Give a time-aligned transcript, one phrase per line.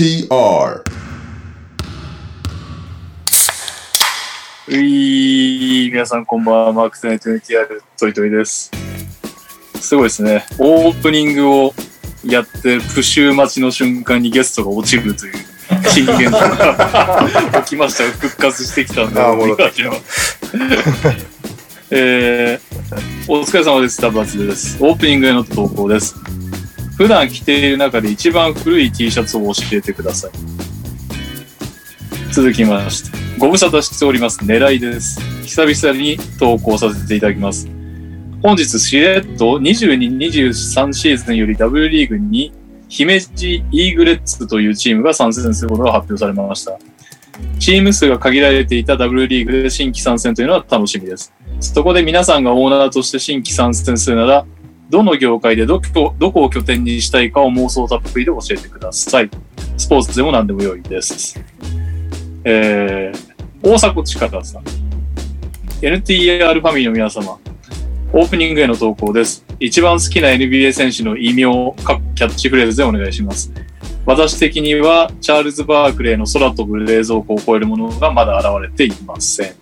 [0.00, 0.82] NTR
[4.66, 8.70] ういー、皆さんこんばんは、マークスナイト NTR トイトイです。
[9.78, 10.46] すごいですね。
[10.58, 11.74] オープニングを
[12.24, 15.34] やって、プシュー待ちの瞬間にゲストが落ちるという
[15.90, 19.90] 新現象が 起きましたが、復活してきたんで、あー戻ってきた。
[21.90, 24.00] えー、お疲れ様です。
[24.00, 24.78] ダバツです。
[24.80, 26.14] オープニングへの投稿です。
[27.00, 30.32] 普段着ている中で一番古い T シャツを教えてください。
[32.30, 34.44] 続きまして、ご無沙汰しております。
[34.44, 35.18] 狙いです。
[35.46, 37.70] 久々に投稿させていただきます。
[38.42, 42.52] 本日、しれっと22、23シーズンより W リーグに
[42.90, 46.78] 姫路イーグレッツというチームが参戦することが発表されました。
[47.58, 51.32] チーム数が限られていた W リーグで新規参戦というのは楽しみです。
[51.60, 54.44] そこで皆さんがオーナーとして新規参戦するなら、
[54.90, 59.30] どの業界でどこどこを拠点にしたいかを妄想たっぷりで教えてください。
[59.76, 61.40] スポーツでも何でも良いです。
[62.44, 64.64] えー、大迫力さん。
[65.80, 67.38] NTR ファミリーの皆様。
[68.12, 69.44] オープニングへの投稿です。
[69.60, 73.52] 一番好きな NBA 選手の異名、かキャッチフレーズでお願いします。
[74.04, 79.54] 私的には、チャールズ・バークレーの空飛ぶ冷蔵庫を超えるものがまだ現れていません。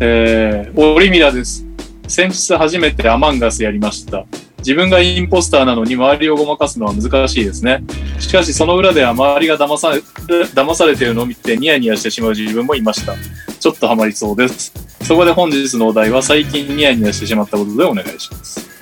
[0.00, 1.71] えー、オリミラです。
[2.08, 4.24] 先日初めてアマンガスやりました。
[4.58, 7.82] 自分がインポスターなのに周りをごまかすのは難しいですね。
[8.20, 13.14] しかしその裏では周りが騙され騙されてるのを見てニヤニヤしてしまう自分もいました。
[13.58, 14.72] ちょっとハマりそうです。
[15.02, 18.72] そこで本日のお題は最近ニヤニヤしてしまったことでお願いします。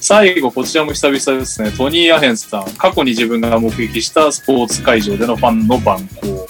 [0.00, 1.72] 最後、こちらも久々ですね。
[1.72, 2.64] トニー・アヘンさん。
[2.76, 6.46] 過去に自分が目撃したスポーツ会場でのファンの番号。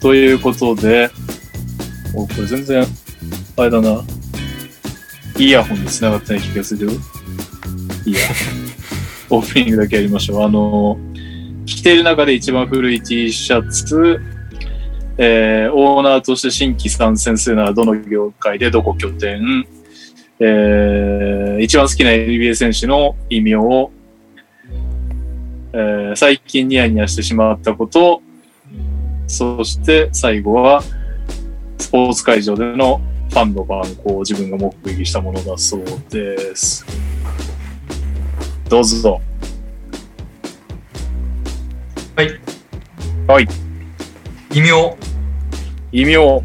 [0.00, 1.10] ということで、
[2.14, 2.86] お、これ全然、
[3.56, 4.02] あれだな。
[5.38, 6.92] イヤホンで繋がってない気がするよ。
[8.04, 8.20] いいや。
[9.30, 10.42] オープニングだけやりましょう。
[10.42, 10.98] あの、
[11.64, 14.20] 着ている中で一番古い T シャツ、
[15.18, 19.66] えー、オーナーとして新規参戦するならどの業界でどこ拠点、
[20.40, 23.90] えー、一番好きな NBA 選手の異名を、
[25.72, 28.22] えー、最近ニヤニヤしてしまったこと、
[29.26, 30.82] そして最後は、
[31.78, 33.00] スポーツ会場での
[33.30, 36.84] ファンの番号を自分が目撃したものだそうです。
[38.68, 39.20] どうぞ。
[42.16, 42.40] はい。
[43.26, 43.48] はい。
[44.52, 44.96] 異名、
[45.92, 46.16] 異名。
[46.18, 46.42] おお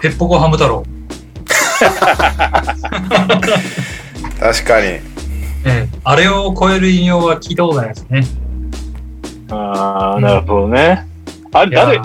[0.00, 0.84] ペッポコハム太郎。
[4.40, 5.02] 確かにえ
[5.66, 8.22] え、あれを超える異名は聞いたことないですね。
[9.50, 11.06] ああ、なるほどね。
[11.52, 12.00] あれ、いや誰、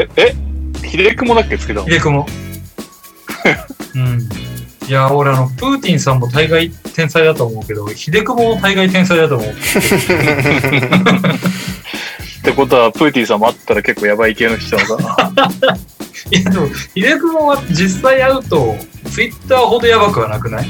[0.93, 1.87] え、秀久もだっけつけたの？
[1.87, 2.25] 秀くも。
[3.95, 4.29] うん。
[4.87, 9.49] いや、俺あの、プーティンさんも大概天才だと思うけど、秀久も大概天才だと思う。
[9.49, 9.53] っ
[12.43, 15.49] てことは、プーティーさんもあったら結構やばい系の人なのかな。
[16.31, 18.75] いや、でも、秀久もは実際会うと、
[19.11, 20.67] ツイッターほどやばくはなくない？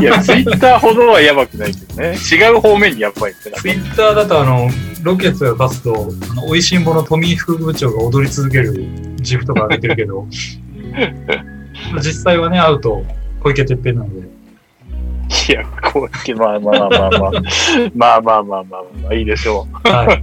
[0.00, 2.14] いや、ツイッターほどはやばくないけどね。
[2.14, 3.56] 違う方面にやってな。
[3.58, 4.68] ツイッターだとあの、
[5.02, 8.74] ロケットが立つと、あの、美味しんぼの富井副部長が踊り続ける
[9.16, 10.26] ジフとか上げてるけど、
[12.02, 13.04] 実際はね、会うと
[13.42, 14.34] 小池徹平なので。
[15.48, 17.32] いや、こう、まあまあまあまあまあ。
[17.94, 20.22] まあまあまあまあいいでしょはい。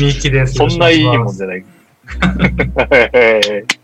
[0.00, 0.62] みゆきです。
[0.62, 0.68] う。
[0.70, 1.64] そんないいもんじゃない。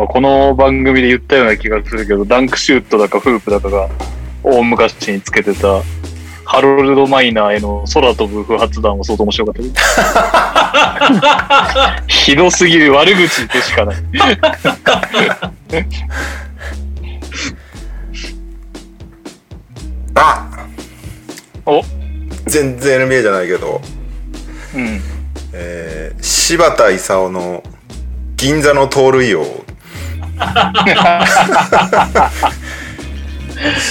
[0.00, 3.90] まあこの番組で言ったような気がするけど、ダンクシュートだかフープだかが
[4.42, 5.82] 大昔につけてた
[6.46, 9.74] ハロルド・マイナーへの空飛ぶ不発弾も相当面白かったけど。
[12.08, 13.96] ひどすぎる悪口でしかない。
[20.14, 20.66] あ
[21.66, 21.82] お
[22.46, 23.82] 全然 NBA じゃないけど、
[24.74, 24.98] うん。
[25.52, 27.62] えー、柴田勲の
[28.36, 29.69] 銀座の盗塁王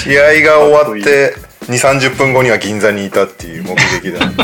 [0.04, 1.36] 試合が終わって
[1.68, 4.44] 2 3 0分後には銀座にいたっていう目撃だった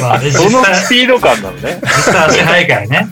[0.00, 1.80] まあ、ね、 そのスピード感なのね。
[1.82, 3.08] 実際足早いからね。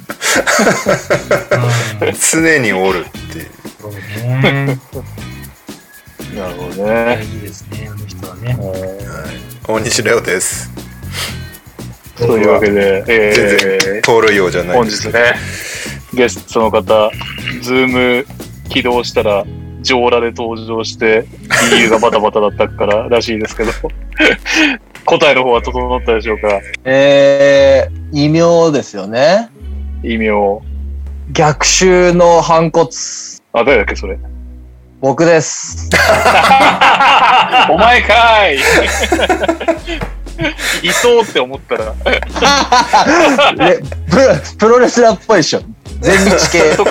[2.01, 2.15] うん。
[2.33, 3.51] 常におるっていう
[3.81, 3.93] そう
[4.43, 4.79] ね。
[6.35, 7.23] なるほどね。
[7.23, 8.57] いいですね、あの人はね。
[9.67, 10.71] 大西レオです
[12.17, 15.35] というわけで、全え然盗塁王じゃー、ないです本日ね、
[16.15, 17.11] ゲストの方、
[17.63, 18.27] ズーム
[18.69, 19.45] 起動したら、
[19.83, 21.27] 上裸で登場して、
[21.73, 23.73] 理由がバタバタだったかららしいですけど、
[25.05, 29.49] 答えの方は整ったでしょうかえー、異名ですよね。
[30.03, 30.31] 異名。
[31.33, 32.89] 逆襲の反骨。
[33.53, 34.19] あ、誰だっけ、それ。
[35.01, 35.91] 僕です。
[37.69, 38.57] お前かい
[40.83, 43.81] いそうって思ったら、え
[44.11, 44.23] プロ
[44.59, 45.63] プロレスラーっぽいでしょ。
[46.01, 46.77] 全日系。
[46.77, 46.91] とか、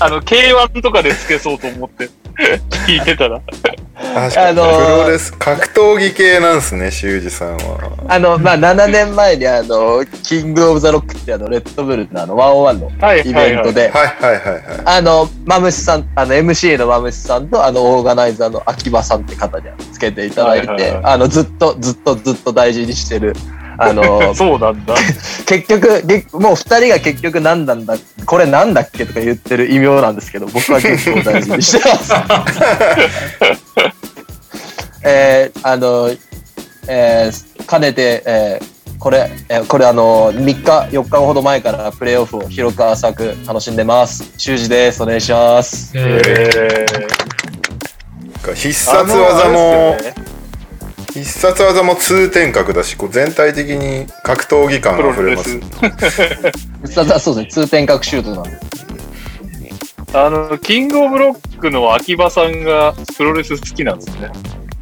[0.00, 2.08] あの、K1 とかでつけそうと思って、
[2.86, 3.40] 聞いてたら。
[3.94, 7.78] 確かに、あのープロレス、格闘技系なんですね、修二さんは。
[8.08, 14.62] あの、まあ、7年前にあの、キングオブザロックってあの、レッドブルのあの、101のはいイベントで、はいはいはいはい。
[14.84, 23.34] あの、マムシさん、あの、MC のマムシさんと、あの、オーガナイザーの秋葉さんって方につけていただいてはいはいはい、あの、ずっと、ずっと、ずっと大事にしてる、
[23.78, 24.94] あの、 そうなんだ。
[25.46, 27.96] 結局、げもう二人が結局何なんだ、
[28.26, 32.12] これなんだっけとか言ってる異名なんですけど、僕は結構大事にしてます。
[35.04, 36.10] えー、あの、
[36.86, 44.32] えー、かねて、えーこれ、えーこれあの、3日、4日ほど前からプレイオフを広く浅く楽しんでます。
[44.38, 45.02] 修二です。
[45.02, 45.90] お願いします。
[45.96, 46.86] ええ
[48.54, 50.14] 必ー、殺技も、ね
[51.12, 55.50] 必殺技も通天閣だし、こう全体的に格闘技感プが溢れます。
[55.50, 56.08] ロレ
[56.88, 56.94] ス。
[56.94, 58.50] そうですね、通天閣シュートなんで。
[60.14, 64.30] あの、キングオブロックの秋葉さんがプロレス好きなんですね。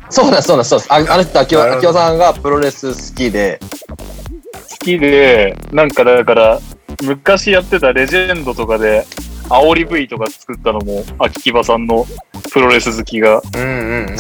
[0.09, 0.93] そうなんです、そうなんです、そうです。
[0.93, 6.61] ああの人、秋葉秋葉さんがプロレス好きで、好きで、なんかだから、
[7.03, 9.05] 昔やってたレジェンドとかで、
[9.49, 12.06] 煽り V とか作ったのも、秋葉さんの
[12.53, 14.17] プロレス好きがうんうんうんうん。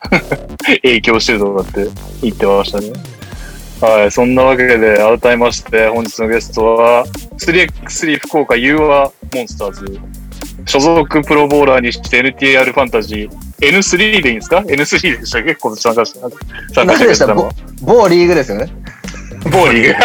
[0.82, 1.88] 影響してるとかって
[2.22, 2.92] 言ってましたね。
[3.80, 7.06] はい、そんなわけで、改めまして、本日のゲストは、
[7.38, 10.00] 3x3 福岡 u 和モンスターズ、
[10.66, 15.54] 所属プロボーラーにして NTR ファンタジー、N3 でいいんですか ?N3 でしたっけ？
[15.54, 16.20] 今年参加して、
[16.74, 17.52] 参加してたのは。
[17.80, 18.72] 某リーグですよね。
[19.44, 20.04] 某リーグ。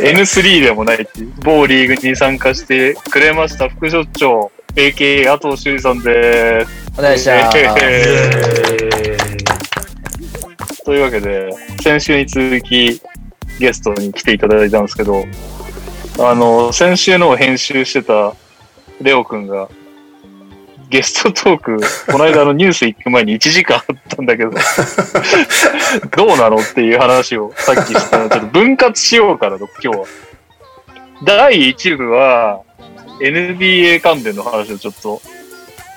[0.02, 6.83] N3 でもないっていう、某リーグに参加してくれました副所長、AKA 阿藤修二さんです。
[6.96, 7.58] お願いします。
[10.84, 11.50] というわけで、
[11.82, 13.00] 先週に続き
[13.58, 15.24] ゲストに来ていただいたんですけど、
[16.18, 18.34] あの、先週の編集してた
[19.00, 19.68] レオくんが、
[20.90, 21.80] ゲストトーク、
[22.12, 24.52] この間のニュース行く前に1時間あったんだけど、
[26.16, 30.06] どうなのっていう話をさっきしたら、ちょっと分割しようかなと、今日は。
[31.24, 32.60] 第1部は、
[33.20, 35.22] NBA 関連の話をちょっと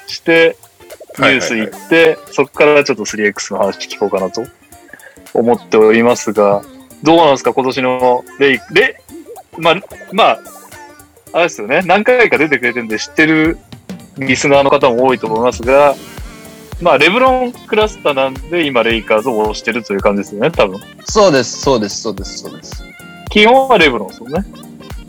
[0.07, 0.55] して、
[1.19, 4.43] ニュース行って、そこからちょっと 3X の話聞こうかなと
[5.33, 6.61] 思っておりますが、
[7.03, 9.01] どうなんですか、今年のレイ、レ、
[9.57, 9.75] まあ、
[10.11, 10.39] まあ、
[11.33, 13.57] あれですよね、何回か出てくれてるんで知ってる
[14.17, 15.95] リスナーの方も多いと思いますが、
[16.81, 20.79] まあ、レブロンクラスターなんで今、レイカーズを推してるという感じですよね、多分。
[21.05, 22.83] そうです、そうです、そうです、そうです。
[23.29, 24.45] 基本はレブロンですよね。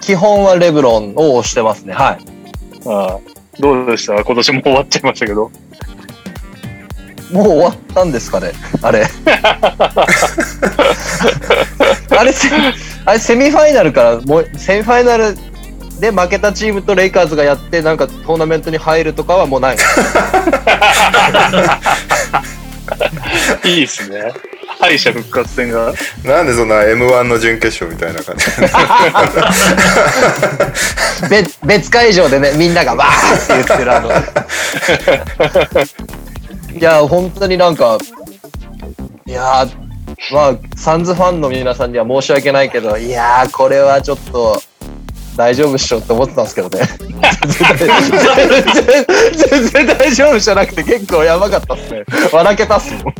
[0.00, 1.92] 基本はレブロンを推してますね。
[1.92, 2.18] はい。
[2.86, 3.18] ああ
[3.60, 4.24] どうでした？
[4.24, 5.50] 今年も終わっちゃいましたけど。
[7.30, 8.52] もう終わったんですかね？
[8.82, 9.06] あれ。
[12.10, 12.48] あれセ、
[13.04, 15.36] あれセミファイナルから、もう、セミファイナル
[16.00, 19.76] で負けたチームとレイカーズがやって、なんかトーナメントに入るとかはもうない。
[23.64, 24.32] いいですね。
[24.80, 25.92] 敗者復活戦が。
[26.24, 28.44] なんでそんな M1 の準決勝みたいな感じ
[31.28, 34.10] 別別会場でね、みんながわーって言ってるあの。
[36.78, 37.98] いや、本当になんか、
[39.26, 39.88] いやー、
[40.32, 44.62] まあ、サンズファンの皆さんには申し訳ないけど、いやー、これはちょっと、
[45.36, 46.88] 大丈夫っしょって思ってたんですけどね。
[49.50, 52.04] 全然、大丈夫じゃなくて結構やばかったっすね。
[52.32, 53.14] 笑けたっすもん。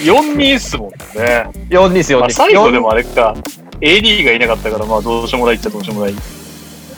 [0.00, 1.48] 4-2っすもんね。
[1.70, 3.34] 4ですよ、まあ、4最後でもあれか、
[3.80, 6.12] AD がいなかったから、まあどうしようもないっちゃどうしようもない。
[6.12, 6.16] い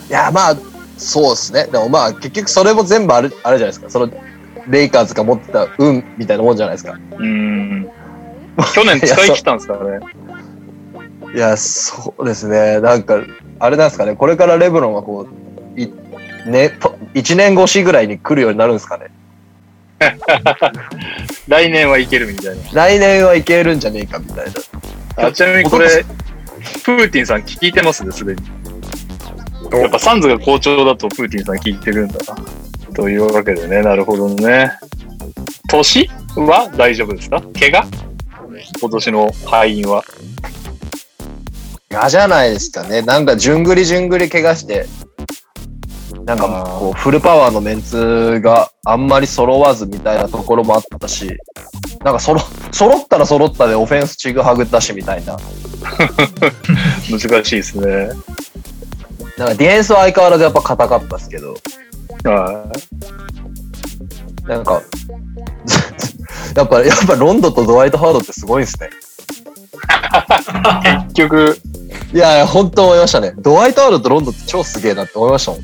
[0.09, 0.57] や、まあ、
[0.97, 1.67] そうですね。
[1.71, 3.89] でもまあ、結局それも全部ある、あれじゃないですか。
[3.89, 4.09] その、
[4.67, 6.93] レイカーズが持ってた運みたいなもんじゃないですか。
[6.93, 7.89] うーん。
[8.73, 10.05] 去年使い切ったんですからね。
[11.35, 12.79] いや、そうですね。
[12.79, 13.19] なんか、
[13.59, 14.15] あれなんですかね。
[14.15, 15.27] これからレブロンはこ
[15.75, 15.91] う、い
[16.45, 19.07] ね、と1年越しぐらいに来るようになるんですかね。
[21.47, 25.23] 来年はいけるみたい来年はいけるんじゃねえかみたいな。
[25.23, 25.27] な。
[25.29, 25.87] あちなみにこれ、
[26.83, 28.03] プーティンさん聞いてます？
[28.05, 28.41] ね、すでに。
[29.71, 32.35] やっぱサンズが好調だとプーティンさん聞いてるんだな。
[32.95, 34.71] というわけでね、なるほどね。
[35.69, 37.41] 年は大丈夫ですか？
[37.59, 37.87] 怪我？
[38.79, 40.03] 今年の敗因は？
[41.91, 43.01] 嫌じゃないですかね。
[43.01, 44.87] なんか、じゅんぐりじゅんぐり怪我して、
[46.25, 51.37] なんかこう、フルパワーのメンツがあんまり揃わずみたいなところもあったし、
[52.03, 55.37] なんかそろ、揃ったら揃ったでオフェンスちぐはぐったしみたいな。
[57.11, 58.09] 難しいですね。
[59.37, 61.57] なんかディフェンスは相変わらずやっぱ硬かったですけど、は
[64.47, 64.81] なんか、
[66.55, 68.89] やっぱ、やっぱロンドとドワイト・ハードってすごいんですね。
[71.05, 71.57] 結局、
[72.13, 73.33] いやいや、本当思いましたね。
[73.37, 75.61] ドワイト・ハードとロンドって超すげえなって思いましたもん。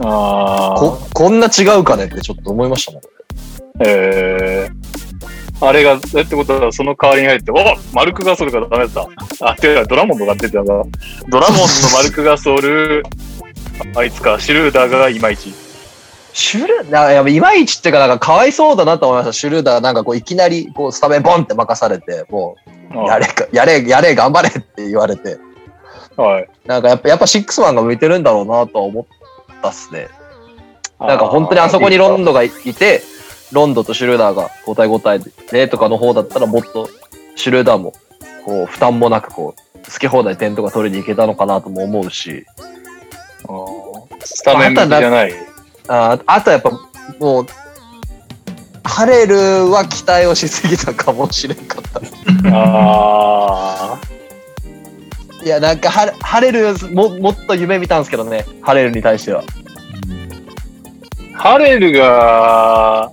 [0.00, 3.02] ああこ、こんな違うかねってちょっと思いましたもん。
[3.80, 7.54] えー、あれが、えってことは、その代わりに入って、お
[7.92, 9.06] マルクガソルがダメだっ
[9.38, 9.50] た。
[9.50, 10.84] あ、てか、ドラモンドが出てたから、
[11.28, 13.02] ドラモンド、マルクガソル、
[13.94, 15.67] あいつか、シュルーダーがいまいち。
[16.38, 19.32] シュルーダー、やいまいちっていうか、なんかかわいそうだなと思いました。
[19.32, 22.54] シュルーダーなんかこういきなりこうスタメンボンって任されて、も
[22.94, 25.36] う、やれか、やれ、やれ、頑張れって言われて。
[26.16, 26.48] はい。
[26.64, 29.06] なんかやっぱ、やっぱシックスマンが向いてるんだろうなとは思っ
[29.60, 30.06] たっすね。
[31.00, 33.02] なんか本当にあそこにロンドがいて、
[33.50, 36.88] ロンドとシュルーダーが交代交代でとかの方だったらもっと
[37.34, 37.94] シュルーダーも
[38.44, 42.46] こう負担もなくこう好き放題点とか取りに行けたのかなとも思うし、
[43.44, 45.57] あースタメンじゃない。
[45.88, 46.70] ああとやっぱ
[47.18, 47.46] もう、
[48.84, 52.00] ハレルは期待をしすぎたかもしれんかった。
[52.52, 54.00] あ
[55.44, 59.42] いや、なんかハレハレルももっと夢見たんですけどね、ハレルに対しては。
[59.42, 59.68] ー
[61.34, 63.12] ハレルが、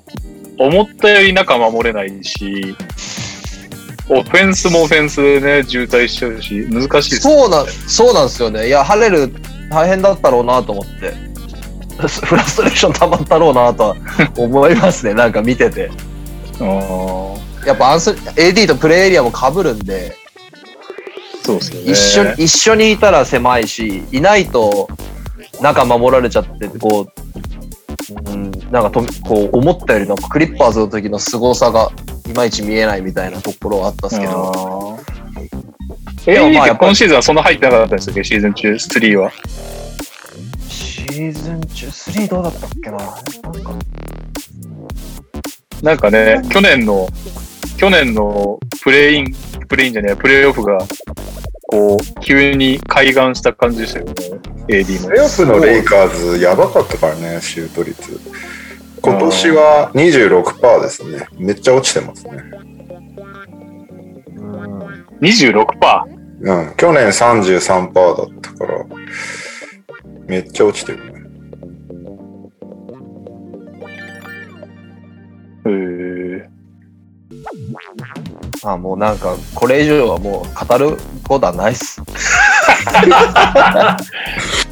[0.57, 2.75] 思ったより中守れないし、
[4.09, 7.19] オフェンスもオフェンスでね、渋滞しちゃうし、難しいです。
[7.21, 8.67] そうなん、そうなんですよね。
[8.67, 9.31] いや、ハレル
[9.69, 11.34] 大変だったろうなと思って。
[12.25, 13.95] フラストレーション溜まったろうなとは
[14.37, 15.89] 思いますね、 なんか見てて。
[17.65, 20.15] やっぱアンス AD とプレイエリアも被るんで、
[21.43, 21.91] そうですよね。
[21.91, 24.87] 一緒に、一緒にいたら狭いし、いないと
[25.61, 27.07] 中守られちゃって、こ
[28.27, 31.91] う、うん、なんかと、こう思ったよりなんかクリッパーズの時の凄さが
[32.29, 34.99] いまいち見えないみたいなところはあったんですけど、
[36.75, 39.31] 今シーズンはそんな入ってなかったんですよね、シーズン中、3は。
[40.75, 42.97] シーズン中3どうだったっけな？
[42.97, 43.17] なん
[43.63, 43.71] か
[45.81, 47.07] なんかね、去年の、
[47.77, 49.33] 去年のプレイン、
[49.67, 50.79] プレインじゃねえ、プレイオフが、
[51.67, 54.13] こう、急に開眼した感じでしたよね、
[54.67, 55.13] AD もプ。
[55.13, 58.19] レーオフのレイカーズやばかったからね、シュート率。
[59.01, 61.27] 今年は26%ですね。
[61.37, 62.31] めっちゃ落ちてますね。
[64.37, 65.65] うん26%。
[66.41, 66.73] うん。
[66.75, 68.85] 去年33%だったから、
[70.27, 71.19] めっちゃ落ちてるね。
[75.65, 76.45] へー
[78.63, 82.01] あもうなんか、これ以上はもう語ることはないっす。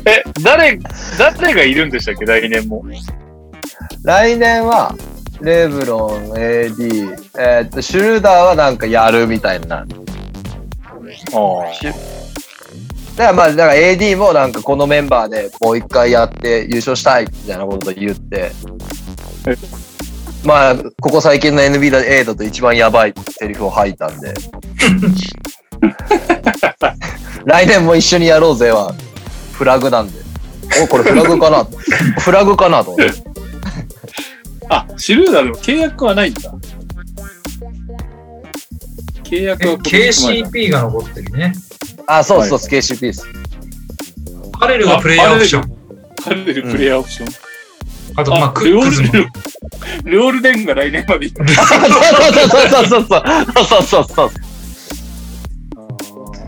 [0.06, 0.80] え、誰、
[1.18, 2.84] 誰がいるんでしたっけ、来年も。
[4.04, 4.96] 来年は、
[5.42, 9.78] レブロン、AD、えーっと、シュルーダーはなんかやるみたいな。
[9.78, 9.86] あ
[11.74, 11.94] シュ
[13.16, 18.52] だからまあ、だから AD もなんかこのメンバーでもう一回やって優勝したいみたいなこと言って
[19.48, 19.56] え。
[20.44, 24.34] まあ、ここ最近の NBA だと一番やばいセリフを吐いたんで。
[27.46, 28.94] 来年も一緒にやろうぜは、
[29.54, 30.20] フラグなんで。
[30.82, 31.68] お、これフラグかな？
[32.20, 33.14] フラグかなと思って。
[34.70, 36.54] あ、シルーダーでも契約はないんだ。
[39.24, 41.54] 契約は KCP が残ってるね。
[42.08, 43.26] あ、そうそう、KCP です。
[44.60, 45.72] カレルがプレイヤーオプション。
[46.24, 47.28] カレルプレイヤーオプション。
[48.16, 49.28] あと、まあ、クレオクズマル、
[50.06, 51.30] レオルデンが来年まで。
[51.34, 51.58] そうそう
[52.32, 53.24] そうそうそう。
[53.68, 54.32] そうそうそう。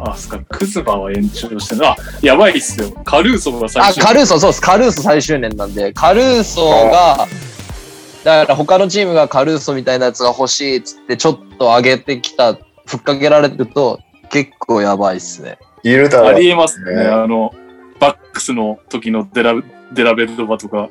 [0.07, 1.87] あ、そっか、クズマは延長してる。
[1.87, 2.91] あ、やばいっすよ。
[3.03, 3.99] カルーソが最あ、初。
[4.01, 4.61] カルーソ、そうです。
[4.61, 7.27] カルーソ最終年なんで、カルーソが、
[8.23, 15.57] だから他のチームがカルーソみたいなやつが欲しいっつって、ちょっと上げてきた、ふっかけられると、結構やばいっすね。
[15.83, 16.95] イルダあーりえますね。
[16.95, 17.53] ねあの、
[17.99, 19.53] バックスの時のデラ
[19.93, 20.89] デラベルドバとか、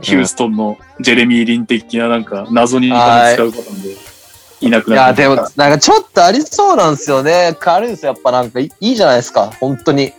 [0.00, 3.96] ヒューストンのジェレミー・リン的ななんか謎に金使うことなんで、
[4.60, 7.56] いなくいや、なってでも、なんかちょっとありそうなんですよね。
[7.58, 9.52] カルーソやっぱなんかいいいじゃないですか。
[9.60, 10.12] 本当に。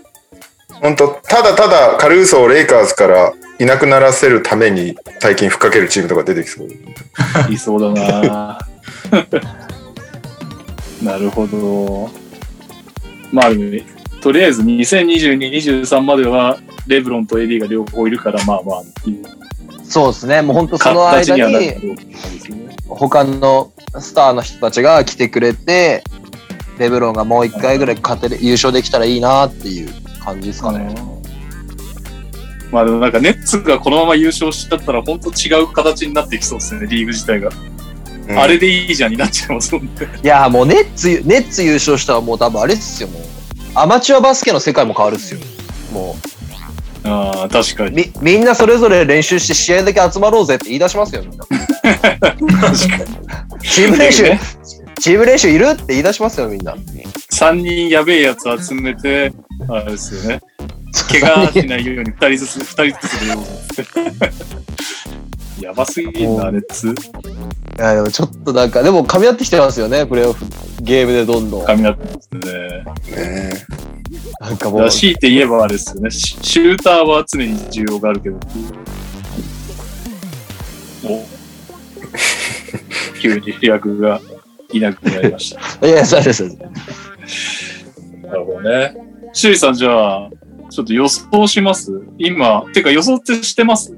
[0.81, 6.67] 本当ただただカルーソをレイカーズからいなくならせるために大金ふっかけるチームとか出てきそう。
[7.49, 8.59] いそうだな
[11.01, 12.22] なるほど。
[13.33, 13.49] まあ
[14.21, 19.25] とりあえず2022、23までは、レブロンとエディが両方いるから、まあまあっていう
[19.83, 20.41] そうですね。
[20.41, 21.97] もう本当その間形に
[22.87, 26.03] 他のスターの人たちが来てくれて、
[26.79, 29.89] レブロンがもう一回ぐらい勝てる、優勝できたらいいなっていう
[30.23, 30.95] 感じですかね。
[32.71, 37.49] まあでもなんかネッツがこのまま優勝しちゃったら本当違う形になってきそうですね、リーグ自体が。
[38.27, 39.91] うんあれでいいじゃんになっちゃいますもんね。
[40.23, 43.23] いや、もうネッツ、ネッツ優勝したらもう多分あれっすよ、もう。
[43.75, 45.39] アマチュアバスケの世界も変わるっすよ。
[45.91, 46.15] も
[47.03, 48.11] ああ、確かう、に。
[48.21, 51.45] み、みんなそれぞれ練習して試合だけ集まろうぜって言い出しますよ、みんな。
[53.61, 54.39] チーム練習ね、
[54.99, 56.75] チーム練習いるって言い出しますよ、みんな。
[57.31, 59.33] 3人やべえやつ集めて、
[59.67, 60.41] あれですよね。
[61.09, 63.19] 怪我しないように2人ずつ、2人ずつ
[65.59, 66.87] で やばすぎんな、熱。
[66.87, 66.91] い
[67.77, 70.45] や、でもちょっとなんか、でも噛み合ってきてますよね、プレーオフ。
[70.81, 71.65] ゲームでどんどん。
[71.65, 73.15] 噛み合ってますね。
[73.15, 73.65] ね
[74.39, 76.11] なんかもう強いて言えばあれですよね。
[76.11, 78.37] シシューターは常に需要があるけど。
[81.05, 81.25] お
[83.19, 84.19] 急に主役が
[84.71, 85.61] いなくなりました。
[85.87, 86.47] いや、そうです。
[86.49, 86.57] そうで
[87.27, 87.85] す
[88.23, 88.95] なるほどね。
[89.31, 90.29] シュリさん、じゃあ、
[90.73, 91.91] ちょっと予想します？
[92.17, 93.95] 今、てか予想ってしてます？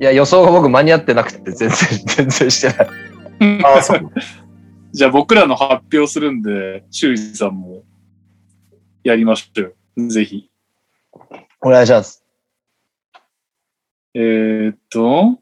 [0.00, 1.70] いや、予想が僕間に合ってなくて、全然、
[2.06, 3.64] 全然してない。
[3.64, 4.12] ああ、そう。
[4.92, 7.82] じゃあ僕らの発表するんで、シュリさんも
[9.02, 9.62] やりましょ
[9.96, 10.08] う。
[10.08, 10.48] ぜひ。
[11.60, 12.24] お願いします。
[14.14, 15.40] えー、っと、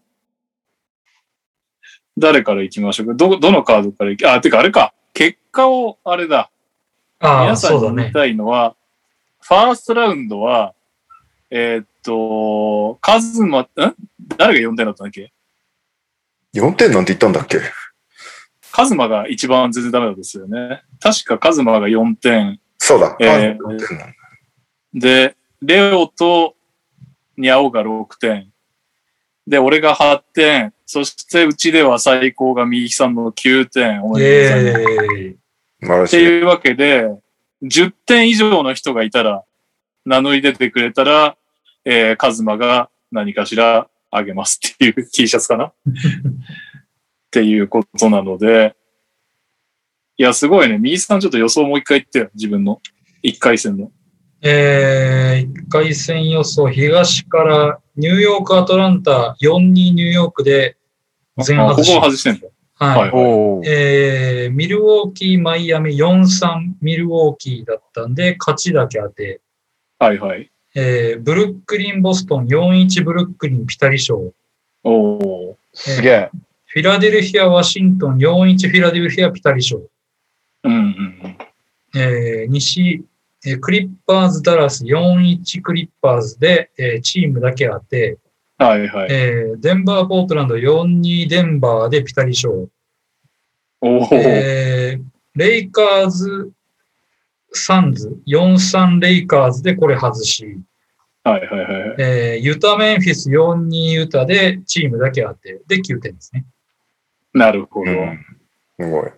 [2.16, 3.14] 誰から行きましょうか？
[3.14, 4.94] ど、どのカードから行き、あ、てかあれか。
[5.12, 6.50] 結果を、あれだ。
[7.18, 7.92] ああ、皆さそうだね。
[7.92, 8.74] んに言いたいのは、
[9.46, 10.74] ファーストラウンドは、
[11.50, 13.68] えーっと、カズマ、ん？
[14.38, 15.32] 誰が4点だったんだっけ
[16.54, 17.58] ？4点なんて言ったんだっけ？
[18.72, 20.82] カズマが一番全然ダメだったですよね。
[20.98, 22.58] 確かカズマが4点。
[22.78, 23.16] そうだ。
[23.20, 24.14] えーあ4点なんだ
[24.94, 26.56] で、レオと
[27.36, 28.50] ニャオが6点。
[29.46, 30.72] で、俺が8点。
[30.86, 34.02] そして、うちでは最高が右さんの9点。
[34.04, 36.16] おめでとうございます。
[36.16, 37.10] っていうわけで、
[37.62, 39.44] 10点以上の人がいたら、
[40.04, 41.36] 名乗り出てくれたら、
[41.84, 45.66] えー、カズマが何かしらあげますっていう T シャツかな？
[45.66, 45.72] っ
[47.30, 48.76] ていうことなので、
[50.16, 50.78] いや、すごいね。
[50.78, 52.30] 右さんちょっと予想もう一回言ってよ。
[52.34, 52.80] 自分の。
[53.22, 53.90] 一回戦の。
[54.42, 60.76] えー、1回戦予想、東からニューヨーク、アトランタ、4-2ニューヨークで
[61.42, 61.96] 全あここ外し。
[61.96, 62.48] は外してんだ。
[62.76, 63.68] はい。
[63.68, 69.40] えー、ミルウォーキー、マイアミ4-3ミルウォーキーだったんで、勝ちだけ当て。
[69.98, 70.50] はいはい。
[70.74, 74.32] えー、ブルックリン、ボストン4-1ブルックリン、ピタリ賞。
[74.82, 76.30] おおすげえ。
[76.66, 79.76] フィラデルフィア、ワシントン4-1フィラデルフィア、ピタリ賞。
[79.76, 79.80] ー。
[80.64, 80.80] うんうん
[81.22, 81.36] うん。
[82.00, 83.04] えー、西、
[83.46, 88.18] えークリッパーズ、ダラス4-1クリッパーズで、えーチームだけ当て、
[88.64, 89.08] はいはい。
[89.10, 92.68] えーデンバー、ポートランド4-2デンバーでピタリ賞。
[93.80, 96.52] おお、えーレイカーズ、
[97.52, 100.58] サンズ、4-3レイカーズでこれ外し、
[101.24, 101.94] はいはいはい。
[101.98, 106.46] えーユタ、メンフィス4-2ユタでチームだけ当て、で9点ですね。
[107.34, 107.90] なるほど。
[107.90, 108.18] うん
[108.80, 109.12] すごい。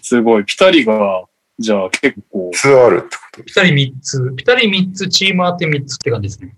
[0.00, 0.44] すごい。
[0.44, 1.24] ピタリが、
[1.58, 6.54] じゃあ結構、2あるってことピタリ3つ、ピタリ3つ、チーム当て3つって感じですね。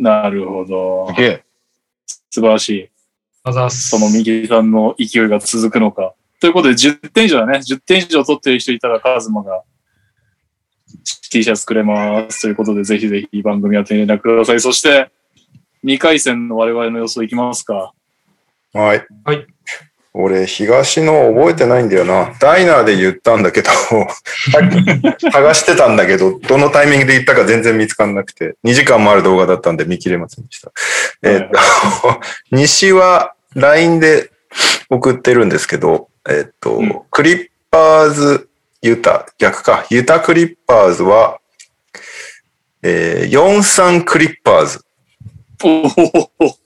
[0.00, 1.20] なるほどす。
[1.20, 1.44] げえ。
[2.30, 2.90] 素晴らしい。
[3.44, 3.68] あざ。
[3.68, 6.14] その右さんの勢いが続くのか。
[6.40, 7.58] ということで、10点以上だね。
[7.58, 9.62] 10点以上取ってる人いたら、カズマが
[11.30, 12.42] T シャツくれます。
[12.42, 14.60] ということで、ぜひぜひ番組宛てに連絡ください。
[14.60, 15.10] そして、
[15.84, 17.92] 2回戦の我々の予想いきますか。
[18.72, 19.06] はい。
[19.24, 19.46] はい。
[20.12, 22.34] 俺、東の覚えてないんだよな。
[22.40, 23.70] ダイナーで言ったんだけど、
[25.30, 30.72] 探してたんだけど、どのタイミングで言ったか全然見つかんなくて、2時間もある動画だったんで見切れませんでした。
[31.22, 32.20] えっと、
[32.50, 34.30] 西は LINE で
[34.88, 38.48] 送ってるんですけど、えっと、うんクリッパーズ、
[38.82, 41.38] ユタ、逆か、ユタクリッパーズは、
[42.82, 44.84] えー、43クリッパーズ。
[45.62, 46.56] おお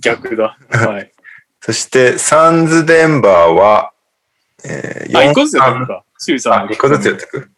[0.00, 0.58] 逆だ。
[0.70, 1.12] はい。
[1.60, 3.92] そして、サンズデンバーは、
[4.64, 6.04] えー、あ、1個ずつやってくか。
[6.18, 6.68] シュリさあ、ん。
[6.68, 7.50] 1個ずつやっていく。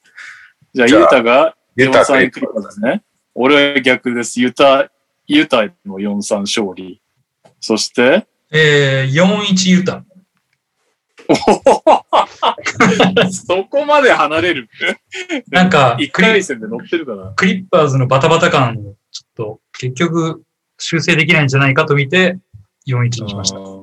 [0.74, 3.02] じゃあ、じゃあユタがユタ4-3クリッパーですね。
[3.34, 4.40] 俺は逆です。
[4.40, 4.90] ユタ、
[5.26, 7.00] ユタの4-3勝利。
[7.60, 10.04] そして、えー、4-1ユタ。
[13.30, 14.68] そこまで離れる。
[15.48, 17.32] なんか1回戦で乗ってるかな。
[17.36, 20.42] クリッパーズのバタバタ感をちょっと結局
[20.78, 22.38] 修正できないんじゃないかと見て
[22.86, 23.81] 4-1にしました。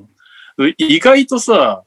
[0.64, 1.84] うん意外とさ、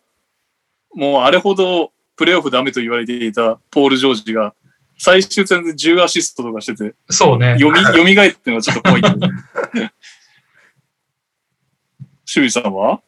[0.96, 4.54] もうあれほどプレーオフダメと言われていたポール・ジョージが
[4.98, 7.56] 最終戦で10アシストとかしてて、そうね。
[7.60, 8.02] 読み、蘇って
[8.46, 9.16] るのはちょっと怖いけど。
[12.26, 13.02] シュリさんは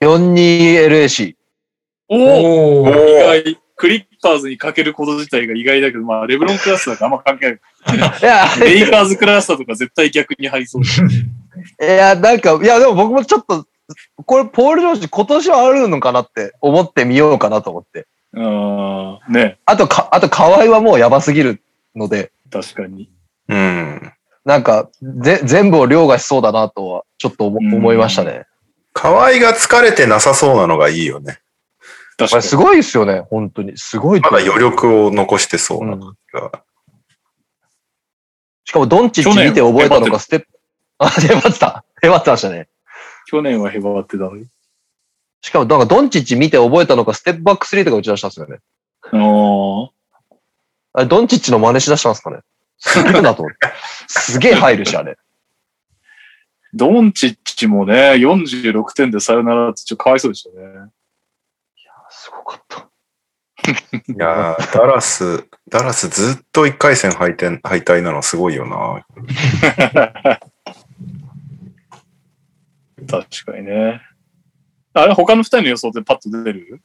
[0.00, 1.34] ？42LAC。
[2.08, 2.92] おお意
[3.42, 3.60] 外。
[3.76, 7.58] クリッパーズにかけること自体が意外だけど、まあ、レブロンクラスだからあんま関係ない。
[8.20, 11.94] いや、レイカーズクラスターとか絶対逆に入りそうだ。
[11.94, 13.66] いや、なんか、いや、でも僕もちょっと、
[14.24, 18.06] これ、ポール・ジョージ今年はあるのかなって思ってみようかなと思って。
[18.36, 21.62] あーね、あと、か、あと、河合はもうやばすぎる
[21.94, 23.10] ので、確かに。
[23.48, 24.12] うん。
[24.44, 28.46] なんか、ぜ、全部を凌駕しそうだなとは、ちょっと思いましたね。
[28.92, 31.40] 河合が疲れてなさそうなのがいいよね。
[32.16, 32.28] 確かに。
[32.30, 33.76] これすごいですよね、本当に。
[33.76, 34.20] すごい。
[34.20, 36.16] まだ余力を残してそうなうん。
[38.64, 40.46] しかも、ドンチッチ見て覚えたのがステップ、
[40.98, 41.84] あ、へばってた。
[42.02, 42.68] へばってましたね。
[43.34, 44.46] 去年はへばってたのに。
[45.40, 48.58] しかも、なんかドンチッチ見て覚えたのか、ステップバックスリーとか打ち出したんですよね。
[49.02, 49.90] あ
[50.92, 52.38] あれ、ドンチッチの真似しだしたんですかね。
[52.78, 53.58] すげえなと思って。
[54.06, 55.18] すげえ入るし、あれ。
[56.74, 60.90] ドンチッチもね、46点でさよならってちょっとかわいそうでしたね。
[62.10, 62.88] すごかった。
[63.66, 69.04] いやーダラス、ダラスずっと1回戦敗退敗退なのすごいよな。
[73.06, 74.00] 確かにね。
[74.92, 76.82] あれ、他の二人の予想でパッと出る？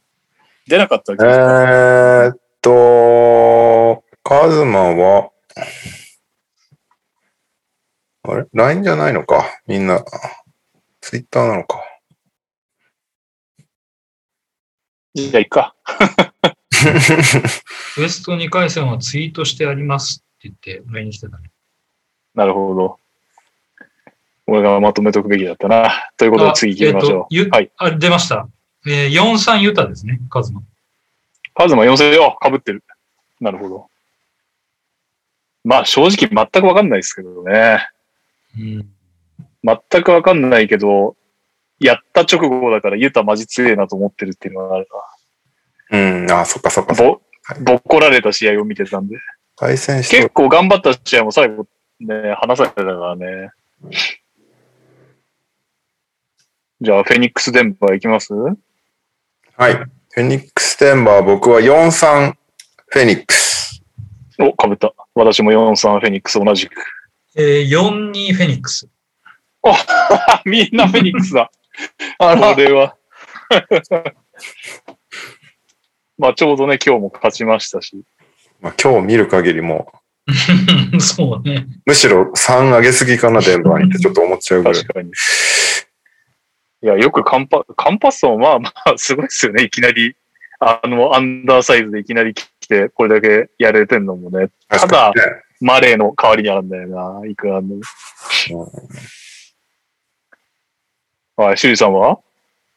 [0.66, 5.30] 出なかったえ気がーっと、カズマは、
[8.22, 9.44] あれ ?LINE じゃないのか？
[9.66, 10.04] みんな。
[11.00, 11.80] Twitter なのか？
[15.14, 15.74] じゃあ、いっか。
[17.98, 21.50] ウエスト2回戦はツイートしてありますって言って、上にしてたね。
[22.34, 22.98] なるほど。
[24.50, 26.10] 俺がまとめとくべきだったな。
[26.16, 27.34] ということで次行きましょう。
[27.34, 27.70] えっとゆはい。
[27.76, 28.48] あ、出ました。
[28.84, 30.62] えー、4-3ユタですね、カズマ。
[31.54, 32.82] カズマ4000よ、かぶってる。
[33.40, 33.86] なるほど。
[35.62, 37.88] まあ正直全くわかんないですけどね。
[38.58, 38.88] うん。
[39.62, 41.14] 全くわかんないけど、
[41.78, 44.88] やった直後だからユタマジ強いなと思ってるっていうのがある
[45.92, 47.04] うん、あ、そっかそっかな。
[47.04, 47.20] ぼ、
[47.60, 49.16] ぼっこられた試合を見てたんで。
[49.56, 51.66] 対戦して結構頑張った試合も最後
[52.00, 53.50] ね、話されたからね。
[56.80, 58.32] じゃあ、フェニックスデンバー行きます？
[58.32, 59.74] はい。
[59.74, 62.32] フェニックステンバー、僕は4-3
[62.86, 63.82] フェニックス。
[64.38, 64.94] お、かぶった。
[65.14, 66.72] 私も4-3フェニックス同じく。
[67.36, 68.88] えー、4-2フェニックス。
[69.62, 71.50] あ みんなフェニックスだ。
[72.18, 72.96] あらこ、れは。
[76.16, 78.02] まあ、ちょうどね、今日も勝ちましたし。
[78.60, 79.92] まあ、今日見る限りも
[80.98, 81.66] そうね。
[81.68, 84.94] う、むしろ3上げすぎかな、デンバーにってちょっと思っちゃうぐらい確。
[84.94, 85.10] かに。
[86.82, 89.64] いや、よくカンパ、カンパッソンは、まあ、すごいですよね。
[89.64, 90.16] いきなり、
[90.60, 94.50] あの、アンダーサイズでいきなり来て、これだけやれてんのもね。
[94.68, 95.12] ただ、
[95.60, 97.26] マレーの代わりにあるんだよな。
[97.26, 97.80] いくらでも。
[101.36, 102.18] はい、シュリさんは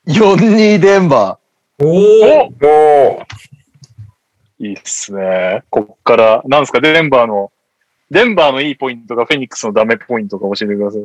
[0.07, 1.37] ？4-2デンバ
[1.79, 3.25] おおおおー
[4.59, 5.63] いいっすね。
[5.69, 7.51] こっから、なんですか、デンバーの、
[8.09, 10.97] デンバーのいいポイントがフェニックスのダメポイントか教えてくださ。
[10.99, 11.01] い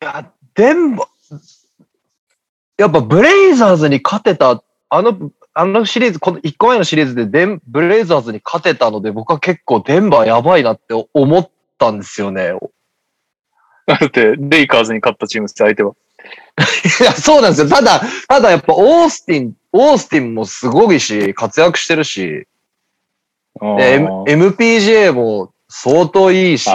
[0.00, 1.38] や、デンバー、
[2.78, 12.52] やっぱブレイザーズに勝てた、あの、あのシリーズ、この1個前のシリーズでデンブレイザーズに勝てたので、僕は結構デンバーやばいなって思ったんですよね。
[13.86, 15.94] だって、レイカーズに勝ったチームって相手は。
[17.00, 17.68] いや、そうなんですよ。
[17.68, 22.46] ただ、ただやっぱオースティン、オースティンもすごいし、活躍してるし、
[23.60, 26.70] で M- MPJ も相当いいし、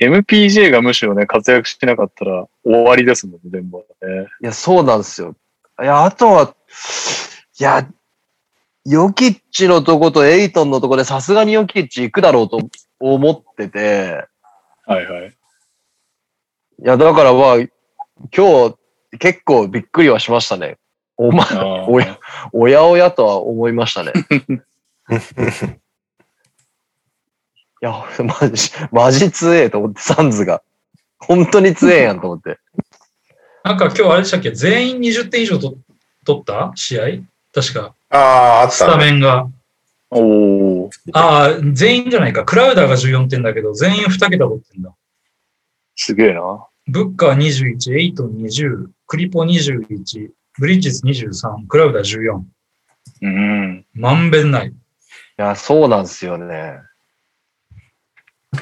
[0.00, 4.28] MPJ がむしろね、活躍しなかったら終わりですもんね、デンバーはね。
[4.42, 5.34] いや、そうなんですよ。
[5.80, 6.54] いや、あとは、
[7.60, 7.88] いや、
[8.84, 12.60] ヨキッチのとことエイトンのとこでさすがにヨキッチ行くだろうと
[13.00, 14.26] 思ってて、
[14.86, 15.28] はいはい。
[15.28, 15.32] い
[16.84, 17.56] や、だからまあ、
[18.34, 18.76] 今日
[19.18, 20.78] 結構びっくりはしましたね。
[21.16, 21.44] おま、
[21.88, 22.18] おや、
[22.52, 24.12] おやおやとは思いましたね。
[27.80, 28.04] いや、
[28.40, 30.62] マジ、マジ強えと思って、サンズが。
[31.18, 32.58] 本当に強えやんと思って。
[33.64, 34.52] なんか今日あれでしたっけ？
[34.52, 35.76] 全員20点以上と
[36.24, 36.72] 取った？
[36.74, 37.04] 試合？
[37.52, 37.94] 確か。
[38.10, 39.04] ああ、あっスタたね。
[39.12, 39.48] メンが。
[40.10, 42.44] おおああ、全員じゃないか。
[42.44, 44.94] クラウダーが14点だけど、全員2桁取ってんだ。
[45.96, 46.66] すげえな。
[46.86, 52.42] ブッカー21、エイトン20、クリポ21、ブリッジズ23、クラウダー14。
[53.20, 53.86] うん。
[53.92, 54.68] まんべんない。
[54.68, 54.72] い
[55.36, 56.78] や、そうなんですよね。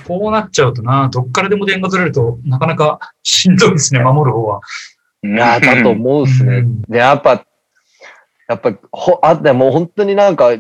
[0.07, 4.61] こうなっちゃうとな、どっからでも点が取れるとなかなかしんどいですね、守る方は。
[5.23, 6.59] いいや、だと思うっすね。
[6.59, 7.45] うんで、やっぱ、
[8.49, 10.57] やっぱ、ほ、あ、でもう本当になんか、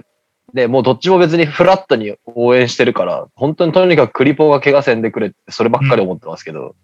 [0.55, 6.75] ね、もうどっちも別にフラットに応援してるから、本当にとにかくクリポーが怪我せんでくれって、そればっかり思ってますけど、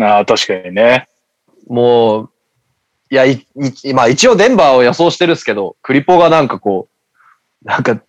[0.00, 1.08] ああ、確かにね。
[1.68, 2.30] もう、
[3.10, 3.46] いや、い、
[3.84, 6.88] い、まあ一応デンバーを予想してるんですけど、クリポーがなんかこ
[7.62, 8.00] う、なんか、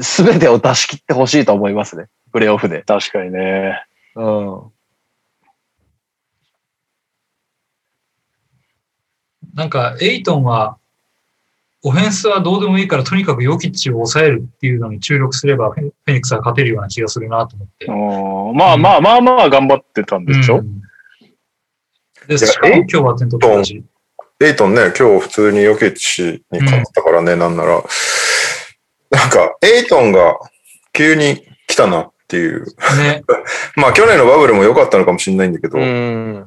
[0.00, 2.06] すべてを出し切ってほしいと思いますね。
[2.38, 2.84] プレイオフで。
[2.84, 3.82] 確かにね。
[4.14, 4.62] うん。
[9.54, 10.78] なんか、エイトンは、
[11.82, 17.86] オフェンスはどうでもいいから、とにかくヨキッチを抑えるっていうのに注力すれば、フェフェニックスは勝てるような気がするなと思って。
[17.86, 17.92] う
[18.54, 20.80] んまあまあまあまあ頑張ってたんでしょ、うん
[22.28, 23.84] で、やしかも今日は点取ってたし。
[24.40, 27.82] エイトンね、今日普通にヨケチに勝ったからね、なんなら。
[29.10, 30.38] なんか、エイトンが
[30.92, 32.66] 急に来たなっていう。
[32.98, 33.22] ね。
[33.76, 36.46] まあ去年のバブルも良かったのかもしれないんだけど、うん。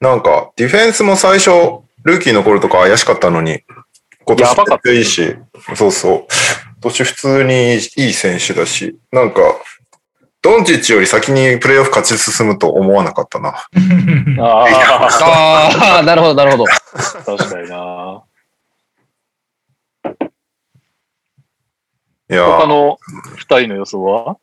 [0.00, 1.50] なんかディフェンスも最初、
[2.04, 3.62] ルーキーの頃とか怪しかったのに、
[4.24, 5.36] 今年やばかったいいし、
[5.74, 6.26] そうそう。
[6.82, 9.40] 今年普通にいい選手だし、なんか、
[10.42, 13.66] ドンチッチより先にプレイオフ勝ち進むと思わなかったな。
[14.38, 14.66] あ
[15.20, 16.64] ああ、なるほど、なるほど。
[16.64, 18.22] あ、確かにな。
[22.28, 22.98] いや他の
[23.36, 24.36] 二人の予想は？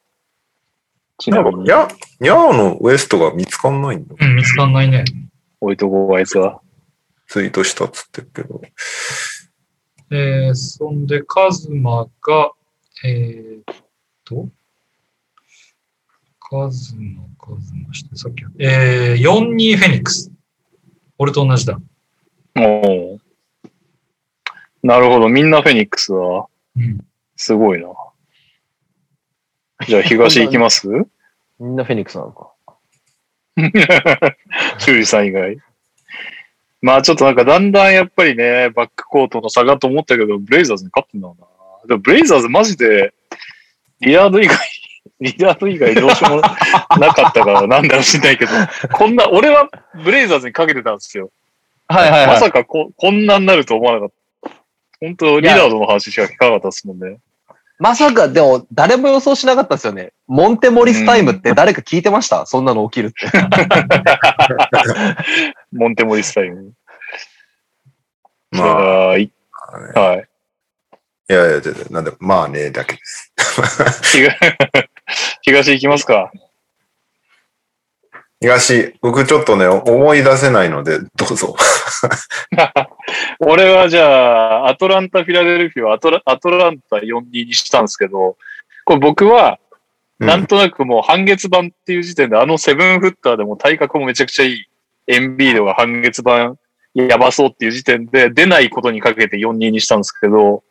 [1.20, 1.88] ちなみにい、や、
[2.20, 4.16] ニャーのウエストが見つかんないんだ。
[4.20, 5.06] うん、見つかんないね。
[5.62, 6.62] 置いとこう、あいつは。
[7.28, 8.62] ツイートしたっつってるけど。
[10.12, 12.52] えー、そんで、カズマが、
[13.06, 13.76] えーっ
[14.24, 14.50] と、
[16.40, 20.32] カズマ、カズマして、さっき、えー、4-2フェニックス。
[21.18, 21.80] 俺と同じだ。
[22.58, 23.20] おー
[24.84, 25.30] なるほど。
[25.30, 27.00] みんなフェニックスは、うん。
[27.38, 27.88] すごいな。
[29.88, 30.88] じゃあ、東行きます？
[31.60, 32.52] みんなフェニックスなのか。
[34.80, 35.58] 修理さん以外。
[36.82, 41.48] まあちょっとなんかだんだんやっぱりね、バックコートの差がと思ったけど、ブレイザーズに勝ってんだろうな。
[41.88, 43.14] でもブレイザーズマジで、
[44.02, 44.58] リラード以外、
[45.22, 46.42] リラード以外どうしようも
[47.00, 48.52] なかったからなんだろう知んないけど、
[48.92, 49.70] こんな、俺は
[50.04, 51.32] ブレイザーズにかけてたんですよ。
[51.88, 52.28] はいはいはい。
[52.28, 54.52] まさかここんなになると思わなかった。
[55.00, 57.18] 本当リラードの話しか聞かなかったですもんね。
[57.80, 60.14] まさか、でも、誰も予想しなかったですよね。
[60.28, 63.28] モンテモリスタイムって誰か聞いてました、そんなの起きるって。
[65.72, 66.74] モンテモリスタイム。
[68.52, 69.32] じまあ、ゃあ、い
[69.96, 70.28] はい。
[71.30, 73.34] いやいや、なんで、まあね、だけです。
[74.12, 74.30] 東
[75.42, 76.32] 東行きますか。
[78.44, 81.56] 東、僕ちょっとね、思い出せないので、どうぞ。
[83.40, 88.36] 俺はじゃあ、アトランタ、フィラデルフィアはアトラアトランタ4-2にしたんですけど、
[88.84, 89.60] これ僕は、
[90.20, 94.66] うんなんとなくもう半月板っていう時点で、あのセブンフッターでも体格もめちゃくちゃいい、
[95.08, 96.56] エンビードが半月板
[96.94, 100.64] やばそうっていう時点で、出ないことにかけて4-2にしたんですけど、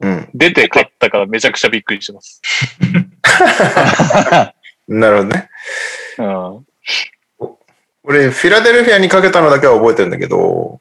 [0.00, 0.28] うん。
[0.34, 2.40] 出て勝ったからめちゃくちゃびっくりしてます。
[4.88, 5.50] なるほどね。
[6.18, 6.66] うん。
[8.04, 10.80] 俺、フィラデルフィアにかけたのだけは覚えてるんだけど、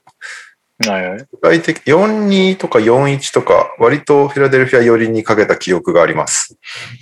[0.86, 1.26] はいはい。
[1.32, 6.56] 具体的、4-2とか4-1とか、割とフィラデルフィア寄りにかけた記憶があります。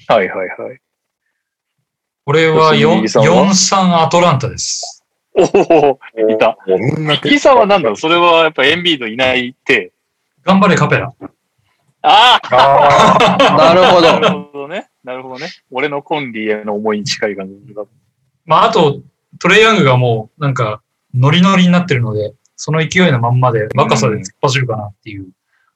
[0.08, 0.80] はいはいはい。
[2.26, 5.04] 俺は吉井さんは？4-3アトランタです。
[5.36, 6.00] おお、
[6.32, 6.58] いた。
[6.66, 9.92] もうみんはなんだろうそれはやっぱエンビードいないって。
[10.44, 11.14] 頑張れカペラ。
[12.02, 14.20] あああ なるほなど。
[14.20, 14.90] るほどね。
[15.04, 15.50] なるほどね。
[15.72, 17.84] 俺のコンリへの思いに近い感じだ。
[18.46, 19.02] まあ、あと、
[19.40, 20.82] トレイヤングがもう、なんか、
[21.14, 25.28] ノリノリになってるので、その勢いのまんまで、若さで突っ走るかなっていう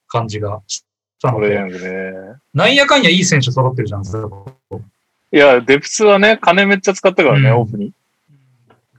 [0.08, 0.84] 感じがし
[1.22, 2.40] たので、これヤングね。
[2.54, 7.94] なんやかんやいい選手揃ってるじゃん、いや、デプスはね、金めっちゃ使ったからね、うんオープンに。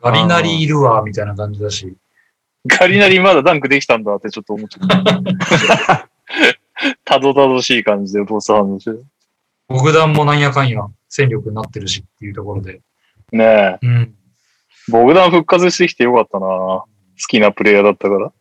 [0.02, 1.96] ガリナリいるわ、みたいな感じだし。
[2.66, 6.09] ガリナリまだダンクできたんだってちょっと思っちゃった。
[7.04, 9.04] たどたどしい感じでボスハンドしてる。
[9.68, 12.80] ボグダンもなんやかんや戦力になってるしっていうところで。
[13.32, 13.86] ねえ。
[13.86, 14.14] うん。
[14.88, 16.86] ボグダン復活してきてよかったな好
[17.28, 18.32] きなプレイヤーだったから。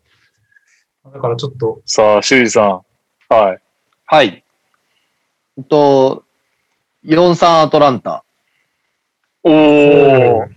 [1.12, 2.82] だからちょっと、さあ、修二さん。
[3.34, 3.62] はい。
[4.06, 4.44] はい。
[5.58, 6.24] えっと、
[7.06, 8.24] 4-3アトランタ。
[9.44, 10.50] おー。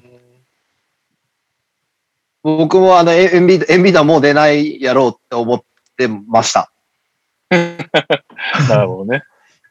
[2.42, 5.62] 僕もあの、エンビエンビードはもう出ないやろうって思っ
[5.96, 6.72] てました。
[7.50, 9.22] なるほどね。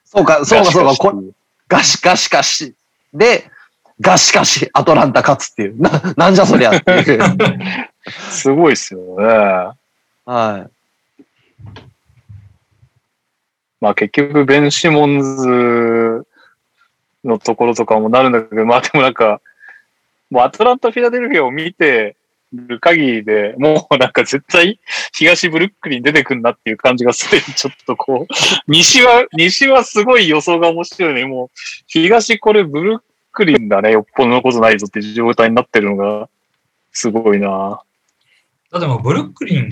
[0.06, 1.24] そうか、そうか、そうか、こ
[1.68, 2.76] ガシガシガシ。
[3.14, 3.51] で、
[4.02, 5.80] ガシガシアトランタ勝つっていう。
[5.80, 7.22] な、なんじゃそりゃっていう。
[8.32, 9.26] すごいっすよね。
[10.26, 10.70] は
[13.80, 16.28] まあ結局、ベン・シモンズ
[17.24, 19.42] のところとかもなるんだけど、まあでもなんか、
[20.30, 22.16] もうアトランタ・フィラデルフィアを見て
[22.54, 24.80] る限りで、もうなんか絶対
[25.14, 28.34] 東ブルックリン出てくんなっていう感じがすでにちょっとこう、
[28.68, 31.26] 西は、西はすごい予想が面白いね。
[31.26, 31.48] もう、
[31.88, 33.00] 東これブルッ
[33.32, 33.92] クリンだね。
[33.92, 36.30] よっぽどのことないぞっていう状態になってるのが、
[36.92, 37.82] すごいな
[38.72, 39.70] だってもうブルックリン、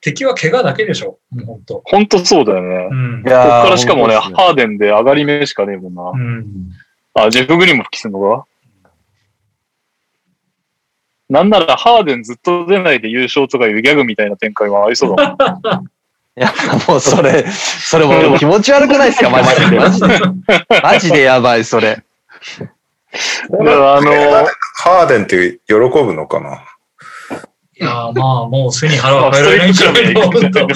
[0.00, 1.18] 敵は怪我だけでしょ。
[1.30, 1.82] もうほんと。
[1.84, 2.88] ほんとそうだよね。
[2.90, 3.30] うんい。。
[3.30, 6.02] やーこっからしかもね、ハーデンで上がり目しかねえもんな。
[6.10, 6.70] うん。
[7.14, 8.46] あ、ジェフ・グリーンも復帰するのか？
[11.28, 15.84] なんならハーデンずっと出ないで優勝とかいうギャグみたいな展開はありそうだもん。
[16.36, 16.52] いや、
[16.88, 19.30] もうそれ、それもう気持ち悪くないですか？
[19.30, 19.78] マジで。
[19.78, 20.20] マジで。
[20.82, 22.02] マジでやばい、それ。
[23.12, 24.46] あの、
[24.76, 26.64] ハーデンって喜ぶのかな？
[27.74, 30.30] いやーまあ、もう背に腹は変えられないんじゃないの？
[30.30, 30.66] 本当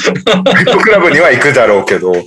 [0.78, 2.12] クラブには行くだろうけど、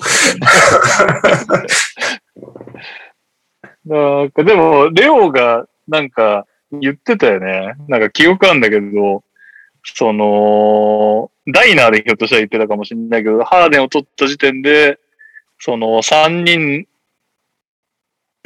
[3.85, 7.75] なんか、でも、レオが、なんか、言ってたよね。
[7.87, 9.23] なんか記憶あるんだけど、
[9.83, 14.99] その、ダイナーでひょっとしたら言ってたかもしれないけど、ハーデンを取った時点で、
[15.59, 16.85] その3人、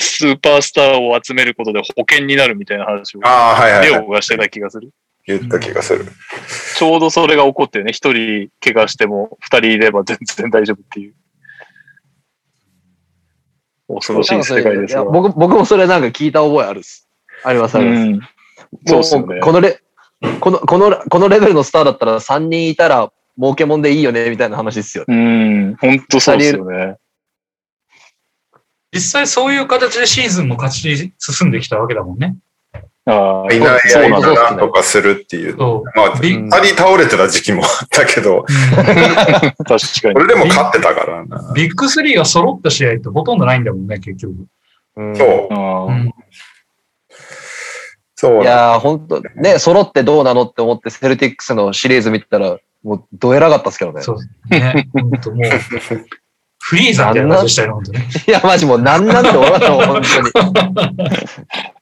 [0.01, 4.05] スーパースターを集めることで保険になるみたいな話を、ああ、はいはい、レはい。
[4.05, 4.91] オがしてた気がする。
[5.25, 6.05] 言った気がする。
[6.77, 11.13] ちょうどそれが起こってね、一人怪我しても二人いれば全然大丈夫っていう。
[13.87, 15.05] 恐ろしい世界ですよ。
[15.11, 17.07] 僕僕もそれなんか聞いた覚えあるっす。
[17.43, 17.99] あります、あります。
[18.01, 19.01] うん。
[19.03, 19.79] そうねもうこのレ、
[20.39, 25.15] この、この、このレベルのスターだったら3人いたら儲けもんでいいよね、みたいな話ですよね。
[25.15, 25.75] うん。
[25.75, 26.97] 本当そうですよね。
[28.93, 32.35] 実際そういう形でシーズンも勝ち進んできたわけだもんね。
[33.05, 35.57] ああ、いないそうなんとかするっていう。
[35.57, 36.21] そまあ、う。
[36.21, 38.45] ビッうん二人倒れてた時期もあったけど、
[38.85, 39.79] 確かに。
[39.99, 41.51] それでも勝ってたからな。
[41.55, 44.45] ビッグスリーが揃った試合ってほとんどないんだもんね、結局。
[44.97, 46.21] うんそう。
[48.15, 54.01] そういやー、本当ね、揃ってどうなのって思って、セルティックスのシリーズ見てたら、もう、どえらかったっすけどね。
[54.03, 54.17] そう
[54.51, 54.87] ね。
[54.93, 55.43] 本当もう、
[56.63, 58.07] フリーザみたいな感じでしたよね、本当ね。
[58.27, 60.41] いや、マジもう、なんなんて思いましたもん、本当
[61.01, 61.11] に。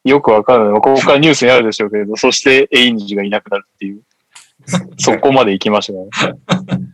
[0.12, 0.82] よくわかんない。
[0.82, 4.02] ここからニュースにあるでしょうけど、そしてエインジがいなくなるっていう。
[4.98, 6.08] そこまで行きましたね。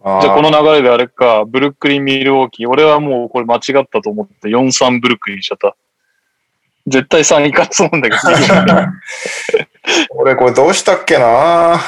[0.00, 2.68] じゃあこの流れであれか、ブルックリン・ミルウォーキー。
[2.68, 5.76] 俺はもうこれ間違ったと思って4-3ブルックリンにしちゃった。
[6.86, 8.22] 絶対3位からそうなんだけど。
[10.16, 11.78] 俺これどうしたっけな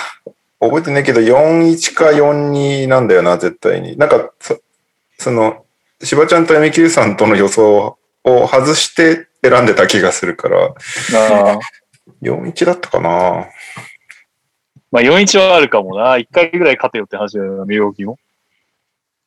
[0.61, 3.97] 覚えてないけど、4-1か4-2なんだよな、絶対に。
[3.97, 4.61] なんか、そ
[5.19, 5.65] その、
[6.03, 10.73] しばちゃんと MQ さんとの予想を外して選んでた気がするから、あ
[11.53, 11.59] あ
[12.23, 13.47] 4-1だったかな
[14.91, 16.17] まあ4-1はあるかもな。
[16.17, 18.19] 1回ぐらい勝てよって話だよな、ミルウォーキーも。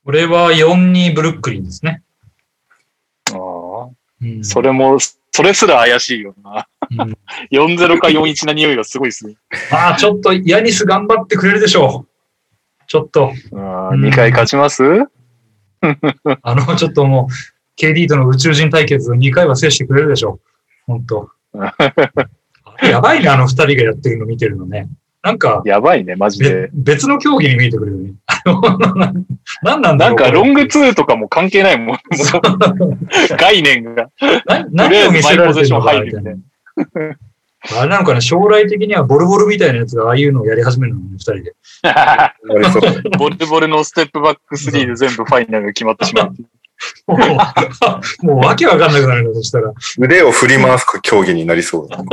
[0.05, 2.03] 俺は4-2ブルックリンですね。
[4.43, 4.97] それも、
[5.31, 6.67] それすら怪しいよな。
[6.91, 7.17] うん
[7.51, 9.35] 4-0か4-1な匂いがすごいですね。
[9.71, 12.83] まあ、ちょっと、ヤニス頑張ってくれるでしょう。
[12.87, 14.83] ちょっと、あうん2回勝ちます？
[16.41, 20.47] あの、ちょっともう、KD との宇宙人対決を2回は制してくれるでしょう。
[20.85, 21.29] 本当
[22.85, 24.87] やばいね、あの2人がやってるの見てるのね。
[25.23, 26.69] なんか、やばいね、マジべで。
[26.73, 28.13] 別の競技に見えてくるよね。
[28.27, 28.61] あ の
[29.63, 31.99] 何なんだろうなんか、ロングツ2とかも関係ないもん。
[33.39, 34.09] 概念が。
[34.71, 36.33] 何を見せらション入るみたいな。
[37.79, 41.53] あれなのかな、将来的にはボルボルみたいなやつがああいうのをやり始めるのね、二人で。
[43.17, 46.33] ボルボルのステップバック3で全部ファイナルが決まってしまう。
[47.07, 49.71] もう、もうわけわかんなくなるの、そしたら。
[49.97, 52.03] 腕を振り回す競技になりそうだ。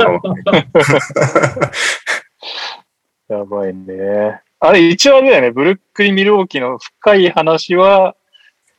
[3.31, 4.41] やばいね。
[4.59, 8.15] あれ、一応あれだよね、ブルックリン・ミルウォーキーの深い話は、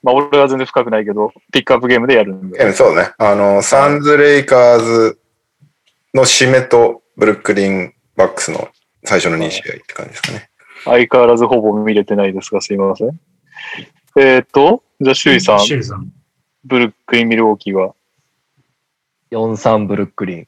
[0.02, 2.62] まあ俺は全然深くないけど、ピックアップゲームでやるんで。
[2.62, 3.12] えそうね。
[3.16, 5.18] あの、サンズ・レイカーズ
[6.12, 8.68] の締めとブルックリン・バックスの
[9.04, 10.50] 最初の2試合って感じですかね。
[10.84, 13.18] 相変わらずほぼ見れてないですが、すいません。
[14.18, 16.12] えっ、と、じゃあ、シュイさん、シュリさん。
[16.64, 17.94] ブルックリン・ミルウォーキーは。
[19.30, 20.46] 4-3ブルックリン。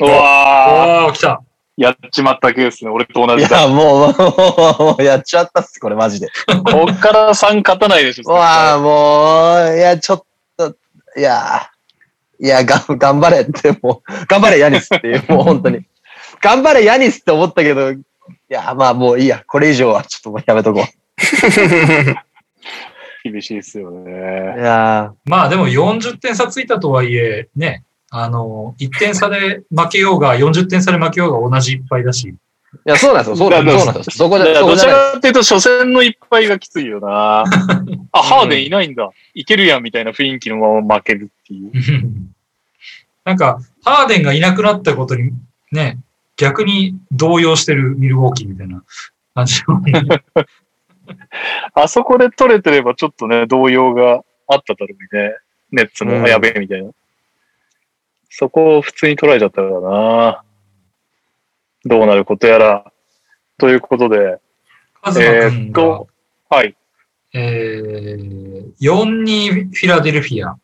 [0.00, 1.42] うわー来た。
[1.78, 2.90] やっちまったケースね。
[2.90, 3.60] 俺と同いじだ。
[3.62, 6.26] や、もう、もう、もうやっちゃったっす、これ、マジで。
[6.48, 8.32] こっから3勝たないでしょ。
[8.32, 10.24] うわあ、もう、いや、ちょっ
[10.56, 10.74] と、
[11.16, 11.70] いや、
[12.40, 15.86] いや、がん、頑張れって、もう、頑張れ、ヤニスっていう、もう本当に。
[16.42, 18.02] 頑張れ、ヤニスって思ったけど、い
[18.48, 20.84] や、まあもういいや、これ以上はちょっともうやめとこ
[23.22, 23.92] 厳しいですよう。
[24.00, 24.10] ね。
[24.58, 32.28] いやまあでも40点差ついたとはいえ、ね、あの、1点差で負けようが、40点差で負けようが同じいっぱいだし。
[32.28, 32.36] ーい
[32.84, 34.54] や、そうなんですよ、そうなんですよ、そこじゃない。
[34.54, 37.44] らかっていうと、初戦のいっぱいがきついよな。
[38.12, 39.10] あ、ハーデンいないんだ。
[39.34, 41.72] いけるやんみたいな雰囲気のまま負けるっていう。
[43.24, 45.32] なんか、ハーデンがいなくなったことに、
[45.72, 45.98] ね、
[46.36, 48.82] 逆に動揺してるミルウォーキーみたいな
[49.34, 49.62] 感じ
[51.74, 55.34] あそこで取れてればちょっとね、動揺があっただろうね。
[55.70, 56.90] ネッツの、うんあやべえみたいな。
[58.30, 60.42] そこを普通に捉えちゃったからな。
[61.84, 62.92] どうなることやら。
[63.58, 64.38] ということで、
[65.02, 66.08] カズマえ君がーっと、
[66.48, 66.76] はい。
[67.34, 70.58] えー、4-2フィラデルフィア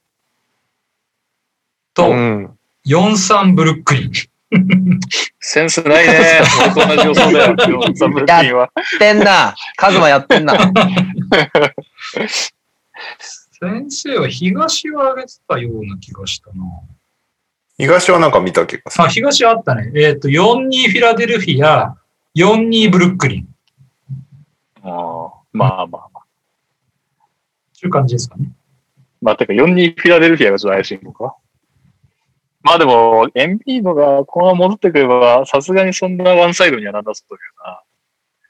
[1.92, 2.58] とうん。
[2.86, 4.12] 4-3ブルックリン。
[5.40, 6.40] センスないね。
[6.74, 7.56] 同じ予想だよ。
[7.66, 8.70] 今日サブルティンは。
[8.76, 9.54] やってんな。
[9.76, 10.54] カズマやってんな。
[13.60, 16.64] 先生は東は上げてたような気がしたな。
[17.78, 19.04] 東はなんか見た気がする。
[19.04, 19.90] あ、東はあったね。
[19.94, 21.96] えっ、と、4-2フィラデルフィア、
[22.36, 23.48] 4-2ブルックリン。
[24.82, 26.20] ああまあまあ。
[27.78, 28.52] という感じですかね。
[29.20, 31.36] まあ、てか4-2フィラデルフィアがちょっと怪しいのか。
[32.62, 37.84] まあでも、エンビードがこのまま戻ってくれば、さすがにそんなワンサイドにはなんだそうだ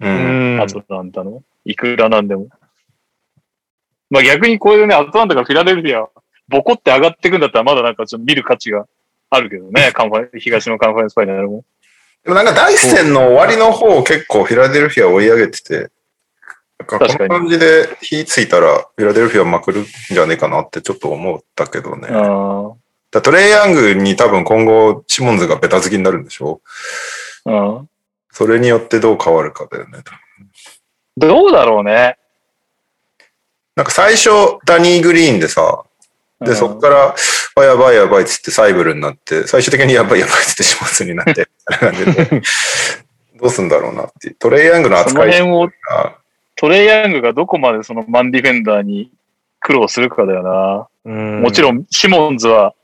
[0.01, 0.07] う。
[0.07, 0.61] うんん。
[0.63, 1.43] アトランタの。
[1.65, 2.49] いくらなんでも。
[4.11, 6.09] まあ逆にこれでね、アトランタがフィラデルフィア、
[6.49, 8.87] ボコって上がってくんだったらまだなんかちょっと見る価値が
[9.35, 11.65] あるけどね、 カンファレン東のカンファレンスファイナルも。
[12.25, 15.91] でもなんか第一戦の終わりの方結構フィラデルフィア追い上げてて、
[16.79, 22.09] なんかこ確かにの感じで火ついたらフィラデルフィアまくるんじゃねえかなってちょっと思ったけどね。
[23.11, 26.61] だトレイヤングに多分今後シモンズがベタ好きになるんでしょ？
[27.45, 27.89] あ、うん。
[28.33, 29.99] それによってどう変わるかだよね。
[31.17, 32.17] どうだろうね。
[33.77, 34.31] なんか最初
[34.65, 35.85] ダニー・グリーンでさ、
[36.41, 37.15] で、うんそっから、
[37.57, 42.43] あ、やばいやばいっつってサイブルになって、最終的にやばいやばいっつって始末になって、みたいな感じで
[43.41, 44.35] どうすんだろうなっていう。
[44.37, 46.19] トレイヤングのその扱い辺をが、
[46.57, 49.11] トレイヤングがどこまでそのマンディフェンダーに
[49.61, 50.89] 苦労するかだよな。
[51.13, 52.75] ももちろん、シモンズは、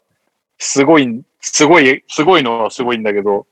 [0.59, 3.47] すごい、すごい、すごいのはすごいんだけど、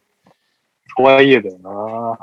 [0.97, 2.19] とはいえだよな。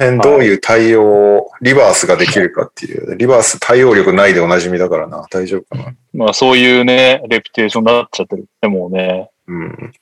[0.00, 3.14] 辺どういう対応をリバースができるかっていう。
[3.18, 5.26] リバース対応力ないでおなじみだからな。
[5.30, 5.94] 大丈夫かな。
[6.12, 8.46] まあそういうね、レピュテーションになっちゃってる。
[8.60, 9.92] でもね、うん。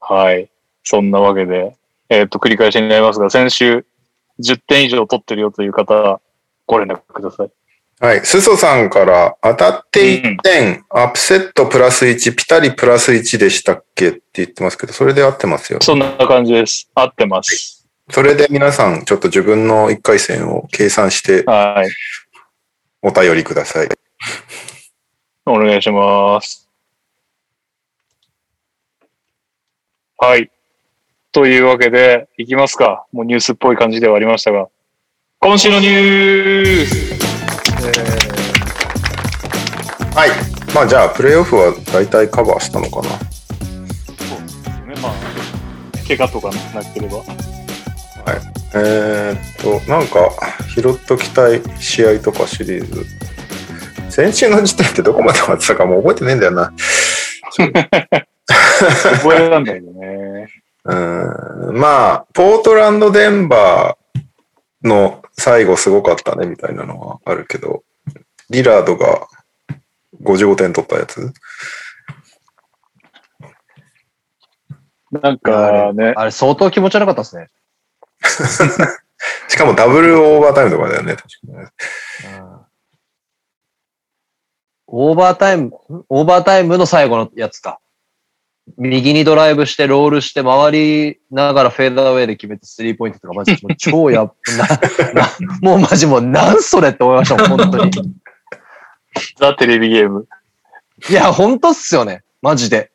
[0.00, 0.50] はい。
[0.82, 1.74] そんなわけで、
[2.08, 3.84] えっ、と、繰り返しになりますが、先週
[4.40, 6.20] 10点以上取ってるよという方は、
[6.66, 7.50] ご連絡ください。
[8.00, 8.20] はい。
[8.24, 15.80] スソさんから当たって1点、アップセットプラス1、ピタリプラス1でしたっけって言ってますけど、それで合ってますよ。
[15.82, 16.88] そんな感じです。
[16.94, 17.77] 合ってます。
[18.10, 21.90] それで皆さん、ちょっと自分の1回戦を計算してはい。
[23.02, 23.88] お便りください。
[25.46, 26.68] お願いします。
[30.16, 30.50] はい。
[31.32, 33.06] というわけで、いきますか。
[33.12, 34.68] もうニュースっぽい感じではありましたが。
[35.40, 37.18] 今週のニュース
[40.16, 40.30] はい。
[40.74, 43.10] まあじゃあ、プレイオフは大体カバーしたのかな。
[43.10, 44.94] そうですね。
[45.00, 45.12] まあ、
[46.08, 47.47] 怪我とかなければ。
[48.74, 50.30] えーっと、なんか、
[50.74, 53.04] 拾っときたい試合とかシリーズ。
[54.10, 56.72] 先週の時点ってどこまで終わってたかもう覚えてねえんだよな。
[59.18, 60.48] 覚えなんだけどね。
[60.84, 67.82] うんまあ、ポートランド、デンバーの最後すごかったねみたいなのはあるけど、
[68.48, 69.26] リラードが
[70.22, 71.32] 55点取ったやつ
[75.10, 77.48] なんかね、あれ相当気持ち悪かったですね。
[79.48, 81.70] しかもダブルオーバータイムとかだよね、確かね。
[84.86, 85.72] オーバータイム、
[86.08, 87.78] オーバータイムの最後のやつか。
[88.76, 94.34] 右にドライブして、ロールして、回りながらフェードアウェイで決めてスリーポイントとか、マジもう超やっ
[95.14, 95.30] な、な、
[95.62, 97.90] もうマジもうなんそれって思いましたもん、本当に。
[99.36, 100.26] ザ・テレビゲーム。
[101.08, 102.22] いや、本当っすよね。
[102.42, 102.92] マジで。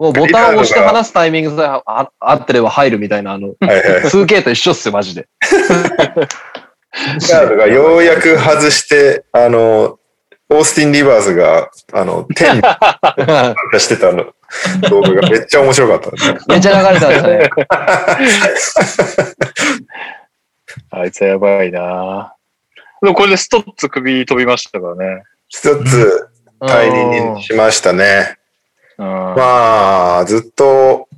[0.00, 3.80] もうボタンを押して離すタイミングさえあ合ってれば入るみたいな、あの、はいはい。
[4.04, 5.28] 2K と一緒っすよ、マジで。
[7.20, 9.98] リラードがようやく外して、あの、
[10.48, 12.62] オースティン・リバーズが、あの、天に
[13.72, 14.32] 出してたの
[14.88, 16.38] 動画がめっちゃ面白かった、ね。
[16.48, 17.50] めっちゃ流れてましたね。
[20.92, 22.34] あいつはやばいな
[23.02, 25.24] でもこれでストッツ首飛びましたからね。
[25.48, 26.28] 一つ、
[26.62, 28.39] 退任にしましたね。
[29.00, 29.06] うん。
[29.06, 31.08] まあ、ずっと、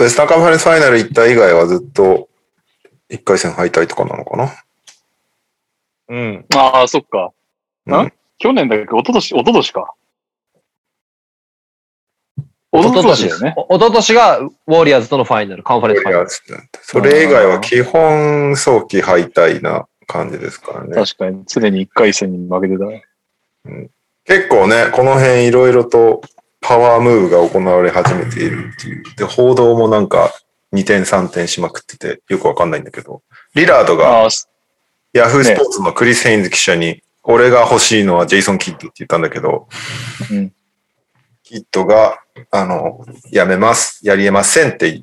[0.00, 2.28] ウェスタンカンファレンスファイナル行った以外はずっと、
[3.08, 4.52] 一回戦敗退とかなのかな。
[6.08, 6.44] うん。
[6.56, 7.32] ああ、そっか。
[7.86, 8.84] うんん去年だっけ？
[8.84, 9.94] 一昨年、一昨年か。
[12.70, 13.54] 一一昨昨年年だよね。
[13.56, 16.28] お一昨年がウォリアーズとのファイナル、カンファレンスファイナル。
[16.82, 20.94] それ以外は基本早期敗退な感じですからね。
[20.94, 23.04] 確かに、常に一回戦に負けてたね。
[24.24, 26.20] 結構ね、この辺いろいろと
[26.60, 29.04] パワームーブが行われ始めているっていう。
[29.16, 30.32] で、報道もなんか
[30.72, 33.22] 2点3点しまくっててよくわかんないんだけど、
[33.54, 34.28] リラードが
[35.12, 39.68] ヤフースポーツのクリス・ヘインズ記者に、俺が欲しいのはジェイソン・キッドって言ったんだけど、
[40.30, 40.52] うん。
[41.42, 42.18] キッドが、
[42.50, 45.02] あの、やめます、やりえませんって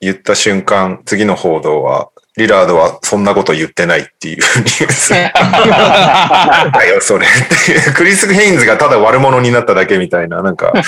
[0.00, 5.12] 言った瞬間、次の報道は、リラードはそんなこと言ってないっていうニュース。
[5.12, 7.94] なんだよ、それっていう。
[7.94, 10.72] クリス・ヘインズがただ悪者になっただけみたいな、なんか、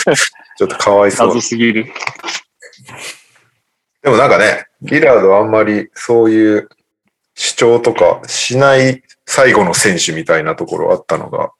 [0.59, 1.41] ちょっとかわいそう謎。
[1.41, 1.93] すぎる。
[4.03, 6.69] でもなんかね、リラードはあんまりそういう
[7.35, 11.53] 主張とかしない最後の選手みたいなところあったのが、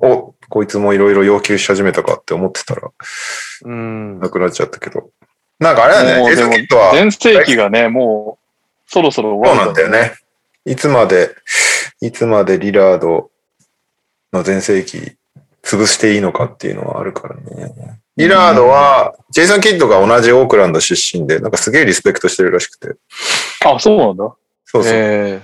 [0.00, 2.90] お、こいつもいろいろ要求し始めたかって思ってたら、
[3.64, 4.18] うん。
[4.18, 5.10] なくなっちゃったけど。
[5.60, 8.43] なんかあれだね、エズキットは、全盛期がね、もう、
[8.94, 9.88] そろそろそう終わるなんだよ。
[9.88, 10.14] ね。
[10.64, 11.34] いつまで、
[12.00, 13.30] いつまでリラード
[14.32, 15.16] の全盛期
[15.64, 18.00] 潰していいのかっていうのはあるからね。
[18.16, 22.94] リラードは、ジェイソン・キッドが同じオークランド出身で、なんかすげえリスペクトしてるらしくて。
[23.66, 24.32] あ、そうなんだ。
[24.64, 24.92] そうそう。
[24.92, 25.40] え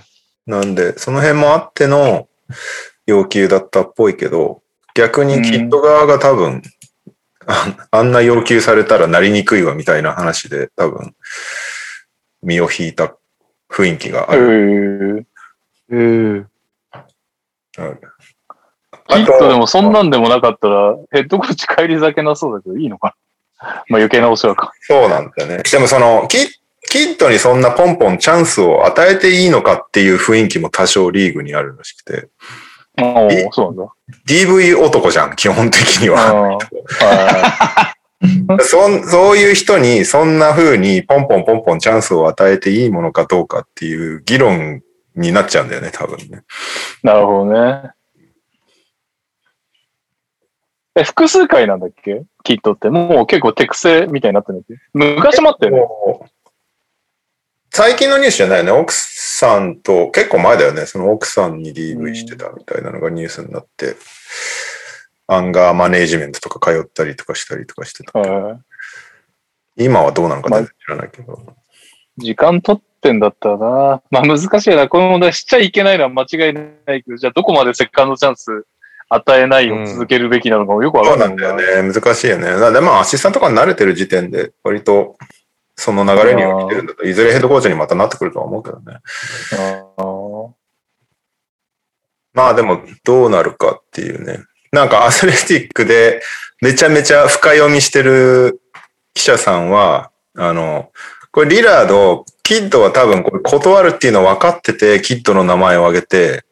[0.47, 2.29] なんで、その辺もあっての
[3.07, 4.63] 要求だったっぽいけど、
[4.95, 6.63] 逆にキッド側が多分、
[7.47, 11.17] ああんな要求されたらなりにくいわみたいな話で多分、
[12.43, 13.17] 身を引いた
[13.71, 15.27] 雰囲気があへる。
[15.91, 15.95] え。
[15.95, 16.45] えー
[19.09, 23.17] きっとでもそんなんでもなかったら、ヘッドコーチ帰り酒なそうだけど、いいのか
[23.61, 23.67] な？
[23.67, 24.73] まあ余計なお世話か。
[24.83, 25.63] そうなんだよね。
[25.63, 26.39] でもその、キ
[26.89, 32.29] キッドにそんなポンポンチャンスを与えていいのかっていう雰囲気も多少リーグにあるらしくて、
[32.99, 33.93] ああ、そうなんだ。
[34.27, 36.59] DV 男じゃん、基本的には。
[38.61, 44.83] そんそういう人にそんな風にポンポンポンポンチャンスを与えていいものかどうかっていう議論
[45.17, 46.43] になっちゃうんだよね、多分ね。
[47.03, 47.91] なるほどね。
[50.97, 52.23] え、複数回なんだっけ？
[52.45, 52.91] キットって。
[52.91, 55.73] もう結構手癖みたいになってるんだっけ昔もあったよ
[56.21, 56.31] ね。
[57.73, 58.73] 最近のニュースじゃないよね。
[58.73, 60.87] 奥さんと、結構前だよね。
[60.87, 63.95] その奥さんに DV してたみたいなのがニュースになって、
[65.33, 68.19] アンガーマネージメントとか通ったりとかしたりとかしてた。
[68.19, 68.61] はい
[69.77, 71.57] 今はどうなのか全然知らないけど。
[72.19, 74.03] 時間取ってんだったらな。
[74.11, 74.89] まあ難しいな。
[74.89, 78.67] この問題しちゃいけないのは間違いないけど、じゃあどこまでセカンドチャンス
[79.09, 81.93] 与えないを続けるべきなのかもよくわそうかんないなんだよね。
[81.95, 82.47] 難しいよね。
[82.47, 85.17] なでもアシスタントとかに慣れてる時点で、割と
[85.77, 88.99] その流れには来てるんだと、いずれヘッドコーチにまたなってくるとは思うけどね。
[89.97, 90.51] あー
[92.33, 94.41] まあでもどうなるかっていうね。
[94.73, 96.23] なんかアスレティックで
[96.61, 98.61] めちゃめちゃ深読みしてる
[99.15, 100.91] 記者さんは、あの、
[101.33, 106.45] これリラード、キッドは多分これ断るっていうの分かってて、キッドの名前を挙げて、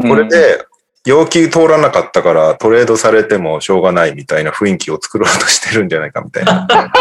[0.00, 0.64] これ、で
[1.04, 6.66] 要求通らなかったからトレードされてもしょうがないみたいな雰囲気を作ろうとしてるんじゃないかみたいな。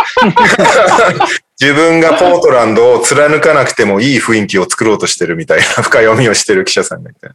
[1.61, 7.29] 自分がポートランドを貫かなくてもいい雰囲気を作ろうとしてるみたいな深読みをしてる記者さんがいて。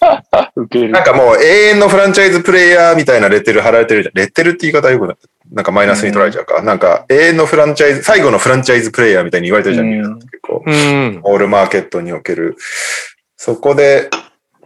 [0.88, 1.04] なん。
[1.04, 4.14] かもう永遠のフランチャイズプレイヤーみたいなレッテル貼られてるじゃん。
[4.14, 5.16] レッテルって言い方はよくない。
[5.52, 6.62] なんかマイナスに捉えちゃうか。
[6.62, 9.86] なんか永遠のフランチャイズ、最後のフランチャイズプレイヤーみたいに言われてるじゃん。
[9.86, 10.64] うん結構。
[10.66, 11.20] うん。
[11.22, 12.56] オールマーケットにおける。
[13.36, 14.10] そこで、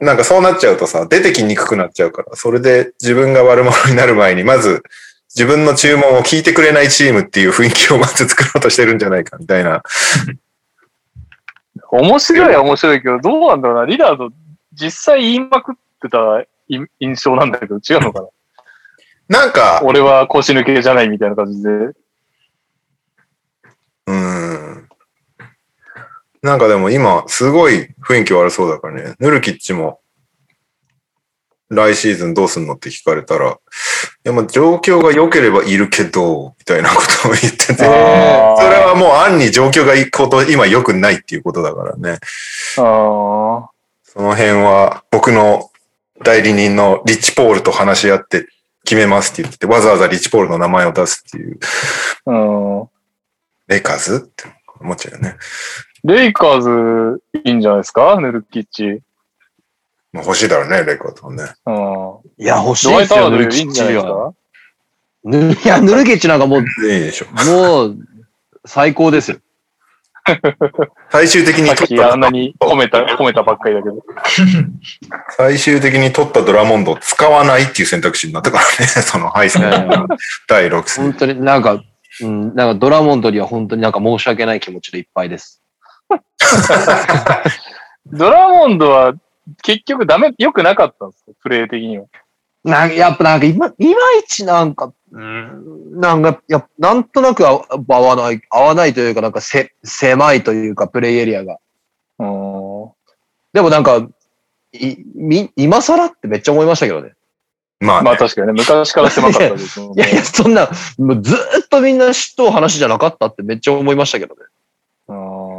[0.00, 4.82] なんかそうなっちゃうとさ、出てきにくくなっちゃうから、それで自分が悪者になる前に、まず
[5.34, 9.82] 自分の注文を聞いてくれないチームっていう雰囲気をまず作ろうとしてるんじゃないかみたいな。
[11.90, 13.86] 面白いは面白いけど、どうなんだろうな。
[13.86, 14.30] リラード、
[14.72, 16.48] 実際言いまくってたい
[17.00, 18.28] 印象なんだけど、違うのかな。
[19.28, 21.70] なんか、俺は腰抜けじゃないみたいな感じで。
[21.70, 24.88] うーん。
[26.42, 29.14] なんかでも今、すごい雰囲気悪そうだからね。
[29.18, 30.01] ヌルキッチも、
[31.74, 33.54] 来シーズンどうすんのって聞かれたら、い
[34.24, 42.18] や、まあ状況が良ければいるけど、みたいなことを言ってて、それはもう暗に状況がいいこと、今良くないっていうことだからね。
[42.74, 43.70] そ
[44.16, 45.70] の辺は僕の
[46.22, 48.46] 代理人のリッチポールと話し合って
[48.84, 51.58] 決めますって言ってて、わざわざリッチポールの名前を出すっていう、
[52.26, 52.32] う
[52.84, 52.88] ん。
[53.68, 54.16] レイカーズ？
[54.16, 54.44] って
[54.78, 55.36] 思っちゃうよね。
[56.04, 58.20] レイカーズいいんじゃないですか？
[58.20, 59.00] ヌルキッチ。
[60.12, 61.54] まあ欲しいだろうね、レイカーズはね。
[61.66, 62.44] うん。
[62.44, 64.32] いや、欲しいですよ、ヌルキッチは。
[64.32, 64.34] か
[65.24, 67.26] ぬいや、ヌルキッチなんかもう、いいでしょ。
[67.46, 67.96] もう、
[68.66, 69.38] 最高ですよ。
[71.10, 74.04] 最終的にさっ取ったきあんなに褒めた、褒めたばっかりだけど。
[75.36, 80.06] 最終的に取ったドラモンドを使わないっていう選択肢になったからね、 そのハイスの
[80.48, 81.04] 第6戦。
[81.04, 81.82] 本当になんか、
[82.20, 85.60] うん、なんかドラモンドには本当になんか申し訳ない気持ちでいっぱいです。
[88.06, 89.14] ドラモンドは
[89.62, 92.07] 結局ダメ、良くなかったんですよ、プレー的には。
[92.64, 101.59] なんかやっぱなんかいま、いまいちなんか、うん、なんか、やっぱなんとなく合合わない、合わないというか、なんかせ、狭いというか、プレイエリアが。
[102.18, 102.90] うん。
[103.53, 104.07] でもなんか、
[104.72, 107.12] い、み、今更ってめっちゃ思いましたけどね。
[107.80, 110.05] まあ、ねまあ確かにね、昔から狭かったですもんね。
[110.05, 114.40] いやいや、そんな、もうずーっとみんな嫉妬話じゃなかったってめっちゃ思いましたけどね。
[115.09, 115.53] うん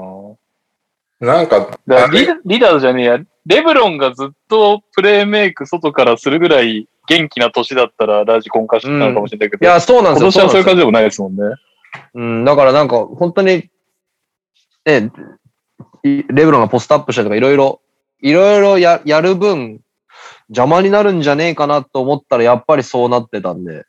[1.20, 10.44] なんか、だからリリーダーじゃねえや、レブロンがずっとプレーメイク外からするぐらい元気な年だったらラジコン化してたのかもしれないけど、いや、そうなん今ですよ。
[10.44, 10.76] 年はそういう感じ。
[10.78, 11.42] じでもないですもんね。
[12.14, 13.70] うん、だからなんか、本当に、
[14.86, 15.12] ね、
[16.04, 17.82] いレブロンがポストアップしたりとか、いろいろ、
[18.22, 19.82] いろいろややる分、
[20.50, 23.86] 邪魔になるんじゃねえかなと思ったら、やっぱりそうなってたんで、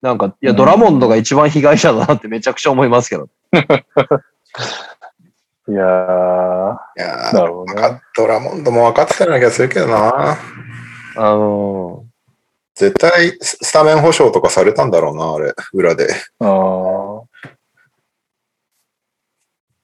[0.00, 3.28] なんか、いや、ドラモンドが一番被害者だなってめちゃくちゃ思いますけど。
[5.68, 8.00] いやー、いやーなるほどね。
[8.16, 10.36] ドラモンドも分かってたような気がするけどな。
[11.16, 12.04] あの
[12.74, 16.08] 絶対ススタメン保証とかされたんだろうな、あれ、裏で。
[16.40, 17.22] あー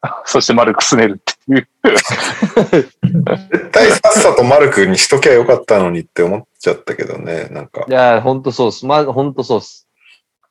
[0.25, 1.69] そしてマルクスネルっていう。
[1.85, 7.93] 絶対さっさとマルクにしときゃよかったのにって思っちゃったけどね、なんかー、い。
[7.93, 8.87] や、ほんとそうっす。
[8.87, 9.89] まあ、ほんとそうっす。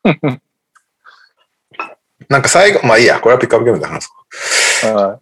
[2.30, 4.12] なんか最後、まあいいや、これはピックアップゲームで話そ
[4.84, 4.88] う。
[4.94, 5.20] は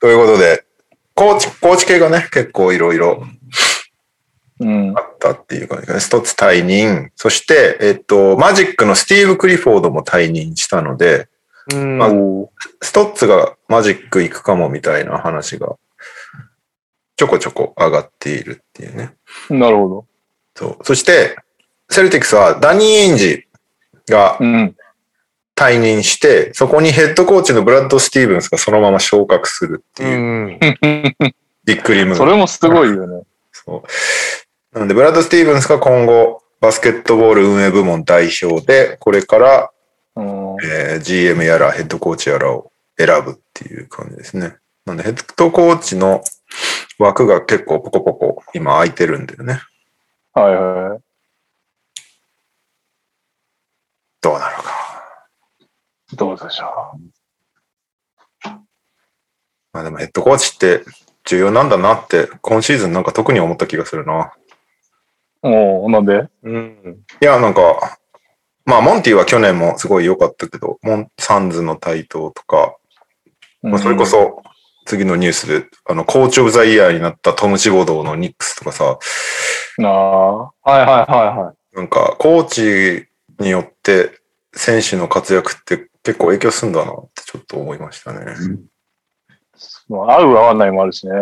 [0.00, 0.64] ということで、
[1.14, 3.24] コーチ、コーチ系がね、結構いろいろ
[4.60, 4.64] い。
[4.64, 5.02] うんあ。
[5.02, 6.20] ったっていう感じですね。
[6.20, 7.10] 一つ退任。
[7.14, 11.28] そして、えっと、マジックのスティーブ・クリフォードも退任したので、
[11.72, 11.98] うん。
[11.98, 12.10] まあ
[12.82, 15.76] ストッツがマジック行くかもみたいな話が
[17.16, 19.14] ちょこちょこ上がっているっていうね。
[19.50, 20.06] なるほど。
[20.56, 20.84] そう。
[20.84, 21.36] そして、
[21.90, 23.46] セルティックスはダニー・エンジ
[24.08, 24.76] がうん。
[25.60, 30.58] 退任して、そこにヘッドコーチのブラッド・スティーブンスがそのまま昇格するってういう、ん。
[31.66, 33.24] ビッグリムそれもすごいよね。
[33.52, 34.74] そう。
[34.74, 39.70] なので、ブラッド・スティーブンスが今後、バスケットボール運営部門代表で、これから、
[40.16, 40.56] うん。
[40.64, 44.56] えー GM やらヘッドコーチやらを選ぶっていう感じですね。
[44.86, 46.24] なので、ヘッドコーチの
[46.98, 49.60] 枠が結構ポコポコ今空いてるんだよね。
[50.32, 51.00] はいはい。
[54.22, 54.79] どうなのか。
[56.14, 56.98] どうでしょ
[59.72, 60.84] まあでもヘッドコーチって
[61.24, 64.32] 重要なんだなって、今シーズンなんか特に思った気がするな。
[65.42, 65.48] う。
[65.48, 66.28] おーなんで？
[66.42, 66.98] うん。
[67.20, 67.98] いや、なんか、
[68.64, 72.76] まあ、モンティは去年もすごい良かったけど、モン、サンズの台頭とか、
[73.62, 74.42] まあ、それこそ、
[74.86, 78.98] 次のニュースで、あの、コーチオブザイヤーになったトム・シボドーのニックスとかさ、
[79.78, 79.86] うん。
[79.86, 80.38] ああ。
[80.38, 81.76] はいはいはいはい。
[81.76, 83.08] なんか、コーチ
[83.38, 84.18] によって
[84.54, 88.26] 選手の活躍って結構影響するんだなってちょっと思いましたね。
[89.88, 91.12] まあ合う合わないもあるしね。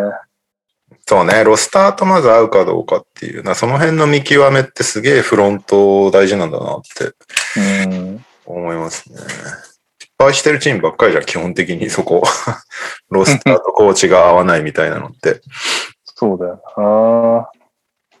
[1.05, 7.13] そうね、ロスターとまず合うかどうかっていう、なその辺の見極めってすげえフロント大事なんだなって
[7.59, 8.25] うん。
[8.45, 9.17] 思いますね。
[9.99, 12.23] 失敗してるチームばっかりじゃん、基本的にそこ。
[13.09, 15.41] ロスターとコーチが合わないみたいなのって。
[16.03, 17.49] そうだよ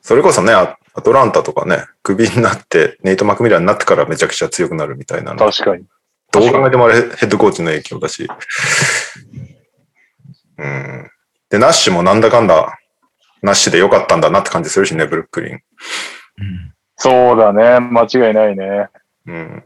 [0.01, 5.45] それこそね、アアトランタとかね、クビになって、ネイト・マクミラーになってからめちゃくちゃ強くなるみたいなな。
[5.45, 5.51] の。
[5.51, 5.85] 確かに。
[6.31, 8.27] どう考えてもあれヘッドコーチの影響だし。
[10.57, 11.11] うん。
[11.49, 12.77] で、ナッシュもなんだかんだ、
[13.41, 15.59] ナッシュで良かったんだなって感じするしね、ブルックリン。
[16.97, 17.79] そうだね。
[17.79, 18.89] 間違いないね。
[19.25, 19.63] うん。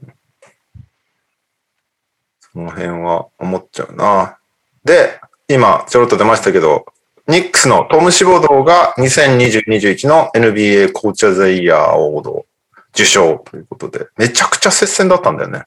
[2.39, 4.37] その辺は思っちゃうな。
[4.85, 6.85] で、今、ちょろっと出ましたけど、
[7.27, 12.45] ニックスのトム・シボドーが2020-21の NBA コーチャーザイヤーオード
[12.93, 15.63] 受賞ということで、めちゃくちゃ接戦だったんだよね。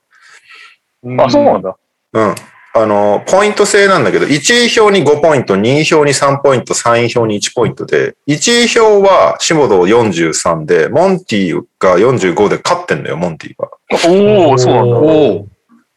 [1.18, 1.76] あ、そうなんだ。
[2.12, 2.34] うん。
[2.76, 13.70] あの、ポイント制なんだけど、1位票に5ポイント、2位票に3ポイント、3位票に1ポイントで、1位票はシボドー43で、モンティが45で勝ってんだよ、モンティが。
[14.06, 14.98] おお、そうなんだ。
[14.98, 15.46] お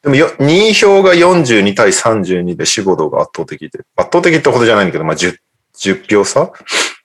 [0.01, 5.35] でもよ、2位票が42対32でシボドーが圧倒的で、圧倒的ってほどじゃないんだけど、まあ10、
[5.77, 6.51] 10票差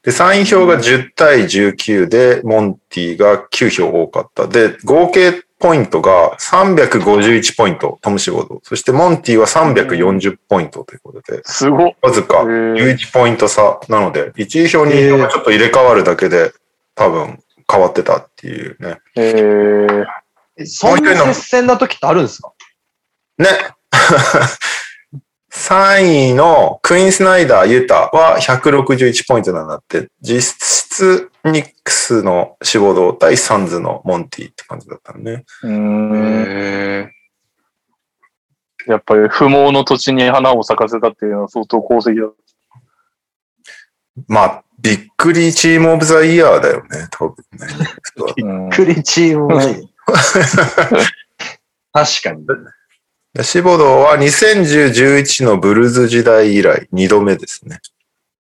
[0.05, 4.47] で、3位票が10対19で、モンティが9票多かった。
[4.47, 8.59] で、合計ポイントが351ポイント、トムシボドー。
[8.65, 11.93] そしてモンティは340ポイントということで、すごっ。
[12.03, 16.53] わずかへー11ポイント差なので、1位票2位票がちょっと入れ替わるだけで、
[16.95, 17.39] 多分
[17.73, 18.99] 変わってたっていうね。
[19.17, 20.05] えー、
[20.59, 22.53] えそんな接戦な時ってあるんですか？
[23.39, 23.49] ね。
[25.55, 35.45] 3位のクイーンスナイダー・ユタは161ポイントなんだって、実質ニックスの志望動対サンズのモンティって感じだったね。
[35.63, 37.07] うーん。
[37.07, 37.11] へ
[38.87, 42.33] やっぱり不毛の土地に花を咲かせたっていうのは相当功績だ。
[44.27, 47.67] まあ、びっくりチームオブザイヤーだよね、多分ね。
[48.43, 49.89] うんクリチームない。
[51.93, 52.45] 確かに。
[53.35, 57.81] でシボドーは2010-11のブルーズ時代以来2度目ですね。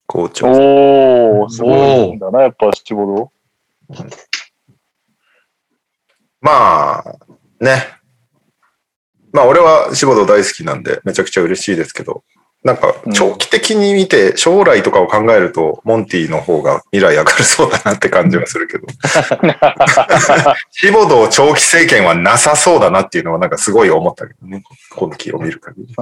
[0.06, 0.46] 校長。
[0.46, 3.32] おー、すごいんだな、やっぱ七五
[6.40, 7.04] まあ、
[7.60, 7.88] ね。
[9.32, 12.22] まあ、俺はシボドー大好きなんで、めちゃくちゃ嬉しいですけど、
[12.64, 18.86] なんか、長期的に見て、将来とかを考えると、モンティの方が未来明るそうだなって感じはするけど、
[20.72, 24.64] シボドー長期政権はなさそうだなっていうのは、なんかすごい思ったけどね。
[24.96, 25.94] 今期を見る限り。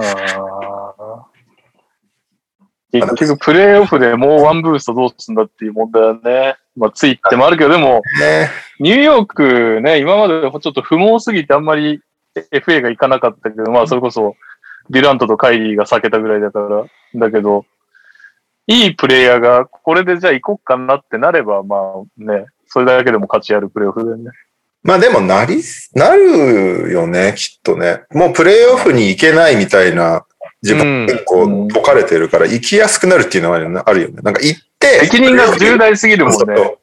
[2.93, 6.55] 結局、プレイオフでもうワンブーストどうすんだっていう問題はね。
[6.77, 8.49] まあ、ついってもあるけど、でも、ね。
[8.79, 12.01] ニューヨークね、今までちょっと不毛すぎてあんまり
[12.51, 14.35] FA が行かなかったけど、まあそれこそ
[14.89, 17.65] デュラントとカイリーが避けたぐらいだから、だけど、
[18.67, 24.31] いいプレイヤーがこれでじゃあ行こっかなってなれば、まあね、それだけでも勝ちあるプレイオフだよね。
[24.83, 25.61] まあでもなり、
[25.93, 28.03] なるよね、きっとね。
[28.11, 30.25] もうプレイオフに行けないみたいな
[30.61, 33.81] 自分結構解かれてるから、行きやすくなるっていうのはあるよね。
[33.85, 36.77] あるよねなんか行って、責任が重大すぎるもんね。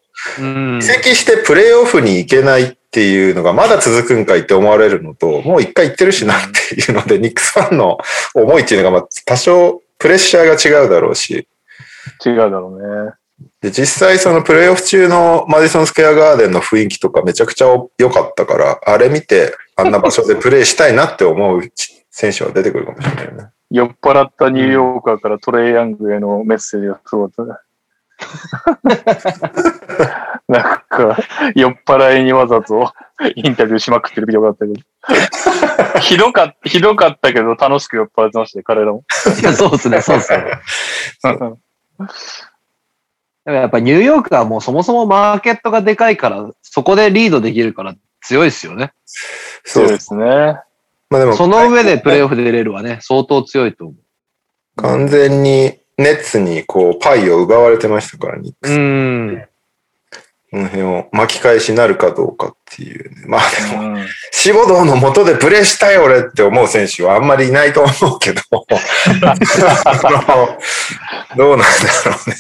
[0.79, 0.83] 移。
[0.83, 7.99] 籍してプレイオフに行けないっていうのがまだ続くんかいって思われるのと、もう一回行ってるしなっていうので、ニックスファンの
[8.35, 11.47] 思いっていうのが、まあ多少プレッシャーが違うだろうし、
[12.25, 13.13] 違うだろうね。
[13.61, 17.67] で、実際そのプレイオフ中のマディソンスクエアガーデンの雰囲気とかめちゃくちゃ
[17.99, 21.63] 良かったから、あれ見てあんな場所でプレイしたいなって思う
[22.11, 23.49] 選手は出てくるかもしれないよね。
[23.71, 27.59] 酔っ払ったニューヨーカーからトレイヤングへのメッセージがすごかったね。
[30.49, 31.17] なんか、
[31.55, 32.93] 酔っ払いにわざと
[33.35, 34.81] インタビューしまくってるビデオがあったけど。
[36.01, 39.05] ひどかった、ひどかったけど楽しく酔っ払ってましたね、彼らも。
[39.41, 40.45] いやそうですね、そうですね。
[43.45, 48.93] でもやっぱニューヨークはもうそもそもマーケットがでかいから、そこでリードできるから強いですよね。
[49.65, 50.57] そうですね。
[51.09, 53.95] まあでも、その上でプレイオフで出れるはね、相当強いと思
[54.77, 58.73] 完全にネッツにこうパイを奪われてましたから、ニックう。
[58.73, 58.75] ス。
[58.75, 59.45] うん。
[60.51, 63.23] この辺を巻き返しなるかどうかっていうね。
[63.27, 63.41] まあ
[63.71, 68.41] でも、うんシボドーの元でプレーしたい俺って思う選手はあんまりいないと思うけど、
[71.37, 71.65] どうなんだ
[72.07, 72.37] ろうね。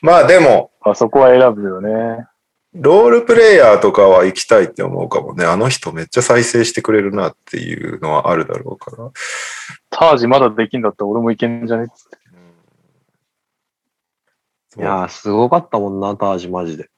[0.00, 2.26] まあでも、あそこは選ぶよね。
[2.72, 5.44] ロールプレイヤーとかは行きたいって思うかもね。
[5.44, 9.10] あの人めっちゃ再生してくれるなっていうのはあるだろうから。
[9.90, 12.17] タージまだできんだったら俺もいけんじゃねっつって。
[14.76, 16.88] いやー、すごかったもんな、タージマジで。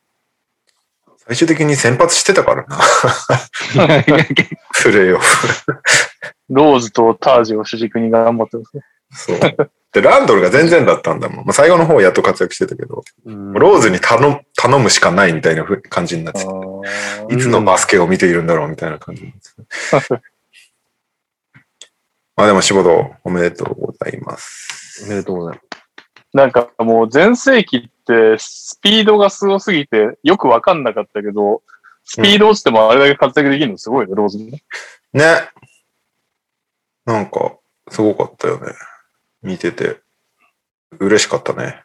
[1.18, 2.78] 最終的に先発してたからな。
[4.82, 5.72] プレイオフ。
[6.48, 8.82] ローズとタージを主軸に頑張ってますね。
[9.12, 9.70] そう。
[9.92, 11.44] で、ランドルが全然だったんだもん。
[11.46, 20.22] まあ、最後の方やっと活躍してたけど、うんローズに頼む頼むしかないみたいなふ感じになってて、いつのバスケを見ているんだろうみたいな感じになってて。
[22.36, 25.04] まあでも、仕事おめでとうございます。
[25.04, 25.79] おめでとうございます。
[26.32, 31.62] なんかもう前世紀ってスピードがすごすぎてよくわかんなかったけど、
[32.04, 34.62] スピード落ちてもあれだけ活躍できるのすごいね、ローズね。
[35.12, 35.50] ね。
[37.04, 37.56] なんか、
[37.88, 38.72] すごかったよね。
[39.42, 40.00] 見てて。
[40.98, 41.82] 嬉しかったね。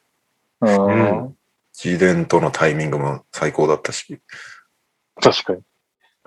[0.61, 1.25] うん。
[1.27, 1.35] う
[1.73, 4.19] ジデンとのタイミングも最高だったし。
[5.21, 5.61] 確かに。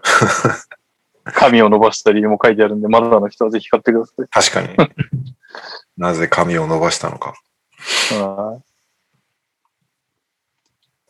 [1.24, 4.26] 髪を伸ばした理由も書いてあるんで、まだの人はぜひ買ってください。
[4.50, 4.90] 確かに。
[5.96, 7.34] なぜ髪を伸ばしたのか。
[8.12, 8.62] うん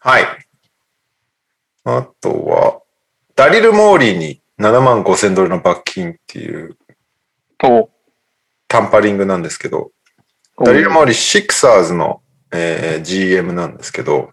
[0.01, 0.25] はい。
[1.85, 2.83] あとは、
[3.35, 6.77] ダリル・モーリーに7万5千ドルの罰金っていう
[7.63, 7.91] お
[8.69, 9.91] タンパリングなんですけど、
[10.57, 12.23] おダリル・モーリー、シクサーズの、
[12.53, 14.31] えー GM なんですけど、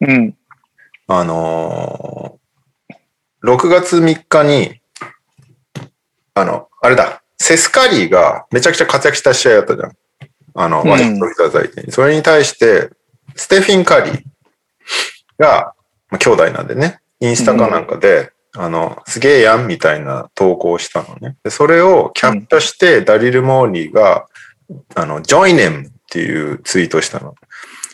[0.00, 0.36] うん。
[1.06, 2.38] あのー
[3.44, 4.80] 6月3日に、
[6.34, 9.92] あの、あれだ、セス・カリーがめちゃくちゃ活躍した試合だったじゃん。
[10.54, 10.90] あの、うん。
[10.90, 11.92] ワシントン・ウィザーズ相手に。
[11.92, 12.90] それに対して、
[13.36, 14.22] ステフィン・カリー
[15.38, 15.74] が、
[16.10, 21.36] まあ、兄弟なんでね、インスタかなんかで、あの、すげえやんみたいな投稿をしたのね。
[21.44, 24.26] で、それをキャプチャして、ダリル・モーリーが、
[24.94, 27.34] あの、ジョイネムっていうツイートしたの。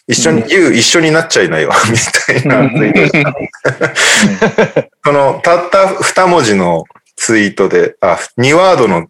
[0.06, 0.48] 一緒に、うん。
[0.48, 6.84] 言う、一緒になっちゃいなよ、 みたいなツイートしたその、たった二文字の
[7.16, 9.08] ツイートで、あ、2ワードの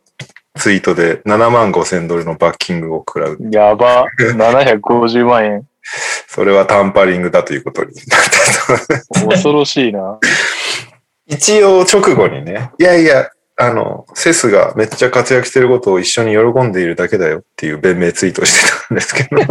[0.58, 3.38] ツイートで7万5千ドルのバッキングを食らう。
[3.50, 4.06] やば。
[4.18, 5.66] 750万円。
[6.28, 8.04] それはタンパリングだということになっ
[9.12, 9.28] たと。
[9.28, 10.18] 恐ろしいな。
[11.26, 19.28] 一応直後にね、いやいや、あの、セスがめっちゃ活躍してることを一緒に喜んでいるだけだよっていう弁明ツイートしてたんですけど。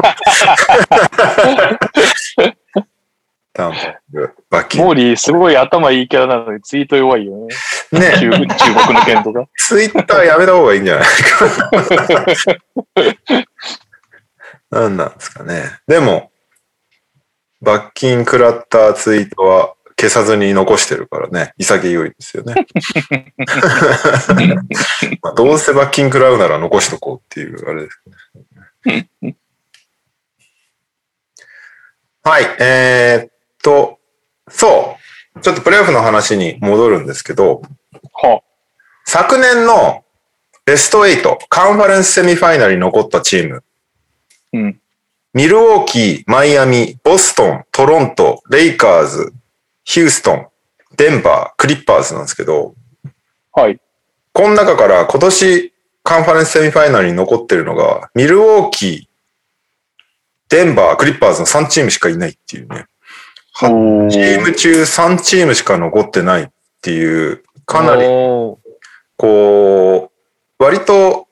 [3.54, 7.47] タンパリング、バッキンモーリーすごい頭いいキャラなのにツイート弱いよね。
[7.91, 7.99] グ。
[7.99, 8.38] ね、中中
[8.86, 9.47] 国の件とか。
[9.58, 11.06] ツイッターやめた方がいいんじゃない？
[11.08, 11.47] か。
[14.70, 15.64] なんなんですかね。
[15.88, 16.32] でも、
[17.62, 22.54] 罰金食らったツイートは消さずに残してるからね、潔いですよね。
[25.24, 27.99] まあ、どうせ罰金食らうなら残しとこうっていう、あれです
[28.86, 29.10] ね。
[32.22, 33.32] はい、えーっ
[33.64, 33.97] と、
[34.54, 34.97] そ
[35.36, 35.41] う。
[35.41, 37.64] ちょっとプレイオフの話に戻るんですけど、
[38.14, 38.41] は
[39.06, 40.06] 昨年の
[40.66, 43.64] ベスト8、カンファレンスセミファイナルに残ったチーム、
[44.54, 44.80] うん。
[45.34, 49.34] ミルウォーキー、マイアミ、ボストン、トロント、レイカーズ、
[49.84, 50.47] ヒューストン、
[50.95, 52.76] デンバー、クリッパーズなんですけど、
[53.51, 53.80] はい。
[54.32, 55.74] この中から今年
[56.04, 59.04] カンファレンスセミファイナルに残ってるのが、ミルウォーキー、
[60.49, 62.86] デンバー、クリッパーズの3チームしかいないっていうね。
[63.54, 66.47] はおチーム中3チームしか残ってないっ
[66.82, 68.04] ていう、かなり
[69.18, 70.12] こ
[70.60, 71.28] う、割と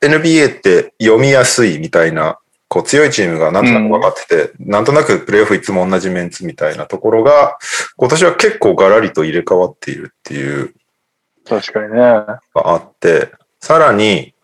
[0.00, 7.58] NBA って読みやすいみたいな、こう強いチームがなんとなく分かってて、なんとなくプレイオフいつも同じメンツみたいなところが、
[7.96, 10.74] 今年は結構ガラリと入れ替わっているっていう
[11.48, 11.98] 確かにね。
[11.98, 14.34] があって、さらに、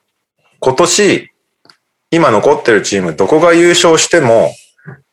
[0.61, 1.31] 今年、
[2.11, 4.51] 今残ってるチーム、どこが優勝しても、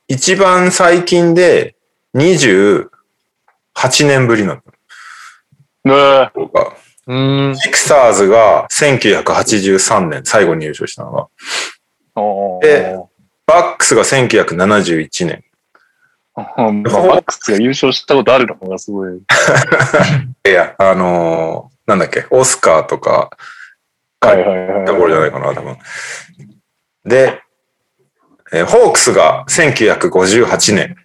[0.08, 1.76] 一番最近で
[2.18, 2.90] 28
[4.08, 4.62] 年ぶりなの。
[5.86, 7.56] ねとかうーん。
[7.56, 11.28] シクサーズが1983年、最後に優勝したのが。
[12.16, 12.98] おで
[13.46, 15.44] バックスが1971年。
[16.58, 19.18] うんバックスが優勝したことあるのがすごい。
[20.46, 23.30] いや、あのーなんだっけ、オスカーとか、
[24.20, 24.86] はいはいはい。
[24.86, 25.78] ところじゃないかな、多分。
[27.06, 27.42] で、
[28.52, 30.96] えーホークスが1958年。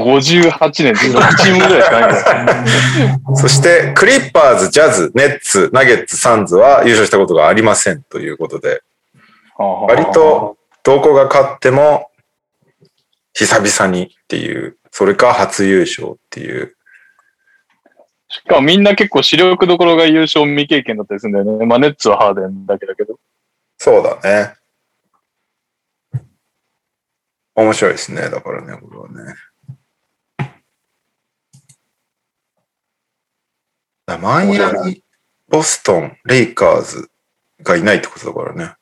[0.00, 2.64] 58年って6チームぐらいしかないんだ
[3.02, 3.20] よ。
[3.36, 8.82] そして、クリッパーズ、ジャズ、ネッツ、ナゲッツ、サンズは優勝したことがありませんということで、
[9.58, 12.10] 割とどこが勝っても、
[13.32, 16.76] 久々にっていう、それか初優勝っていう。
[18.28, 21.66] しかもみんな結構主力どころが優勝未経験だったりするんだよね。
[21.66, 23.18] まあネッツはハーデンだけだけど。
[23.78, 24.54] そうだね。
[27.56, 28.22] 面白いですね。
[28.28, 29.34] だからね、これはね。
[34.06, 35.02] マイアミ、
[35.48, 37.10] ボストン、レイカーズ
[37.62, 38.74] がいないってことだからね。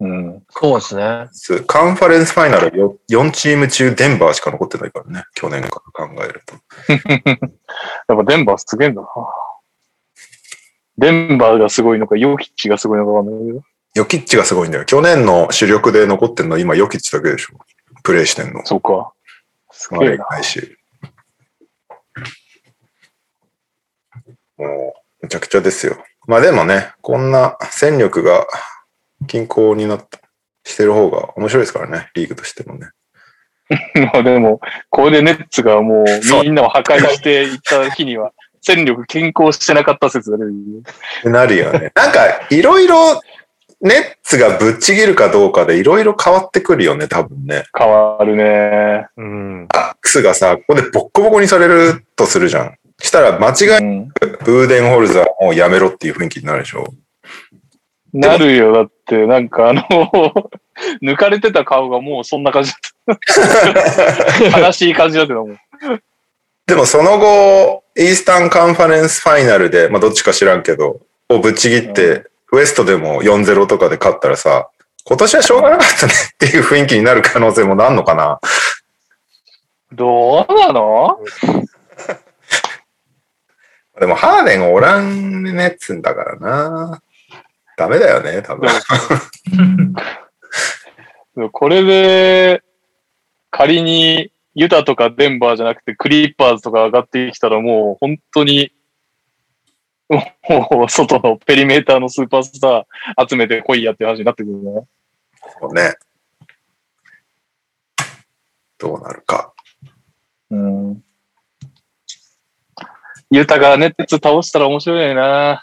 [0.00, 0.42] うん。
[0.48, 1.28] そうですね。
[1.30, 5.24] すカンファレンスファイナルよ4チーム中デンバーしか残ってないからね。
[5.34, 6.54] 去年から考えると。
[8.08, 9.08] やっぱデンバーすげえんだな。
[10.96, 13.62] デンバーがすごいのか、ヨキッチがすごいのかわかんないけど。
[13.94, 14.84] ヨキッチがすごいんだよ。
[14.86, 17.58] 去年の主力で残ってるのは今ヨキッチだけでしょ。
[18.02, 18.64] プレイしてんの。
[18.64, 19.12] そうか。
[19.70, 20.26] すあれいげえな。
[24.60, 25.96] もう、めちゃくちゃですよ。
[26.26, 28.46] まあでもね、こんな戦力が
[29.26, 30.20] 均衡になった、
[30.64, 32.88] してる方が面白いですからね、リーグとしてもね。
[34.12, 40.50] まあでも、これでネッツがもそううみんなを破壊していった日には、戦力均衡してなかった説が出る。
[40.50, 41.92] ってなるよね。
[41.94, 43.20] なんか、いろいろ、
[43.82, 47.64] ネッツがぶっちぎるかどうかでいろいろ変わってくるよね、多分ね。
[47.76, 49.06] 変わるね。
[49.16, 49.66] うん。
[49.68, 52.74] バックスがさ、ここでボッコボコにされるとするじゃん。
[53.00, 54.08] したら間違いうん。
[54.08, 56.94] なくブーデンホルザーもうやめろっていう雰囲気になるでしょ。
[58.12, 58.72] なるよ。
[58.72, 59.82] だって、なんかあの、
[61.02, 62.72] 抜かれてた顔がもうそんな感じ
[63.06, 63.18] だっ
[64.52, 64.58] た。
[64.60, 65.58] 悲しい感じだったもん。
[66.66, 74.68] でもその後、イースタンカンファレンスファイナルで、まあどっちか知らんけど、をぶっちぎって、ウエストでも4-0とかで勝ったらさ、
[75.04, 78.40] 今年はしょうがなかったねっていう雰囲気になる可能性もなんのかな。
[79.92, 81.18] どうなの？
[84.00, 87.02] でもハーデンおらんねっつんだからな。
[87.76, 88.70] ダメだよね、多分。
[91.52, 92.62] これで、
[93.50, 98.72] 仮にユタとかデンバーじゃなくてクリッパーズとか上がってきたらもう本当に、
[100.08, 100.22] も
[100.86, 104.86] う外のペリメーターのスーパースター集めてこいやって話になってくるね。
[105.60, 105.94] そうね。
[108.78, 109.52] どうなるか。
[110.50, 111.04] うん。
[113.30, 115.62] ユタがネッツ倒したら面白いな。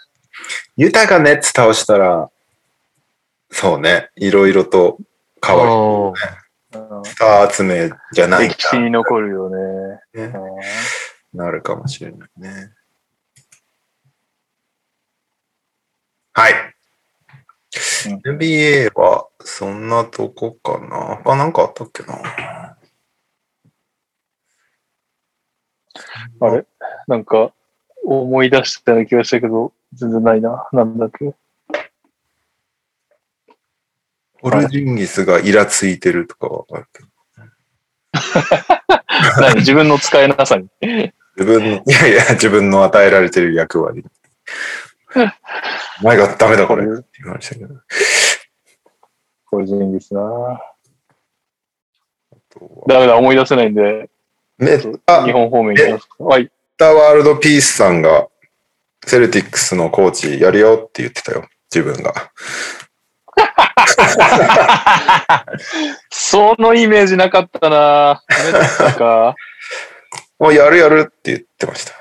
[0.78, 2.30] ユタがネッツ倒したら、
[3.52, 4.98] そうね、いろいろと
[5.46, 5.72] 変わる。
[5.72, 10.02] おーうんスター集めじゃないん歴史に残るよね。
[10.14, 10.40] だね。
[11.34, 12.72] なるかもしれないね。
[16.34, 16.54] はい。
[16.54, 21.22] うん NBA はそんなとこかな。
[21.26, 22.78] あ、なんかあったっけな。
[26.40, 26.66] あれ？
[27.08, 27.54] なんか、
[28.08, 30.68] 思い出したような気がしたけど、全然ないな。
[30.72, 31.34] なんだっけ
[34.42, 37.10] オルジンギスがイラついてるとかはあるけど。
[39.42, 40.70] 何自分の使えなさに。
[41.36, 44.06] 自分の、 いやいや、自分の与えられてる役割。
[46.02, 47.76] お前がダメだこれって言たけど。
[49.48, 50.62] これジンギスな。
[52.88, 54.10] ダメだ、思い出せないんで、
[54.58, 56.24] メッタ日本方面に行きますか。
[56.24, 56.50] はい。
[56.78, 58.28] タワールドピースさんが、
[59.06, 61.48] セルティックスのコーチやるよって言ってたよ。
[61.74, 62.32] 自分が。
[66.10, 69.36] そのイメージなかったなメッタか。
[70.40, 71.94] もうやるやるって言ってました。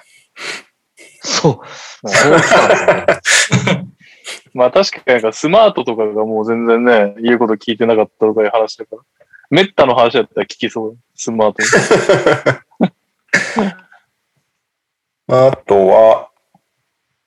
[1.22, 1.66] そう。
[2.08, 2.70] そう来たん
[3.16, 3.86] ですね。
[4.52, 9.02] まあ確かになんかスマートとかがもう全然ね、言うこと聞いてなかったとかいう話だから。
[9.48, 10.98] メッタの話だったら聞きそう。
[11.14, 11.62] スマート。
[15.28, 16.30] あとは、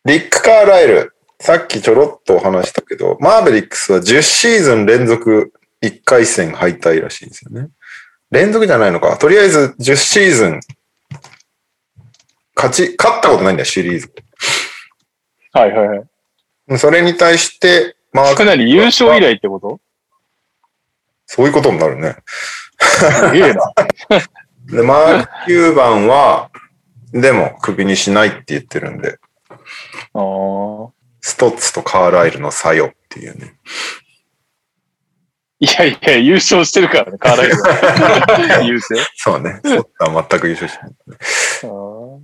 [0.05, 1.13] リック・カーライル。
[1.41, 7.69] さっきちょろっとお話したけど、マーベリックスは10シーズン連続1回戦敗退らしいんですよね。
[8.29, 9.17] 連続じゃないのか。
[9.17, 10.59] とりあえず10シーズン、
[12.55, 14.13] 勝ち、勝ったことないんだよ、シリーズ。
[15.53, 16.05] はいはいは
[16.75, 16.77] い。
[16.77, 19.79] それに対して、マーかなり優勝以来ってこと？
[21.25, 22.17] そういうことになるね。
[22.79, 23.73] すげえな。
[24.69, 26.51] で、マーク・キューバンは、
[27.13, 29.17] でも、クビにしないって言ってるんで、
[30.13, 30.91] ああ。
[31.21, 33.55] ストッツとカーライルの作用っていうね。
[35.59, 38.61] いやいや、優勝してるからね、カーライルは。
[38.63, 38.99] 優勝。
[39.15, 39.59] そうね。
[39.63, 40.95] ストッツは全く優勝しない。
[41.63, 42.19] あー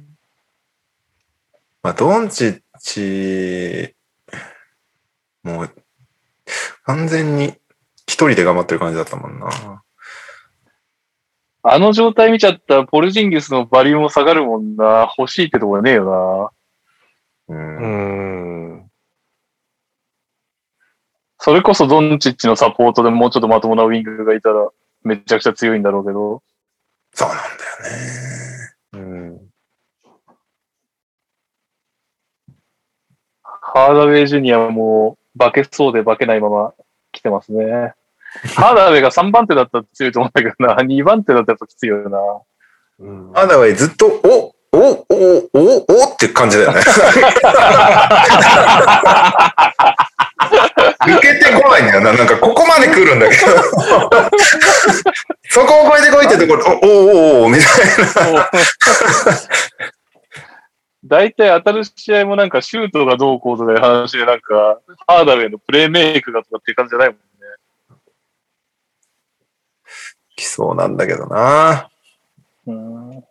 [1.84, 3.96] まあ、ドンチッチ、
[5.44, 5.76] もう、
[6.86, 7.56] 完全に
[8.08, 9.84] 一人で頑張ってる感じだったもんな。
[11.68, 15.12] あの状態見ちゃったら、ポルジンギスのバリューも下がるもんな。
[15.18, 16.52] 欲しいってとこねえよ
[17.50, 17.56] な。
[17.56, 18.76] うん。
[18.76, 18.92] ん。
[21.40, 24.70] それこそドンチッチのサポートでもうちょっとまともなウィングがいたら、
[25.04, 26.44] めちゃくちゃ強いんだろうけど。
[27.16, 29.20] そうなんだよね。
[29.34, 29.50] うん。
[33.44, 36.76] ハーダウェイジュニアも化けそうで化けないまま
[37.12, 37.96] 来てますね。
[38.56, 40.76] ハーダウェイが3番手だったら強いと思うんだけどな。
[40.76, 42.20] 2番手だったらやっぱきついよな。
[43.00, 46.82] うんアダウェイずっと、おおおおおって感じだよね。
[51.06, 52.14] 抜けてこないんだよな。
[52.14, 53.52] なんかここまで来るんだけど。
[55.50, 57.66] そこを越えてこいってところ、おおおおみたい
[58.36, 58.50] な。
[61.06, 67.22] 大体当たる試合もなんかシュートがどうこうとかいう話でなんか、ハーダウェイのプレーメイクがとかっていう感じじゃないもんね。
[70.36, 71.90] 来そうなんだけどな。
[72.68, 73.24] うん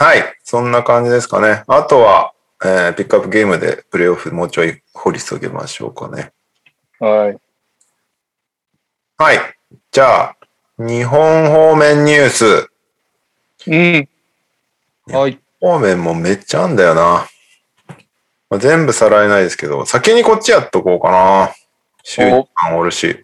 [0.00, 0.24] はい。
[0.44, 1.62] そんな感じですかね。
[1.66, 2.32] あとは、
[2.64, 6.32] えーピックアップゲームでプレイオフもうちょい掘り下げましょうかね。
[6.98, 7.38] はい。
[9.18, 9.38] はい。
[9.90, 10.36] じゃあ、
[10.78, 12.70] 日本方面ニュース。
[13.66, 14.08] うん。
[15.14, 15.38] はい。
[15.60, 17.26] 方面もめっちゃあんだよな。
[18.48, 21.50] まあ、全部さらえないですけど、先にこっちやっとこうかな。
[22.02, 22.22] 週
[22.54, 23.22] 間おるし。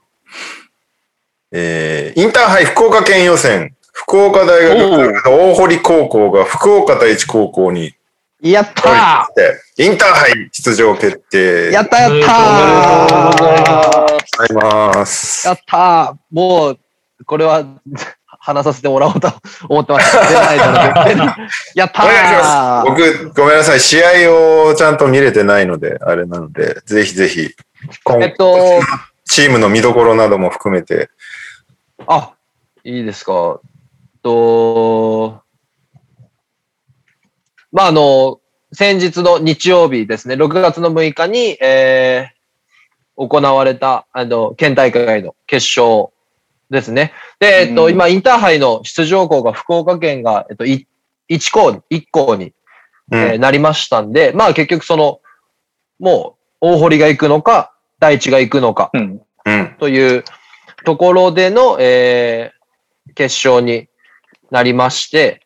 [1.58, 3.74] えー、インターハイ福岡県予選。
[3.94, 7.94] 福岡大学大堀高校が福岡第一高校に
[8.42, 11.70] やったでインターハイ出場決定。
[11.70, 15.46] ーやったやったーございます。
[15.46, 16.78] やったーもう、
[17.24, 17.64] これは、
[18.38, 19.32] 話させてもらおうと
[19.70, 20.28] 思ってました。
[20.28, 21.44] 出ないだろ
[21.74, 22.90] やったーす。
[22.90, 23.80] 僕、ごめんなさい。
[23.80, 27.48] 試合をちゃんと見れてないので、あれなので、ぜひぜひ、
[28.04, 28.82] 今えっと、
[29.24, 31.10] チームの見どころなども含めて、
[32.06, 32.34] あ、
[32.84, 33.60] いいですか。
[34.22, 35.40] と、
[37.72, 38.40] まあ、あの、
[38.72, 42.36] 先日の日曜日ですね、6月の6日に、えー
[43.18, 46.08] 行われた、あの、県大会の決勝
[46.68, 47.12] ですね。
[47.40, 50.86] で、えっと、うん今、インターハイの出場校が福岡県が、えっと、い
[51.30, 52.52] 1校に、1校に、
[53.10, 55.20] うんえーなりましたんで、まあ結局その、
[55.98, 59.22] もう、大堀が行くのか、大地が行くのか、うん。
[59.46, 59.76] うん。
[59.78, 60.22] という
[60.84, 62.56] ところでの、えー
[63.14, 63.88] 決勝に
[64.50, 65.40] なりまして、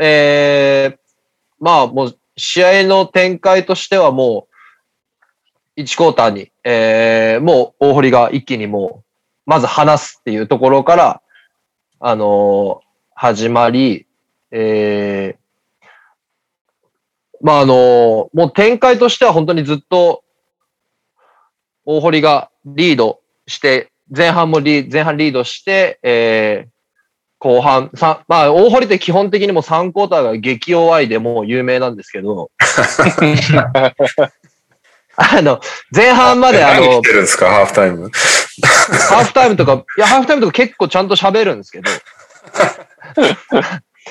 [0.00, 0.98] えー
[1.60, 4.48] まあもう試合の展開としてはも
[5.76, 9.02] う1クォーターに、えーもう大堀が一気にも
[9.46, 11.22] うまず離すっていうところから、
[12.00, 14.06] あのー始まり、
[14.50, 15.86] えー
[17.42, 20.24] まああのーもう展開としては本当にずっと
[21.84, 26.72] 大堀がリードして、前半もリ前半リードして、えー
[27.42, 32.52] 後半、さまあ、大堀って基本的にも3クォーターが激弱いでもう有名なんですけど、
[35.16, 35.60] あの、
[35.94, 38.12] 前半まであのてるんですか、ハーフタイム。
[39.08, 41.90] ハーフタイムとか、いや、ハーフタイムとか結構ちゃんと喋るんですけど、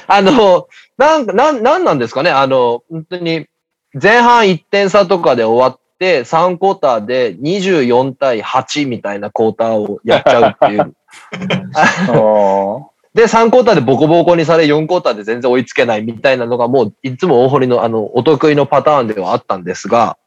[0.07, 2.31] あの、なんか、なん、なんなんですかね？
[2.31, 3.45] あの、本当に、
[3.93, 5.80] 前半1点差とかで終わって、
[6.21, 10.95] 3クォーターで24対8みたいなクォーターをやっちゃうっていう。
[13.13, 20.17] で、3クォーターでボコボコにされ、4クォーターで全然追いつけないみたいなのがもう、いつも大濠のあの、お得意のパターンではあったんですが、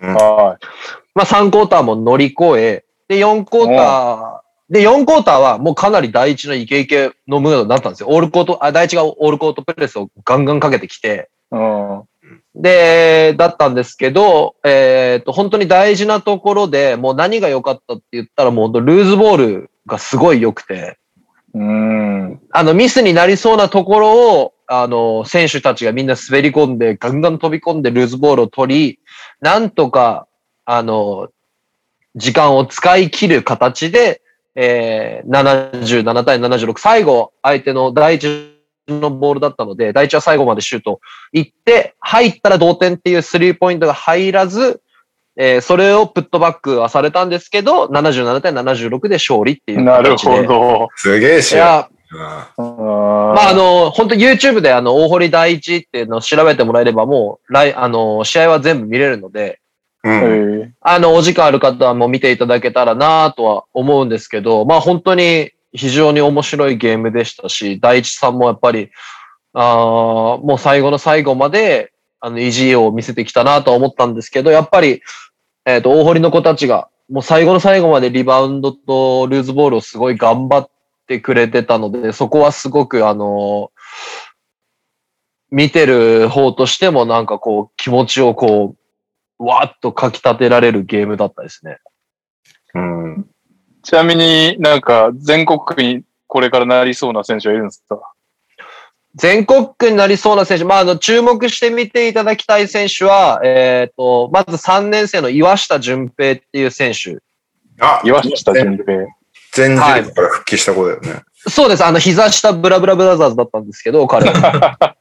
[0.00, 0.58] は
[1.14, 8.08] まあ3クォーターも乗り越え、で、4クォーター、で、4クォーターはもうかなり第一のイケイケのムードになったんですよ。
[8.10, 12.02] オールコート、あ、第一がオールコートプレスをガンガンかけてきて、うん。
[12.54, 20.98] で、だったんですけど、えっ、と、本当に大事なところで、もう何が良かったって言ったら、もう本当ルーズボールがすごい良くて、
[21.54, 22.40] うん。
[22.50, 28.98] あの、ミスになりそうなところを、あの、選手たちがみんな滑り込んで、ガンガン飛び込んでルーズボールを取り、
[29.40, 30.26] なんとか、
[30.64, 31.28] あの、
[32.14, 34.22] 時間を使い切る形で、
[34.54, 35.30] えー、
[35.92, 38.51] 77対76、最後、相手の第一
[38.88, 41.00] のボールだったので、第一は最後までシュート
[41.32, 44.80] 行って、入ったら同点っていうスリーポイントが入らず、
[45.36, 50.16] えーそれをプットバックはされたんですけど、77対76で勝利っていうなる。
[50.16, 50.88] ほど。
[50.96, 51.58] すげえい試合。
[51.58, 59.60] や、うんままあ、あ、の、本当 YouTube であの、大堀第一っていうのを調べてもらえればもう、来、あの、試合は全部見れるので、
[60.04, 60.62] うん。
[60.64, 68.90] えあの、お時間ある方はもう見ていただけたらなとは思うんですけど、まあ本当に非常に面白いゲームでしたし、第一さんもやっぱり、
[69.54, 75.02] あもう最後の最後まで、あの、意地を見せてきたなと思ったんですけど、やっぱり、
[75.64, 80.70] えっ、と、大堀の子たちが、もう最後の最後までリバウンドとルーズボールをすごい頑張っ
[81.06, 83.70] てくれてたので、そこはすごくあの
[85.50, 88.76] 見てる方としてもなんかこう気持ちをこ
[89.38, 91.78] う、わーっとかき立てられるゲームだったですね。
[92.74, 93.26] うん。
[93.82, 98.00] ちなみになんか全国区にこれからなりそうな選手はいるんですか？
[99.14, 107.18] 全国区になりそうな選手、まあ、あの、注目してみていただきたい選手は、えっ、と、まず3年生の岩下淳平っていう選手。
[107.78, 109.06] あ、岩下純平。
[109.52, 111.22] 全然から復帰した子だよね。
[111.46, 111.84] そうです。
[111.84, 114.78] あの、膝下ブラブラブラザーズだったんですけど、彼は。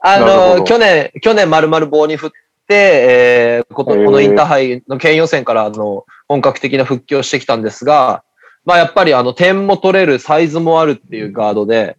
[0.00, 2.36] あの、去年、去年丸々棒に振って、
[2.68, 8.24] えー、このインターハイの県予選から、あの、本格的な復帰をしてきたんですが、
[8.64, 11.96] まあ、やっぱり、あの、点も取れる、サイズもあるっていうガードで、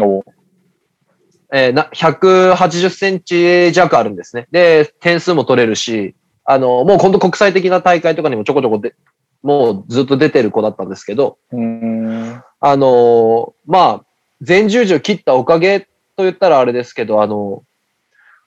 [0.00, 0.24] お
[1.52, 4.48] えーな、180センチ弱あるんですね。
[4.52, 8.94] で、点数も取れるし、あの、もう今度国際的な大会とかにもちょこちょこで、
[9.42, 11.38] もうずっと出てる子だったんですけど。
[12.60, 14.04] あのーまあ、
[14.46, 15.88] 前十字を切ったおかげと
[16.18, 17.62] 言ったらあれですけど、あの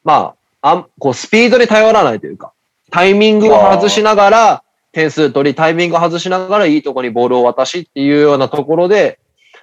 [0.03, 2.53] まあ、あんこうスピードに頼らないというか、
[2.91, 9.19] タイミングを外しながら点数取り、タイミングを外しながらいいところにボールを渡しっていうようなところで、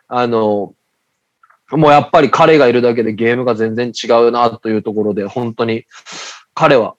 [0.08, 0.74] あの
[1.70, 5.84] もうやっぱり彼がいるだけでゲームが全然違うなというところで、本当に
[6.54, 6.96] 彼は、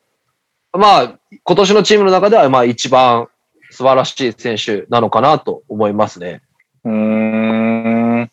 [0.72, 3.28] まあ、今年のチームの中ではまあ一番
[3.72, 6.42] 素晴らしい選手なのかなと思いますね。
[6.84, 8.32] うーん。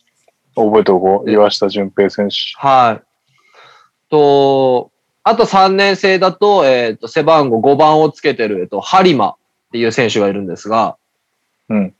[0.54, 1.30] 覚えておこう。
[1.30, 2.36] 岩下純平選手。
[2.56, 3.02] はい。
[4.10, 4.90] と、
[5.28, 9.36] あと3年生だと、えっ、と、背番号5番をつけてる、えっ、と、ハリマっ
[9.72, 10.98] ていう選手がいるんですが、
[11.68, 11.94] うん。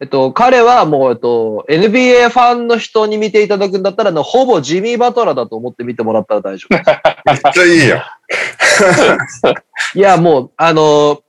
[0.00, 6.90] えっと、彼はもう、えっと、NBA ファンの人に見ていただくんだったら、ほぼジミー・バトラーだと思って見てもらったら大丈夫です。
[7.24, 8.00] めっちゃいいやん。
[9.98, 11.22] いや、もう、あの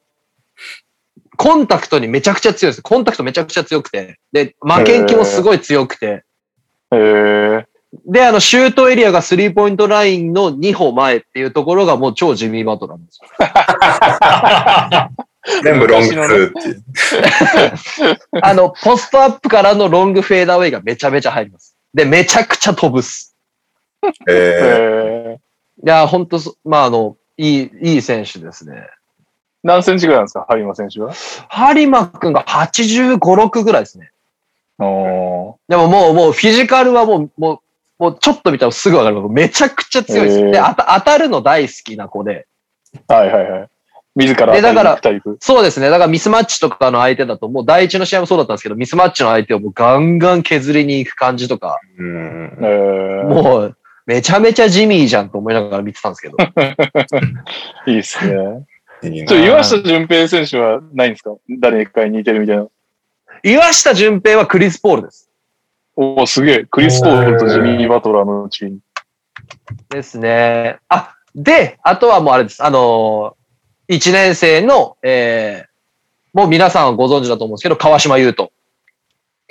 [1.38, 2.81] コンタクトにめちゃくちゃ強いです。
[2.81, 4.18] コンタクトめちゃくちゃ強くて。
[4.31, 6.23] で、負けん気もすごい強くて。
[6.91, 7.68] へえ。
[8.06, 13.28] で、あの、シュートエリアがスリーポイントラインの2歩前っていうところがもう超ジミー・バトラーなんですよ。
[15.64, 16.84] 全部ロングツーっていう。
[18.44, 21.76] あの、ポストアップからのロングフェイダウェイがめちゃめちゃ入ります。
[21.94, 23.36] で、めちゃくちゃ飛ぶっす。
[24.28, 25.40] えへえ。
[25.86, 28.88] いや、ほんとそ、まあ、あの、いい、いい選手ですね。
[29.64, 30.45] 何センチぐらいなんですか？
[30.48, 31.14] ハリマ選手は？
[31.49, 34.11] ハリマ君が85、6ぐらいですね。
[34.80, 37.60] でももう、もうフィジカルはもう、もう、
[37.99, 39.30] もうちょっと見たらすぐわかる。
[39.30, 40.52] めちゃくちゃ強いです。
[40.52, 42.48] で、あた当たるの大好きな子で。
[43.07, 43.68] はいはいはい。
[44.15, 44.99] 自らでだから。
[45.40, 45.90] そうですね。
[45.90, 56.38] だからミスマッチとかの相手だと、もう第一の試合もそうだったんですけど、ミスマッチの相手をもうガンガン削りに行く感じとか、ーうんえー、もう、めちゃめちゃジミーじゃんと思いながら見てたんですけど。
[57.86, 58.65] いいっすね。
[59.03, 61.32] いいなちょ、岩下純平選手はないんですか？
[61.60, 62.68] 誰かに似てるみたいな。
[63.44, 65.26] 岩下淳平はクリス・ポールです。
[65.99, 66.65] おお、すげえ。
[66.65, 68.80] クリス・ポールとジミー・バトラーのチーム。
[69.90, 70.78] ですね。
[70.90, 72.64] あ、で、あとはもうあれです。
[72.64, 78.52] あのー、1年生の、えー、もう皆さんはご存知だと思うんですけど、川島優斗。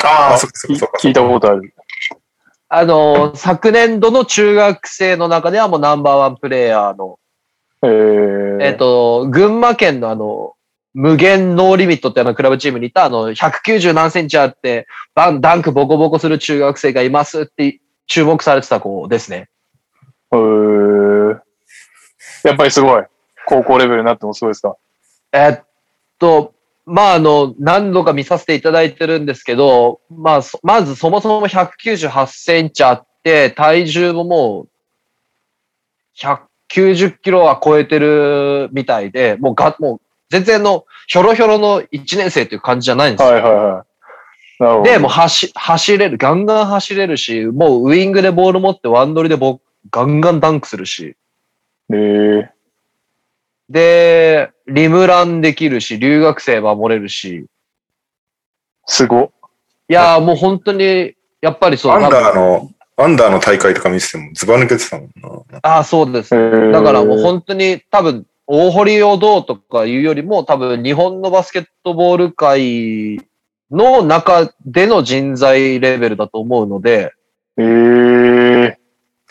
[0.05, 0.87] ああ、そっかそ。
[1.01, 1.75] 聞いたことある。
[2.69, 7.19] あのー、昨年度の中学生の中ではもうナンバーワンプレイヤーの、
[7.83, 10.56] えー、えっ、と、群馬県のあの、
[10.97, 19.51] 無限ノーリミットってあのクラブチームにいたあの、190何センチあって、バンダンクボコボコする中学生がいますって注目されてた子ですね。
[20.33, 21.41] えー、
[22.45, 23.05] やっぱりすごい。
[23.47, 24.75] 高校レベルになってもすごいですか？
[25.33, 25.61] えっ
[26.19, 26.55] と、
[26.87, 34.69] まあ、あの、何度か見させていただいてるんですけど、まあ、そまずそもそも198センチあって、体重ももう、
[36.19, 43.33] 190キロは超えてるみたいで、もうが、もう、全然の、ひょろひょろの1年生っていう感じじゃないんですよ。
[43.33, 43.63] はいはいはい。
[43.63, 43.85] なる
[44.59, 44.83] ほど。
[44.83, 51.17] で、もう走、走れる、ガンガン走れるし、もうウイングでボール持ってワンドリでボガンガンダンクするし、
[51.91, 52.49] えー、
[53.71, 57.47] で、リムランできるし、留学生守れるし、
[58.87, 59.31] すごっ。
[59.89, 65.11] いやーもう本当に、やっぱりそう、アンダーの、アンダーの大会とか見ててもズバ抜けてたもん
[65.53, 65.61] な。
[65.63, 66.35] ああ、そうです。
[66.35, 73.21] えーだからもう本当に多分、大堀をどうとかいうよりも、多分日本のバスケットボール界
[73.71, 77.13] の中での人材レベルだと思うので、
[77.57, 78.77] えー、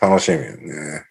[0.02, 1.06] 楽しみよね。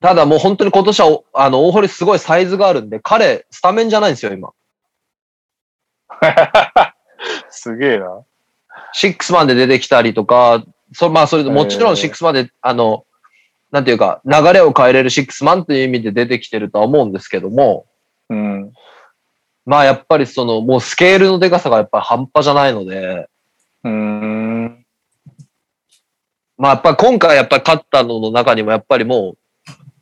[0.00, 4.52] ただもう本当に今年はお、あの、大堀すごいサイズがあるんで、彼、スタメンじゃないんですよ、今。
[7.50, 8.24] すげえな。
[8.92, 13.04] シックスマンで出てきたりとか、そまあ、それでもちろんシックスマンで、あの、
[13.70, 17.86] なんていうか、流れを変えれるシックスマンという意味で出てきてるとは思うんですけども、
[18.30, 18.72] うん。
[19.66, 23.28] まあやっぱりその、もうスケールのでかさがやっぱり半端じゃないので、
[23.84, 24.86] うーん。
[26.56, 29.38] まあやっぱり今回やっぱり勝ったのの中にもやっぱりもう、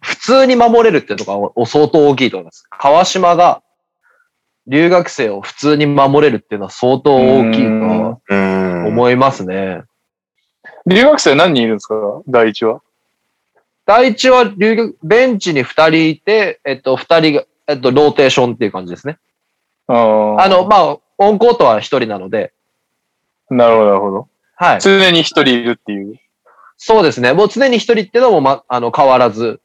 [0.00, 2.64] 普通に守れるっていうのがお相当大きいと思います。
[2.70, 3.62] 川島が
[4.68, 8.20] 留学生を普通に守れるっていうのは相当大きいと。
[8.86, 9.82] 思いますね。
[10.86, 11.94] 留学生何人いるんですか？
[12.28, 12.80] 第一は？
[13.86, 19.18] 第一は留学、ベンチに二人いて、えっと、二人が、えっと、ローテーションっていう感じですね。
[19.86, 22.52] あーあの、まあ、オンコートは一人なので、
[23.48, 24.28] なるほど、なるほど。
[24.56, 24.80] はい。
[24.80, 26.18] 常に一人いるっていう。
[26.76, 27.32] そうですね。
[27.32, 29.60] もう常に一人っていうのも、ま、あの、変わらず。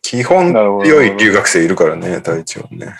[0.00, 2.94] 基本なるほど強い留学生いるからね、第一はね。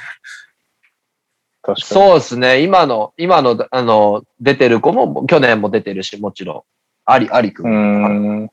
[1.62, 1.82] 確かに。
[1.82, 2.62] そうですね。
[2.62, 6.62] 今の、今の、あの、出てる子も、去年も出てるし、もちろん。
[7.04, 7.66] あり、ありく。
[7.66, 8.50] ん。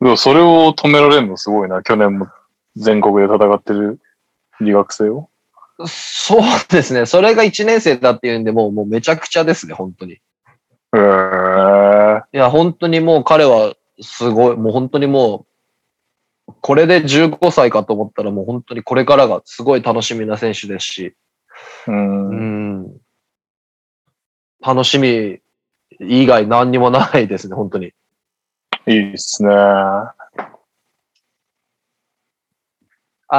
[0.00, 1.82] でもそれを止められるのすごいな。
[1.82, 2.28] 去年も
[2.76, 4.00] 全国で戦ってる
[4.60, 5.28] 留学生を。
[5.86, 7.06] そうですね。
[7.06, 10.14] それが1年生だっていうんで、もう、もうめちゃくちゃですね、本当に。
[10.14, 10.16] い
[10.94, 12.22] へー。
[12.32, 15.46] や、本当にもう彼は、すごい、もう本当にも
[16.48, 21.14] う、これで15歳かと思ったら、もう本当にこれからがすごい楽しみな選手ですし、
[21.86, 21.92] う。
[21.92, 23.00] うんん。
[24.60, 25.40] 楽しみ
[26.00, 27.92] 以外何にもないですね、本当に。
[28.86, 29.50] いいですね。
[29.50, 30.14] あ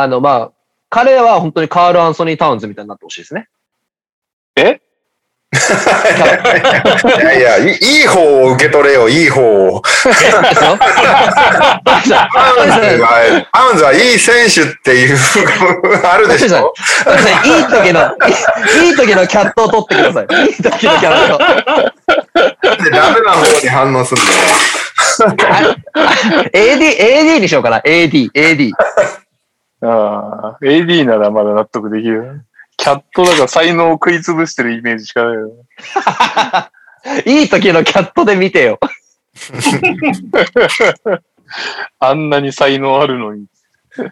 [0.07, 0.51] の、まあ、
[0.89, 3.47] 彼は本当にカール・アンソニー・タウンズみたいになってほしいですね。
[4.55, 4.81] え？
[5.51, 5.57] い
[7.19, 9.81] やいや、いいいい方を受け取れよ、いい方を。
[9.81, 10.37] ですよ。
[12.31, 13.07] ハウンズは、
[13.51, 15.17] ハウンズはいい選手っていう、
[16.05, 16.73] あるでしょ？
[17.45, 18.15] いいい時の、
[18.83, 20.47] いい時のキャットを取ってください。
[20.47, 21.37] いい時のキャット。
[22.83, 24.21] でダメな方に反応する
[25.33, 25.75] んだよ。
[26.53, 27.79] AD、AD にしようかな。
[27.79, 28.71] AD、AD。
[29.81, 32.45] ああ、AD ならまだ納得できる。
[32.79, 35.51] キャットだから才能を食いつぶしてるイメージしかないよ。
[37.25, 38.79] いい時のキャットで見てよ。
[41.99, 43.47] あんなに才能あるのに。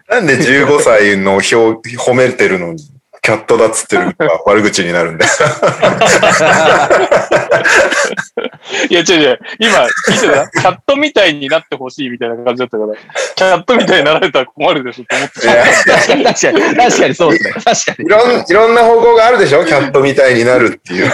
[0.08, 1.54] なんで15歳の表
[1.96, 2.82] 褒めてるのに、
[3.22, 5.32] キャットだっつってるから悪口になるんだよ。
[8.90, 9.38] いや、違う違う。
[9.58, 10.48] 今、見てた？
[10.50, 12.94] キャットみたいになってほしいみたいな感じだったから、
[13.36, 17.52] キャットみたいになられたら困るでしょって思って確かに、確かに、確かにそうですね。
[17.64, 18.08] 確かにい。
[18.08, 19.64] ろんいろんな方向があるでしょ？
[19.64, 21.10] キャットみたいになるっていう。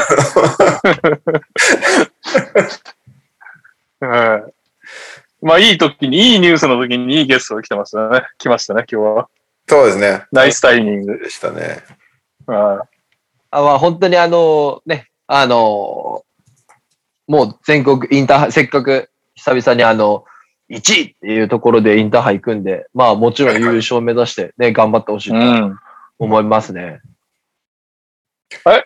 [4.00, 4.52] う ん
[5.42, 8.22] まあ、いい時に、いいニュースの時にいいゲストが来てましたね。
[8.38, 9.28] 来ましたね、今日は。
[9.68, 10.24] そうですね。
[10.32, 11.18] ナイスタイミング。
[11.18, 11.82] でしたね。
[12.46, 12.80] あ
[13.50, 16.22] あまあ、本当にあの、ね、あの、
[17.26, 20.24] もう全国インターハイ、せっかく久々にあの、
[20.70, 25.78] 1位っていうところでインターハイ行くんで、まあもちろん優勝目指してね、頑張ってほしいとうん。
[26.18, 27.00] 思いますね。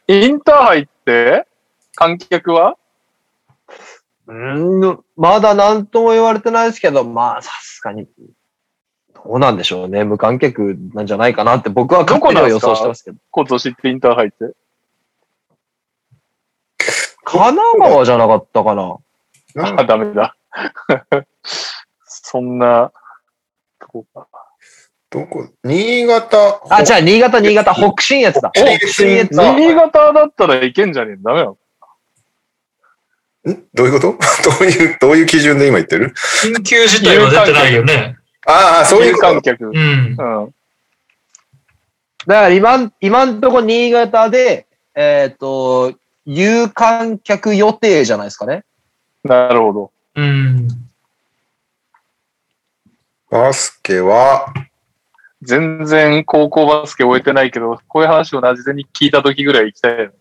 [0.08, 1.46] え、インターハイって
[1.94, 2.76] 観客は？
[4.26, 8.06] うーん、まだ何とも言われてないですけど、まあさすがに、
[9.14, 10.04] どうなんでしょうね。
[10.04, 13.18] 無観客なんじゃないかなって僕は勝手には予想してますけど。
[13.30, 14.36] 今年ってインターハイって？
[17.30, 18.96] 神奈川じゃなかったかな。
[19.56, 20.34] あ、ダメだ。
[22.04, 22.90] そんな、
[23.80, 24.26] とこか。
[25.10, 25.46] どこ？
[25.64, 26.60] 新潟。
[26.70, 28.50] あ、じゃあ新潟、新潟、北信越だ。
[28.54, 29.54] 北信越だ。
[29.54, 31.52] 新潟だったらいけんじゃねえのダメなの
[33.52, 33.68] ん？
[33.74, 34.16] どういうこと？
[34.58, 36.12] どういう、どういう基準で今言ってる？
[36.42, 38.16] 緊急事態は出てないよね。
[38.46, 39.66] ああ、そういう観客。
[39.66, 39.76] うん。
[39.76, 39.80] う
[40.12, 40.16] ん。
[40.16, 40.24] だ
[42.34, 45.94] から今、今んとこ新潟で、えっ、と、
[46.30, 48.64] 有観客予定じゃないですかね。
[49.24, 49.90] なるほど。
[50.14, 50.68] うん。
[53.30, 54.52] バスケは、
[55.40, 60.12] 全然高校バスケ終えてないけど、こういう話を事前に聞いた時ぐらい行きたいよ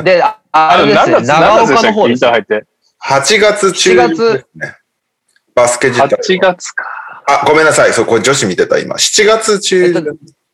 [0.00, 0.02] な。
[0.02, 2.30] で、ああれですね、何月長岡の方ですインター。
[2.32, 2.66] ハイって。
[3.06, 4.76] 8月中7月ですね。
[5.54, 6.08] バスケ自体は。
[6.10, 6.84] 8月か。
[7.28, 7.92] あ、ごめんなさい。
[7.92, 8.96] そう、これ女子見てた、今。
[8.96, 10.00] 7月中か。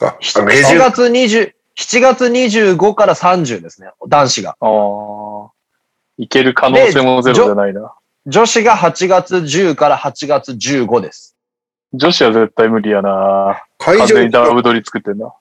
[0.07, 0.79] あ、下7旬。
[0.79, 4.57] 月20、7月25から30ですね、男子が。
[4.61, 4.67] あ
[5.49, 5.51] あ。
[6.19, 7.95] いける可能性もゼロじゃないな。
[8.27, 11.37] 女子が8月10から8月15です。
[11.95, 13.63] 女子は絶対無理やな。
[13.79, 15.33] 会完全にダ場、ブ取り作ってんな。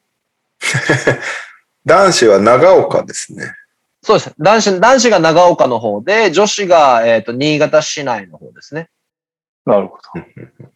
[1.86, 3.54] 男子は長岡ですね。
[4.02, 4.34] そうです。
[4.40, 8.90] 男子、男子が長岡の方で、女子が、えっ、と、新潟市内の方ですね。
[9.66, 10.22] なるほど。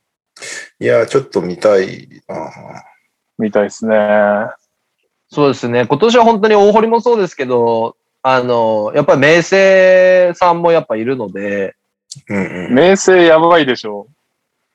[0.80, 2.84] いや、ちょっと見たいな
[3.38, 4.50] みたいですね。
[5.34, 5.88] そうですね。
[5.88, 11.76] 今年は本当に大堀もそうですけど、あの、やっぱり明星さんもやっぱいるので、
[12.30, 12.76] うんうん。
[12.76, 14.08] 明星やばいでしょ。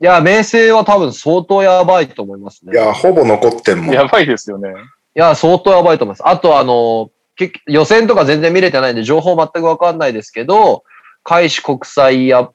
[0.01, 2.73] いや、明星は多分相当やばいと思いますね。
[2.73, 3.95] いや、ほぼ残ってんもん。
[3.95, 4.71] やばいですよね。
[5.15, 6.29] いや、相当やばいと思います。
[6.29, 10.83] あと、あの、結予選とか全然見れてないんで、情報全くわかんないですけど、
[11.23, 12.51] 開志国際や、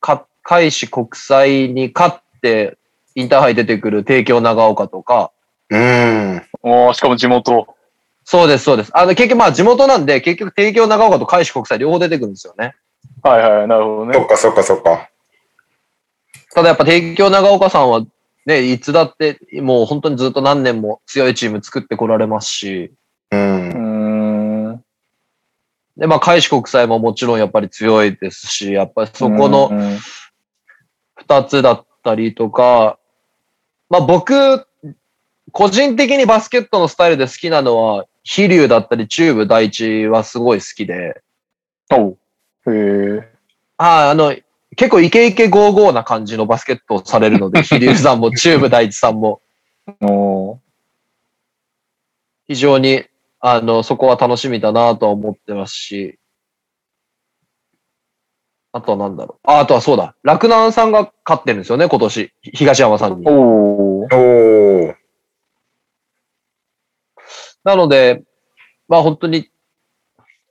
[0.00, 2.76] か開志国際に勝って、
[3.14, 5.32] インターハイ出てくる帝京長岡とか、
[5.70, 6.42] うん。
[6.62, 7.74] おーしかも地元。
[8.24, 8.90] そうです、そうです。
[8.94, 12.74] あの、結局まあ地元なんで、結局帝京長岡と開志国際両方出てくるんですよね。
[13.22, 14.14] はいはい、なるほどね。
[14.14, 15.10] そっかそっかそっか。
[16.54, 18.04] ただやっぱ帝京長岡さんは、
[18.46, 22.92] ね、いつだって、もう本当にずっと何年も強いチーム作ってこられますし、
[23.30, 23.36] う。
[23.36, 24.84] うんーん。
[25.96, 29.98] で、まあ、開志国際ももちろんやっぱり強いですし、やっぱりそこのうん
[31.18, 32.98] 二つだったりとか、
[33.90, 34.67] まあ僕、
[35.58, 41.20] 個人的にバスケットのスタイルで好きなのは、飛竜だったりチューブ第一はすごい好きで、
[41.90, 42.18] おう
[42.68, 43.28] へえ。
[43.76, 44.36] ああ、あの、
[44.76, 49.40] 結構イケイケゴーゴーな感じのバスケットをされるので、 飛竜さんもチューブ第一さんも
[50.00, 50.56] おー
[52.46, 53.02] 非常に、
[53.40, 56.20] あの、そこは楽しみだなとは思ってますし、
[58.70, 59.50] あとはなんだろう。
[59.50, 60.14] あ、あとはそうだ。
[60.22, 62.32] 洛南さんが勝ってるんですよね、今年。
[62.42, 63.26] 東山さんに。
[63.26, 64.98] おーおー。
[67.64, 68.22] なので、
[68.88, 69.48] まあ本当に、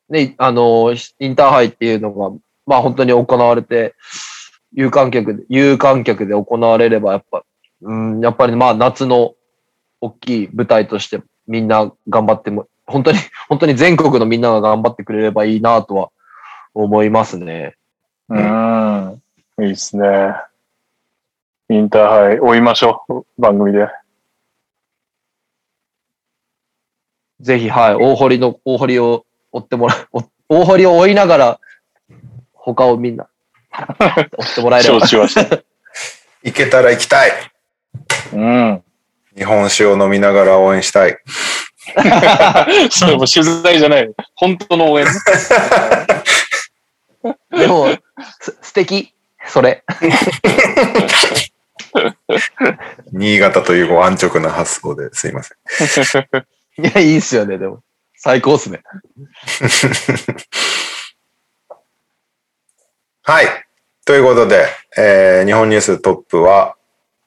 [0.09, 3.95] ね、あの、インターハイっていうのが、まあ本当に行われて、
[4.73, 7.43] 有観客で、有観客で行われれば、やっぱ、
[7.81, 9.35] うん、やっぱりまあ夏の
[10.01, 13.17] 大きい舞台としてみんな頑張っても、本当に、
[13.49, 16.09] 本当に全国のみんなが頑張ってくれればいいなとは
[16.73, 17.75] 思いますね。
[18.29, 19.21] うん。
[19.59, 20.35] いいっすね。
[21.69, 23.25] インターハイ追いましょう。
[23.37, 23.87] 番組で。
[27.39, 31.59] ぜひ、はい、大堀の、大堀を追ってもらう、お大堀を追いながら、
[32.53, 33.27] 他をみんな、
[34.37, 35.07] 追ってもらえれば承。
[35.07, 35.57] 知はした。
[36.43, 37.31] 行けたら行きたい。
[38.33, 38.83] うん。
[39.35, 41.17] 日本酒を飲みながら応援したい。
[42.89, 44.09] それも取材じゃない。
[44.35, 45.11] 本当の応援ね。
[47.51, 47.89] でも、
[48.39, 49.13] す素敵。
[49.47, 49.83] それ。
[53.11, 55.57] 新潟というご安直な発想ですいません。
[56.77, 57.81] いや、いいっすよね、でも。
[58.15, 58.81] 最高っすね。
[63.23, 63.45] はい。
[64.05, 64.65] ということで、
[64.97, 66.75] えー日本ニューストップは、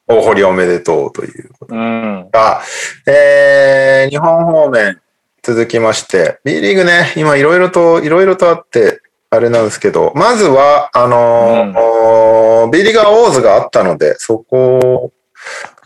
[0.07, 2.29] 大堀おめでとうということうん。
[2.31, 2.61] が、
[3.07, 4.99] えー日本方面
[5.43, 15.11] 続きまして、B リーグね、今いろいろと、いろいろとあって、あれなんですけど、まずは、あのーおー B リーグアウォーズがあったので、そこを、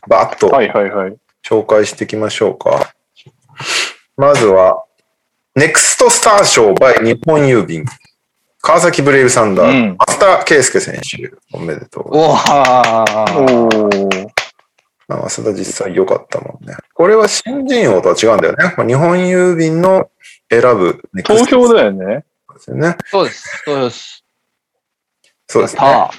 [0.08, 1.16] バッとはいはいはい。
[1.46, 2.94] 紹介していきましょうか。
[4.18, 4.84] まずは、
[5.56, 7.86] ネクストスター賞 by 日本郵便。
[8.62, 12.18] 川崎ブレイブサンダー、うん増田圭介選手、おめでとう。
[12.18, 13.06] おは
[13.38, 14.28] おー。
[15.08, 16.76] まあ、増田実際良かったもんね。
[16.94, 18.74] これは新人王とは違うんだよね。
[18.78, 20.10] まあ、日本郵便の
[20.50, 22.26] 選ぶネク投スト票だよね。
[22.56, 22.98] ですよね。
[23.06, 23.64] そうです。
[23.66, 24.24] そうです。
[25.48, 25.80] そうですね。
[25.80, 26.12] た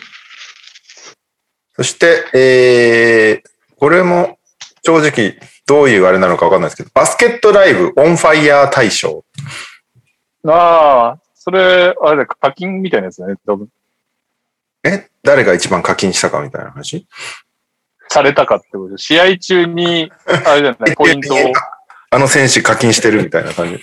[1.76, 4.38] そして、えー、これも
[4.84, 9.24] 正直どういうあれなのかわかんないですけど、バスケットライブオンファイヤー大賞。
[10.46, 13.34] ああ、それ、あれだ、課金みたいなやつだね。
[13.46, 13.68] 多分、
[14.84, 15.08] え？
[15.24, 17.06] 誰が一番課金したかみたいな話？
[18.08, 18.96] されたかってこと。
[18.96, 21.38] 試合中に、あれじゃない、 ポイントを。
[22.08, 23.82] あの選手課金してるみたいな感じ。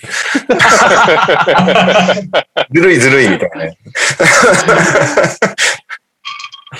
[2.72, 3.76] ずるいずるいみたいなね。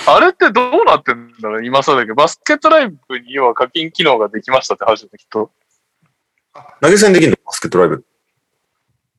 [0.07, 5.51] あれってどうなってんだろう今更だけど、バスケットライブには課金機能ができましたって話だね、きっと。
[6.81, 7.37] 投げ銭できるの？
[7.45, 8.05] バスケットライブ。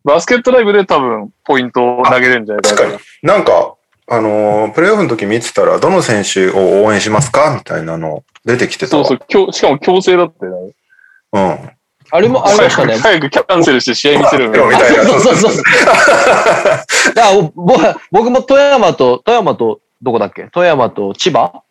[0.04, 3.02] バスケットライブで多分、ポイントを投げれるんじゃないかな確かに。
[3.22, 3.74] なんか、
[4.08, 7.54] あのープレイオフの時見てたら、どの選手を応援しますか？
[7.56, 9.04] みたいなの出てきてたわ。
[9.04, 10.72] そうそう、強しかも強制だったよね。
[11.32, 11.70] うん。
[12.12, 12.96] あれも、ありましたね。
[12.98, 14.68] 早くキャンセルして試合見せる みたいな。
[14.70, 15.04] みたいな。
[15.06, 15.64] そうそうそうそう。
[17.16, 17.76] だからぼ
[18.12, 20.48] 僕も富山と、富山と、どこだっけ？
[20.52, 21.62] 富山と千葉？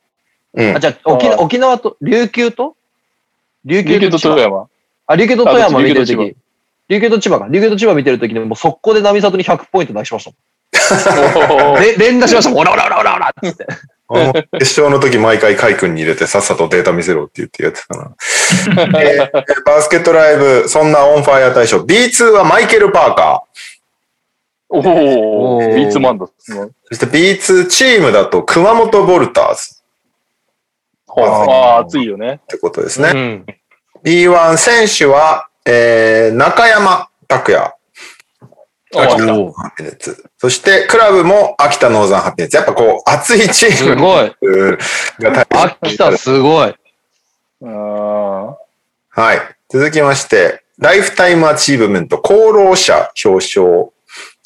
[0.54, 0.80] うんあ、。
[0.80, 2.76] じゃあ沖縄、沖縄と、琉球と？
[3.66, 4.30] 琉琉球と千葉？
[4.36, 4.68] 富山。
[5.08, 6.36] あ、琉球と富山あ見てる琉球ととき。
[6.88, 7.48] 琉球と千葉か。
[7.50, 10.32] 琉球と千葉見てるときに、もう速攻で波里に100ポイント出しました
[11.98, 12.60] 連打しましたもん。
[12.60, 13.66] オラオラオラオラオラって。
[14.60, 18.12] 決勝の時毎回カイ君に入れてさっさとデータ見せろって言ってやってたな。
[19.02, 21.80] えーバスケットライブ、そんなオンファイア大賞。
[21.80, 23.44] B2 はマイケル・パーカ
[24.76, 26.28] おおビーツマンだ。
[26.38, 26.54] そ
[26.94, 29.82] して B2 チームだと熊本ボルターズ
[31.18, 32.42] ああ、熱いよね。
[32.44, 33.12] ってことですね。
[33.14, 33.46] うん。
[34.04, 37.74] B1 選手は、えー、中山拓哉。
[38.98, 40.26] あ秋田ノーザンハピネッツ。
[40.38, 42.58] そして、クラブも秋田ノーザンハピネッツ。
[42.58, 44.36] やっぱこう、熱いチームすごい。
[45.20, 46.76] が大秋田すごい。
[47.64, 48.58] あ
[49.10, 49.40] はい。
[49.70, 53.92] 続きまして、ライフタイムアチーブメント、功労者表彰、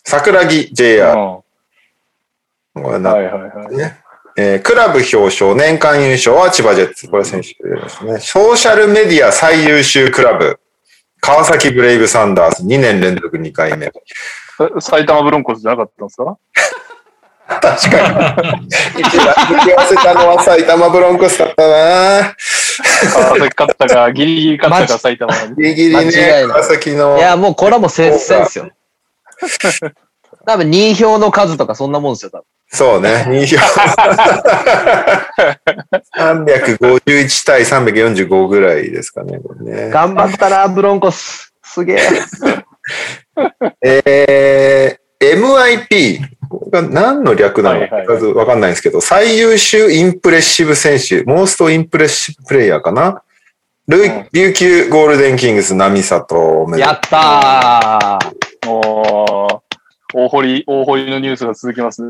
[0.05, 0.73] 桜木あ。
[0.73, 1.17] JR。
[1.17, 1.41] は
[2.73, 3.75] これないはいはい。
[3.75, 3.97] ね
[4.37, 7.07] えークラブ表彰、年間優勝は千葉ジェッツ。
[7.09, 8.19] これ選手ですね。
[8.19, 10.59] ソーシャルメディア最優秀クラブ、
[11.19, 13.87] 川崎ブレイブサンダース、2年連続2回目。
[13.87, 13.91] え
[14.79, 16.37] 埼玉ブロンコスじゃなかったんですか？
[17.61, 18.67] 確かに。
[19.01, 22.35] 一番抜き合わせたのは埼玉ブロンコスだったな
[23.11, 25.55] 川崎勝ったか、ギリギリ勝ったか、埼玉に。
[25.57, 27.17] ギリギリ間違ね、いない川崎の。
[27.17, 28.69] いや、もうこれはもう接戦ですよ。
[30.45, 32.43] 多分2票の数とかそんなもんですよ、多分。
[32.71, 33.57] そうね、2票。
[36.17, 39.89] 351対345ぐらいですかね、これね。
[39.89, 41.53] 頑張ったな、ブロンコス。
[41.63, 41.99] すげえ。
[43.83, 46.19] えー、MIP。
[46.49, 47.95] これが何の略なのか
[48.35, 53.21] わかんないんですけど、最優秀インプレッシブ選手、モーストインプレッシブプレイヤーかな？
[53.87, 58.38] ルイうん琉球ゴールデンキングス波里やったー。
[58.69, 59.61] おー
[60.13, 62.09] 大堀、大堀のニュースが続きますね。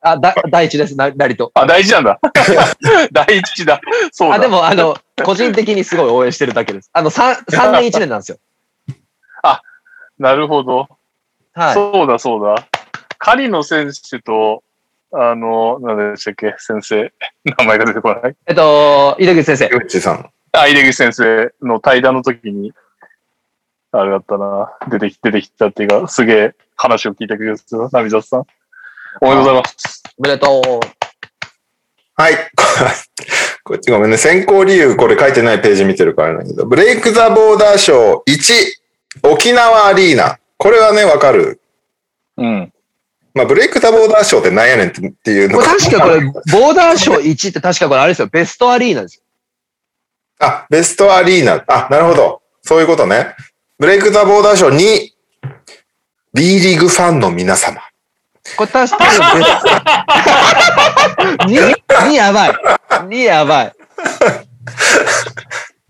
[0.00, 1.50] あ、だ、第一です、な、なりと。
[1.54, 2.20] あ、大事なんだ。
[3.12, 3.80] 第一だ。
[4.12, 4.34] そうだ。
[4.36, 6.90] あ、でも、あの、個人的にすごい応援してるだけです。
[6.92, 8.38] あの、三、三年一年なんですよ。
[10.18, 10.88] なるほど。
[11.54, 11.74] はい。
[11.74, 12.66] そうだ、そうだ。
[13.18, 14.62] 狩野選手と、
[15.12, 17.12] あの、何でしたっけ、先生。
[17.44, 18.36] 名前が出てこない。
[18.46, 19.66] えっと、井出口先生。
[19.66, 20.30] 井口さん。
[20.52, 22.72] あ、井出口先生の対談の時に、
[23.96, 24.72] あれだったな。
[24.90, 27.88] 出てき、出てきたっていうか、すげえ話を聞いた気がする。
[27.92, 28.44] ナビザスさん。
[29.20, 30.02] おめでとうございます。
[30.18, 30.80] おめでと
[32.16, 32.34] はい。
[33.62, 34.16] こっちごめんね。
[34.16, 38.54] 選考理由、これ書いてないページ見てるからなんだけど、ブレイクザボーダー賞1、
[39.22, 40.38] 沖縄アリーナ。
[40.58, 41.60] これはね、わかる。
[42.36, 42.72] うん。
[43.32, 45.50] まあ、ブレイクザボーダー賞ってなんやねんっていうう。
[45.50, 45.78] これのが。
[45.78, 48.28] 確かこれ、ボーダー賞1って確かこれあれですよ。
[48.28, 49.22] ベストアリーナですよ。
[50.40, 51.64] あ、ベストアリーナ。
[51.68, 52.42] あ、なるほど。
[52.62, 53.34] そういうことね。
[53.84, 54.78] ブレイクザボーダー賞2、
[56.32, 57.82] B リーグファンの皆様。
[58.56, 59.68] これ確かにベスト。
[61.44, 62.52] 2、2やばい。
[63.08, 63.72] 2やばい。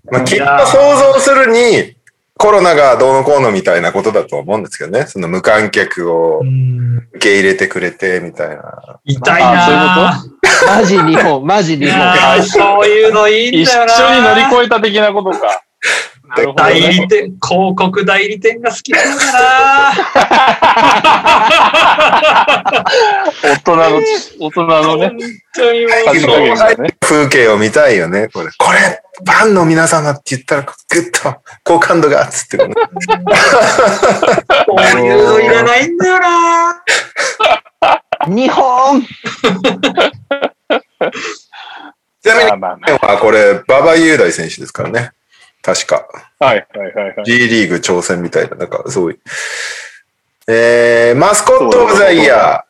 [0.11, 1.95] まあ、きっと想像するに、
[2.37, 5.07] コロナがどうのこうのみたいなことだと思うんですけどね。
[5.07, 8.99] その無観客をうん受け入れてくれてみたいな。
[9.05, 10.25] 痛いなあ
[10.67, 12.43] マジ日本、マジ日い本。
[12.43, 14.35] そういうのいいん一緒だよな。
[14.35, 15.63] に乗り越えた的なことか。
[16.37, 19.95] なるほど代ね理店、広告代理店が好きなんだな。
[23.43, 24.01] 大人の、
[24.41, 25.19] 大人のね、本
[25.55, 26.87] 当にもう。
[27.01, 28.49] 風景を見たいよね、これ。
[28.59, 30.75] これ、ファンの皆様って言ったら、ぐっ
[31.11, 32.75] と好感度が、つって、ね。
[34.67, 36.83] こういうのいらないんだよな。
[38.27, 39.03] 日本
[42.23, 45.13] ちなみに、まあまあまあこれ、馬場雄大選手ですからね。
[45.65, 46.07] 確か。
[46.39, 46.45] あ。
[46.45, 47.25] はいはいはいはい。
[47.25, 49.19] G リーグ挑戦みたいな、なんか、そういう。
[50.47, 52.63] えー、マスコットオブザイヤー、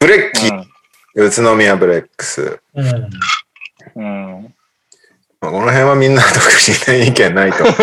[0.00, 0.64] ブレッキー、
[1.14, 2.58] 宇都宮ブレックス。
[2.74, 3.10] うんうん。
[3.94, 4.00] う
[4.40, 4.54] ん。
[5.40, 7.76] まあこの辺はみんな特にね、意見ないと思う。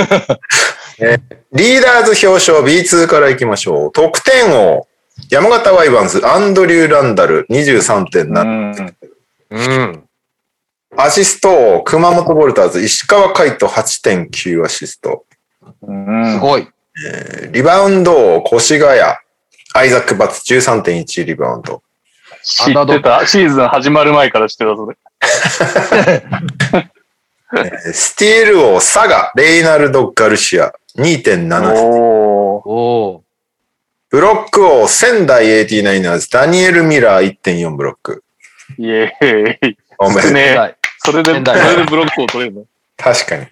[1.00, 3.92] えーリーダーズ表彰 B2 からいきましょう。
[3.92, 4.88] 得点王、
[5.30, 8.42] 山形ワイヴァンズ、アンドリュー・ランダル、23.7。
[8.42, 8.96] うん
[9.50, 10.09] うん。
[10.98, 15.26] アシスト王、熊本ボルターズ、石川海人、8.9アシスト。
[15.84, 16.34] うん。
[16.34, 16.68] すごい。
[17.08, 19.00] えーリバウンド王、越谷、
[19.74, 21.82] アイザック・バツ、13.1リバウンド。
[22.44, 23.26] 知ってた。
[23.28, 24.98] シーズン始まる前から知ってた、それ。
[27.52, 31.74] えースティール王、佐賀、レイナルド・ガルシア、2.7。
[31.74, 32.70] おー。
[32.70, 33.22] おー。
[34.10, 38.24] ブロック王、仙台 89ers、ダニエル・ミラー1.4ブロック。
[38.78, 39.78] イエーイ。
[39.98, 40.76] おめでとう。
[41.04, 42.66] それで、それでブロックを取れるの？
[42.98, 43.48] 確かに。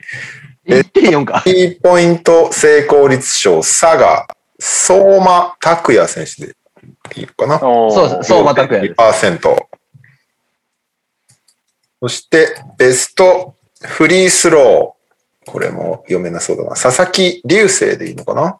[0.65, 1.41] 1.4か。
[1.43, 4.27] キーポイント成功率賞、佐賀、
[4.59, 6.55] 相馬拓也選手で
[7.15, 7.59] いいのかな？
[7.59, 8.27] そうです。
[8.29, 8.99] 相馬拓也です。
[9.25, 9.67] 2%。
[12.01, 14.97] そして、ベストフリースロー。
[15.49, 16.71] これも読めなそうだな。
[16.71, 18.57] 佐々木隆星でいいのかな？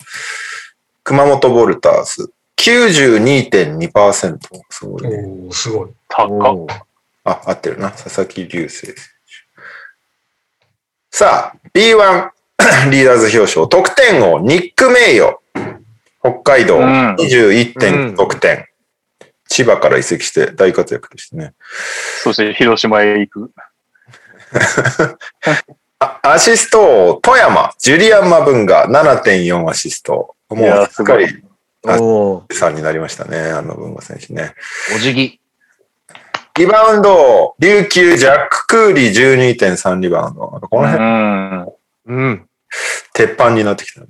[1.03, 2.31] 熊本ボルターズ。
[2.55, 4.39] 92.2%。
[4.69, 5.09] すごいね。
[5.09, 5.89] おーすごい。
[6.07, 6.86] 高っ。
[7.27, 7.91] あ、合ってるな。
[7.91, 9.01] 佐々木隆星選手。
[11.11, 12.29] さあ、B1
[12.91, 13.67] リーダーズ表彰。
[13.67, 15.41] 得点王、ニック・メイヨ。
[16.21, 18.67] 北海道、うん21.5得点。
[19.49, 21.53] 千葉から移籍して大活躍でしたね。
[22.23, 23.51] そして広島へ行く。
[25.99, 30.35] あアシスト王、富山、ジュリアン・マブンガ、7.4アシスト。
[30.49, 31.43] もう、すっかり。
[32.51, 34.53] さんになりましたね、あの文吾選手ね。
[34.95, 35.39] お辞儀。
[36.57, 40.41] リバウンド王、琉球、ジャック・クーリー12.3リバウンド。
[40.47, 41.67] この辺、うん。
[42.07, 42.49] うん。
[43.13, 44.07] 鉄板になってきたね。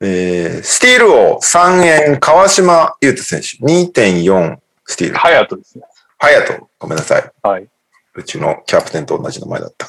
[0.00, 5.18] えー、スティール王、3円、川島優斗選手、2.4スティール。
[5.18, 5.84] ハヤトですね。
[6.18, 7.32] 隼人、ごめんなさい。
[7.42, 7.68] はい。
[8.14, 9.88] うちのキャプテンと同じ名前だった。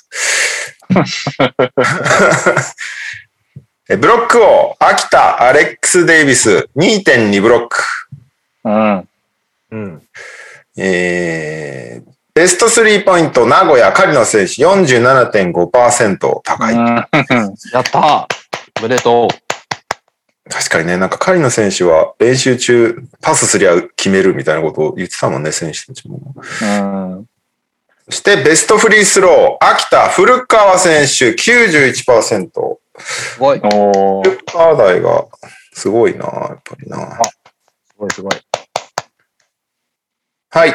[3.89, 7.83] えブロック王、秋田、アレックス・デイビス、2.2ブロック。
[8.65, 9.09] うん。
[9.71, 10.07] うん。
[10.81, 16.73] えー、ベストスリーポイント、名古屋、狩野選手、47.5%高い。
[16.73, 16.95] うん
[17.73, 18.25] やったー。
[18.79, 19.49] おめでとう。
[20.49, 26.33] 確かにね、なんか狩野選手は練習中、パスすりゃ決めるみたいなことを言ってたもんね、選手たちも。
[26.61, 27.25] うん。
[28.09, 32.49] そして、ベストフリースロー、秋田、古川選手、91%。
[32.97, 33.59] すごい。
[33.59, 35.25] 古川台が、
[35.73, 37.19] すごいな、やっぱりな。
[37.99, 38.31] ごい、すごい。
[40.51, 40.73] はい。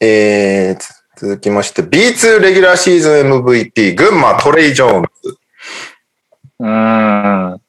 [0.00, 5.38] えー、つ続きまして、B2 レギュラーシーズン MVP、群馬トレイ・ジョーンズ。
[6.60, 7.60] うん。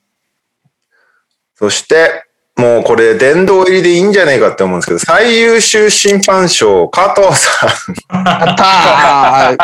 [1.55, 2.25] そして、
[2.57, 7.69] もうこれ殿堂入りでいいんじゃないかって思うんですけど、最優秀審判賞、加藤さん。
[8.13, 9.57] やった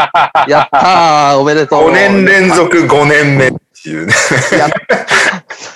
[0.47, 3.51] ーやったーおめでとう5年連続5年目
[3.85, 4.13] っていうね。
[4.57, 4.67] や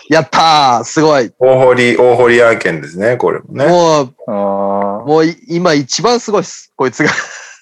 [0.10, 1.32] やったーすごい。
[1.38, 3.68] 大堀、大堀案件ですね、これもね。
[3.68, 4.32] もう、あ
[5.06, 6.74] もうい今一番すごいっす。
[6.76, 7.12] こいつが。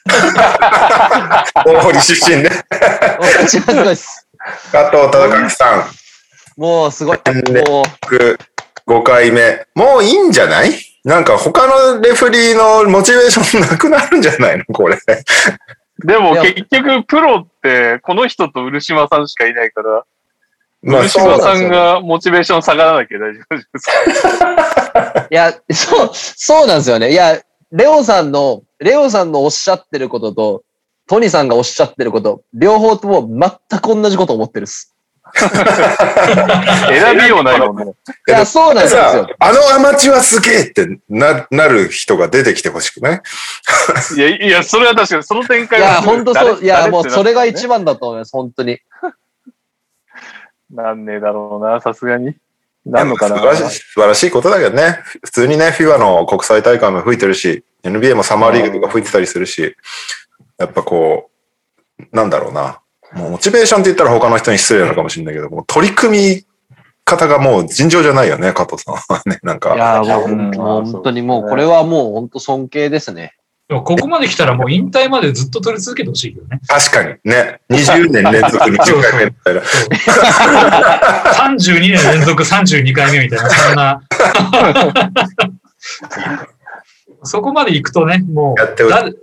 [1.65, 2.49] 大堀出身ね。
[3.43, 4.25] 一番すごいっす。
[4.71, 5.83] 加藤忠明さん。
[6.55, 7.19] もうすごい。
[7.51, 9.65] ねもう、5回目。
[9.75, 10.71] もういいんじゃない？
[11.03, 14.63] なんか他のレフリーのモチベーションなくなるんじゃないの？
[14.73, 14.95] これ。
[14.95, 14.99] ー
[16.05, 20.03] でも結局、プロって、この人と漆島さんしかいないから、
[20.87, 23.89] まあ漆島さんがモチベーション下がらなきゃ大丈夫です。
[25.29, 27.11] いや、そう、そうなんですよね。
[27.11, 27.37] いや、
[27.71, 30.63] レオさんの、レオさんのおっしゃってることと、
[31.07, 33.27] トニさんがおっしゃってること、両方とも
[33.69, 34.93] 全く同じこと思ってるっす。
[36.87, 37.93] 選びようないもんね。
[38.29, 39.27] いや、そうなんですよさ。
[39.39, 43.21] あのアマチュアすげえってな、なる人が出てきてほしくない？
[44.15, 46.45] いや、いや、それは確かに、その展開いや、本当そう。
[46.55, 48.79] 誰いや、もうそれが一番だと思います、本当に。
[50.71, 52.35] なんねえだろうな、さすがに。
[52.85, 53.35] なんのかな。
[53.35, 54.99] 素晴らしい素晴らしいことだけどね。
[55.23, 59.75] 普通にね、FIBA の国際大会も吹いてるし、NBA もサマーリーグとか吹いてたりするし、
[60.57, 61.29] やっぱこ
[61.99, 62.79] う、なんだろうな。
[63.13, 66.45] もうモチベーションって言ったら他の人に失礼なのかもしれないけど、もう取り組み
[67.05, 69.39] 方がもう尋常じゃないよね、加藤さんはね。
[69.43, 69.75] なんか。
[69.75, 73.35] いや、もう本当にもう、これはもう本当尊敬ですね。
[73.69, 76.61] ここまで来たらもう引退までずっと取り続けてほしいけどね。
[76.67, 77.59] 確かにね。
[77.69, 79.61] 20年連続20回目みたいな。
[81.33, 84.01] 32年連続32回目みたいな、そんな。
[87.23, 89.13] そこまで行くとね、もう誰、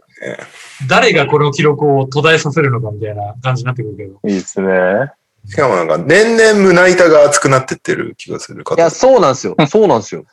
[0.89, 4.21] 誰がこの記録を途絶えさせるのかみたいな感じになってくるけど。
[4.29, 5.13] いいですね。
[5.47, 8.63] しかもなんか、年々胸板が熱くなってってる気がする。
[8.65, 9.57] 加いや、そうなんですよ。
[9.69, 10.25] そうなんですよ。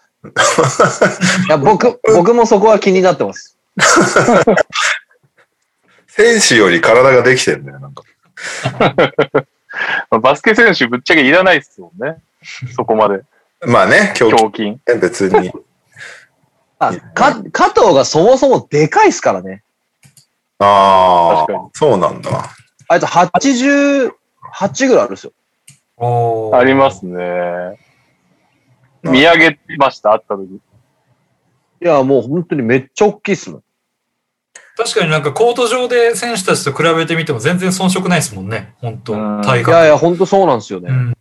[1.48, 3.58] いや、僕、僕もそこは気になってます。
[6.08, 8.04] 選手より体ができてるんだよ、なんか。
[10.10, 12.18] まあバスケ選手ぶっちゃけいらないっすもんね。
[12.76, 13.22] そこまで。
[13.66, 15.00] まあね、今日胸筋。
[15.00, 15.52] 別に。
[16.80, 19.64] あ、か、加藤がそもそもでかいっすからね。
[20.60, 22.50] ああ、そうなんだ。
[22.88, 24.12] あいつ88
[24.88, 25.34] ぐらいあるんですよ。
[25.98, 27.78] おーありますね。
[29.04, 30.50] 見上げました、会った時。
[30.54, 30.60] い
[31.80, 33.64] や、もう本当にめっちゃ大きいっすもん。
[34.84, 38.74] 確かになんかコート上で選手たちと比べてみても全然遜色ないですもんね。
[38.80, 39.72] 本当うん体格。
[39.72, 40.90] いやいや、本当そうなんですよね。
[40.90, 41.14] うん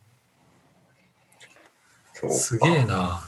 [2.31, 3.23] すげえな。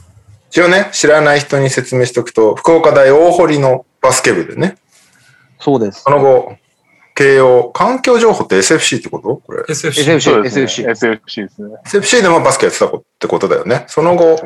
[0.51, 4.77] 一応ね、知らない人に説明しておくと、福岡大大堀のバスケ部でね、
[5.59, 6.11] そうですそ。
[6.11, 6.57] の後、
[7.15, 9.37] 慶応、環境情報って SFC ってこと？
[9.47, 9.63] これ。
[9.63, 10.17] SFC。
[10.17, 11.77] SFC そうですね SFC SFC ですね。
[11.87, 13.85] SFC でもバスケやってたってことだよね。
[13.89, 14.39] その後、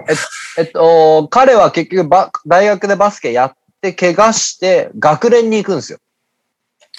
[0.59, 3.57] えっと、彼は結局バ、大学でバスケやって、
[3.93, 5.99] 怪我して、学連に行くんですよ。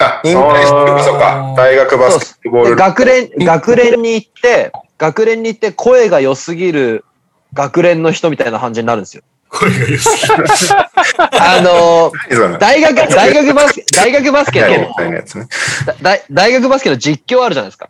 [0.00, 1.54] あ、引退してる、そうか。
[1.56, 2.76] 大学バスケットボーでル。
[2.76, 7.04] 学連、学連に行って、学連に行って声が良すぎる
[7.52, 9.22] 学連の人みたいな感じになるんですよ。
[9.48, 10.72] 声が良すぎ
[11.38, 14.94] あの、何それ大学、大学バスケ、大学バスケはいの、
[16.02, 17.88] 大大学バスケの実況あるじゃないですか。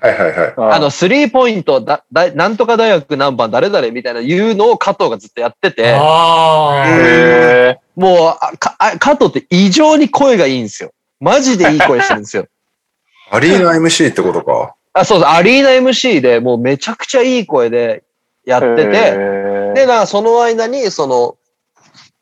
[0.00, 0.54] はいはいはい。
[0.74, 6.84] あの、スリーポイント、だ、だ、なんとか大学何番誰々みたいな言うのを加藤がずっとやってて、ああ。
[6.86, 10.92] へもう、あかあ加藤って異常に声がいいんですよ。
[11.18, 12.46] マジでいい声してるんですよ。
[13.32, 14.74] アリーナ MC ってことか。
[14.92, 18.04] あ、そうそう、アリーナ MC でもうめちゃくちゃいい声で
[18.44, 21.36] やってて、てで、なその間に、その、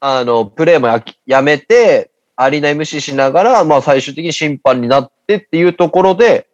[0.00, 6.46] あの、プレーもやきやめて、アリーナ MC しながら、まあ最終的に審判になってっていうところで、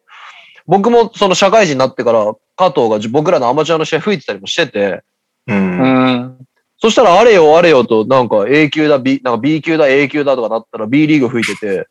[0.67, 5.03] 僕もその社会人になってから、加藤が僕らのアマチュアの試合吹いてたりもしてて、
[5.47, 5.53] う。
[5.53, 5.81] うん
[6.17, 6.39] ん。
[6.81, 11.87] そしたらあれよあれよと、なんか A 級だ、B、なんか B 級だ、A 級だとかなったら B リーグ吹いてて、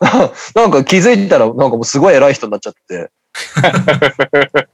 [0.54, 3.10] なんか気づいたら、なんかもうすごい偉い人になっちゃって。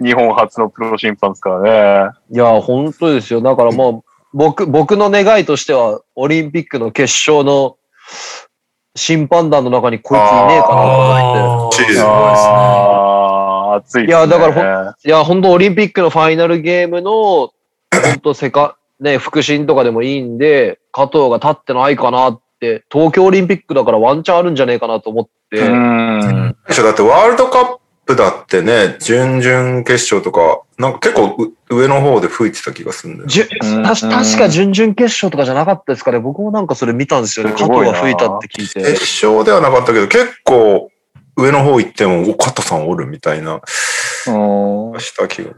[0.00, 2.10] 日本初のプロ審判ですからね。
[2.30, 3.40] いや、本当ですよ。
[3.40, 7.76] だからもう、僕、僕の願いとしては、オリンピックの決勝の
[8.96, 11.76] 審判団の中にこいついねえかなと思って。
[11.76, 13.11] チーズすごいですね。
[13.78, 14.06] いですね。
[14.06, 17.52] いやだからいや、本当オリンピックのファイナルゲームの、本
[18.22, 26.56] 当セカ、ね、腹心とかでもいいんで、加藤が立ってないかなって、東京オリンピックだからワンチャンあるんじゃねえかなと思って、うん。
[26.68, 27.76] だってワールドカッ
[28.06, 33.28] プだってね、準々決勝とか、なんか結構う上の方で吹いてた気がするんだよ。
[33.28, 36.18] じゅうんたし確か準々決勝とかじゃなかったですかね。
[36.20, 37.52] 僕もなんかそれ見たんですよね。
[37.52, 38.92] 加藤が吹いたって聞いて。
[38.92, 40.91] 決勝ではなかったけど、結構
[41.36, 43.58] 上の方行っても、お、加藤さんおるみたいな、う
[44.96, 45.52] んした気が。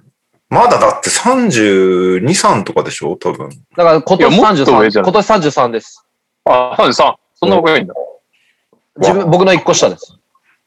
[0.51, 3.17] まだだって32、3とかでしょ？
[3.17, 3.49] 多分。
[3.77, 5.13] だから今年いやもっと上33、じゃない？
[5.13, 6.07] 今年33です。
[6.45, 7.15] あ、33。
[7.35, 7.95] そんな若いんだ。
[8.97, 10.17] 自分、僕の一個下です。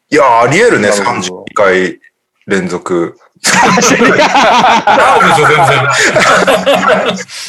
[0.09, 1.99] いや、あり得るね、なるほど32回
[2.47, 3.17] 連続。
[3.61, 3.81] あるで？
[3.81, 5.67] しょ、全然。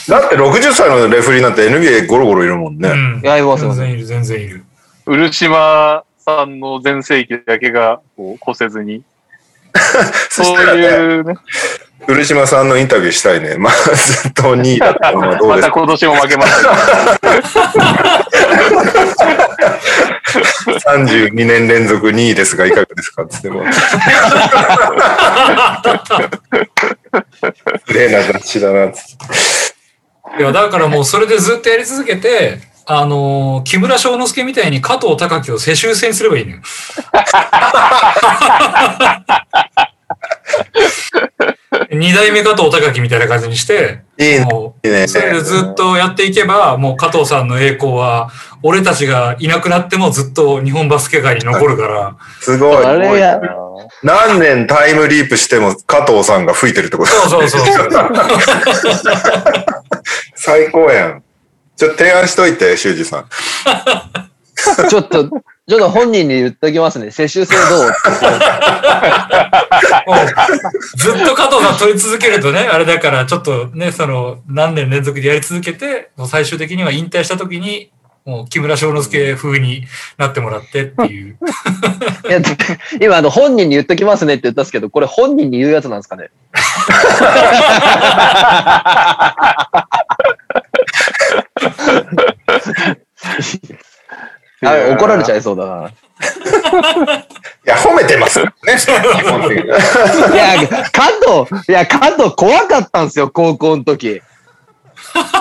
[0.09, 2.89] だって60歳のレフェリーなんて NBA ゴロゴロいるもんね。
[2.91, 4.65] うんいやいますいます全然いる、全然いる。
[5.07, 9.03] 漆島さんの全盛期だけがこう越せずに。
[10.31, 11.35] そういうね。
[12.07, 13.57] 古島さんのインタビューしたいね。
[13.59, 15.75] まあ、ずっと2位だったのはどうまですか？
[15.75, 17.27] た今年も負けましたけ
[20.77, 20.91] ど。
[20.91, 23.27] 32年連続2位ですが、いかがですか？
[23.27, 23.65] つっても。
[27.89, 29.03] 綺麗な雑誌だな、つっ
[30.37, 30.43] て。
[30.43, 32.59] いや、だからもうそれでずっとやり続けて、
[32.91, 36.59] あのー木村翔之介みたいに加藤隆樹を世襲制にすればいいのよ。
[41.91, 44.45] 二代目加藤隆樹みたいな感じにして、いいね。
[44.45, 45.07] もいいうね。
[45.07, 48.31] それでずっとやっていけば、もう加藤さんの栄光は、
[48.63, 52.87] 俺たちがいなくなってもずっと日本バスケ界に残るから、すごい。
[52.87, 53.39] あれや、
[54.03, 57.11] 何年タイムリープしても加藤さんが吹いてるってこと？
[57.11, 57.91] そうそうそう。
[60.35, 61.23] 最高やん。
[61.79, 63.27] ちょっと提案しといて、修二さん。
[64.91, 65.37] ちょっと、ちょ
[65.77, 67.13] っと本人に言っときますね。
[67.13, 67.93] 接種制どう
[70.97, 77.93] ずっと加藤さん取り続けるとね、あれだから、ちょっとね、その、何年連続でやり続けて、もう最終的には引退した時に、
[78.25, 79.87] もう木村翔之介風に
[80.19, 81.37] なってもらってっていう。
[82.29, 82.41] いや
[83.01, 86.31] 今、あの、本人に言っときますねって言ったんですけど、これ本人に言うやつなんですかね？
[94.65, 95.89] あ怒られちゃいそうだな。
[95.89, 95.93] い
[97.65, 98.53] や、褒めてますね。
[98.65, 98.87] 基
[99.31, 99.77] 本的にいや、
[100.91, 101.03] 加
[101.47, 104.21] 藤、いや、加藤怖かったんですよ、高校の時。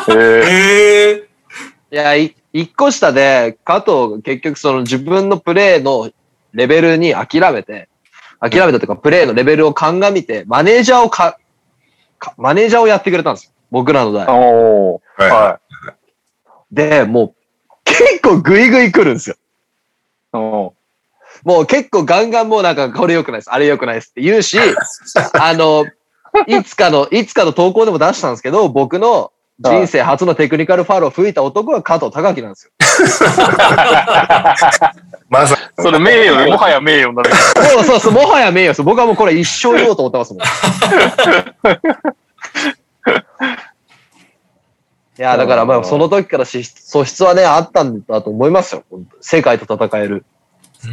[0.10, 1.24] えーええ
[1.90, 6.12] いや、い一個下で、加藤が結局その自分のプレーの
[6.54, 7.88] レベルに諦めて、
[8.40, 11.38] 諦めたというか、プレーのレベルを鑑みて、マネージャーをか、
[12.20, 13.52] かマネージャーをやってくれたんですよ。
[13.72, 14.26] 僕らの代。
[14.28, 15.60] おーはいは
[16.72, 17.34] で、も
[17.70, 19.36] う、結構グイグイ来るんですよ。
[21.44, 24.60] もう結構ガンガンもうなんか、これ良くないです、あれ良くないですって言うし、
[25.40, 25.86] あの、
[26.48, 32.72] いつかの、いつかの投稿でも出したんですけど、僕の人生初のテクニカルファウルを吹いた男が加藤隆樹なんですよ。
[35.30, 37.32] まさそれ名誉で、もはや名誉になる。
[37.36, 38.84] そうそうそう、もはや名誉です。
[38.84, 40.44] 僕はもうこれ一生言おうと思ってますもん。
[45.18, 48.84] いや、だからまあ、その時からし素質はね、あったんだと思いますよ。
[49.20, 50.26] 世界と戦える。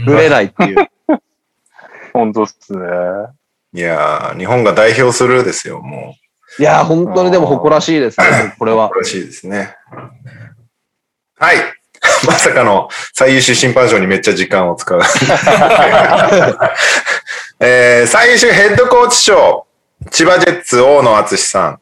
[0.07, 0.89] ぶれないっていう。
[2.15, 2.81] 本当っすね。
[3.75, 6.17] いやー、日本が代表するですよ、も
[6.59, 8.99] いや、本当にでも誇らしいですね、 これはう。。
[8.99, 9.75] らしいですね。
[11.39, 11.57] はい。
[12.27, 15.01] まさかの最優秀審判賞にめっちゃ時間を使う。
[17.61, 19.67] えー最優秀ヘッドコーチ賞、
[20.11, 21.81] 千葉ジェッツ大野敦さん。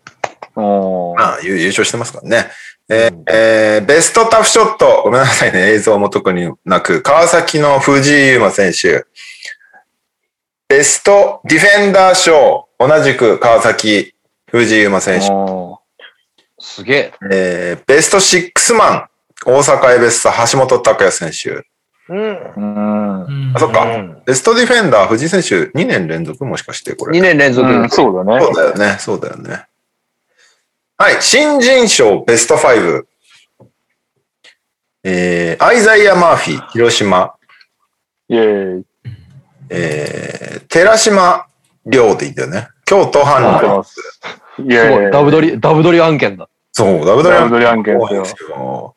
[0.54, 2.50] まあ、優優勝してますからね。
[2.88, 9.06] えーえーベストタフショット、ごめんなさいね、映像も特になく、川崎の藤井優馬選手。
[10.68, 14.14] ベストディフェンダー賞、同じく川崎
[14.50, 15.28] 藤井優馬選手。
[15.30, 15.80] お
[16.58, 17.12] すげえ。
[17.30, 19.08] えーベストシックスマン、
[19.46, 21.64] 大阪エベッサ橋本拓也選手。
[22.08, 23.52] うん。
[23.54, 23.84] あ、そっか。
[23.84, 27.18] うんベストディフェンダー、藤井選手2年連続もしかしてこれ。
[27.18, 27.68] 2年連続。
[27.68, 28.54] うん、そうだねそう。
[28.54, 29.64] だよね、そうだよね。
[31.02, 33.02] はい、新人賞ベスト5。
[35.02, 37.34] えー、アイザイア・マーフィー、広島。
[38.28, 38.84] イェーイ。
[39.68, 41.48] えー、寺島
[41.84, 42.68] 亮でいいんだよね。
[42.84, 44.00] 京都ハンナ待ってます。
[44.58, 44.62] イ。
[44.62, 45.10] ェーイ。
[45.10, 46.48] ダブドリ、ダブドリ案件だ。
[46.70, 48.24] そう、ダブドリ案件ですよ。
[48.24, 48.94] すよ。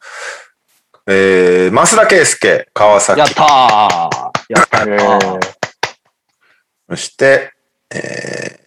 [1.08, 3.26] えー、増田圭介、川崎や。
[3.26, 3.46] ったー
[4.50, 4.86] やった
[6.88, 7.52] そして、
[7.90, 8.60] え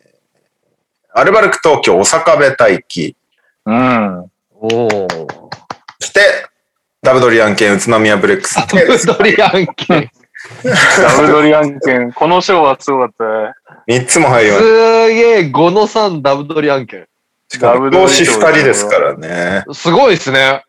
[1.15, 3.15] ー、アルバルク東京、大阪部大輝。
[3.69, 4.31] うん。
[4.55, 5.09] おー。
[6.01, 6.21] そして、
[7.03, 8.55] ダブドリ案件、宇都宮ブレックス。
[8.55, 10.11] ダブドリ案件。
[11.03, 12.13] ダブドリ案件。
[12.13, 13.25] この賞はすごかった
[13.93, 14.01] ね。
[14.01, 14.63] 3つも入りすまし
[15.15, 17.07] げえ、5の3ダブドリ案件。
[17.51, 17.57] た。
[17.57, 19.65] しかも、同士2人ですからね。
[19.73, 20.65] すごいですね。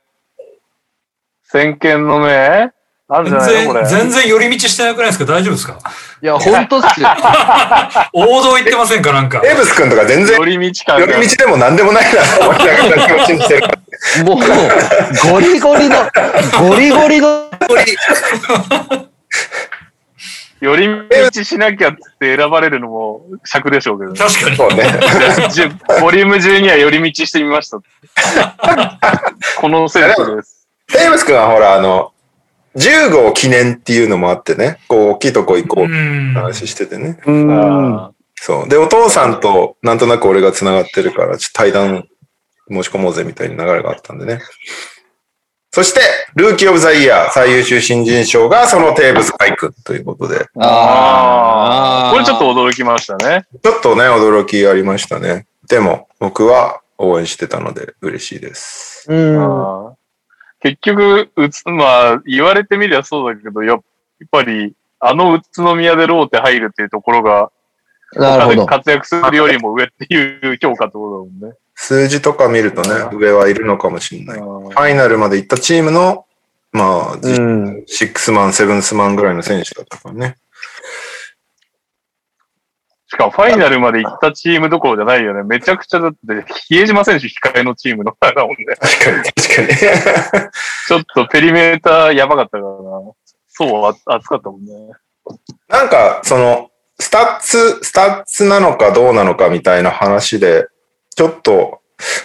[1.43, 2.71] 先見の目
[3.11, 3.85] あるんじゃ全ないのこれ。
[3.87, 5.25] 然、全然寄り道してなくないですか？
[5.25, 5.79] 大丈夫ですか？
[6.21, 7.07] いや、ほんとっすよ。
[8.13, 9.11] 王道行ってませんか？
[9.13, 9.41] なんか。
[9.43, 13.67] エブス君とか全然、寄り道感寄がり道でも何でもないなと思いながら気持ちにしてる。
[14.25, 14.37] もう、
[15.31, 15.95] ゴリゴリの、
[16.69, 17.49] ゴリゴリの、
[20.61, 20.87] 寄り
[21.31, 24.19] 道しなきゃって選ばれるのも尺でしょうけどね。
[24.19, 24.55] 確かに。
[24.57, 24.83] そうね。
[26.01, 27.79] ボリューム12は寄り道してみました。
[29.57, 30.67] このセンスです。
[31.05, 32.11] エブス君はほら、あの、
[32.75, 36.33] 10号記念っていうのもあってね、こう、大きいとこ行こうってうん。
[36.33, 37.19] 話しててね。
[37.25, 37.51] うん。
[37.51, 38.69] あそう。
[38.69, 42.07] で、お父さんとなんとなく俺が繋がってるから、ちょっと対談
[42.69, 44.39] 申し込もうぜみたいな流れがあったんでね。
[45.71, 46.01] そして、
[46.35, 52.11] ルーキーオブザイヤー最優秀新人賞がそのテーブス海君ということで、あー。
[52.11, 53.45] これちょっと驚きましたね。
[53.63, 55.45] ちょっとね、驚きありましたね。
[55.67, 59.05] でも、僕は応援してたので嬉しいです。
[59.09, 59.88] うん。
[60.61, 63.81] 結局、うつ、まあ、言われてみりゃそうだけど、やっ
[64.29, 67.51] ぱり、あの宇都宮でローテ入るっていうところが、
[68.13, 68.65] なるほど。
[68.65, 71.57] 活躍するよりも上っていう評価ってことだもんね。
[71.75, 74.39] 数字とか見るとね、上はいるのかもしれない。
[74.39, 76.25] ファイナルまで行ったチームの、
[76.71, 77.83] まあ、うん。
[77.85, 80.35] シックスマン、セブンスマンぐらいの選手だったからね。
[83.11, 85.41] しかもファイナルまで行ったチームどころじゃないよね。
[85.43, 88.65] めちゃくちゃだって、比江島選手控えのチームのだもんね。
[88.79, 90.51] 確かに、確かに。
[90.87, 92.69] ちょっとペリメーターやばかったからな。
[93.47, 94.71] そう、あ熱かったもんね。
[95.67, 96.69] なんか、その、
[96.99, 100.67] スタッツ、スタッツなのかどうなのかみたいな話で、
[101.15, 101.81] ちょっと、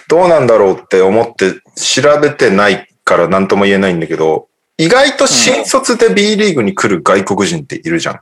[0.07, 8.19] どうなんだろうって思って調べてないから何とも言えないんだけど、意外と新卒で B リーグに来る外国人っているじゃん。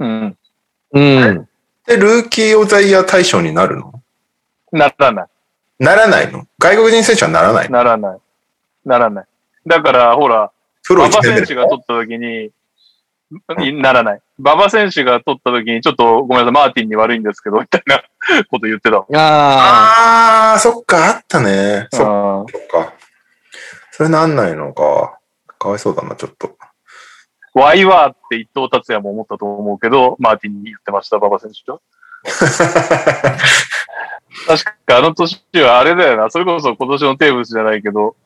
[0.00, 0.38] うん。
[0.92, 1.48] うん。
[1.86, 3.92] で、ルーキー・オブ・ザ・イヤー対象になるの？
[4.72, 5.26] ならない。
[5.78, 6.46] ならないの？
[6.58, 7.76] 外国人選手はならないの？
[7.78, 8.18] ならない。
[8.84, 9.24] ならない。
[9.66, 10.50] だから、ほら、
[10.82, 12.50] プロ1馬場選手が取った時に、
[13.66, 14.20] いならない。
[14.38, 18.02] 馬場選手が取った時に、ちょっとごめんなさい、マーティンに悪いんですけど、みたいな
[18.50, 19.16] こと言ってたもん。
[19.16, 21.88] ああー、そっか、あったね。
[21.92, 22.92] そっあか。
[23.90, 25.18] それなんないのか。
[25.58, 26.56] かわいそうだな、ちょっと。
[27.54, 31.80] ワイワーって一等達也も思ったと思うけど、マーティンに言ってました、馬場選手は。
[34.46, 38.16] 確かあの年はあれだよな、それこそ今年のテーブスじゃないけど、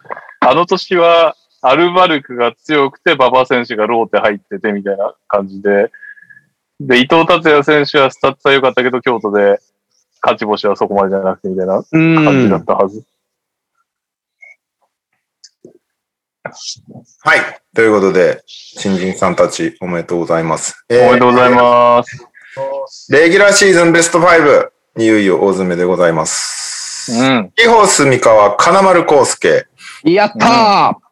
[0.41, 5.91] あの年はアルバルクが強くて馬場選手がローテ入っててみたいな感じで、
[6.81, 9.59] で、伊藤達哉選手はスタッツは良かったけど、京都で
[10.23, 12.65] 勝ち星はそこまでじゃなくてみたいな感じだっん。
[12.65, 13.05] たはず。
[17.21, 17.61] はい。
[17.75, 20.85] ということで、新人さんたちおめでとうございます。
[20.89, 23.13] えーおめでとうございます。
[23.13, 24.69] レギュラーシーズンベスト5、
[24.99, 27.13] いよいよ大詰めでございます。
[27.13, 27.53] うん。
[27.57, 29.67] キホス三河、金丸康介。
[30.05, 31.09] やったー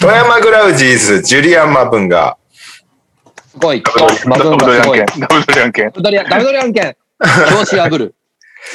[0.00, 2.36] 富山グラウジーズ、ジュリアン・マブンガ。
[3.48, 3.82] すごい。
[3.82, 3.92] ダ
[4.28, 5.84] マブンブルがすごい案件。。
[5.86, 6.96] ダブドリアン、ダブドリ案件。
[7.52, 8.14] 表紙破る。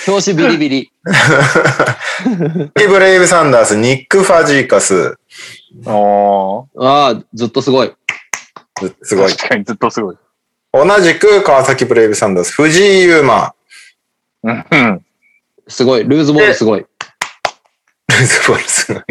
[0.07, 0.91] 表紙ビリビリ。
[2.87, 5.17] ブレイブ・サンダース、ニック・ファジーカス。
[5.85, 7.93] あああ、ずっとすごい。
[8.55, 8.89] あ。
[9.01, 9.31] すごい。
[9.31, 10.17] 確かにずっとすごい。
[10.73, 13.53] 同じく川崎ブレイブ・サンダース、藤井優馬。
[14.43, 15.05] うんうん。
[15.67, 16.03] すごい。
[16.03, 16.85] ルーズボールすごい。
[18.11, 19.03] すごい、すごい。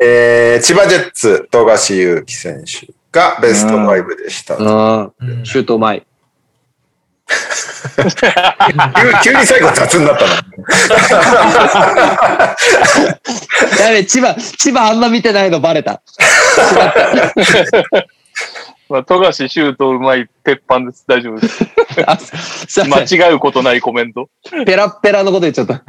[0.00, 4.56] えー、千葉ジェッツ、富樫勇樹選手がベスト5でした。
[4.56, 6.06] シュートうまい。
[9.22, 10.34] 急に最後雑になったな。
[13.80, 16.02] やべ、千葉、千葉あんま見てないのバレた。
[18.88, 21.04] まあ、富樫シュートうまい鉄板です。
[21.06, 21.64] 大丈夫です。
[22.84, 24.28] 間違うことないコメント。
[24.66, 25.82] ペラッペラのこと言っちゃった。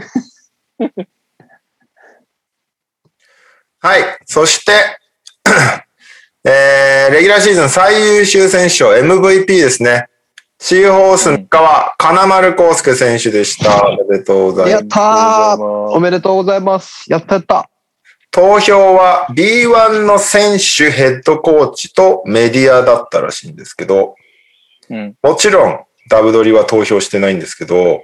[3.80, 4.02] はい。
[4.26, 4.72] そして、
[6.46, 10.08] えー、レギュラーシーズン最優秀選手賞 MVP ですね。
[10.66, 13.86] シーホース三河、金丸康介選手でした。
[13.86, 14.72] おめでとうございます。
[14.72, 17.04] やったーおめでとうございます。
[17.12, 17.70] やったやった。
[18.32, 24.16] 投票は B1 の選手、ヘッドコーチとメディアだったらしいんですけど、
[24.90, 25.16] うん。
[25.22, 28.02] もちろんダブドリは投票してないんですけど、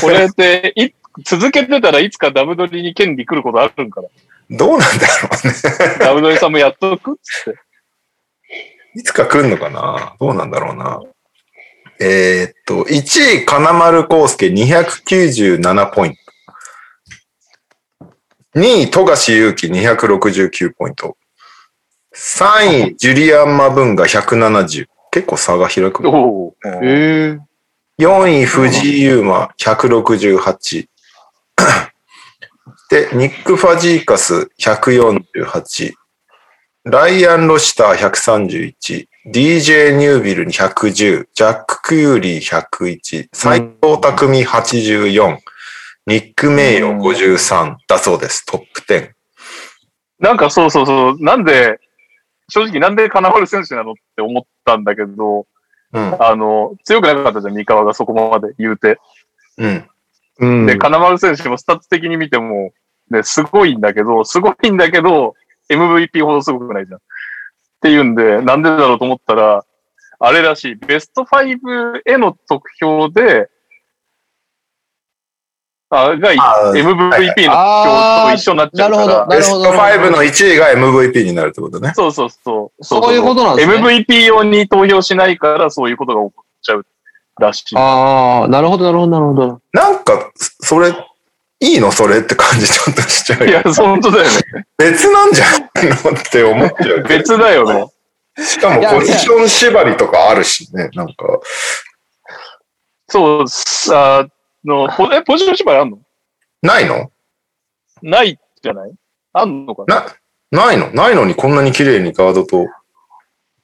[0.00, 0.92] これって、い、
[1.26, 4.08] 続けてたらいつかダブドリに権利来ることあるんかな？
[4.56, 5.54] どうなんだろうね。
[5.98, 7.60] ダブドリさんもやっとくっつって。
[8.98, 10.16] いつか来るのかな？
[10.18, 11.00] どうなんだろうな。
[12.00, 16.18] えーっと、1位、金丸康介297ポイント。
[18.56, 21.16] 2位、富樫勇樹269ポイント。
[22.12, 24.86] 3位、ジュリアン・マブンガ170。
[25.12, 26.08] 結構差が開く。
[26.08, 26.56] おお。
[26.82, 27.38] え
[28.00, 30.88] 4位、藤井優馬168。
[32.90, 35.92] で、ニック・ファジーカス148。
[36.90, 39.08] ライアン・ロシター131。
[39.26, 41.28] DJ ニュービルに110。
[41.34, 43.28] ジャック・クユーリー101。
[43.30, 45.38] 斎藤匠84。
[46.06, 48.46] ニック・メイヨ53だそうです。
[48.46, 49.10] トップ10。
[50.18, 51.16] なんかそうそうそう。
[51.20, 51.78] なんで、
[52.48, 55.46] 正直なんで金丸選手なのって思ったんだけど、
[55.92, 56.24] うん。
[56.24, 58.98] あの、強くなかったじゃん、三河がそこまで言うて。
[59.58, 59.90] うん。
[60.38, 60.64] うん。
[60.64, 62.72] で、金丸選手もスタッツ的に見ても、
[63.10, 65.34] ね、すごいんだけど、すごいんだけど、
[65.68, 66.98] MVP ほどすごくないじゃん。
[66.98, 67.00] っ
[67.80, 69.64] ていうんで、なんでだろうと思ったら、
[70.20, 73.48] あれらしい、ベスト5への得票で、
[75.90, 76.32] あ、が、
[76.72, 77.54] MVP の得
[77.86, 79.06] 票と一緒になっちゃうから。
[79.06, 81.92] なるほどなベスト5の1位が MVP になるってことね。
[81.94, 82.84] そうそうそう。
[82.84, 86.86] そういうことなんですね MVP 用に投票しないから、そういうことが起こっちゃう
[87.40, 87.76] らしい。
[87.76, 89.60] ああ、なるほど、なるほど、なるほど。
[89.72, 90.92] なんか、それ、
[91.60, 94.66] いいのそれって感じちょっとしちゃうよいや、本当だよね。
[94.78, 97.02] 別なんじゃないのって思っちゃうけど。
[97.18, 97.92] 別だよね。
[98.44, 101.40] しかもポジション縛りとかあるしね、なんか。
[103.08, 103.44] そう、
[103.92, 104.26] あ
[104.64, 105.98] の、ポえ、ポジション縛りあんの？
[106.62, 107.10] ないの？
[108.02, 108.92] ないじゃない？
[109.32, 110.06] あんのかな？
[110.52, 110.90] な、ないの？
[110.92, 112.66] ないのにこんなに綺麗にガードと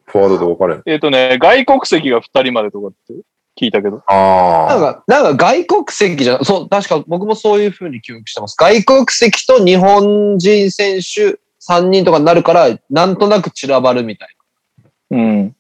[0.06, 0.82] フォワードで分かれる。
[0.86, 3.14] えっ、とね、外国籍が2人までとかって
[3.60, 4.02] 聞いたけど。
[4.06, 4.74] ああ。
[4.74, 8.56] なんか、なんか外国籍じゃ、そう、確か僕もそういうふうに記憶してます。
[8.58, 14.36] 外国籍と日本人選手3人とかになるから、なんとなく散らばるみたい
[15.10, 15.56] うん。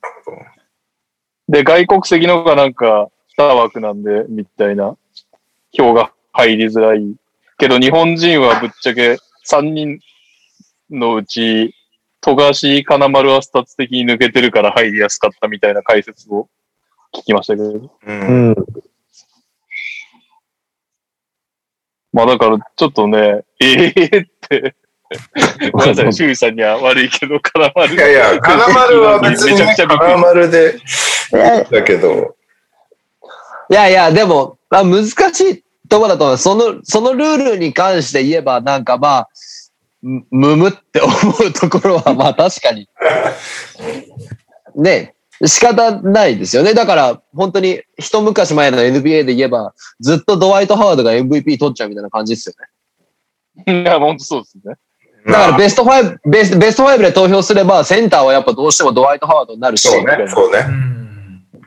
[1.48, 4.96] で、外国籍の方がなんか2枠なんで、みたいな
[5.72, 7.14] 票が入りづらい。
[7.58, 9.18] けど日本人はぶっちゃけ
[9.48, 10.00] 3人
[10.90, 11.74] のうち、
[12.20, 16.48] 富樫金丸はスタッツ的に抜けてるから入りやすかったみたいな解説を
[17.14, 17.70] 聞きましたけど。
[17.70, 17.90] う。
[18.06, 18.12] な。
[18.12, 18.54] うんん。
[22.12, 24.74] まあだからちょっとね、ええって、
[25.72, 27.94] ごめんなさい、周囲さんには悪いけど、金丸。
[27.94, 30.80] いやいや、金丸は別にねめちゃくちゃで、
[31.70, 32.36] だけど、
[33.70, 36.42] いやいや、でも、まあ、難しいところだと思います。
[36.42, 39.28] その、そのルールに関して言えば、なんかまあ、
[40.02, 41.12] むむむって思
[41.48, 42.88] うところは、まあ確かに。
[44.76, 46.74] ね、仕方ないですよね。
[46.74, 52.54] だから、本当に一昔前の NBA で言えば、ずっとドワイト・ハワードが MVP 取っちゃうみたいな感じですよ
[53.66, 53.82] ね。
[53.82, 54.74] いや、本当そうですね。
[55.26, 60.58] だからまあベスト5、ベストベスト5で投票すれば、センターはやっぱどうしてもドワイト・ハワードになるし、そうね、そうね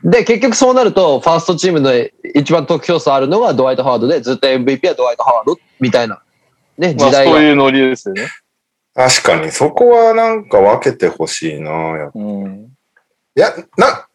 [0.04, 0.06] う。
[0.06, 0.10] ん。
[0.10, 1.92] で、結局そうなると、ファーストチームの
[2.34, 6.22] 一番得票数あるのがドワイト・ハワードで、ずっと MVP はドワイト・ハワードみたいな、
[6.78, 7.32] ね、まあ時代が。
[7.32, 8.28] そういうノリですよね。
[8.94, 12.77] 確かに、そこはなんか分けてほしいなやっぱうん。
[13.38, 14.08] いや、な、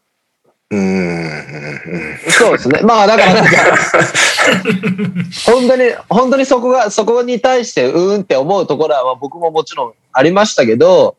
[0.69, 2.19] うーん。
[2.29, 2.81] そうですね。
[2.83, 3.51] まあだからなんか、
[5.47, 11.15] 本当に、本当にそこが、そこに対してうーんって思うところはまあ僕ももちろんありましたけど、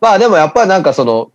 [0.00, 1.32] まあでもやっぱりなんかその、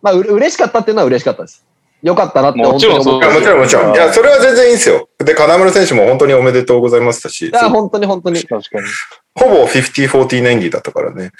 [0.00, 1.62] まあうれ嬉しかったっていうのは嬉しかったです。
[2.02, 3.94] よかったなってもちろんもちろんもちろん。
[3.94, 5.10] いや、それは全然いいんですよ。
[5.18, 8.42] で、金村選手も本当におめでとうございましたし、いや、本当に本当に。
[8.42, 8.86] 確かに。
[9.34, 11.32] ほぼ50-40年儀だったからね。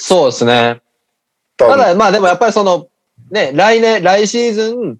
[0.00, 0.80] そうですね。
[1.56, 2.88] ただ、まあでもやっぱりその、
[3.30, 4.98] ね、来年、来シーズン、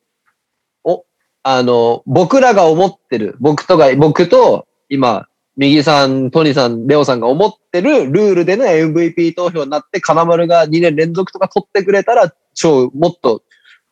[0.84, 1.04] お、
[1.42, 5.26] あの、僕らが思ってる、僕とか、僕と、今、
[5.56, 13.42] 右さん、トニーさん、レオさんが思ってるルールでの MVP 投票になって、金丸が2年連続とか取ってくれたら、超、もっと、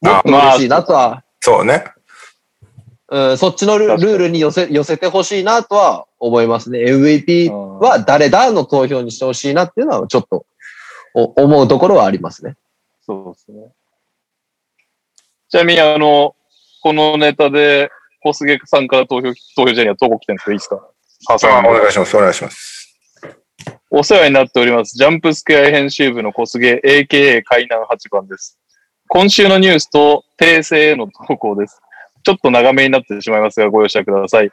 [0.01, 1.85] もっと嬉しいなとは、そうね。
[3.11, 6.81] うん、そっちのルールに寄せ、寄せてほしいなとは思いますね。
[6.85, 10.47] MVP は誰だの投票にしてほしいなっていうのは、ちょっと、
[11.15, 12.57] お思うところはありますね。
[13.01, 13.73] そうですね。
[15.51, 16.35] ちなみに、あの、
[16.83, 17.91] このネタで、
[18.23, 20.51] 小菅さんから投票、投票じゃにはどこ来てるんですか？
[20.53, 21.39] いいですか？
[21.39, 22.17] 挟あんでお願いします。
[22.17, 22.97] お願いします。
[23.91, 24.97] お世話になっております。
[24.97, 28.59] ジャンプスクエア編集部の小菅、AKA 海南8番です。
[29.09, 31.81] 今週のニュースと訂正への投稿です。
[32.23, 34.51] ちょっと長めになってしまいますが、ご容赦ください。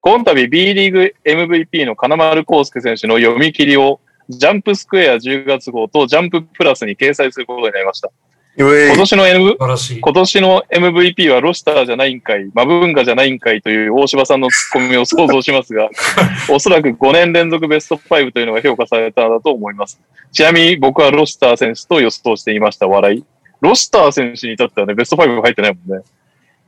[0.00, 4.00] 今度 B リーグ MVP の金丸康介選手の読み切りを、
[4.30, 8.10] ジャンプスクエア10月号とジャンププラスに掲載することになりました。
[8.56, 9.56] 今年の M？
[9.56, 15.88] 今年の MVP はロシターじゃないんかい、マブンガじゃないんかいという大柴さんのツッコミを想像しますが、
[16.50, 20.00] おそらく5年連続ベスト5というのが評価されたのだと思います。
[20.32, 23.24] ちなみに僕はロシター選手と予想していました、笑い。
[23.60, 26.04] ロシター選手に至ってはね、ベスト5入ってないもんね。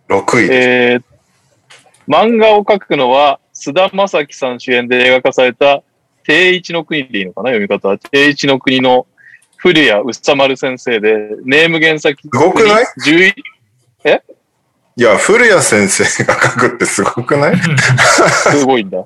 [0.09, 0.49] 6位。
[0.51, 1.03] えー、
[2.09, 5.83] 漫画を描くのは、菅田将暉さん主演で映画化された、
[6.25, 7.99] 定一の国でいいのかな読み方は。
[7.99, 9.07] 定一の国の
[9.63, 12.21] 古谷宇佐丸先生で、ネーム原作。
[12.21, 13.33] すごくない？11
[14.95, 17.57] いや、古谷先生が書くってすごくない？
[17.57, 19.05] すごいんだ。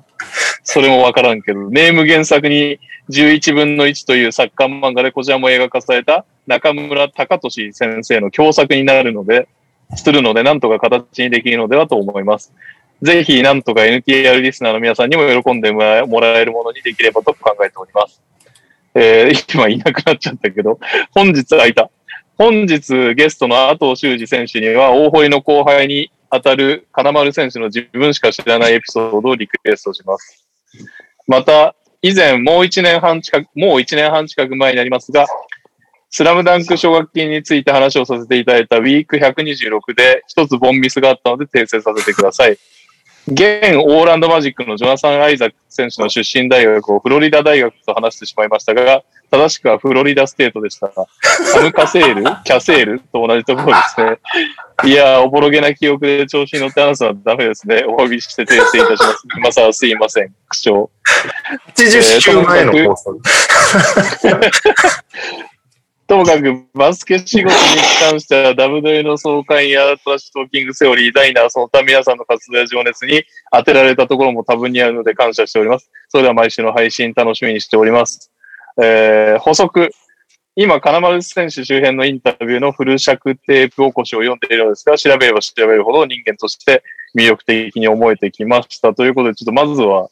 [0.63, 2.79] それもわからんけど、ネーム原作に
[3.09, 9.47] 11分の1というサッカー漫画でこちらも映画化された中村隆俊先生の共作になるので、
[9.95, 12.51] するので、なんとか形にできるのではと思います。
[13.03, 18.21] ぜひ、なんとか NTR リスナーの皆さんにも喜んでもらえもらえるものにできればと考えております。
[18.99, 20.79] えー、今いなくなっちゃったけど、
[21.11, 21.91] 本日空いた。
[22.35, 30.47] 本日ゲストの阿藤修二選手には、大堀の後輩に当たる金丸選手の自分しか知らないエピソードをリクエストします。
[31.27, 35.27] また、以前もう一年半近く、もう一年半近く前になりますが、
[36.09, 42.57] スラムダンク奨学金について話をさせていただいたウィーク126で一つボンミスがあったので訂正させてください。
[43.29, 50.89] 現オーランドマジックのジョナサン・アイザック選手の出身大学をフロリダ大学と話してしまいましたが、正しくはフロリダステートでした。
[50.93, 54.17] サムカセールキャセール と同じところですね。
[54.85, 57.83] いやー、おぼろげな記憶で調子に乗って話すのはダメですね。
[57.85, 59.27] お詫びして訂正いたします。
[59.37, 60.33] 今さらすいません。
[60.49, 60.87] 苦笑。
[61.75, 63.19] 80週前の放送。
[66.07, 67.51] ともかく、バスケ仕事に
[67.99, 75.91] 関しては、WW の総会やトラッシュトーキングセオリー、ダイナー、その他皆さんの活動や情熱に当てられたところも多分にあるので感謝しております。
[76.07, 78.31] それでは毎週の配信楽しみにしております。
[78.81, 79.91] えー、補足。
[80.55, 86.83] 今、金丸選手周辺のインタビューのフル尺テープ起こしを読んでいるのですが、調べれば調べるほど人間として
[87.15, 88.93] 魅力的に思えてきました。
[88.93, 90.09] ということで、ちょっとまずは、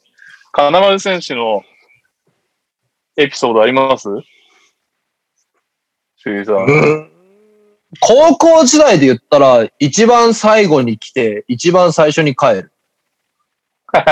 [0.52, 1.62] 金丸選手の
[3.16, 4.08] エピソードあります？
[6.26, 7.10] 修二さん。
[8.00, 12.72] 高校時代で言ったら、一番最後に来て、一番最初に帰る。
[13.92, 14.04] ダ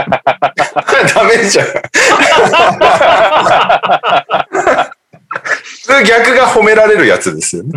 [1.24, 1.66] メじゃん。
[5.42, 7.72] 普通逆が褒められるやつですよね。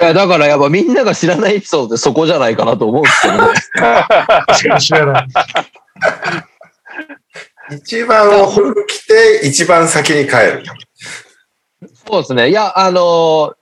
[0.00, 3.54] いや、だからやっぱみんなが知らないエピソードってそこじゃないかなと思うんですけどね。
[4.48, 5.28] 確かに知らない。
[7.76, 10.64] 一番遅く来て、一番先に帰る。
[12.10, 12.50] そうですね。
[12.50, 13.54] いや、あのー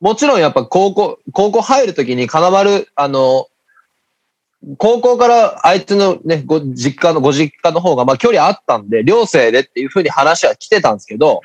[0.00, 11.40] もちろんやっぱ高校、高校入るときに金丸、あのー高校からあいつのね、ご実家の、ご実家の方が、まあ距離あったんで、寮生でっていうふうに話は来てたんですけど、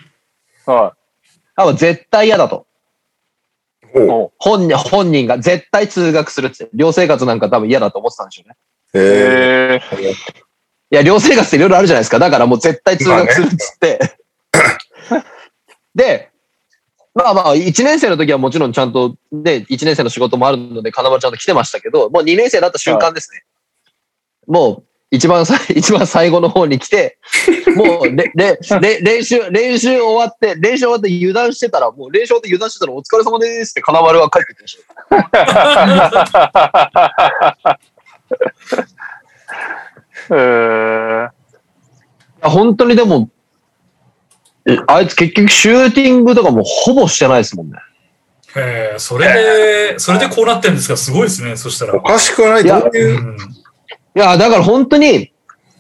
[0.68, 0.94] は
[1.56, 2.68] 多分絶対嫌だと。
[4.38, 6.70] 本人、本人が絶対通学するって。
[6.76, 8.56] 寮生活なんか多分嫌だと思ってたんでしょうね。
[8.94, 8.98] い。
[9.00, 10.12] ええ
[10.92, 12.20] いや、寮生活っていろいろあるじゃないですか。
[12.20, 14.00] だからもう絶対通学するっつって。
[15.98, 16.30] で、
[17.16, 23.42] まあまあ、1年生の時はもちろんちゃんと、ね、1年生の仕事もあるので、金丸ちゃんと来てましたけど、もう2年生だった瞬間ですね。
[24.46, 27.18] もう、一番さ、 一番最後の方に来て、
[27.76, 34.78] もう、れ、れ、れ、練習、練習終わって、練習終わって油断してたら、もう練習終わって油断してたらお疲れ様ですって金丸が帰ってきまし
[36.32, 36.38] た。
[40.30, 41.30] えー、
[42.50, 43.37] 本当にでも、え
[44.88, 47.78] あいつ結局シューティングとかもほぼしてないですもんね。
[48.56, 50.98] へえ、それで、それでこうなってんですか？
[50.98, 51.56] すごいですね。
[51.56, 51.96] そしたら。
[51.96, 55.32] おかしくないいやどういう、うんいや、だから本当に、い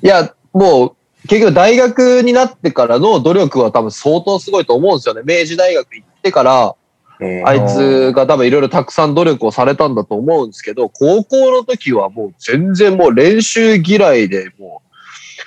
[0.01, 5.23] や、もう、結局大学になってからの努力は多分相当すごいと思うんですよね。
[5.25, 6.75] 明治大学行ってから、
[7.19, 14.91] うんあいつが多分いろいろたくさん努力をされたんだと思うんですけど、高校の時はもう全然もう練習嫌いで、もう、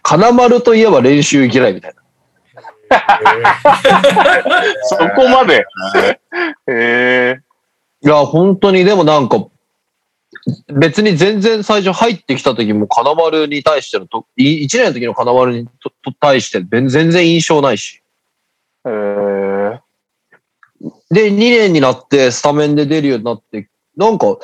[0.03, 2.00] 金丸といえば練習嫌いみたいな。
[4.83, 5.67] そこまで。
[6.67, 7.39] え
[8.03, 9.47] いや、本当にでもなんか、
[10.73, 18.03] 別に全然最初入ってきた時も金丸に対してのと、1年の時の金丸にとと対して全全然印象ないし。
[18.85, 24.39] ー、えー、で、2年になってスタメンで出るようになって、なんか、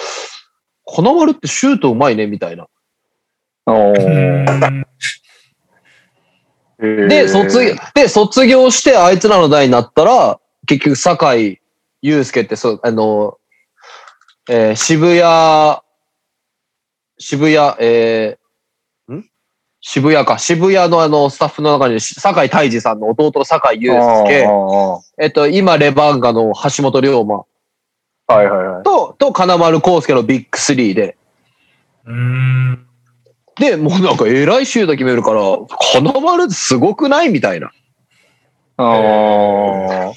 [0.85, 2.69] 金丸ってシュートうまいね、みたいな。
[3.67, 4.87] おうーんえー
[7.23, 11.59] で、卒業、で、卒業してあいつらの代になったら、結局、酒井
[12.03, 13.39] 祐介って、そう、あの、
[14.49, 15.81] えー渋谷、
[17.19, 19.25] 渋谷、えーん？
[19.81, 20.39] 渋谷か。
[20.39, 24.49] 渋谷のあの、スタッフの中に、酒井泰治さんの弟の酒井祐介、
[25.19, 27.47] えっと、今、レバンガの橋本龍馬は
[28.31, 28.83] いはいはい。
[28.83, 31.17] と、と、金丸康介のビッグスリーで、
[32.05, 32.86] うん。
[33.59, 35.41] で、もうなんか、偉いシュート決めるから、
[35.93, 37.73] 金丸すごくないみたいな。
[38.77, 40.13] あー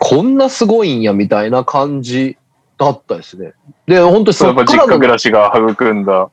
[0.00, 2.36] こんなすごいんや、みたいな感じ
[2.78, 3.52] だったですね。
[3.86, 6.28] で、本当にそっからの、い家暮らしが育んだ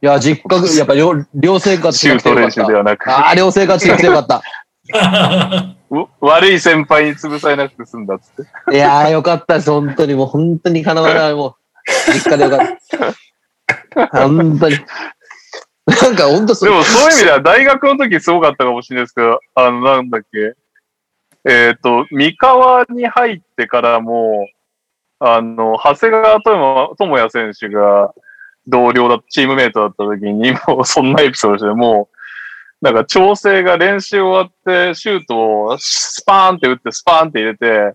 [0.00, 4.42] や、実家、やっぱ寮寮生活シュート練習ではなく、ああ、寮生活が強かった。
[5.90, 8.76] う悪い先輩に潰されなくて済んだっつって。
[8.76, 9.70] いやー、よかったです。
[9.70, 12.89] 本当に、もう本当に金丸はもう、実家でよかった。
[14.12, 14.76] 本当に。
[15.86, 20.54] なんか本当そでもそういう意味では大学の時すごかったかもしれないですけど、あの、なんだっけ。
[21.44, 24.46] えっ、と、三河に入ってからも、
[25.18, 28.14] あの、長谷川智智也選手が
[28.66, 37.94] 同僚だ、チームメイトだった時に、もうそんなエピソードして、もう、なんか調整が練習終わって、シュートをスパーンって打って、スパーンって入れて、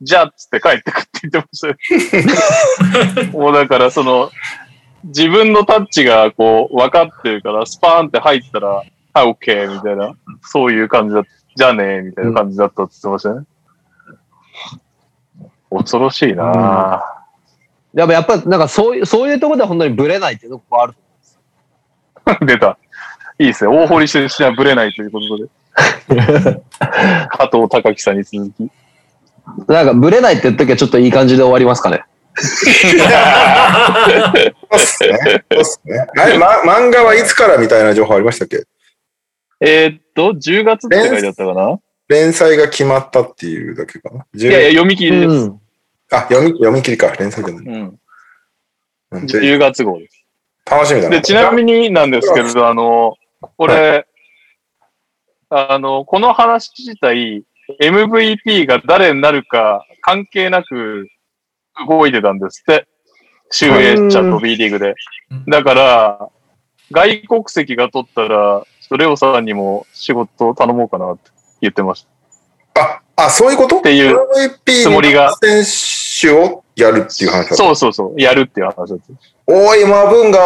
[0.00, 3.32] じゃあっつって帰ってくって言ってましたよ。
[3.38, 4.30] もうだからその、
[5.04, 11.30] 自分のタッチがこう分かってるから、スパーンって入ったら、はい、オッケーみたいな、そういう感じだった。
[11.56, 13.46] じゃあねみたいな感じだったって言ってましたね。
[15.70, 20.94] 恐ろしいなぁ、やっぱ、やっぱ、なんかそういう、そういうところでは本当にブレないっていうところある。
[22.46, 22.78] 出た。
[23.38, 23.70] いいですね。
[23.70, 25.48] 大堀出身はブレないということで。
[27.28, 28.70] 加藤隆樹さんに続き。
[29.66, 32.04] なんか、ブレないって言っときはちょっといい感じで終わりますかね。
[32.40, 32.72] そう
[34.76, 35.44] っすね。
[35.50, 36.06] そうっすね。
[36.16, 38.64] あれ、ま、漫画はいつからみたいな情報ありましたっけ？
[39.60, 41.78] えーっと、10月って書いてあったかな？
[42.08, 44.26] 連載が決まったっていうだけかな？
[44.34, 45.28] いやいや、読み切りです。
[45.28, 45.60] うん。
[46.10, 47.10] あ、読み、読み切りか。
[47.12, 47.64] 連載じゃない。
[47.64, 47.98] うん。
[49.12, 50.24] うんじゃ10月号です。
[50.70, 51.16] あ楽しみだな。
[51.16, 53.16] で、ちなみになんですけれど、あの、
[53.56, 54.06] これ、
[55.48, 57.42] あの、この話自体、
[57.80, 61.08] MVP が誰になるか関係なく
[61.88, 62.86] 動いてたんですって。
[63.50, 64.94] 集英社と B リーグで
[65.30, 65.44] うん。
[65.46, 66.28] だから、
[66.92, 68.64] 外国籍が取ったら、
[68.96, 71.30] レオさんにも仕事を頼もうかなって
[71.60, 72.06] 言ってまし
[72.74, 72.82] た。
[72.82, 73.78] あ、あ、そういうこと？
[73.78, 74.18] っていう
[74.66, 75.64] つもりが選
[76.20, 77.54] 手をやるっていう話。
[77.56, 79.04] そうそうそう、やるっていう話だった。
[79.46, 80.38] おい、マブンガ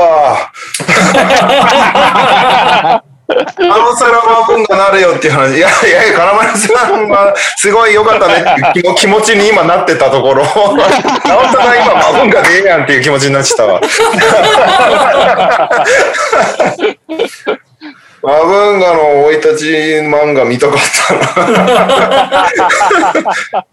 [2.97, 5.57] あ あのさらマブンガなるよっていう話。
[5.57, 10.77] いやいやいや、金丸さんはすごい良かったねっていう気持ちに今なってたところ、なお
[11.51, 13.81] さら今マブンガでええやんっていう気持ちになってたわ。
[18.23, 19.65] マブンガの生い立ち
[20.01, 20.79] 漫画見たかっ
[21.09, 22.49] たな。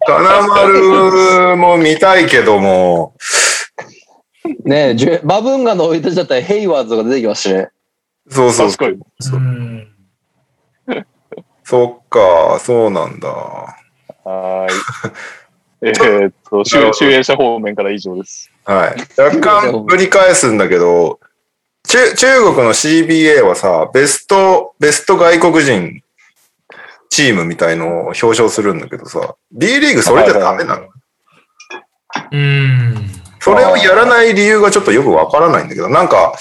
[0.05, 3.15] 金丸も見たいけども、
[4.65, 7.69] ねえ、じゅバブンガの生い立ちだったらヘイワーズが出てきましたね。
[8.29, 8.99] そうそう確かに。
[9.33, 9.87] うん。
[11.63, 13.29] そっか、そうなんだ。
[13.29, 14.69] はーい。
[15.83, 18.51] えーっと、集集英社方面から以上です。
[18.65, 19.19] はい。
[19.19, 21.19] 若干ぶり返すんだけど、
[21.87, 26.03] 中、中国の CBA はさ、ベスト、ベスト外国人
[27.09, 30.87] チームみたいのを表彰するんだけどさ、B リーグそれじゃダメなの、
[32.31, 33.20] うん。
[33.41, 36.33] それをやらない理由がちょっとよくわからないんだけど、なんか、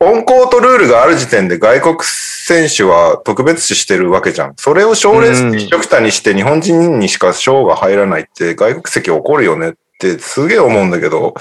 [0.00, 4.54] オンコートルールがある時点で外国選手は特別視してるわけじゃん。
[4.56, 11.34] それを賞レース一緒くたにして日本人にしか賞が入らないって外国籍起こるよねってすげえ思うんだけど、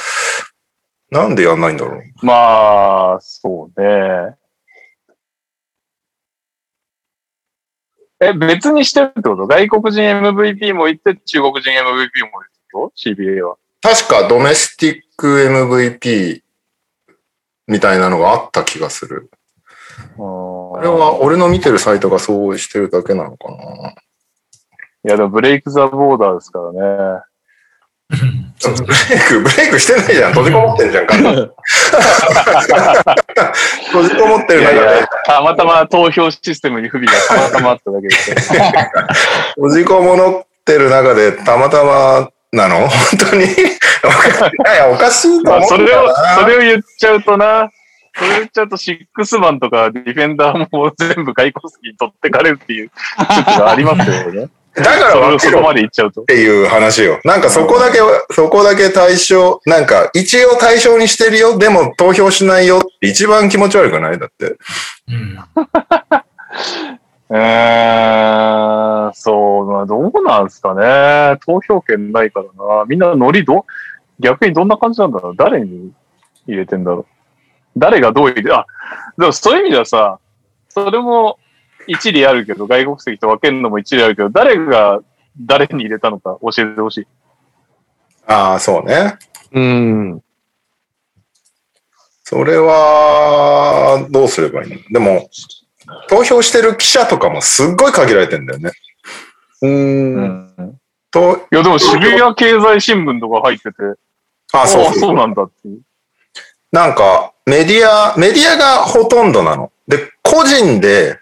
[1.12, 2.26] なんでやんないんだろう。
[2.26, 4.36] まあ、そうね。
[8.22, 9.48] え、別にしてるってこと？
[9.48, 12.28] 外国人 MVP もいて、中国人 MVP もいるって
[12.74, 13.58] こと ?CBA は。
[13.86, 15.28] 確かドメスティック
[16.02, 16.42] MVP
[17.68, 19.30] みたいなのがあった気がする。
[20.18, 23.92] これは俺の見てるサイトがそうしてるだけなのかな。
[23.92, 23.96] い
[25.04, 26.80] や、でもブレイクザボーダーですからね。
[28.10, 30.32] ブレイク、ブレイクしてないじゃん。
[30.32, 31.24] 閉じこもってんじゃん、 閉
[34.10, 38.16] じこもってる中でいやいや、たまたま投票システムに不備がたまたまあっただけで。
[39.58, 42.88] 閉じこもってる中でたまたまなの？
[42.88, 42.90] 本
[43.32, 43.46] 当に？
[43.46, 43.48] い
[44.78, 46.36] や、おかしいとまあ、思そうれを、んだよな。
[46.36, 47.70] それを言っちゃうとな、
[48.16, 54.48] それを言っちゃうと、シックスマンとかディフェンダーも全部外国籍に取ってかれるっていう、ちょっとがありますよね。
[54.76, 56.22] だからそこまで言っちゃうと。
[56.24, 57.22] ていう話よ。
[57.24, 58.00] なんかそこだけ、
[58.34, 64.20] そこだけ対象、なんか一応対象にしてるよ、でも投票しないよって一番気持ち悪くない？
[64.20, 64.58] だって。
[65.08, 65.40] うん。
[67.30, 71.40] えー、そう、まあ、どうなんですかね。
[71.46, 72.86] 投票権ないからな。
[72.86, 73.66] みんなノリど、
[74.20, 75.92] 逆にどんな感じなんだろう誰に
[76.48, 77.06] 入れてんだろう
[77.78, 78.66] 誰がどう入れ、あ、
[79.18, 80.20] でもそういう意味ではさ、
[80.70, 81.40] それも
[81.88, 85.02] 一理あるけど、外国籍と分けるのも一理あるけど、誰が
[85.40, 87.08] 誰に入れたのか教えてほしい。
[88.28, 89.18] ああ、そうね。
[89.52, 90.24] うん。
[92.24, 94.78] それは、どうすればいいの？
[94.90, 95.30] でも、
[96.10, 98.72] 投票してる記者とかもすっごい限られてんだよね。
[99.62, 99.68] う。
[99.68, 100.80] うんん。
[101.12, 103.74] と、いや、でも渋谷経済新聞とか入ってて、
[104.54, 105.82] あ、そうあそうなんだっていう。
[106.72, 109.72] なんか、メディア、メディアがほとんどなの。
[109.88, 111.20] で、個人で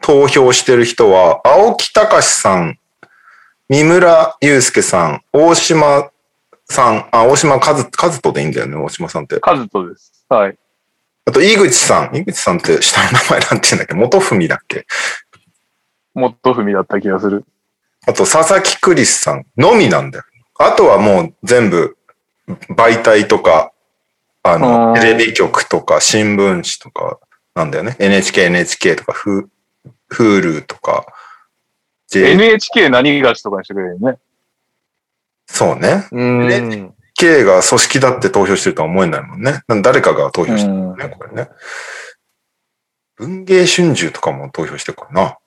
[0.00, 2.78] 投票してる人は、青木隆さん、
[3.68, 6.10] 三村祐介さん、大島
[6.70, 9.40] さん、あ、大島和、和人でいいんだよね、大島さんって。
[9.40, 10.24] カズトです。
[10.28, 10.56] はい。
[11.28, 12.16] あと、井口さん。
[12.16, 13.94] 井口さんって下の名前なんて言うんだっけ？
[13.94, 14.86] 元文だっけ？
[16.14, 17.44] もっと踏みだった気がする。
[18.06, 20.24] あと、佐々木クリスさんのみなんだよ。
[20.58, 21.98] あとはもう全部、
[22.70, 23.72] 媒体とか、
[24.42, 27.18] ああの、ーテレビ局とか、新聞紙とか、
[27.54, 27.96] なんだよね。
[27.98, 29.50] NHK、NHK とか、フ、
[30.10, 31.04] Hulu とか、
[32.08, 34.18] J、NHK 何がしとかにしてくれるよね。
[35.46, 36.08] そうね。
[36.10, 36.94] うん。
[37.18, 39.22] K が組織だって投票してるとは思えない。
[39.22, 39.60] もんね。
[39.82, 41.48] 誰かが投票してるもんね、うんこれね。
[43.16, 45.38] 文芸春秋とかも投票してるからな。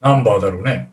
[0.00, 0.92] ナンバーだろうね。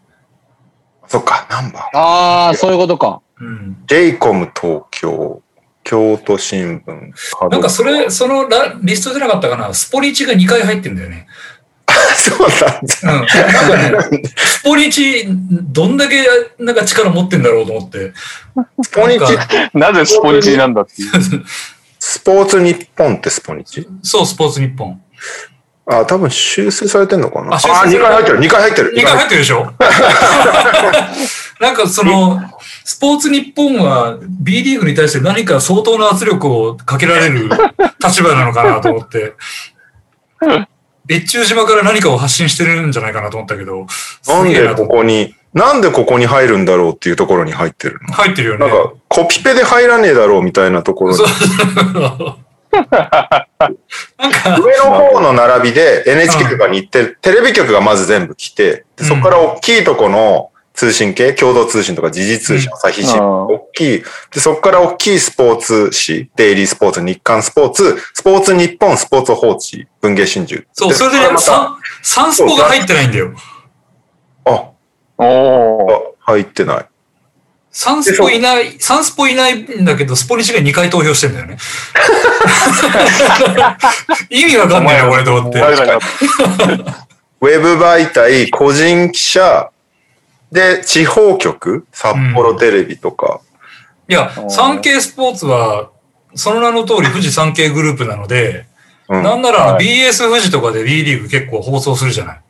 [1.07, 1.97] そっか、ナンバー。
[1.97, 2.75] ああ、そうい。
[2.75, 3.21] うことか。
[3.37, 3.83] うん。
[3.85, 5.41] j イコム東京、
[5.83, 9.73] 京都新聞、なんかそれ、そのラリストじゃなかったかな。
[9.73, 11.27] スポニチが2回入ってんだよね。
[12.15, 12.79] そうなんだ。
[13.03, 13.09] うん。
[13.09, 16.25] なんかね、スポニチ、どんだけ
[16.59, 18.13] なんか力持ってんだろうと思って。
[18.83, 19.23] スポニチ？
[19.73, 21.11] なぜスポニチなんだっていう？
[21.99, 23.87] スポーツ日本ってスポニチ？
[24.01, 25.01] そう、スポーツ日本。
[25.87, 27.55] あ、多分修正されてんのかな？
[27.55, 28.93] あ修正され2回入ってる、2回入ってる。
[28.93, 29.73] 2回入ってるでしょ？
[31.59, 32.41] なんかその、
[32.83, 37.49] スポーツ日本は B リーグに対して何か相当な圧力をかけられる
[38.03, 39.33] 立場なのかなと思って。
[41.11, 43.85] 別注島から何かを発信してるんじゃないかなと思ったけど、
[44.21, 44.87] すなんでこ。
[44.87, 48.13] こに、なんでここに入るんだろうっていうところに入ってるの？
[48.13, 48.65] 入ってるよね。
[48.65, 51.19] なんか、コピペで入らねえだろうみたいなところに
[52.71, 52.85] 上
[54.85, 64.03] の方の並びで NHK とかに行って、テレビ局がまず全部来て、でそこから大きいとこの通信系、共同通信とか時事通信、うん朝日新聞、うん大きい。
[64.33, 70.63] で、そこから大きいスポーツ紙、デイリースポーツ、日刊スポーツ、スポーツ日本、スポーツ報知、文芸春秋。
[70.73, 73.33] そう、それでサン、サンスポが入ってないんだよ。
[74.45, 74.69] あ。
[75.17, 75.27] あ
[76.19, 76.85] 入ってない。
[77.73, 81.57] サンスポいない、サンスポいないんだけど、スポニチが2回投票してんだよね。
[84.29, 85.59] 意味わかんないな、これと思って。
[85.59, 89.71] ウェブ媒体、個人記者、
[90.51, 93.39] で、地方局、札幌テレビとか。
[94.09, 95.89] いや、産経スポーツは、
[96.35, 98.65] その名の通り富士産経グループなので、
[99.09, 102.41] うんなんなら BS 富士とかで B リーグ結構放送するじゃない。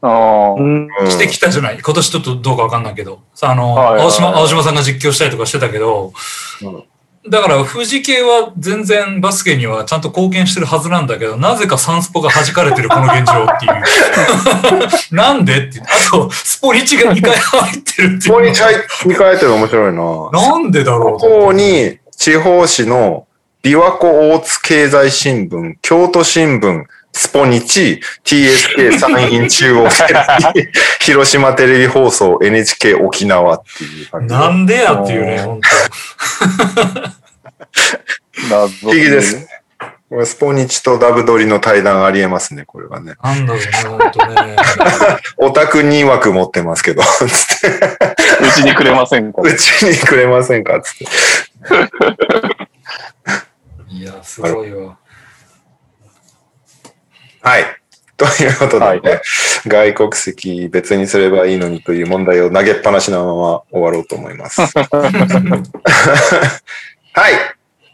[0.00, 0.88] あーうん。
[1.00, 1.78] うんしてきたじゃない？
[1.82, 3.20] 今年ちょっとどうかわかんないけど。
[3.34, 6.14] さあ、あの、はいはいはい青島、青島さんが実況したりとかしてたけど、
[7.28, 15.14] だから富士系は全然バスケにはちゃんと貢献してるはずなんだけど、なぜかサンスポが弾かれてるこの現状っていう。
[15.16, 15.80] なんでって。
[15.80, 18.32] あと、スポニチが2回入ってるっていう。
[18.32, 18.74] ここに2回
[19.28, 20.40] 入ってるの面白いな。
[20.40, 23.26] なんでだろうここに、地地方紙の
[23.62, 26.84] 琵琶湖大津経済新聞、京都新聞、
[27.16, 30.68] スポニチ、TSK 山陰中央テレビ、
[31.00, 34.34] 広島テレビ放送、NHK 沖縄っていう感じで。
[34.34, 35.60] なんでやっていうね、本
[38.50, 39.48] 謎不思議です。
[40.08, 43.14] これスポニチとダブドリの対談ありえますね、これはね。
[43.22, 43.28] 当。
[43.28, 44.56] なんだろうね、本当ね。
[45.38, 47.28] オタク2枠持ってますけど、つっ
[47.60, 49.40] て、うちにくれませんか？
[49.42, 50.78] うちにくれませんか？
[50.80, 51.06] つって。
[53.88, 54.96] いや、すごいわ。
[57.46, 57.64] はい。
[58.16, 59.00] ということで、はい
[59.68, 64.60] 外国籍別にすればいいのにという問題を投げっぱなしのまま終わろうと思います。
[64.70, 64.74] はい。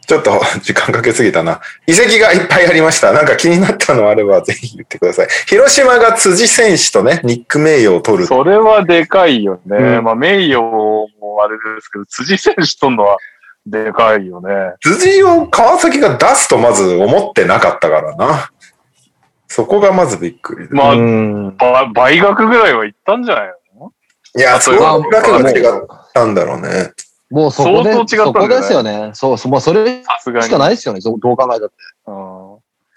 [0.06, 1.62] ちょっと時間かけすぎたな。
[1.86, 3.12] 遺跡がいっぱいありました。
[3.12, 5.28] なんか気になったのあればぜひ言ってください。
[5.46, 8.26] 広島が辻選手とね、ニック名誉を取る。
[8.26, 9.78] それはでかいよね。
[9.78, 11.08] うんまあ、名誉も
[11.42, 13.16] あれですけど、辻選手とんのは
[13.64, 14.74] でかいよね。
[14.82, 18.50] 辻を川崎が出すとまず思ってなかったからな。
[19.52, 20.74] そこがまずびっくりで。
[20.74, 23.92] まあ、倍額ぐらいはいったんじゃないの？
[24.34, 26.92] いや、それまあだけが違ったんだろうね。
[27.30, 29.10] もうそこで、相当違ったんだですよね。
[29.12, 30.46] そう、そうもうそれさすがに。
[30.46, 31.00] しかないですよね。
[31.02, 31.74] どう考えたって。
[32.06, 32.56] うん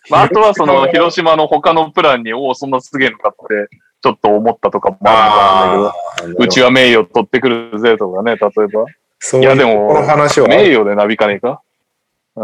[0.09, 8.85] まあ、あとはその、広島の他のプランに、おお、そんなすげえのかって、ちょっと思ったとかもあるんだけど、うちは名誉取ってくるぜとかね、例えば。
[9.19, 11.61] そういやでもこの話は、名誉でなびかねえか？
[12.35, 12.43] う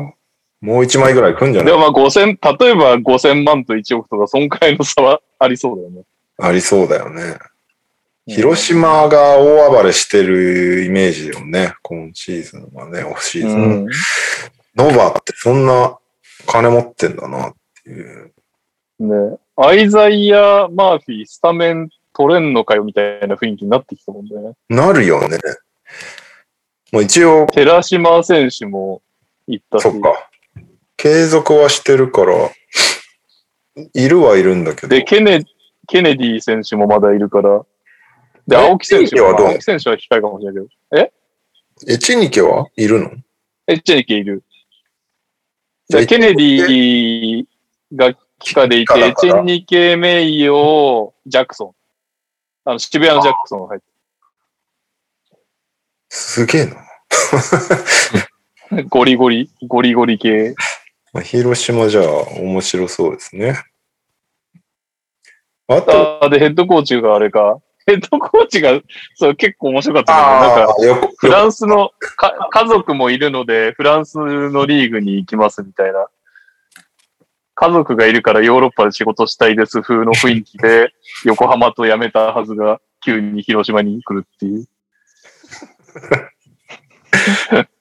[0.00, 0.14] ん。
[0.62, 1.72] もう一枚ぐらい来んじゃない？
[1.72, 6.02] でもまあ5000、例えば5000万と1億とか、そんくらいの差はありそうだよね。
[6.38, 7.36] ありそうだよね。
[8.28, 11.74] 広島が大暴れしてるイメージよね。
[11.82, 13.60] 今シーズンはね、オフシーズン。
[13.60, 13.88] うん。
[14.76, 15.98] ノバってそんな
[16.46, 18.32] 金持ってんだなっていう。
[19.00, 24.32] ねアイザイア・マーフィー、スタメン取れんのかよみたいな雰囲気になってきたもんね。
[24.68, 25.38] なるよね。
[26.92, 29.02] もう一応、寺島選手も
[29.48, 29.82] 行ったし。
[29.82, 30.30] そっか。
[31.02, 32.48] 継続はしてるから、
[33.92, 34.88] いるはいるんだけど。
[34.88, 35.44] で、ケネ、
[35.88, 37.66] ケネディ選手もまだいるから。
[38.46, 38.58] で、え？
[38.68, 39.48] 青木選手はどう？
[39.48, 41.10] 青木選手は控えかもしれないけ
[41.88, 41.92] ど。
[41.92, 42.68] エチニケは？
[42.76, 43.10] いるの？
[43.66, 44.44] エッチェニケいる。
[45.88, 47.46] じゃケネディ
[47.96, 51.72] が帰化でいて、エチェニケ名誉、ジャクソン。
[52.64, 53.80] あの、渋谷のジャクソンが入っ
[56.10, 56.76] すげえな。
[58.76, 60.54] てゴリゴリ、ゴリゴリ系。
[61.12, 62.04] まあ、広島じゃあ
[62.40, 63.56] 面白そうですね。
[65.68, 67.58] あと、あで、ヘッドコーチがあれか。
[67.86, 68.80] ヘッドコーチが、
[69.14, 70.14] そう、結構面白かった
[70.78, 76.06] けど、なんか、フランスのか家族もいるので、フランスのリーグに行きますみたいな。
[77.54, 80.92] 家族がいるからヨーロッパで仕事したいです風の雰囲気で、
[81.26, 84.66] 横浜と辞めたはずが、急に広島に来るっていう。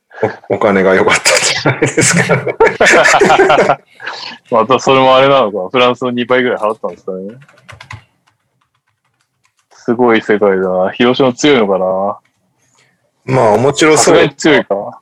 [0.50, 3.80] おお金が良かったんじゃないですか。
[4.52, 5.70] またそれもあれなのか。
[5.70, 7.36] フランスの2倍ぐらい払ったんですかね。
[9.72, 10.92] すごい世界だな。
[10.92, 12.20] 広島強いのかな。
[13.36, 14.36] まあ面白そうさすがに。
[14.36, 15.02] 強いか。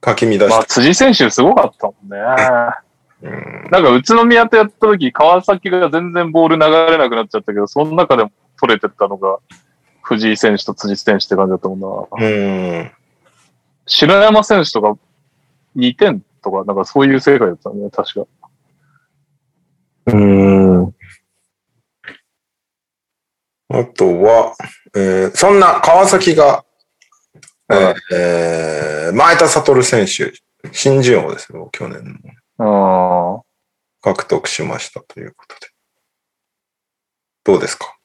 [0.00, 2.16] かき乱まあ、し辻選手すごかったもんね。
[3.20, 3.26] て。
[3.26, 6.62] うんなんか宇都宮とやった時、川崎が全然ボール流
[6.92, 8.30] れなくなっちゃったけど、その中でも
[8.60, 9.38] 取れてたのが、
[10.02, 12.26] 藤井選手と辻選手って感じだったもんな。
[12.26, 12.92] うん。
[13.86, 14.98] 白山選手とか
[15.76, 18.26] 2点とか、なんかそういう世界だったね、確か。
[20.06, 20.94] うん。
[23.68, 24.54] あとは、
[24.94, 26.64] えーそんな川崎が、
[27.70, 30.32] えーえー前田悟選手、
[30.72, 32.20] 新人王ですよ、去年
[32.58, 33.42] のあ
[34.02, 35.66] 獲得しましたということで。
[37.44, 37.96] どうですか？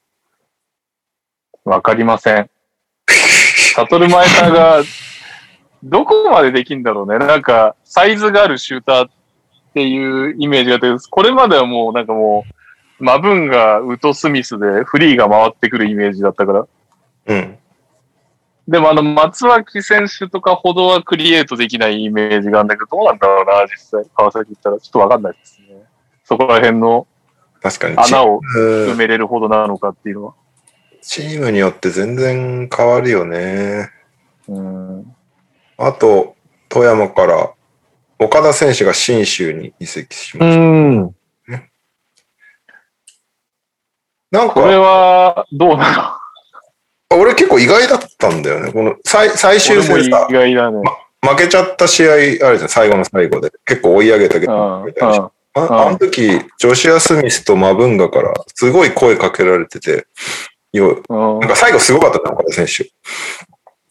[1.66, 2.50] あ、わかりません。
[3.76, 4.84] サトルマエタが、
[5.84, 7.18] どこまでできんだろうね。
[7.18, 9.10] なんか、サイズがあるシューターっ
[9.74, 12.46] ていうイメージがあって、これまではもうなんかも
[13.00, 16.68] う、マブンがウト・スミスでフリーが回ってくるイメージだったから。
[17.28, 17.58] うん。
[18.68, 24.06] でもあの、松脇選手とかほどはクリエイトできないイメージがあるんだけど、どうなんだろうな、実際。
[24.16, 25.84] 川崎行ったらちょっとわかんないですね。
[26.24, 27.08] そこら辺の
[27.62, 27.98] 確かに。
[27.98, 30.34] 穴を埋めれるほどなのかっていうのは。
[31.02, 33.90] チームによって全然変わるよね。
[34.48, 35.16] うん。
[35.88, 36.36] あと、
[36.70, 37.52] 富山から、
[38.20, 40.62] 岡田選手が新州に移籍しまうした。
[40.62, 41.16] ん。
[44.32, 46.18] なんこれか、は、どうな
[47.14, 48.72] 俺結構意外だったんだよね。
[48.72, 50.82] この最最の終戦さ、外だね。
[51.22, 52.18] 負けちゃった試合あ
[52.52, 53.52] るじゃん、最後の最後で。
[53.66, 54.86] 結構追い上げたけど、あ
[55.54, 60.08] あの時、ジョシュア・スミスとマブンガからすごい声かけられてて、
[60.72, 62.90] ようんなんか最後すごかったね、岡田選手。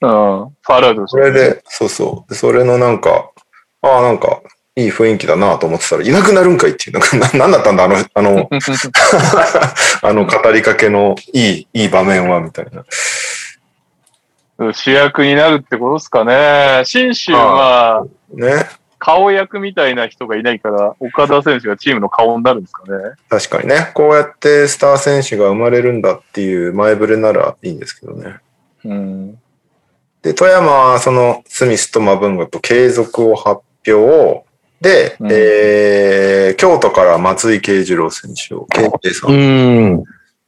[0.03, 0.11] うん。
[0.11, 2.31] ファールアウトそれで、そうそう。
[2.31, 3.31] でそれのなんか、
[3.83, 4.41] ああ、なんか、
[4.77, 8.49] いい雰囲気だなと思ってたら、いなくなるんかいっていう、なんか、 ななんだったんだ、あの、あの、
[10.03, 12.85] あの語りかけのいい、いい場面は、みたいな。
[14.73, 16.83] 主役になるってことですかね。
[16.85, 18.05] 新州は
[18.35, 18.67] ね。
[18.99, 23.15] 顔役みたいな人がいないから、岡田選手がチームの顔になるんですかね。
[23.31, 23.91] 確かにね。
[23.95, 28.37] こうやってスター選手が生まれるんだっていう前触れならいいんですけどね。
[28.85, 29.40] うん。
[30.23, 34.45] で、富山はそのスミスとマブンガと継続を発表
[34.81, 39.31] で、うんえー、京都から松井慶次郎選手を、慶平さん。
[39.31, 40.05] うん。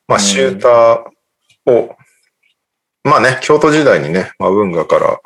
[0.09, 1.97] まあ、シューターを、
[3.05, 5.21] まあね、京都時代にね、マブンガから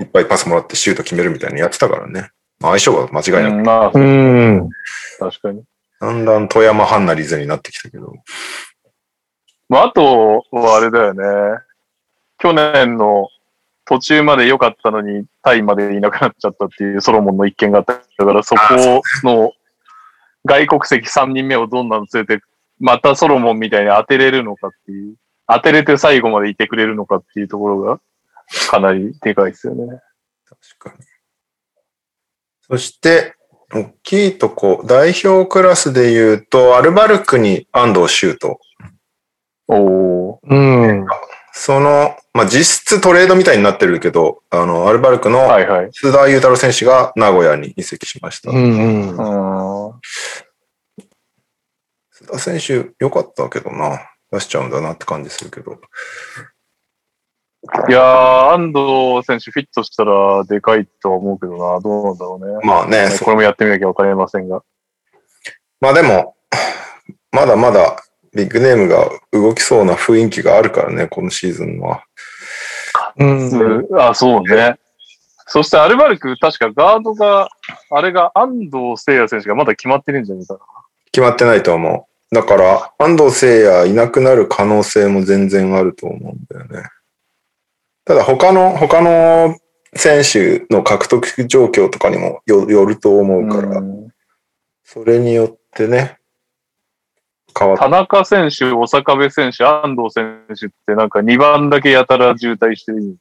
[0.00, 2.30] いっぱいパスもらってシュート決めるみたいにやってたからね。
[2.60, 4.68] まあ相性が間違いなく、うんまあ、うん。
[5.18, 5.62] 確かに。
[6.00, 8.14] だんだん富山ハンナリズになってきたけど。
[9.68, 11.24] まあ、あとはあれだよね。
[12.38, 13.28] 去年の
[13.88, 18.60] 途中まで良かったのに、タイまでいなくなっちゃったっていうソロモンの一件があったから、そこ
[19.24, 19.52] の
[20.44, 22.44] 外国籍3人目をどんなの連れて、
[22.78, 25.14] またソロモンみたいに当てれるのかっていう、
[25.46, 27.98] 当てれて最後までいてくれるのかっていうところが、
[28.70, 29.86] かなりでかいですよね。
[30.78, 31.04] 確かに。
[32.68, 33.36] そして、
[33.72, 38.56] 大きいとこ、代表クラスで言うと、アルバルクに安藤修斗。
[39.66, 40.38] おー。
[40.42, 41.06] うん。
[41.52, 45.40] その、まあ、実質トレードみたいになってるけど、あの、アルバルクの。
[45.40, 48.50] 須田裕太郎選手が名古屋に移籍しました。
[48.50, 49.92] 須
[52.30, 54.00] 田選手良かったけどな。
[54.30, 55.72] 出しちゃうんだなって感じするけど。
[57.88, 61.80] いやー、安藤選手フィットしたらでかいとは思うけどな。
[61.80, 62.66] どうなんだろうね。
[62.66, 64.62] まあね、そこれもやってみなきゃわかりませんが。
[65.80, 66.36] まあでも、
[67.32, 68.02] まだまだ
[68.38, 72.04] ビッグネームが動きそうな雰囲気があるからね、このシーズンは。
[73.18, 73.50] うん。
[73.50, 74.76] うんあ、そうね。
[75.48, 77.48] そしてアルバルク、確かガードが、
[77.90, 80.60] あれが安藤聖也選手がまだ決まってるんじゃないかな。
[81.10, 82.34] 決まってないと思う。
[82.34, 86.88] だから、安藤聖也いなくなる可能性も全然あると思うんだよね。
[88.04, 89.56] ただ、他の、他の
[89.96, 94.08] 選手の獲得状況とかにもよよると思うから、うん
[94.90, 96.17] それによってね、
[97.58, 103.16] 変わっ田中選手、小坂部選手、安藤選手ってなんか2番だけやたら渋滞してる。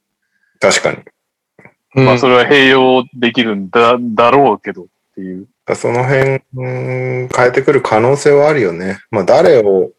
[0.60, 2.04] 確かに。
[2.06, 4.86] まあそれは併用できるんだ、だろうけどっ
[5.16, 5.48] ていう。
[5.76, 9.00] その辺、うん変えてくる可能性はあるよね。
[9.12, 9.92] まあ、誰を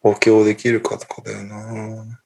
[0.00, 2.18] 補強できるかとかだよな。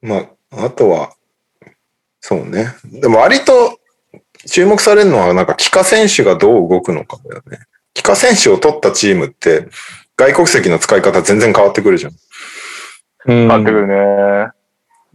[0.00, 0.16] ま
[0.52, 1.14] あ、あとは、
[2.20, 2.68] そうね。
[2.84, 3.78] でも割と
[4.46, 7.58] 注目されるのは、なんか、帰化選手がどう動くのかだよね。
[7.98, 9.68] 帰化選手を取ったチームって、
[10.16, 12.12] 外国籍の使い方全然変わってくるじゃん。
[13.26, 13.48] うん。
[13.48, 14.52] なってくるね。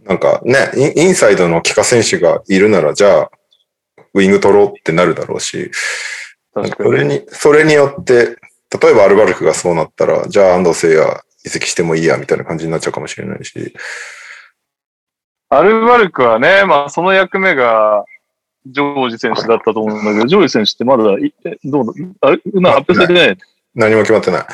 [0.04, 3.30] なんかね、インインサイドの帰化選手がいるなら、じゃあ、
[4.12, 5.70] ウィング取ろうってなるだろうし、
[6.52, 6.90] 確かに。
[6.90, 8.36] それに、それによって、
[8.82, 13.74] 例えばアルバルクがそうなったら、じゃあ安藤聖也移籍してもいいや、みたいな感じになっちゃうかもしれないし。
[15.48, 18.04] アルバルクはね、まあその役目が、
[18.66, 21.92] ジョージ選手だったと思うんだけど、ジョージ選手ってまだどうだ、
[22.22, 23.38] あれ、まあ発表されてない？
[23.74, 24.46] 何も決まってない。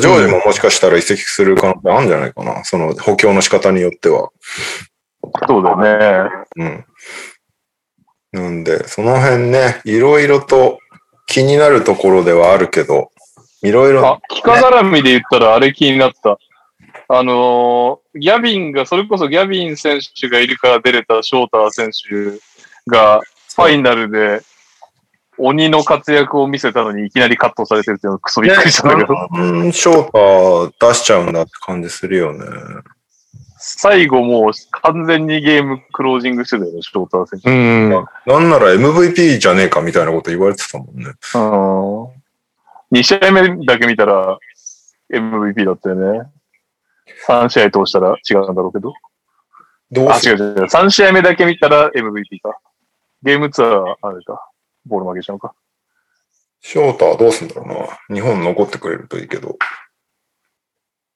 [0.00, 2.64] ジョージももしかしたら移籍する可能性あるんじゃないかな。
[2.64, 4.30] その補強の仕方によっては。
[5.46, 6.30] そうだよね。
[6.56, 6.84] うん。
[8.32, 10.78] なんで、その辺ね、いろいろと
[11.26, 13.10] 気になるところではあるけど、
[13.62, 16.38] いろいろあ、、幾何絡みで言ったらあれ気になった。
[17.08, 22.38] あのーギャビンが、それこそギャビン選手がいるから出れたショーター選手
[22.90, 23.20] が、
[23.54, 24.42] ファイナルで
[25.38, 32.44] 鬼の活躍を見せたのにいきなりカットされてるっていうのがクソびっくりしたんだけど、うん、ショーター出しちゃうんだって感じするよね。
[33.58, 34.52] 最後もう
[34.82, 37.50] 完全にゲームクロージングしてたよね、ショーター選手。
[37.50, 37.90] うん。
[37.90, 41.12] なんなら MVP じゃねえかみたいなこと言われてたもんね。
[41.34, 42.98] うん。
[42.98, 44.38] 2試合目だけ見たら
[45.12, 46.28] MVP だったよね。
[47.28, 48.90] 3試合通したら違うんだろうけど。
[48.90, 48.92] あ、
[49.92, 50.36] どうする？
[50.36, 50.64] 違う違う違う。
[50.64, 52.58] 3試合目だけ見たら MVP か。
[53.22, 54.50] ゲームツアー、あれか。
[54.86, 55.54] ボール負けちゃうか。
[56.60, 58.14] ショーターどうすんだろうな。
[58.14, 59.56] 日本残ってくれるといいけど。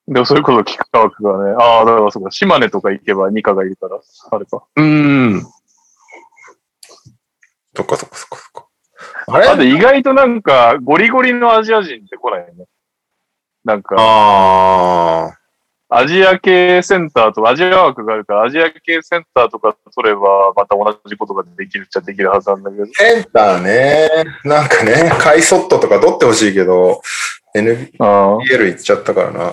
[0.09, 4.01] でもそれこそキックワークがね、ああ、だからそうか、島根とか行けばニカがいるから、
[4.31, 4.65] あれか。
[4.77, 5.43] うん。
[7.75, 8.69] そっかそっかそっかそっか。
[9.27, 9.49] あれ？
[9.49, 12.67] あと意外となんか、ゴリゴリのアジア人って来ないよね。
[13.65, 15.37] なんか、あ
[15.89, 22.83] アジア系センターとアジア枠があるから、アジア系センターとか取れば、また同じことができるっちゃできるはずなんだけど。
[22.85, 24.09] ー、センターね。
[24.45, 27.01] なんかね、カイソットとか取ってほしいけど、
[27.55, 29.53] NBL あ行っちゃったからな。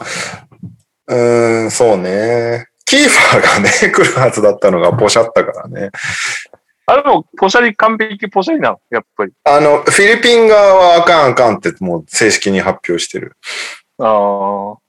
[1.08, 2.68] うーん、そうね。
[2.86, 5.92] キーファーがね、 来るはずだったのがポシャったからね。
[6.86, 8.80] あれも、ポシャリ、完璧ポシャリなの？
[8.90, 9.32] やっぱり。
[9.44, 13.38] あの、フィリピン側はあかんあかんってもう正式に発表してる。
[14.00, 14.83] ああ。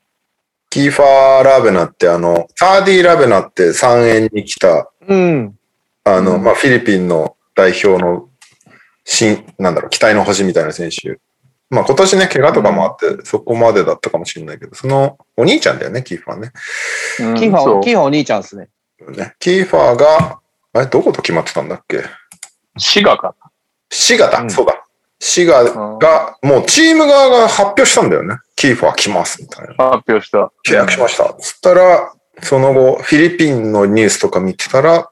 [0.75, 5.57] キーファー・ラベナってあの、サーディ・ラベナって3円に来た、うん。
[6.03, 8.29] あの、まあ、フィリピンの代表の
[9.05, 11.21] 新、なんだろう、期待の星みたいな選手。
[11.71, 16.53] まあ今年ね、怪我とかもあって、そこまでだったかもしれないけど、そのお兄ちゃんだよね、キーファーね。
[17.21, 18.69] うんキーファー、キーファーお兄ちゃんですね。
[19.11, 20.41] ねキーファーが、
[20.73, 22.03] あれ、どこと決まってたんだっけ？
[22.79, 23.37] 滋賀か。
[23.93, 24.85] 滋賀だ、うんそうだ。
[25.21, 28.39] 滋賀が、もうチーム側が発表したんだよね。
[28.65, 29.91] キーファー来ます、みたいな。
[29.91, 30.51] 発表した。
[30.67, 31.35] 契約しました。
[31.35, 35.11] つったら、その後、フィリピンのニュースとか見てたら、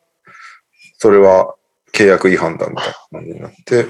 [0.97, 1.55] それは
[1.93, 3.87] 契約違反だみたいな感じになって、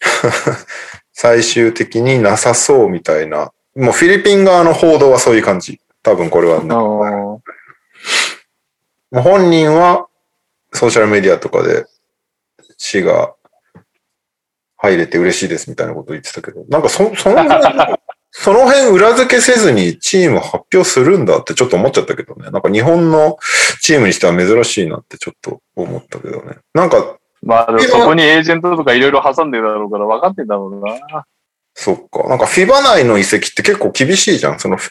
[1.12, 5.78] 最終的になさそうみたいな、もうフィリピン側の報道はそういう感じ。
[6.02, 6.74] 多分これはね。
[6.74, 7.42] あも
[9.12, 10.08] う本人は
[10.72, 11.84] ソーシャルメディアとかで
[12.78, 13.34] 死が
[14.78, 17.98] 入れて嬉しいですみたいなことを言ってたけど、なんかそその辺、
[18.36, 22.50] その辺裏付けせずにチーム発表するんだってちょっと思っちゃったけどね。
[22.50, 23.38] なんか日本の
[23.80, 26.56] チームにしては珍しいなってちょっと思ったけどね。
[26.74, 31.24] なんか、まあ、でもそこにエージェントとかいろいろ挟んでるだろうから分かってんだろうな。
[31.74, 32.28] そっか。
[32.28, 34.58] なんかフィバ内の移籍って結構厳しいじゃん。
[34.58, 34.90] そのフ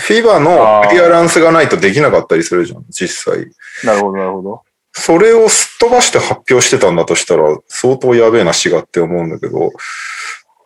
[0.00, 3.46] フィバのクリアランスがないとできなかったりするじゃん、実際。
[3.84, 4.62] なるほど、なるほど。
[4.92, 9.70] それをすっ飛ばして発表してたんだとしたら、相当やべえな死がって思うんだけど、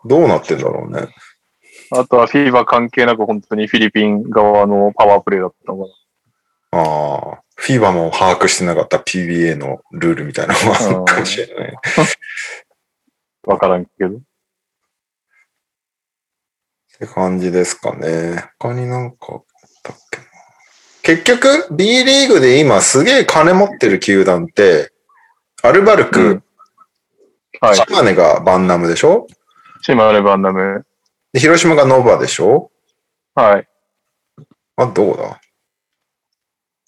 [0.04, 1.08] どうなってんだろうね。
[1.92, 5.90] あとはフィーバー関係なく本当にフィリピン側のパワープレイだったのか
[6.72, 11.72] ああ、フィバも把握してなかった PBA のルールみたいなのがあるかもしれない。
[11.72, 11.80] な。
[13.44, 14.08] 分からんけど。
[14.16, 14.18] っ
[16.98, 18.50] て感じですかね。
[18.58, 19.44] 他になんかあっ
[19.82, 20.24] たっけな
[21.02, 24.92] 結局、B リーグで今すげえ金持ってる球団って、
[25.62, 26.42] アルバルク、うん
[27.60, 27.76] はい。
[27.76, 29.26] 島根がバンナムでしょ？
[29.82, 30.84] 島根バンダム。
[31.36, 32.70] で広島がノバでしょ？
[33.34, 33.68] はい。
[34.76, 35.38] あ、どこだ？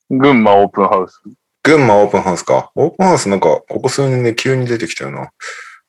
[0.08, 1.20] 群馬オープンハウス。
[1.62, 2.72] 群馬オープンハウスか。
[2.74, 5.32] オープンハウスなんか、ここ数年で急に出てきたよな。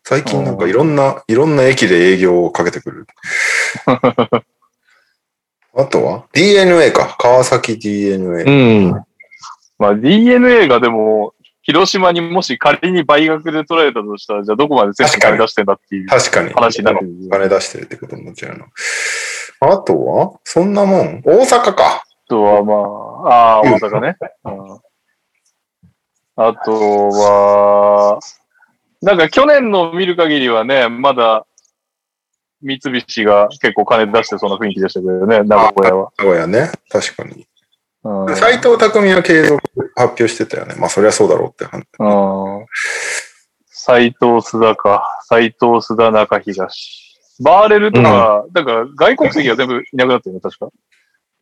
[0.03, 3.07] 最近なんかいろんな、いろんな駅で営業をかけてくる。
[5.73, 7.15] あとは ?DNA か。
[7.17, 8.43] 川崎 DNA。
[8.43, 8.51] う
[8.89, 8.91] ん。
[9.77, 11.33] まあ DNA がでも、
[11.69, 16.51] 広島にもし仮に倍額で取られたとしたら、じゃあどこまで選手金出してんだっていう確かに。
[16.51, 17.11] 話になってる。
[17.27, 18.65] お金出してるってことになっちゃうの。
[19.59, 21.85] あとはそんなもん大阪か。
[21.85, 24.17] あとはまあ、ああ、大阪ね。
[24.45, 24.79] うん
[26.41, 28.19] あとは、
[29.01, 31.45] なんか去年の見る限りはね、まだ
[32.61, 36.11] 三菱が結構金出してそうな雰囲気でしたけどね、名古屋は。
[36.17, 36.71] 名古屋ね。
[36.89, 37.45] 確かに。
[38.03, 39.61] うん斎藤匠は継続
[39.95, 40.75] 発表してたよね。
[40.75, 41.85] まあそりゃそうだろうって話。
[41.99, 42.65] うん
[43.67, 45.03] 斎藤須田か。
[45.23, 47.09] 斎藤須田中東。
[47.41, 50.69] バーレルとか、だから外国籍は全部いなくなったよね、確か。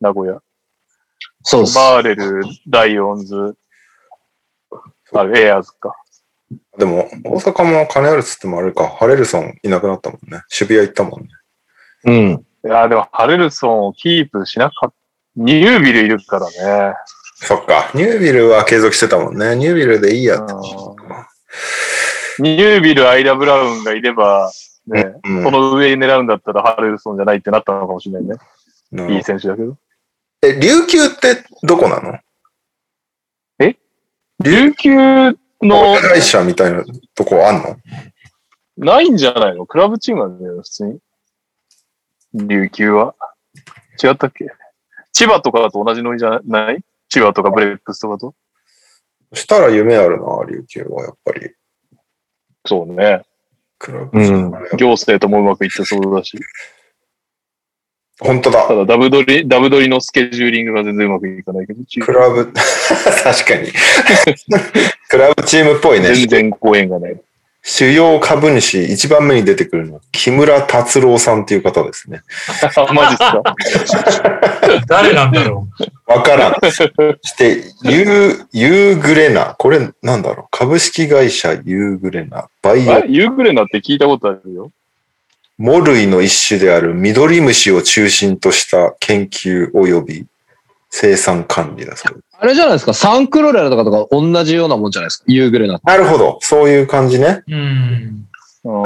[0.00, 0.40] 名古屋。
[1.42, 1.74] そうです。
[1.74, 3.56] バーレル、ライオンズ、
[5.12, 5.94] あれ、エアーズか。
[6.78, 8.88] でも、大阪も金あるっつってもあれか。
[8.88, 10.42] ハレルソンいなくなったもんね。
[10.48, 11.28] 渋谷行ったもんね。
[12.04, 12.44] うん。
[12.64, 14.97] いや、でも、ハレルソンをキープしなかった。
[15.40, 16.46] ニュービルいるから
[16.90, 16.94] ね。
[17.36, 17.90] そっか。
[17.94, 19.54] ニュービルは継続してたもんね。
[19.54, 20.52] ニュービルでいいやって。
[22.40, 24.50] ニュービル、アイラ・ブラウンがいれば、
[24.88, 28.38] ね、うんこの上狙うんだったらハレルソンじゃないってなったのかもしれない
[28.96, 29.14] ね。
[29.14, 29.76] いい選手だけど。
[30.42, 32.18] え、琉球ってどこなの？
[34.40, 34.94] 琉球
[35.62, 36.84] の、会社みたいな
[37.14, 37.76] とこあんの？
[38.76, 39.66] ないんじゃないの？
[39.66, 41.00] クラブチームなんだよ、普通に。
[42.46, 43.14] 琉球は。
[44.02, 44.46] 違ったっけ？
[45.18, 46.78] 千葉とかと同じノリじゃない？
[47.08, 48.34] 千葉とかブレックスとかと？
[49.34, 51.50] そしたら夢あるな、琉球はやっぱり。
[52.64, 53.22] そうね。
[53.80, 56.38] クラブうん行政ともうまくいってそうだし。
[58.20, 58.76] 本当だた。
[58.76, 63.68] だ、ダブドリ、ダブドリのスケジューリングが全然うまくいかないけど、クラブ、 確かに。
[65.10, 66.14] クラブチームっぽいね。
[66.14, 67.20] 全然ご縁がない。
[67.70, 72.22] 主要株主一番目に出てくるのは木村達郎さんっていう方ですね。
[72.74, 73.18] あ、 マジっす
[74.22, 74.34] か？
[74.88, 75.68] 誰なんだろ
[76.06, 76.52] わからん。
[76.70, 79.54] して、ユー、ユーグレナ。
[79.58, 80.46] これなんだろう？
[80.50, 82.48] 株式会社ユーグレナ。
[82.62, 84.72] バイオユーグレナって聞いたことあるよ。
[85.58, 90.26] モ類の一種であるミドリムシを中心とした研究及び
[90.88, 92.27] 生産管理だそうです。
[92.40, 95.80] あれじゃないですか、サンクロレラとかとか同じようなもんじゃないですか、夕暮れな。
[95.82, 96.38] なるほど。
[96.40, 97.42] そういう感じね。
[97.48, 97.52] う。
[97.52, 98.28] うん。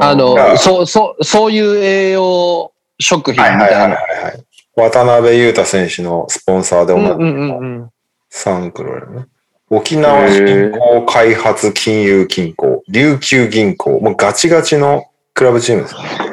[0.00, 3.64] ああの、そう、そう、そういう栄養食品みたいな。
[3.64, 4.44] はいはいはいはい。
[4.74, 7.90] 渡辺裕太選手のスポンサーで同じ、う。
[8.30, 9.26] サンクロやね。
[9.68, 16.31] 沖縄銀行開発金融銀行、琉球銀行、もうガチガチのクラブチームですね。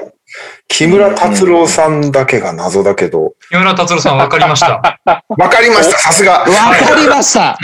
[0.71, 5.01] 木村達郎さんだけが謎だけど、木村達郎さん分かりました。
[5.27, 6.39] わかりました、さすが。
[6.39, 7.57] わかりましたわ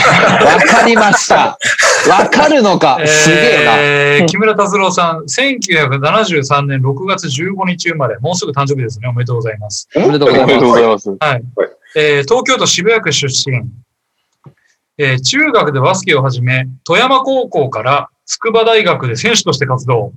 [0.59, 1.57] かりました
[2.09, 3.73] わかるのかすげえな。
[3.77, 9.07] えー木村達郎さん、1973年6月15日生まれ、もうすぐ誕生日ですね。
[9.07, 9.87] おめでとうございます。
[9.95, 10.29] おめでとう。
[10.29, 11.09] ございます。
[11.09, 11.43] はい。
[11.95, 13.61] えー東京都渋谷区出身。
[14.97, 20.11] えー中学でバスケを始め、富山高校から筑波大学で選手として活動。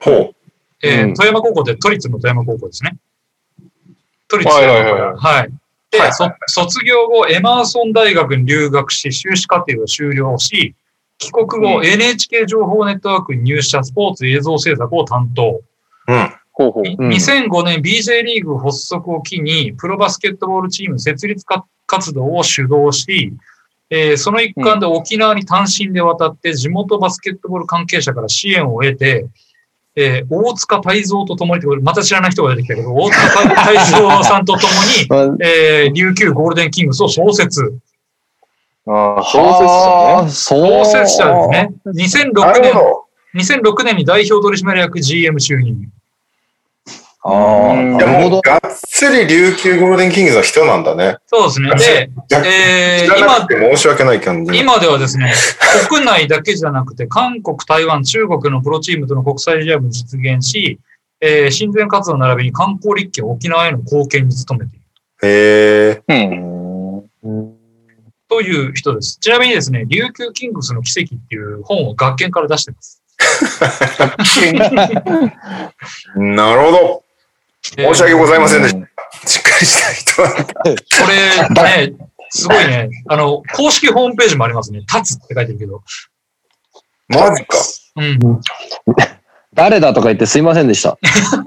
[0.00, 0.34] ほう。
[0.84, 2.96] えーうん富山高校って都立の富山高校ですね。
[4.28, 4.92] 都立富山高校。
[4.92, 5.50] はいはいはいはい。
[6.48, 10.74] 卒業後、エマーソン大学に留学し、修士課程を修了し、
[11.18, 15.60] 帰国後、うん NHK 情報ネットワークに入社、スポーツ映像制作を担当。
[16.08, 16.32] うん。
[16.52, 16.82] ほうほう。
[16.86, 23.32] うん2005年 BJ リーグ発足を機に、プロバスケットボールチーム設立か活動を主導し、
[23.90, 29.26] えーその一環で沖縄に単身で渡って、地元バスケットボール関係者から支援を得て、
[29.96, 34.68] えー大塚泰造と共に、これまた知らない人が出てきたけど、大塚泰造さんと共
[35.28, 37.78] に、 えー琉球ゴールデンキングスを創設。
[38.86, 41.70] ああ、そうですそう創設者ですね。
[41.86, 43.04] 2006年、なるほど。
[43.34, 45.88] 2006年に代表取締役 GM 就任。
[47.26, 48.30] ああ、なるほど。
[48.30, 51.16] もうがっつり琉球ゴールデンキングスの人なんだね。
[51.26, 51.70] そうですね。
[51.70, 53.46] で、逆えー今
[53.76, 54.54] 申し訳ない感じ。
[54.58, 55.32] 今ではですね、
[55.88, 60.78] 国内だけじゃなくて、韓国、台湾、中国のプロチームとの国際試合も実現し、
[61.22, 64.84] えー、親善活動並びに観光立憲沖縄への貢献に努めている
[65.22, 66.28] へえ。
[66.28, 66.42] ね。
[67.22, 67.54] うん。
[68.28, 69.16] という人です。
[69.18, 73.00] ちなみにですね、琉球キングスの奇跡っていう本を学研から出してます。
[76.16, 77.03] なるほど。
[77.78, 79.28] えー申し訳ございませんでした。
[79.28, 80.22] しっかりした。
[80.22, 81.92] これ ね、
[82.30, 84.80] すごいね、あの、公式ホームページもありますね。
[84.80, 85.82] 立つって書いてるけど。
[87.08, 87.58] マジか。
[87.96, 88.18] うん。
[89.54, 90.98] 誰だとか言ってすいませんでした。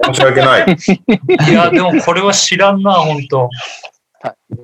[0.06, 0.66] 申し訳ない。
[1.50, 3.50] いや、でもこれは知らんな、本当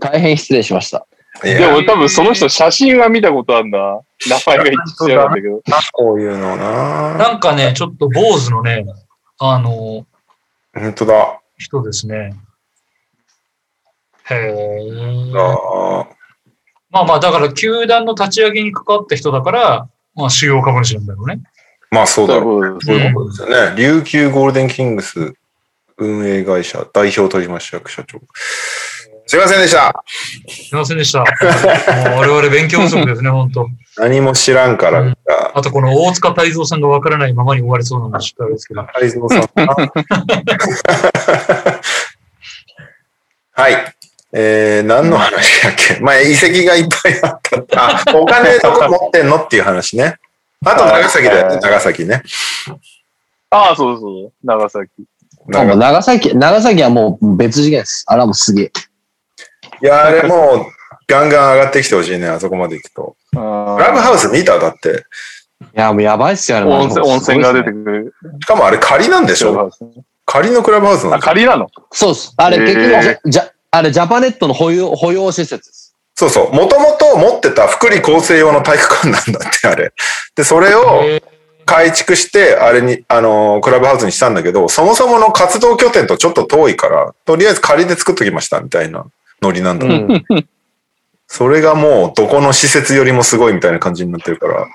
[0.01, 1.07] 大変失礼しました。
[1.45, 3.79] いや、でも多分その人写真は見たことあるんだ。
[3.79, 5.61] 名前が一致しちゃうんだけど。
[5.93, 7.15] こういうのな。
[7.19, 8.85] なんかね、ちょっと坊主のね、
[9.39, 10.07] あの、
[10.75, 11.41] 本当だ。
[11.65, 12.35] 人ですね。
[14.31, 15.33] へえ。
[15.37, 16.07] あ
[16.91, 21.43] まあまあ、だから、球団の立ち上げに関わった人だから、まあ、主要株主なんだろうね。
[21.91, 22.63] まあそうだろう。
[22.63, 23.77] そうそういうことですよね。
[23.77, 25.35] 琉球ゴールデンキングス
[25.97, 28.21] 運営会社代表取締役社長。
[29.27, 30.05] すいませんでした。
[30.49, 31.21] すいませんでした。
[31.21, 35.01] 我々勉強不足ですね、本当何も知らんから。
[35.03, 35.15] うん
[35.57, 38.85] あと、この大塚泰造さんがわからないままに終わりそうなのはちょっとあれですけど。
[38.93, 39.49] 泰造さん。
[43.57, 43.95] はい。
[44.33, 45.99] えー、何の話だっけ？
[46.03, 47.89] まあ、遺跡がいっぱいあった。
[47.89, 50.17] あ、お金どこ持ってんのっていう話ね。
[50.67, 52.23] あと、長崎だよね、長崎ね。
[53.51, 54.33] ああ、そうそう。
[54.43, 54.91] 長崎。
[55.55, 58.03] あもう長長崎、長崎はもう別次元です。
[58.09, 58.73] あれはもうすげえ。
[59.83, 60.67] いや、あれもう、
[61.07, 63.17] ガンガン上がってきてほしいね、あそこまで行くと。
[63.35, 64.59] ラブハウス見た？
[64.59, 65.05] だって。
[65.61, 66.71] いや、もうやばいっすよね。
[66.71, 67.85] 温泉、温泉が出てる。
[67.85, 68.15] くる。
[68.41, 69.71] しかもあれ仮なんでしょ？
[70.27, 71.69] 仮のクラブハウスなん仮なの？
[71.93, 72.35] そうっす。
[72.37, 75.95] あれ、結局じゃ、じゃ、あれ、ジャパネットの保有、保養施設です。
[76.15, 76.53] そうそう。
[76.53, 79.93] もともと持ってた福利厚生用の体育館なんだって、あれ。
[80.35, 81.23] で、それをえ
[81.67, 89.07] 改築して、あれに、あのークラブハウスにしたんだけど、そもそもの活動拠点とちょっと遠いから、とりあえず仮で作っときました、みたいな
[89.43, 90.25] ノリなんだ、うん。
[91.37, 94.69] それがもう、どこの施設よりもすごいみたいな感じになってるから、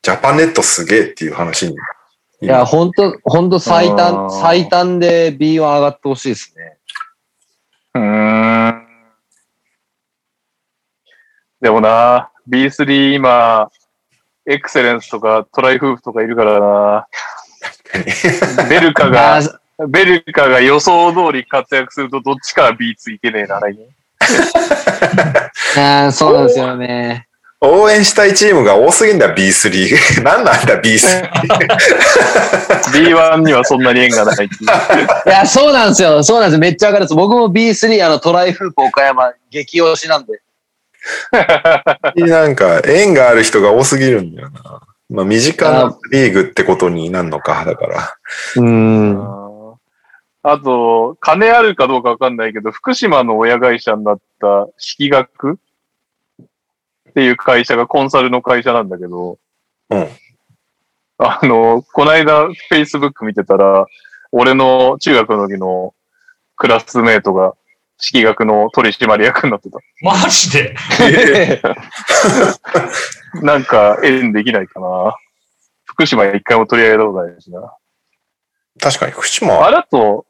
[0.00, 1.76] ジャパネットすげえっていう話に。
[2.40, 6.78] いや、ほんと、ほんと最あ短、ー最短で B1 上がってほしいですね。
[7.96, 8.86] うーん。
[11.60, 13.70] でもな、B3 今、
[14.46, 17.06] エクセレンスとかトライフープとかいるからな。
[18.70, 19.42] ベルカあが、
[19.78, 23.86] ーベルカが予想通り活躍するとどっちかは B2 いけねえな、来年。
[25.76, 27.26] あー、そうなんですよね。
[27.62, 30.24] 応援したいチームが多すぎんだ、B3。
[30.24, 31.30] 何なんだ、B3。
[32.90, 34.66] B1 にはそんなに縁がないってい
[35.26, 36.22] や、そうなんですよ。
[36.22, 36.58] そうなんです。
[36.58, 37.14] めっちゃ上がるんです。
[37.14, 40.40] 僕も B3、あの、トライフープ岡山、激推しなんで。
[42.16, 44.80] なんか、縁がある人が多すぎるんだよな。
[45.10, 48.14] まあ、身近なリーグってことになるのか、だから。
[48.56, 49.39] うん。
[50.42, 55.58] あと、金あるかどうかわかんないけど、福島の親会社になった式学
[57.10, 59.38] っていう会社がコンサルの会社なんだけど、
[59.90, 60.08] うん。
[61.18, 63.86] あの、この間、Facebook 見てたら、
[64.32, 65.94] 俺の中学の時の
[66.56, 67.54] クラスメートが
[67.98, 69.78] 式学の取締役になってた。
[70.00, 70.74] マジで？
[73.42, 75.14] なんか、縁できないかな。
[75.84, 77.74] 福島一回も取り上げたことないしな。
[78.80, 80.24] 確かに、福島、あれだと、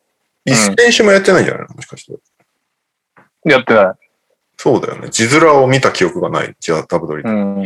[0.45, 1.75] 一選手もやってないんじゃないの？
[1.75, 2.19] もしかして。
[3.45, 3.95] やってない。
[4.57, 5.09] そうだよね。
[5.11, 6.55] 字面を見た記憶がない。
[6.61, 7.23] じゃあ、タブドリ。
[7.23, 7.65] うん。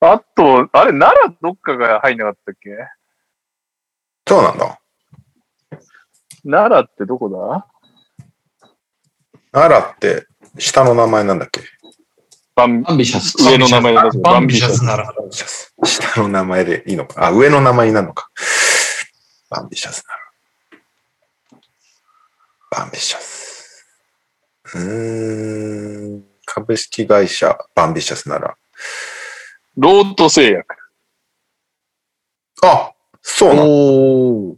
[0.00, 2.70] あと、あれ、奈良どっかが入んなかったっけ？
[4.26, 4.80] そうなんだ。
[6.44, 7.66] 奈良ってどこだ？
[9.52, 10.26] 奈良って、
[10.58, 11.60] 下の名前なんだっけ？
[12.54, 13.36] バンビシャス。
[13.42, 15.12] 上の名前だとバンビシャスなら。
[15.84, 17.26] 下の名前でいいのか。
[17.26, 18.30] あ、上の名前になるのか。
[19.48, 21.60] バンビシャスなら。
[22.70, 23.86] バンビシャス。
[24.74, 26.24] うーん。
[26.44, 28.56] 株式会社バンビシャスなら。
[29.76, 30.76] ロート製薬。
[32.62, 32.92] あ
[33.22, 34.56] そうなの。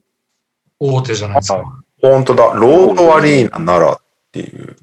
[0.78, 1.82] 大手じゃないですか。
[2.00, 2.44] 本当だ。
[2.54, 4.00] ロードアリーナ奈良っ
[4.30, 4.76] ていう。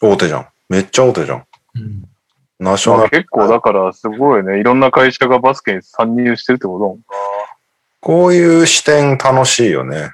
[0.00, 0.48] 大手じゃん。
[0.68, 1.46] めっちゃ大手じゃん。
[1.74, 2.11] うん
[2.62, 3.02] ナショナル。
[3.02, 4.60] まあ結構だからすごいね。
[4.60, 6.98] いろんな会社がバスケに参入してるってこと
[8.00, 10.10] こういう視点楽しいよね。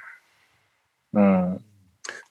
[1.13, 1.61] うん。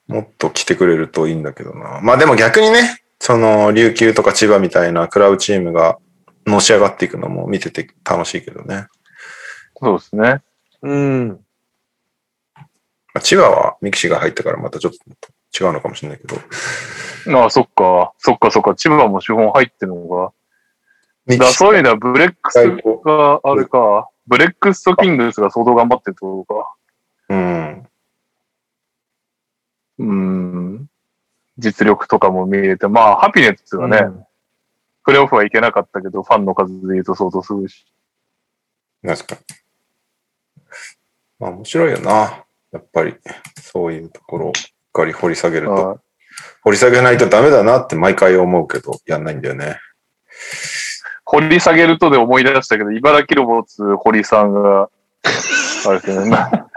[0.07, 1.99] もっと来てくれるといいんだけどな。
[2.01, 5.97] まあでも逆にね、その、琉球とか千葉みたいなクラブチームが
[6.45, 8.87] のし上がっていくのも見てて楽しいけどね。
[9.81, 10.41] そうですね。
[10.81, 11.27] うん。
[12.57, 12.65] ま
[13.15, 14.99] あ千葉はミキシが入ったからまたちょっと
[15.57, 16.35] 違うのかもしれないけど。
[17.39, 18.13] ああ、そっか。
[18.17, 18.75] そっかそっか。
[18.75, 20.31] 千葉も資本入ってるのが。
[21.37, 22.59] だそういうのはブレックス
[23.05, 24.09] があれか。
[24.27, 26.75] ブレックスとキングスが相当頑張ってるってことか。
[27.29, 27.87] うん。
[29.99, 30.89] うん。
[31.57, 32.87] 実力とかも見えて。
[32.87, 33.99] まあ、ハピネッツがね、
[35.03, 37.85] プレーオフはいけなかったけど、ファンの数で言うと相当すごいし。
[39.05, 39.41] 確かに。
[41.39, 42.45] まあ面白いよな。
[42.71, 43.15] やっぱり、
[43.61, 44.53] そういうところ
[44.93, 45.73] かり掘り下げると。
[45.73, 45.97] はい
[46.61, 49.79] 掘り下げないとダメだなって毎回思うけど、やんないんだよね。
[51.25, 54.89] 掘り下げるとで思い出したけど、茨城ロボッツ堀さんが、
[55.87, 56.29] あれですよね。
[56.29, 56.69] な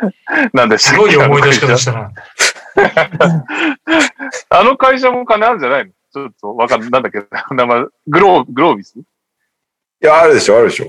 [0.53, 1.13] なんでしたっけ？
[1.13, 2.11] すごい思い出し方したな。
[4.51, 5.93] あの会社も金あるんじゃないの？
[6.13, 7.25] ちょっとわかんなんだっけ？
[7.55, 8.99] 名前、グロー、グロービス？
[8.99, 9.03] い
[10.01, 10.89] や、あるでしょ、あるでしょ。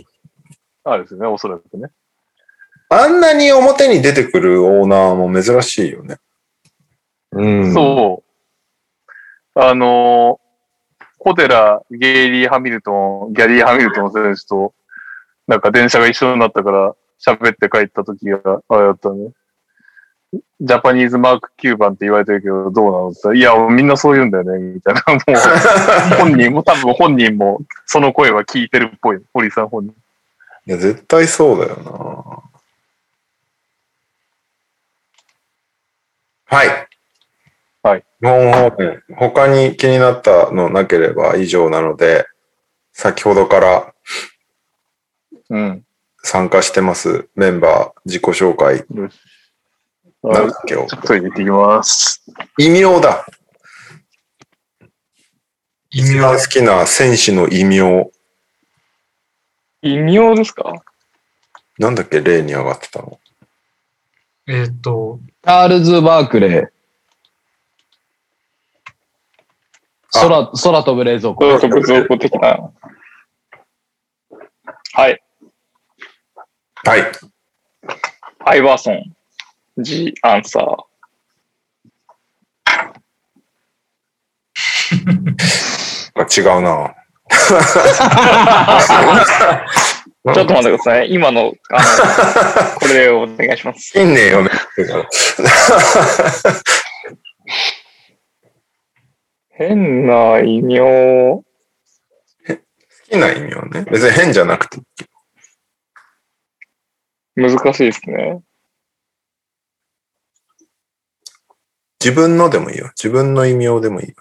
[0.85, 1.89] あるですよね、おそらくね。
[2.89, 6.17] あんなに表に出てくるオーナーも珍しいよね。
[7.35, 7.73] うん。
[7.73, 8.23] そ
[9.55, 9.59] う。
[9.59, 14.73] あのー、ホテラ、ゲイリー・ハミルトン、ギャリー・ハミルトン選手と、
[15.47, 16.95] なんか電車が一緒になったから、
[17.25, 19.31] 喋って帰った時が、あれだったね。
[20.59, 25.03] ジャパニーズマーク9番って言われてるけど、どうなのって言ったら、いや、みんなそう言うんだよね、みたいな。
[25.07, 25.19] もう、
[26.17, 29.21] 本人も、多分本人も、その声は聞いてるっぽい。
[29.33, 29.93] 堀さん本人。
[30.65, 31.91] いや、絶対そうだよな。
[36.57, 36.87] はい。
[37.83, 38.05] はい。
[38.21, 42.25] 日本方面、他に気になったのなければ以上なので、
[42.93, 43.93] 先ほどから
[45.49, 45.85] うん。
[46.23, 48.85] 参加してますメンバー自己紹介。
[50.23, 52.23] なんあだっけをちょっと入れていきます。
[52.57, 53.25] 異名だ。
[55.91, 58.09] 異名一番好きな選手の異名。
[59.81, 60.71] 異名ですか？
[61.77, 63.19] なんだっけ例に上がってたの。
[64.47, 66.67] えーっと、チャールズ・バークレー。
[70.14, 71.40] 空、空飛ぶ冷蔵庫。
[71.40, 72.72] 空飛ぶ蔵庫的な。
[74.93, 75.22] はい。
[76.85, 77.11] はい。
[78.45, 79.03] アイバーソン。
[79.77, 80.77] G アンサー。
[86.30, 86.93] 違うな。
[90.33, 91.11] ちょっと待ってください。
[91.11, 91.88] 今の、あの、
[92.80, 94.00] これをお願いします。
[94.00, 94.51] いんねえよね。
[99.56, 100.80] 変な異名。
[100.80, 101.43] 好
[103.09, 103.85] きな意味はね。
[103.91, 104.80] 別に変じゃなくて。
[107.35, 108.41] 難しいですね。
[112.03, 112.88] 自分のでもいいよ。
[112.98, 114.15] 自分の異名でもいいよ。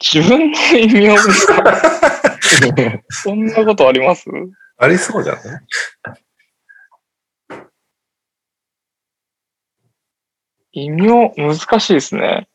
[0.00, 1.62] 自分の異名ですか？
[3.10, 4.24] そんなことあります？
[4.78, 5.62] ありそうじゃない？
[10.72, 12.48] 異名、難しいですね。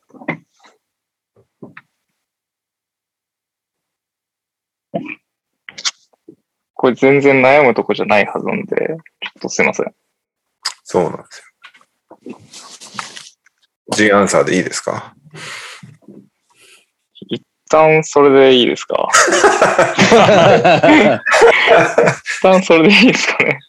[6.83, 8.95] これ全然悩むとこじゃないはずなんで、ちょ
[9.39, 9.95] っとすいません。
[10.83, 11.41] そうなんです
[12.29, 12.37] よ。
[13.95, 15.15] G アンサーでいいですか？
[17.29, 19.07] 一旦それでいいですか？
[21.95, 23.59] 一旦それでいいですかね？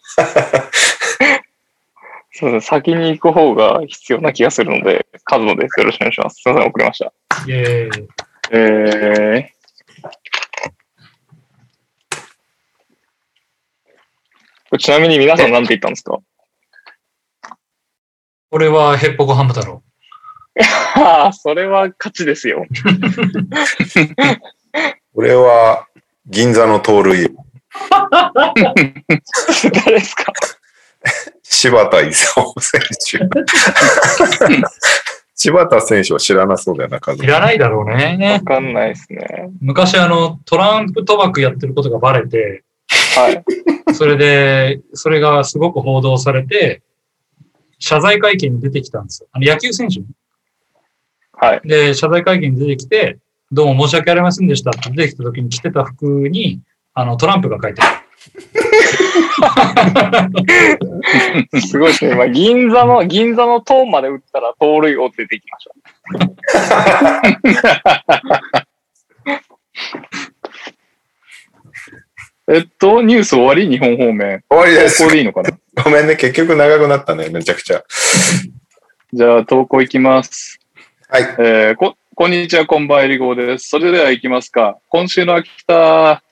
[2.32, 2.68] そうですね。
[2.68, 5.78] 先に行く方が必要な気がするので、カズノです。
[5.78, 6.42] よろしくお願いします。
[6.42, 7.12] すいません、遅れました。
[7.46, 8.08] イェーイ。
[8.50, 9.54] えー。
[14.63, 16.18] これちなみに皆さん何て言ったんですか？
[18.50, 19.82] 俺はヘッポコハム太郎。
[20.96, 22.64] ああ、それは勝ちですよ。
[25.14, 25.86] 俺は
[26.26, 27.28] 銀座の盗塁、
[28.30, 30.32] 誰ですか？
[31.42, 33.28] 柴田勲選手。
[35.36, 38.40] 柴田選手は知らなそうだよな、数いらないだろうわね。
[38.44, 39.50] かんないですね。
[39.60, 42.62] 昔あの、トランプ賭博やってることがバレて、
[43.16, 43.44] はい。
[43.92, 46.82] それで、それがすごく報道されて、
[47.78, 49.28] 謝罪会見に出てきたんですよ。
[49.32, 50.06] あの野球選手ね
[51.32, 51.60] はい。
[51.64, 53.18] で、謝罪会見に出てきて、
[53.52, 56.60] どうも申し訳ありませんでしたって出てきた時に着てた服に、
[56.94, 58.00] あの、トランプが書いてあ
[61.52, 61.60] る。
[61.60, 62.12] すごいですね。
[62.12, 65.68] 今、銀座の、銀座の塔まで打ったら盗塁王って出てきまし
[68.52, 68.64] た。
[72.46, 73.68] えっと、ニュース終わり？
[73.68, 74.44] 日本方面。
[74.50, 75.12] 終わりですここ。
[75.12, 75.50] でいいのかな？
[75.82, 77.82] ごめんね、結局長くなったね、めちゃくちゃ。
[79.12, 80.60] じゃあ、投稿いきます。
[81.08, 81.22] はい。
[81.22, 83.70] えーこ、こんにちは、こんばんは、えりごーです。
[83.70, 84.76] それでは行きますか。
[84.88, 86.22] 今週の秋田、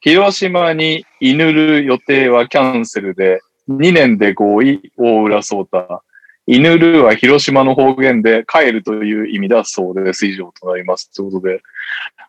[0.00, 6.02] 広島に居ぬる予定はキャンセルで、2年で合意、大浦颯太。
[6.46, 10.26] 居ぬるは広島の方言で帰るという意味だそうです。
[10.26, 11.10] 以上となります。
[11.14, 11.62] ということで、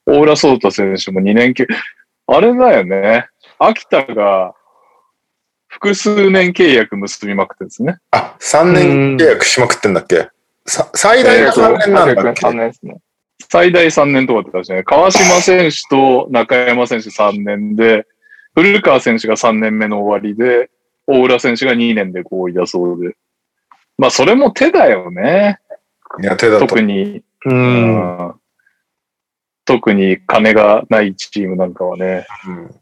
[0.05, 1.65] 大浦颯太選手も2年契
[2.27, 3.27] あれだよね。
[3.59, 4.53] 秋田が
[5.67, 7.97] 複数年契約結びまくってるんですね。
[8.11, 10.29] あ、3年契約しまくってんだっけ？
[10.65, 12.97] さ最大が3年なんだっけ？3年ですね。
[13.49, 14.83] 最大3年とかって言ったね。
[14.83, 18.05] 川島選手と中山選手3年で、
[18.53, 20.69] 古川選手が3年目の終わりで、
[21.07, 23.15] 大浦選手が2年で合意だそうで。
[23.97, 25.59] まあ、それも手だよね。
[26.21, 26.67] いや、手だと。
[26.67, 27.49] 特に、う。
[27.49, 28.35] うんん
[29.65, 32.81] 特に金がないチームなんかはね、うん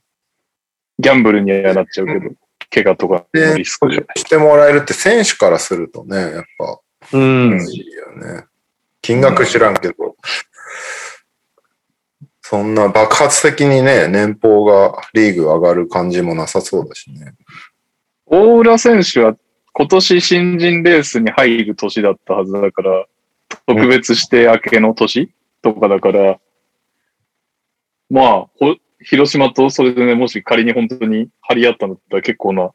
[1.02, 2.32] ギャンブルにはなっちゃうけど、
[2.70, 4.06] 怪我とかのリスクで。
[4.18, 6.80] してもらえるって選手からするとね、やっぱ
[7.14, 7.52] うん。
[7.54, 8.46] うんいいよね。
[9.02, 10.16] 金額知らんけど。
[12.42, 17.34] そんな爆発的にね、年俸がリーグ上がる感じもなさそうだしね。
[18.26, 19.38] 大浦選手は
[19.74, 23.06] 今年新人レースに入る年だったはずだから、
[23.68, 26.40] 特別指定明けの年とかだから、
[28.10, 32.72] まあ、ほ広島とそれでね、もし仮に本当に張り合ったんだったら結構な、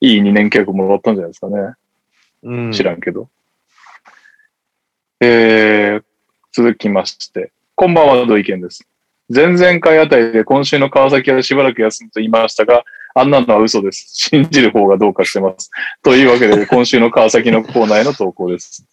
[0.00, 1.74] いい2年契約もらったんじゃないですかね。
[2.42, 2.72] うん。
[2.72, 3.28] 知らんけど。
[5.20, 6.04] えー、
[6.52, 8.86] 続きまして、こんばんは、土井健です。
[9.34, 14.08] 前々回あたりで今週の川崎はしばらく休むと言いましたが、あんなのは嘘です。
[14.12, 15.70] 信じる方がどうかしてます。
[16.02, 18.86] というわけで、 今週の川崎のコーナーへの投稿です。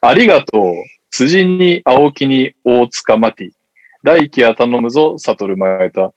[0.00, 0.74] ありがとう。
[1.10, 3.50] 辻に青木に大塚マティ。
[4.04, 6.12] 来季は頼むぞ、悟る前田。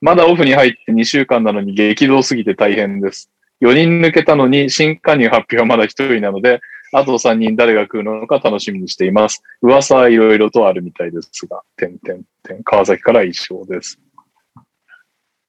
[0.00, 3.28] まだオフに入って2週間なのに激動すぎて大変です。
[3.60, 6.60] 4人抜けたのに新加入発表はまだ1人なので、
[6.92, 9.42] あと3人誰が来るのか楽しみにしています。
[9.62, 12.62] 噂はいろいろとあるみたいですが、点点点。
[12.62, 13.98] 川崎から一勝です。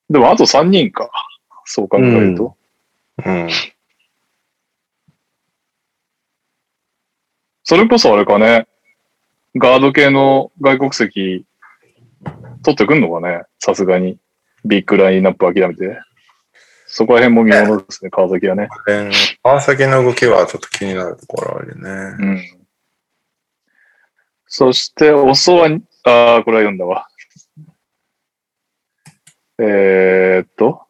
[0.10, 1.12] でもあと3人か。
[1.66, 2.58] そう考えると。
[3.24, 3.50] うん。
[7.64, 8.68] それこそあれかね。
[9.56, 11.46] ガード系の外国籍
[12.64, 13.44] 取ってくんのかね？
[13.60, 14.18] さすがに。
[14.66, 16.00] ビッグラインナップ諦めて。
[16.86, 18.70] そこら辺も見ものですね、川崎はね。
[18.86, 19.10] で
[19.42, 21.90] 川崎の動きはちょっと気になるところあるね。
[22.20, 22.42] うん。
[24.46, 27.08] そして、おそわに、ああ、これは読んだわ。
[29.60, 30.82] えー、っと。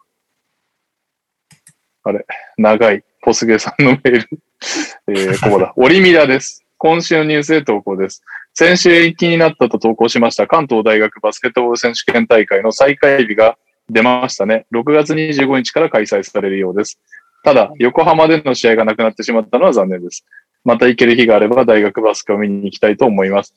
[2.04, 2.26] あれ、
[2.58, 3.04] 長い。
[3.22, 4.30] ポスゲさんのメール。
[5.08, 5.74] えー、ここだ。
[5.78, 6.66] オリミラです。
[6.78, 8.24] 今週のニュースへ投稿です。
[8.56, 13.58] 先週延期になったと投稿しました関東大学バスケットボール選手権大会の再開日が
[13.90, 14.66] 出ましたね。
[14.74, 17.00] 6月25日から開催されるようです。
[17.44, 20.26] ただ、横浜での試合がなくなってしまったのは残念です。
[20.64, 23.54] また行ける日があれば大学バスケを見に行きたいと思います。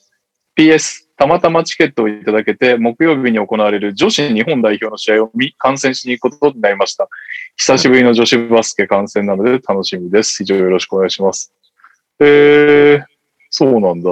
[0.57, 7.09] PS、たまたまチケットをいただけて、木曜日に行われる女子日本代表の試合を見、観戦しに行くことになりました。
[7.57, 10.43] 久しぶりの女子バスケ観戦なので楽しみです。
[10.43, 11.53] 以上よろしくお願いします。
[12.19, 13.05] えー、
[13.51, 14.11] そうなんだ。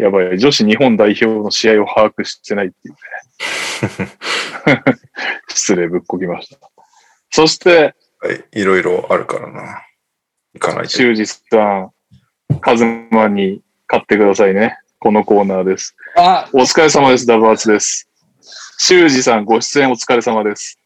[0.00, 4.08] やばい、女子日本代表の試合を把握してないっていうね。
[5.48, 6.70] 失礼ぶっこきました。
[7.30, 8.44] そして、はい。
[8.52, 9.82] いろいろあるからな。
[10.54, 10.88] 行かないと。
[10.88, 11.90] 修二さん、
[12.62, 14.78] カズマに買ってくださいね。
[14.98, 15.94] このコーナーです。
[16.16, 17.26] あ、お疲れ様です。
[17.26, 18.08] ダブアツです。
[18.78, 20.78] 修二さん、ご出演お疲れ様です。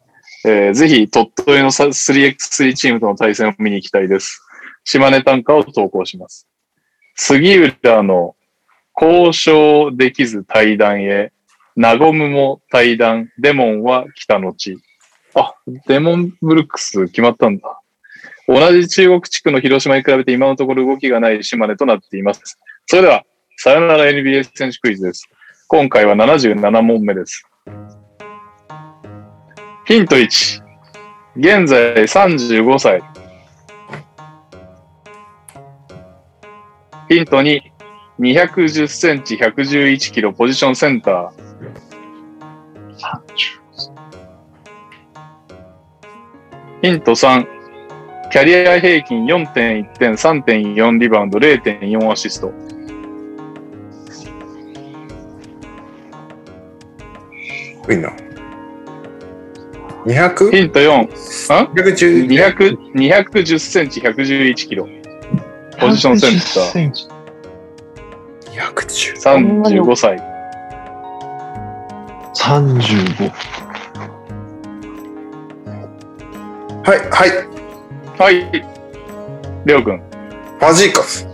[0.45, 4.43] えーぜひ、鳥取のさ 3x3 チームとの対戦を見に行きたいです。
[4.83, 6.49] 島根短歌を投稿します。
[7.15, 8.35] 杉浦の
[9.01, 11.33] 交渉できず対談へ、
[11.77, 14.79] 和むも対談、デモンは北の地。
[15.35, 15.55] あ、
[15.87, 17.81] デモンブルックス決まったんだ。
[18.47, 22.59] 同じ中国地区の広島に比べて今のところ動きがない島根となっています。
[22.87, 23.25] それでは、
[23.57, 25.29] さよなら NBA 選手クイズです。
[25.67, 27.45] 今回は77問目です。
[29.87, 30.63] ヒント1。
[31.37, 33.03] 現在35歳。
[37.09, 37.74] ヒント2。
[38.21, 41.31] 210センチ、111キロ、ポジションセンター。
[46.83, 47.47] ヒント3。
[48.31, 52.53] キャリア平均4.1点、3.4リバウンド、0.4アシスト。
[57.87, 58.11] 多いな。
[60.05, 60.51] 200?
[60.51, 61.09] ヒント4。
[61.75, 64.89] 110 200 210センチ、111キロ。
[65.81, 67.14] ポジションセンター。
[68.87, 70.17] 210 35歳。
[72.37, 73.33] 35。
[76.87, 77.31] はい、はい。
[78.19, 78.45] はい。
[79.65, 79.99] りょうくん。
[79.99, 81.27] ファジーカス。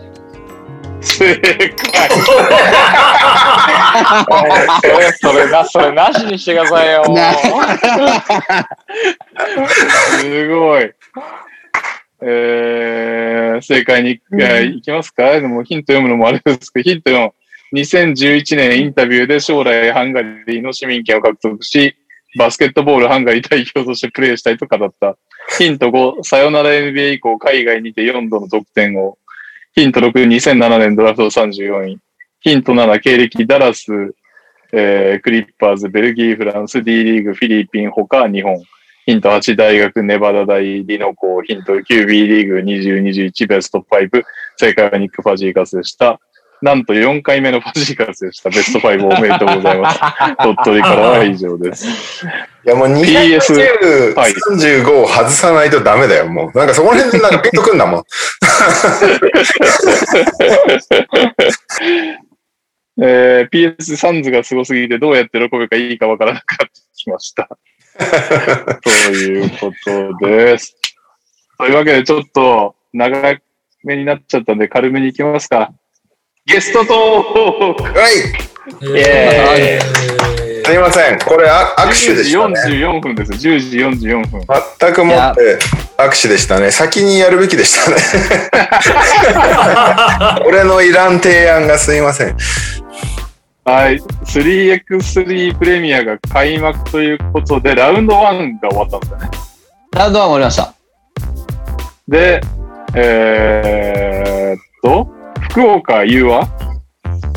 [1.01, 1.75] 正解。
[5.21, 7.03] それな、それなしにしてくださいよ。
[10.21, 10.93] すごい。
[12.23, 15.41] えー、正解に、えーいきますか？
[15.41, 17.31] でもヒント読むのもあれですけど、ヒント4。
[17.73, 21.97] 2011年インタビューで将来ハンガリーの市民権を獲得し、
[22.37, 25.17] バスケットボールハンガリー代表としてプレーしたいと語った。
[25.59, 29.19] ヒント5、さよなら NBA 以降海外にて4度の得点を。
[29.75, 31.99] ヒント6、2007年ドラフト34位。
[32.41, 34.15] ヒント7、経歴ダラス、
[34.73, 38.63] えークリッパーズ、ベルギー、フランス、D リーグ、フィリピン、他日本。
[39.07, 41.43] ヒント8、大学、ネバダ大、リノコ。
[41.43, 44.23] ヒント9、B リーグ20、21、ベスト5。
[44.57, 46.21] 正解はニック・ファジーカスでした。
[46.63, 48.51] なんと4回目のファジーカスでした。
[48.51, 50.01] ベスト5おめでとうございます。
[50.45, 51.87] 鳥取からは以上です。
[52.67, 56.59] いやもう PS 210、はい35を外さないとダメだよ、もう。
[56.59, 58.05] なんかそこら辺でなんかピンとくんだもん。
[63.03, 67.49] えー PS サンズがすごすぎてどうやって喜べばいいかわからなくなってきました。
[68.83, 69.73] というこ
[70.21, 70.77] とです。
[71.57, 73.39] というわけでちょっと長
[73.85, 75.73] めになっちゃったんで軽めに行きますか。
[76.47, 78.13] ゲストトークはい。
[78.97, 79.79] え
[80.65, 81.19] すいません。
[81.19, 82.55] これあ握手でしたね。
[82.55, 83.33] 10時44分です。
[83.33, 84.41] 10時44分。
[84.79, 85.59] 全くもって
[85.99, 86.71] 握手でしたね。
[86.71, 87.97] 先にやるべきでしたね。
[90.47, 92.37] 俺のいらん提案がすいません。
[93.65, 93.99] はい。
[94.25, 99.29] 3x3 プレミアが開幕ということで、ラウンド1が終わったんですよね。
[99.93, 100.75] ラウンドワン終わりました。
[102.09, 102.41] で、
[102.95, 105.20] えー、っと、
[105.51, 106.49] 福岡 U は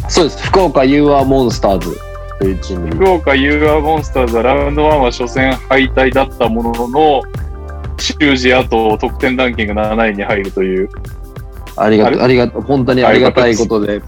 [0.07, 0.47] そうです。
[0.47, 1.97] 福岡 U アモンスターズ
[2.37, 2.95] というチームに。
[2.95, 7.23] 福岡 U アモンスターズはラウンド1は初戦敗退だったものの、
[7.97, 10.89] 終始あと得点ランキング7位に入るという、
[11.75, 13.99] ありがとう、ありがとう、本当にありがたいことで。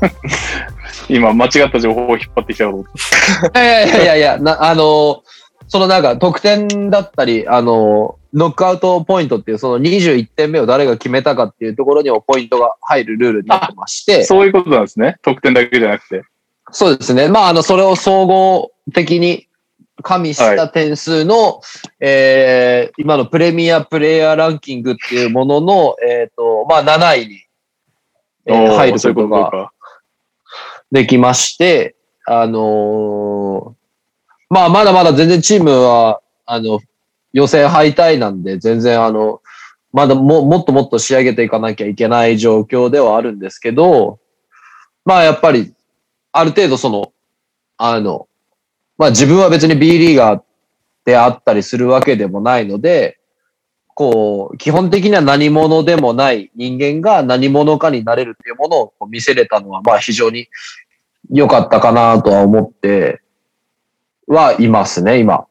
[1.10, 2.92] 今間違った情報を引っ張ってきたと思って。
[3.60, 5.24] いやいやいやいや、な、あの、
[5.68, 15.18] そのなんか得点だったり、あの、ノックアウトポイントっていうその21点目を誰が決めたかっていうところにもポイントが入るルールになってまして、そういうことなんですね。
[15.22, 16.24] 得点だけじゃなくて。
[16.72, 17.30] そうですね。
[17.30, 19.48] まあ、あの、それを総合的に
[20.04, 21.62] 加味した点数の、
[22.00, 27.42] えー今のプレミアプレイヤーランキングっていうものの、えっ、と、まあ、7位に、
[28.46, 29.72] えー入ることが。
[30.92, 31.96] できまして、
[32.26, 33.85] あのー
[34.56, 36.80] まあ、まだまだ全然チームは、あの、
[37.34, 39.42] 予選敗退なんで、全然あの、
[39.92, 44.18] まだももっともっと仕上げていかなきゃいけない状況ではあるんですけど、
[45.04, 45.74] まあやっぱり、
[46.32, 47.12] ある程度その、
[47.76, 48.30] あの、
[48.98, 50.42] まあ自分は別に B リーガー
[51.04, 53.18] であったりするわけでもないので、
[53.94, 60.48] こう、基本的には何者でもない人間が何者かになれるっていうものを見せれたのは、まあ非常に
[61.30, 63.22] 良かったかなとは思って
[64.28, 65.46] はいますね、今。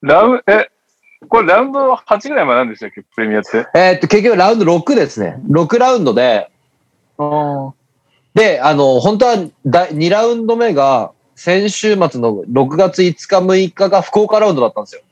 [0.00, 0.68] ラウン、え、
[1.28, 3.02] これラウンド8ぐらいまでなんでしたっけ？
[3.02, 3.66] プレミアって。
[3.74, 5.40] えーっと、結局ラウンド6ですね。
[5.48, 6.50] 6ラウンドで、
[8.34, 15.02] で、あの、本当は第2ラウンド目が先週末の6月5日6日が福岡ラウンドだったんですよ。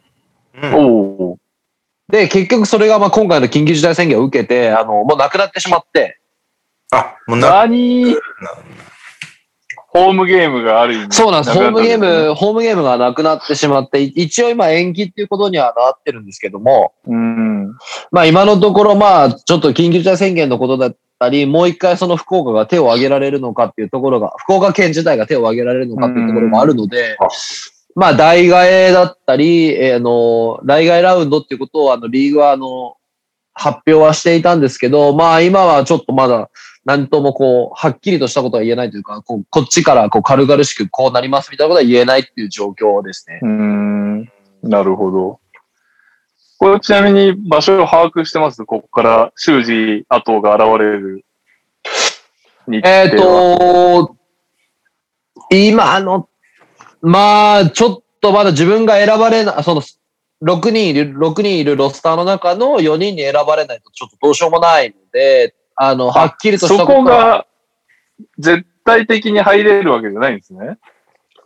[0.75, 1.39] おお。
[2.09, 6.21] で、結局それがまあ今回の緊急事態宣言を受けて、あの、もうなくなってしまって、
[6.93, 8.15] あ、もうな、何？
[9.97, 11.15] ホームゲームがある意味。
[11.15, 11.57] そうなんです。
[11.57, 17.73] ホームゲーム、ホームゲームがなくなってしまって、い一応今延期っていうことにはなってるんですけども、うん。
[18.11, 27.17] まあ今のところまあちょっと緊急事態宣言のことだったり、もう一回その福岡が手を挙げられるのかっていうところが、福岡県自体が手を挙げられるのかっていうところもあるので
[27.95, 32.97] まあ代替えだったり、えーあの、代替えラウンドっていうことをあのリーグはあの、
[33.55, 36.51] 発表はしていたんですけど、まあ今はちょっとまだ
[36.87, 43.41] 何ともこう、はっきりとしたことは言えないというか、こうこっちからこう軽々しくこうなりますみたいなことは言えないっていう状況ですね。
[43.43, 44.21] うん。
[44.63, 45.41] なるほど。
[46.59, 48.65] これちなみに場所を把握してます？
[48.65, 51.25] ここから修士後が現れる。
[52.85, 54.17] えっ、と、
[55.51, 56.29] 今の、
[57.03, 59.83] まあ、ちょっとまだ自分が選ばれない、その、
[60.43, 67.47] 6人いる、6人いるロスターの中の4人に選ばれないとちょっとどうしようもないので、あの、はっきりとしたそことはこが
[68.39, 70.79] 絶対的に入れるわけじゃないんですね。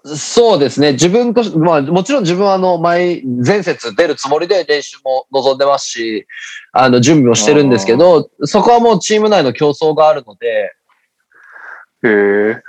[0.05, 0.93] そうですね。
[0.93, 6.27] 自分とし、まあ、もちろん自分はあの、前、前節出るつもりで練習も望んでますし、
[6.73, 10.75] あの、準備をしてるんですけど、そこはもうチーム内の競争があるので、
[12.03, 12.63] へえ。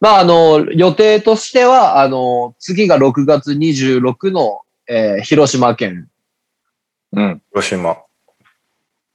[0.00, 6.08] まあ、あの、予定としては、あの、次が6月26の、えー広島県、
[7.12, 7.42] うん。
[7.50, 7.96] 広島。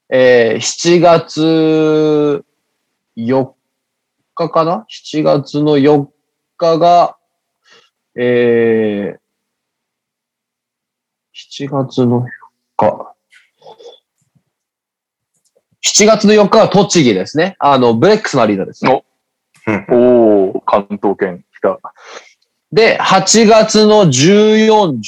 [0.09, 2.45] えー7月
[3.17, 3.51] 4
[4.35, 6.07] 日かな ?7 月の4
[6.57, 7.17] 日が、
[8.15, 9.19] えー、
[11.63, 12.25] 7月の4
[12.77, 13.13] 日。
[15.83, 17.55] 7月の4日は栃木ですね。
[17.59, 19.03] あの、ブレックスのアリーナですね。
[19.89, 21.79] おお関東圏来た。
[22.71, 24.99] で、8月の14、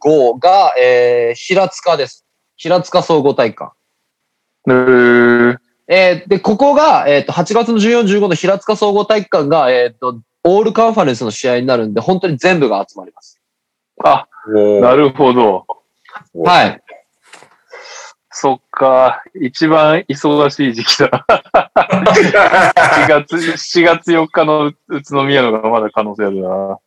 [0.00, 2.24] 15が、えー、平塚です。
[2.56, 3.79] 平塚総合体育館。
[4.68, 5.56] へえ。
[5.92, 13.40] えーで、ここが、えっ、と、8月の14、15の平塚総合体育館が、えっ、と、オールカンファレンスの試合になるんで、本当に全部が集まります。
[14.04, 14.26] あ、
[14.80, 15.66] なるほど。
[16.44, 16.82] はい。
[18.30, 19.22] そっか。
[19.34, 21.26] 一番忙しい時期だ。
[21.84, 26.78] 7月、7月4日の宇都宮のがまだ可能性あるな。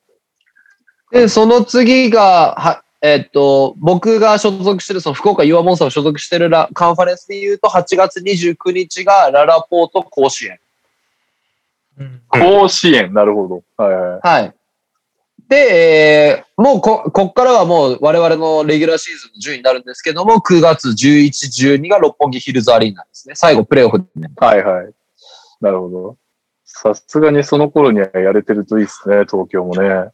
[1.12, 10.58] で、その次が、は、えっ、と、僕が所属してる、その福岡ユアモンスターが所属してるラカンファレンスで言うと、8月29日がララポート甲子園。
[12.00, 13.64] うん甲子園、なるほど。
[13.76, 14.20] はいはい。
[14.22, 14.54] はい。
[15.50, 23.36] で、えーもうこ、こっからはもう我々のレギュラーシーズンの順位になるんですけども、9月11、12が六本木ヒルズアリーナですね。
[23.36, 24.32] 最後プレーオフでね。
[24.38, 24.94] はいはい。
[25.60, 26.18] なるほど。
[26.64, 30.12] さすがにその頃にはやれてるといいですね、東京もね。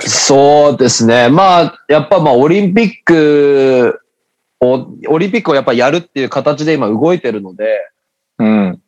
[0.00, 1.28] そうですね。
[1.28, 4.00] まあ、やっぱまあ、オリンピック
[4.60, 7.66] を、オリンピックをやっぱやるっていう形で今動いてるので、
[8.38, 8.80] うん。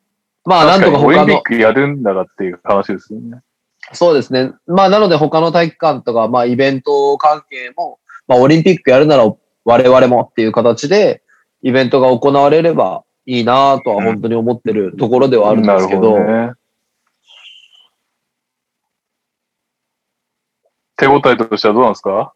[0.44, 3.40] まあ、なんとか他の、リンピックやるんだらっていう話ですよね。
[3.92, 4.52] そうですね。
[4.66, 9.32] まあ、なので他の体育館とか、まあ、イベント関係も、まあ、オリンピックやるなら
[9.64, 11.22] 我々もっていう形で、
[11.62, 16.52] イベントが行われればいいなとは本当に思ってるところではあるんですけど、なるほどね。
[20.96, 22.32] 手応えとしてはどうなんですか？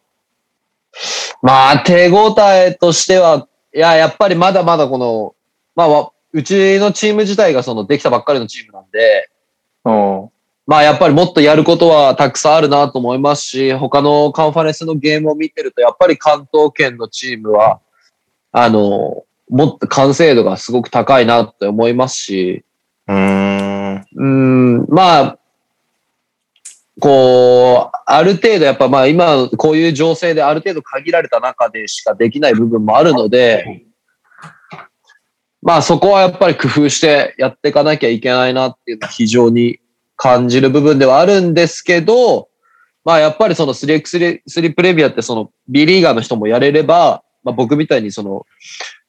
[1.42, 5.34] まあ、手応えとしては、いや、やっぱりまだまだこの、
[5.74, 9.30] まあわ、うちのチーム自体がそのできたばっかりのチームなんで、
[9.84, 10.30] うん。
[10.66, 17.80] まあやっぱりもっとやることはたくさんあるなと思いますし、他のカンファレンスのゲームを見てると、やっぱり関東圏のチームは、
[18.52, 22.64] あの、もっと完成度がすごく高いなって思いますし、
[23.08, 24.06] うーん。
[24.14, 25.38] うん、まあ、
[27.00, 33.84] こう、ある程度やっぱまあ今こういう情勢である程度限られた中でしかできない部分もあるので、
[35.62, 39.80] まあそこはやっぱり工夫してやっていかなきゃいけないなっていうのは非常に
[40.16, 42.48] 感じる部分ではあるんですけど、
[43.04, 48.46] まあやっぱりその 3x3 プレミアってその B リーガーの人もやれれば、まあ僕みたいにその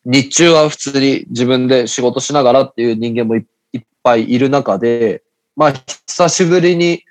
[0.06, 5.24] 日中は普通に自分で仕事しながらっていう人間もいいっぱいいる中で、
[5.56, 5.74] まあ
[6.08, 7.04] 久しぶりに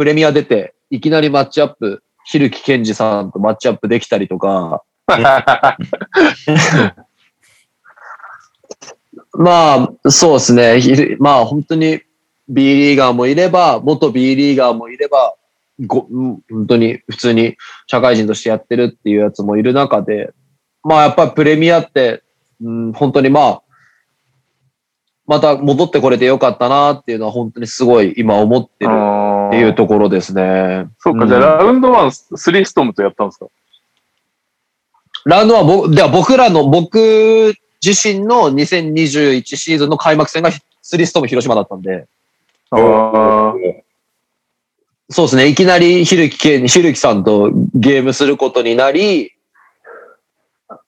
[0.00, 4.82] プレミア出て、いきなりマッチアップ、ひるきけんじさんとマッチアップできたりとか、
[9.32, 10.80] まあ、そうですね。
[11.18, 12.00] まあ、本当に
[12.48, 15.34] B リーガーもいれば、元 B リーガーもいれば、
[15.86, 20.32] ご本当に普通に社会人としてやってるっていうやつもいる中で、
[20.82, 22.22] まあ、やっぱりプレミアって、
[22.62, 23.62] うん、本当にまあ、
[25.26, 28.90] また戻ってこれてよかったなっていうのは本当にすごい今思ってる。
[29.50, 30.88] っていうところですね。
[30.98, 33.46] そうか、うんじゃあラウンドワン、スリーストームとやったんですか？
[35.26, 37.54] ラウンドはぼ、では僕らの、僕
[37.84, 40.50] 自身の2021シーズンの開幕戦が
[40.82, 42.06] スリーストーム広島だったんで、
[42.70, 43.54] ああ。
[45.12, 45.48] そうですね。
[45.48, 49.32] いきなりひるきけん、ひるきさんとゲームすることになり、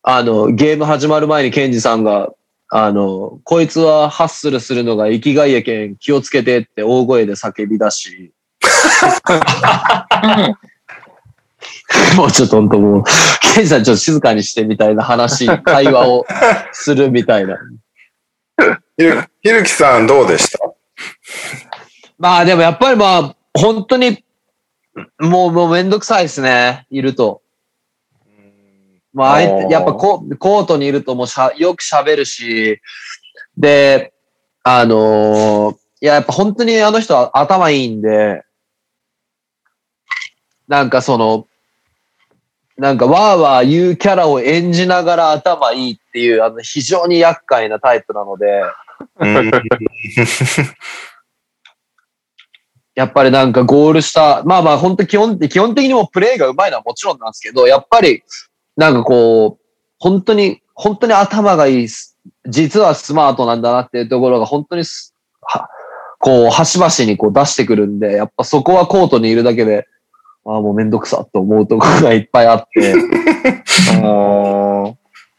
[0.03, 2.33] あの、ゲーム始まる前にケンジさんが、
[2.69, 8.33] あの、こいつはハッスルするのが生きがいやけん気をつけてって大声で叫び出し、
[12.17, 13.05] もうちょっと本当もう、
[13.55, 16.27] ケンジさんちょっと静かにしてみたいな話、会話を
[16.73, 17.57] するみたいな。
[18.97, 20.59] ひるひるきさんどうでした？
[22.19, 24.25] まあでもやっぱりまあ、本当に、
[25.19, 27.43] もう、もうめんどくさいですね、いると。
[29.13, 32.81] まあ、やっぱココートにいるともうしゃ、よく喋るし、
[33.57, 34.13] で、
[34.63, 38.43] あのーいや、やっぱ本当にあの人は頭いいんで、
[40.73, 41.47] なんかその、
[42.79, 48.63] なんかわーわー言うキャラを演じながら頭いいっていう、あの、非常に厄介なタイプなので、
[49.21, 49.51] うん。
[52.95, 58.23] やっぱりなんかゴールした、まあまあ本当基本、基本的にもうプレーが上手いのはもちろんなんですけど、やっぱり
[58.75, 59.65] なんかこう、
[59.99, 62.17] 本当に、本当に頭がいいす、
[62.49, 64.85] 実はスマートなんだなっていうところが本当に
[66.19, 69.87] こう、端々にこう出してくるんで、やっぱそこはコートにいるだけで、
[70.45, 72.95] ああ、もうめんどくさと思うところがいっぱいあって。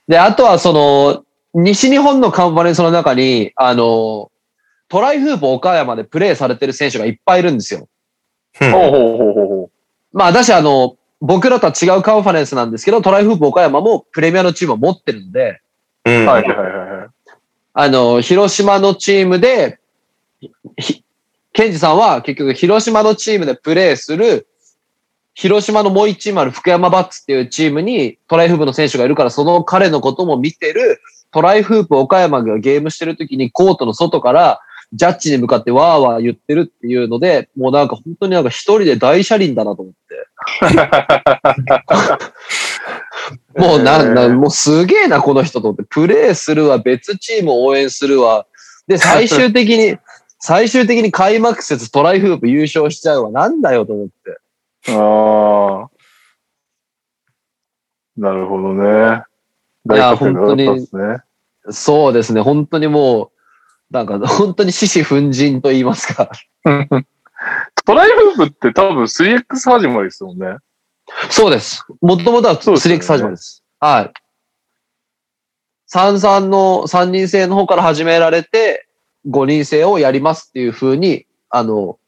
[0.07, 1.23] で、あとはその、
[1.53, 4.31] 西日本のカンファレンスの中に、あの、
[4.89, 7.87] トライフープ岡山でプレーされてる選手がいっぱいいるんですよ。
[8.59, 9.69] ほうほうほうほうほ
[10.13, 15.61] まあ、私あの、僕らとは違うカンファレンスなんですけど、トライフープ岡山もプレミアのチームを持ってるんで、
[16.05, 16.27] うんう。
[16.27, 17.07] はいはいはいはい。
[17.73, 19.79] あの、広島のチームで、
[20.77, 21.03] ひ
[21.53, 24.47] ケンジさんは結局広島のチームでプレーする、
[25.35, 34.59] 広島のもう一チームある福山バッツっていうチームにトライフープの選手がいるから、その彼のことも見てる、トライフープ岡山がゲームしてる時にコートの外から、
[34.93, 40.27] ジャッジに向かってわーわー言ってるっていうので、もうなんか本当になんか一人で大車輪だなと思って。
[43.59, 45.83] もうなんなん、もうすげえな、この人と思って。
[45.89, 48.45] プレーするわ、別チームを応援するわ。
[48.87, 49.97] で、最終的に、
[50.39, 53.31] 最終的に開幕節トライフープ優勝しちゃうわ。
[53.31, 54.42] なんだよと思って。
[54.89, 55.89] ああ。
[58.17, 58.83] なるほどね。
[59.91, 61.17] いや大活躍だったんですね。
[61.69, 66.29] そうですね、本当にもう、なんか 本当に獅子奮陣と言いますか。
[67.85, 70.57] トライフープって多分 3X 始まりですもんね。
[71.29, 71.85] そうです。
[72.01, 73.63] もともとはそうですよね 3X 始まりです。
[73.79, 74.13] はい。
[75.93, 78.87] 33の3人制の方から始められて、
[79.27, 81.99] 5人制をやりますっていう風に、あの、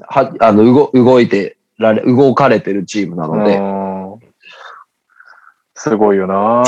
[0.00, 4.32] は、あの、動、動いてられ、動かれてるチームなので、うん。
[5.74, 6.64] すごいよな。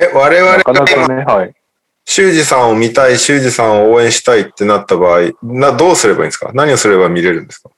[0.00, 1.54] え、我々なかなかね、はい。
[2.06, 6.50] 修二さんを見たい、修二さんを応援したいってなった場合、な、どうすればいいんですか？
[6.52, 7.70] 何をすれば見れるんですか？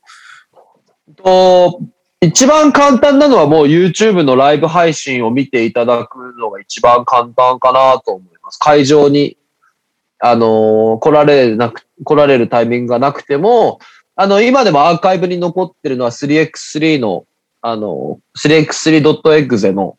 [1.17, 1.81] と、
[2.20, 8.59] 一番簡単なのはもう YouTube のライブ配信を見ていただくのが一番簡単かなと思います。
[8.59, 9.36] 会場に、
[10.18, 13.78] あのー来られなく、来られるタイミングがなくても、
[14.19, 17.27] あの、今でもアーカイブに残ってるのは 3x3 の、
[17.61, 19.99] あの、3x3.exe の、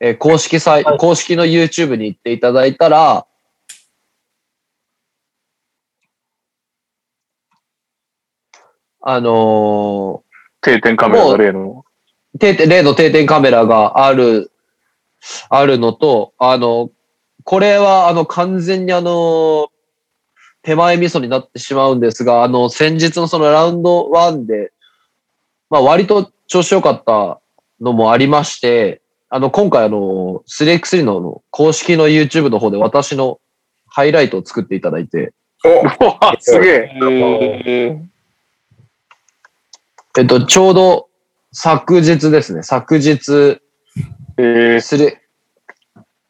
[0.00, 3.24] えー公式サイト、公式の YouTube に行っていただいたら、
[9.00, 11.84] あのー定点カメラが例の。
[12.38, 14.50] 定点、例の定点カメラがある、
[15.50, 16.90] あるのと、あの、
[17.44, 19.71] これはあの完全にあの、
[20.62, 24.72] 手前味噌になってしまうんですが、あの、先日のそのラウンド1で、
[25.70, 27.40] まあ割と調子良かった
[27.80, 33.40] のもありまして、あの、今回あの、3x3 の公式の YouTube の方で私の
[33.86, 35.32] ハイライトを作っていただいて、
[35.64, 36.90] おすげ
[37.66, 37.98] え。
[40.18, 41.08] えっと、ちょうど
[41.52, 43.60] 昨日ですね、昨日、
[44.36, 45.18] えー、する、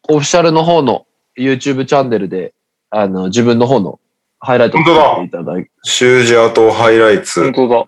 [0.08, 2.54] オフィシャルの方の YouTube チャンネルで、
[2.90, 3.98] あの、自分の方の
[4.44, 7.52] ハイライトを作っていただいて、修二アートハイライツ本。
[7.52, 7.86] 当だ。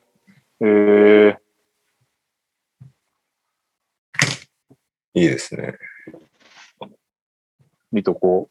[0.61, 1.37] えー、
[5.15, 5.75] いいですね。
[7.91, 8.49] 見とこ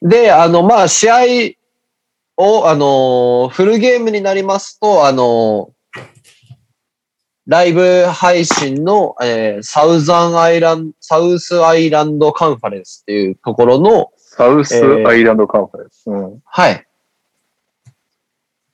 [0.00, 1.16] で、あの、まあ、試合
[2.36, 5.72] を、あの、フルゲームになりますと、あの、
[7.48, 14.21] ライブ配信の、えーサウザンアイランド、サウスアイランドカンファレンスっていうところの、う。
[14.34, 16.06] サウスアイランドカンファレンス。
[16.06, 16.42] うん。
[16.46, 16.86] はい。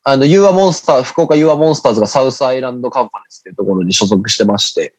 [0.05, 4.95] あの、ユーアモンスター、福岡ユーアモンスターズがサウスアイランドカンファレンスっていうところに所属してまして、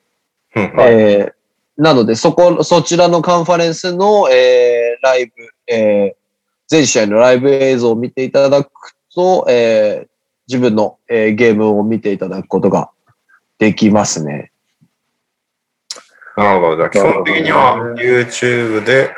[0.55, 1.33] うんえー
[1.81, 5.31] なので、そこ、そちらのカンファレンスの、えーライブ、
[5.67, 6.19] えー
[6.67, 8.69] 全試合のライブ映像を見ていただく
[9.15, 10.07] と、えー
[10.49, 12.91] 自分の、えーゲームを見ていただくことが
[13.59, 14.51] できますね。
[16.35, 16.77] なるほど。
[16.77, 19.15] じゃあ基本的には YouTube で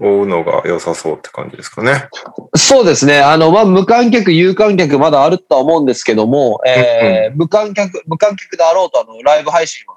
[0.00, 2.08] 追うのが良さそうって感じですかね。
[2.56, 3.20] そうですね。
[3.20, 9.94] あの、まあ、無観客、有観客まだあるとは思うんですけども、えー無観客、無観客であろうと、あの、ライブ配信は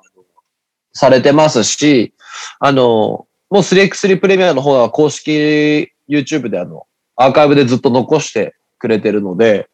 [0.98, 2.14] されてますし、
[2.60, 9.70] あの、もう 3x3 プレミアの方は公式 YouTube であの、アーカイブでずっと残してくれてるので、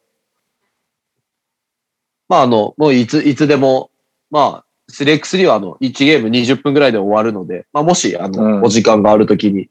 [2.28, 3.90] まあ、あの、もういつ、いつでも、
[4.30, 9.68] まあ、3x3 はあの、1ゲーム20分ぐらいで終わるので、まあ、もし、あの、うんお時間があるときに、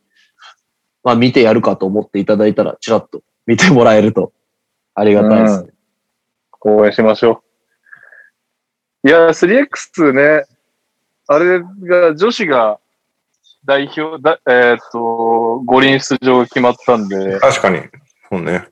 [1.03, 4.31] まあ、見てやるかと思っていただいたら、ちらっと見てもらえると、
[4.95, 5.69] ありがたいですね。
[6.61, 7.43] 応援しましょ
[9.03, 9.09] う。
[9.09, 10.45] いや、3X ね、
[11.27, 12.79] あれが、女子が
[13.65, 17.81] 代表、だえーっと、五輪出場が決まったんで、確かに。
[18.29, 18.67] そうね。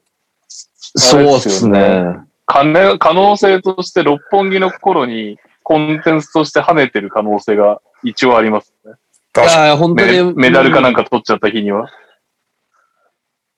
[0.96, 2.18] そうですね。
[2.46, 8.92] 可能可能性として六本木の頃にコンテンツとして跳ねてる可能性が一応ありますね。
[8.92, 8.96] い
[9.32, 9.68] 確かに。
[9.70, 10.12] や、本当に。
[10.12, 11.04] メメダルかなんか。
[11.04, 11.90] か取っちゃった日には。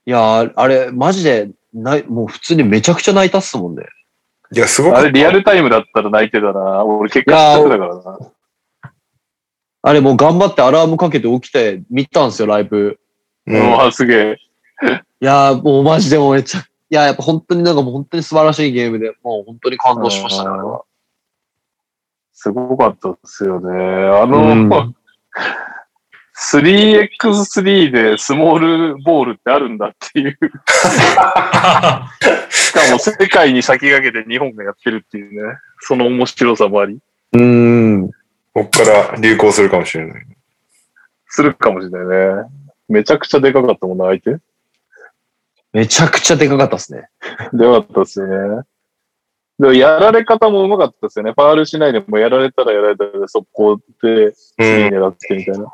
[0.05, 3.83] いや、あれ、マジで、ない、もう普通にめちゃくちゃ泣いたっすもんね。
[4.53, 4.97] いや、すごく。
[4.97, 6.83] あれリアルタイムだったら泣いてたな。
[6.83, 8.19] 俺結果知ってたからな。
[9.85, 12.99] あれもう頑張ってアラームかけて起きて見たんですよ、ライブ。
[13.47, 13.53] う。
[13.53, 14.37] うんわ、すげえ。
[15.21, 20.83] いや、もうマジでもうめちゃ、いや、やっぱ本当になんかもう本当に素晴らしいゲームで、もう本当に感動しましたね、あれは。
[22.33, 23.69] すごかったですよね。
[23.71, 24.69] あの、うん
[26.35, 28.59] 3x3 でスモー
[28.93, 30.37] ルボールってあるんだっていう。
[32.49, 35.57] しかも世界に先駆けて日本がやってるっていうね。
[35.81, 36.99] その面白さもあり。
[37.33, 38.09] うーん。
[38.53, 40.25] こっから流行するかもしれない。
[41.27, 42.43] するかもしれないね。
[42.87, 44.37] めちゃくちゃでかかったもんな、相手。
[45.71, 47.07] めちゃくちゃでかかったっすね。
[47.53, 48.63] でかかったですよね。
[49.59, 51.31] でもやられ方もうまかったですよね。
[51.31, 54.65] ファールしないでもやられたらやられたら速攻でう次ん。
[54.89, 55.65] 狙ってみたいな。
[55.65, 55.67] い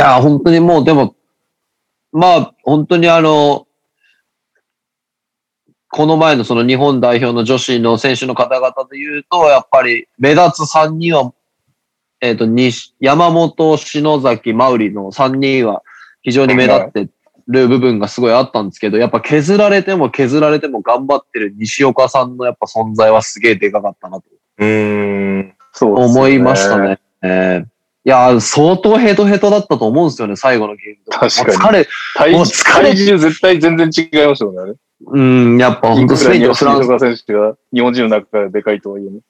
[0.00, 1.16] や、本当にもう、でも、
[2.12, 3.66] まあ、本当にあの、
[5.90, 11.32] この前のその日本代表の女子の選手の方々で言うと、やっぱり目立つ3人は、
[12.20, 15.82] えっ、と、西山本、篠崎、マウリの3人は
[16.22, 17.08] 非常に目立って
[17.48, 24.24] る部分がすごいあったんですけど、やっぱ削られても削られても頑張ってる西岡さんのやっぱ存在はすげえでかかったなと
[24.58, 25.54] うーん。
[25.72, 27.00] そうね思いましたね。
[27.22, 27.77] えーい
[28.08, 34.74] や、相当ヘトヘトだったと思うんですよね、最後のゲームと確かに疲れ、体もう疲れ体重絶対全然違いましたもんねあれ。
[35.06, 36.98] うん、やっぱ本当スペインとかフランス。
[36.98, 39.20] 選手が日本人の中ででかいとはいえね。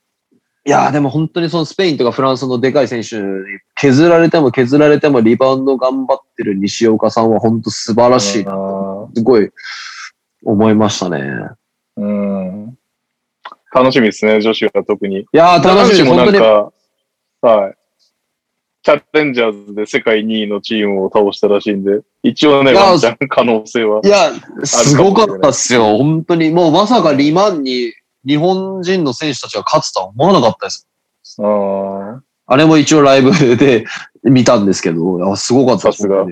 [0.65, 3.23] いや、でも本当にそのスペインとかフランスのでかい選手に
[3.75, 8.53] 削られても削られてもリバウンド頑張ってる西岡さんは本当素晴らしいな。
[8.53, 9.51] あすごい
[10.45, 11.19] 思いましたね。
[11.99, 12.79] ーうん。
[13.75, 15.21] 楽しみですね、女子は特に。
[15.21, 16.39] いやー、楽しみ本当に。
[16.39, 16.73] んか、
[17.41, 17.78] はい。
[18.89, 24.01] チャレンジャーズで世界2位のチームを倒したらしいんで、一応ね、ワンチャン可能性は。
[24.03, 24.33] いや、
[24.65, 25.99] すごかったっすよ。
[25.99, 26.51] 本当に。
[26.51, 27.93] もうまさかリマンに
[28.27, 30.89] 日本人の選手たちが勝つとは思わなかったです。
[31.39, 33.85] あーあれも一応ライブで
[34.23, 35.93] 見たんですけど、すごかった。
[35.93, 36.25] さすが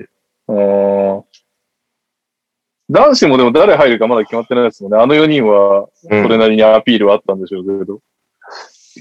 [2.89, 4.97] 男子もでも誰入るかまだ決まってないですもんね。
[4.97, 7.99] あの4人はそれなりにアピールはあったんでしょうけど。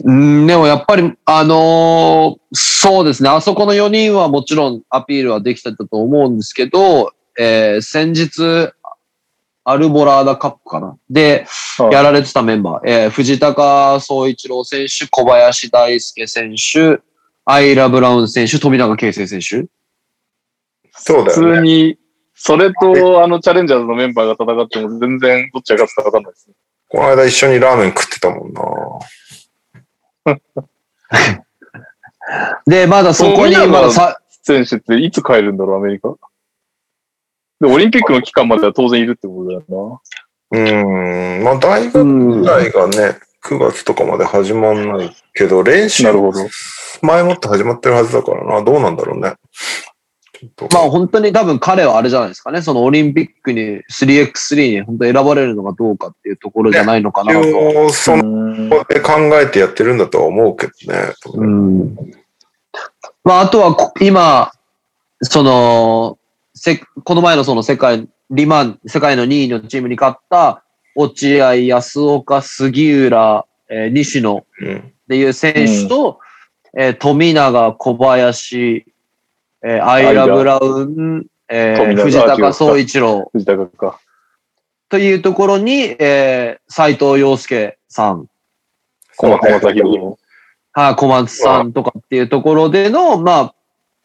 [0.05, 8.73] うん、でもやっぱり、あのーそうですね、あそこの4人はもちろんアピールはできてたと思うんですけど、えー先日、
[9.65, 11.47] アルボラーダカップかなで、
[11.79, 17.01] はいやられてたメンバー、えー藤高総一郎選手、小林大輔選手、
[17.45, 19.69] アイラ・ブラウン選手、富永啓生選手。
[20.93, 21.57] 普そうだよね。
[21.57, 21.99] 通に、
[22.35, 26.55] それとあのチャレンジャーズのメンバーが戦っても全然どっちが勝つか分かんないですね。
[26.89, 28.63] この間一緒にラーメン食ってたもんな。
[32.67, 36.15] で、まだそこに、まださ、選手っていつ帰るんだろう、アメリカ？
[37.61, 40.03] で、オリンピックの期間までは当然いるってことだよ
[40.51, 41.45] うーん。
[41.45, 46.11] まあ大う学んぐらいがね、9月とかまで始まんないけど、練習な。
[46.11, 46.41] なるほど。
[47.03, 48.63] 前もって始まってるはずだからな。
[48.63, 49.35] どうなんだろうね。
[50.73, 52.63] まあ本当に多分彼はあれじゃないですかね。
[52.63, 57.41] そのオリンピックに 3x3 に本当選ばれるのがどうかっていうところじゃないのかなと。
[57.41, 61.13] 一応、そので考えてやってるんだとは思うけどね。
[61.35, 61.97] うん。
[63.25, 64.53] まああとはこ今、
[65.23, 66.19] その、
[66.55, 70.63] せこの前のその世界、リマン、世界の2位のチームに勝った
[70.95, 74.79] 落合、安岡、杉浦、えー西野うん。
[74.79, 76.21] っていう選手と、
[76.77, 78.87] えー富永、小林、
[79.65, 84.01] えーアイラ・ブラウン、えー藤高総一郎、藤高か。
[84.89, 88.27] というところに、えー、斉藤洋介さん、
[89.17, 90.19] 小松正宏の。
[90.73, 93.55] はい、小松さんとかっていうところでの、まあ、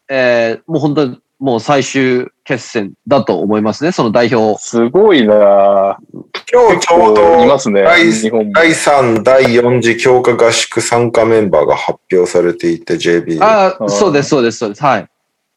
[0.08, 4.58] えー、もう本当に、もう最終決戦だと思いますね、その代表。
[4.58, 5.96] すごいなぁ
[6.50, 7.82] 今日ちょうどいますね。
[7.82, 8.52] 第日本も。
[8.52, 13.44] 第3、第4次強化合宿参加メンバーが発表されていて、JB で。
[13.44, 14.82] ああ、そうです、そうです、そうです。
[14.82, 15.08] はい。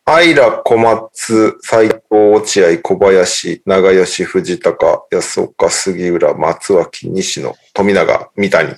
[0.08, 8.76] アイラ、小松、斉藤、落合、小林、長吉、藤高、安岡、杉浦、松脇、西野、富永、三谷。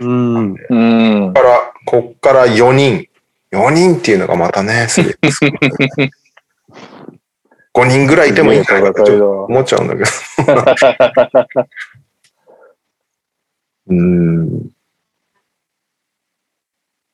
[0.00, 0.54] うん。
[0.70, 1.34] うん。
[1.34, 3.06] から、こっから4人。
[3.52, 5.14] 4人っていうのがまたね、すげえ。
[7.74, 10.06] 5人ぐらいいてもいいんじゃないかと思っちゃうんだけど。
[13.88, 14.70] うん。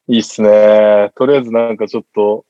[0.06, 1.10] いいっすね。
[1.16, 2.44] とりあえずなんかちょっと、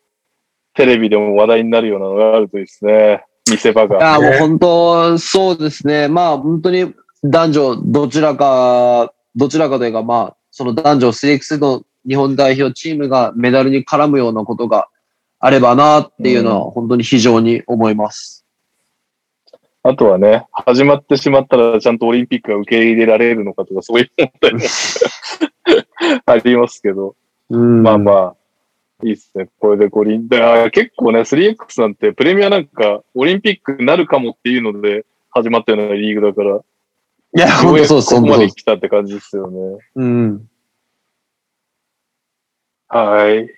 [0.74, 3.24] テレビでも話題になるようなのがあるといいですね。
[3.50, 3.98] 見せ場いが。
[3.98, 6.08] や、もう本当、そうですね。
[6.08, 14.88] まあ、本当に男女どちらか、どちらかというか、まあ、その男女 3x の日本代表チームがメダルに絡むようなことが
[15.38, 18.44] あればなっていうのは、本当に非常に思います。
[19.82, 24.60] あとはね、始まってしまったらちゃんとオリンピックが受け入れられるのかとか、そういう問題も
[26.26, 27.16] ありますけど。
[27.48, 28.36] うんまあまあ、
[29.02, 29.48] いいっすね。
[29.58, 30.28] これで五輪。
[30.28, 38.48] だから結構ね、3X なんてプレミアなんかオリンピックになるかもっていうので始まったようなリーグだから、いや、本当そうです、ここまで。
[38.50, 39.78] 来たって感じですよね。
[39.94, 40.48] うん。
[42.88, 43.48] はい。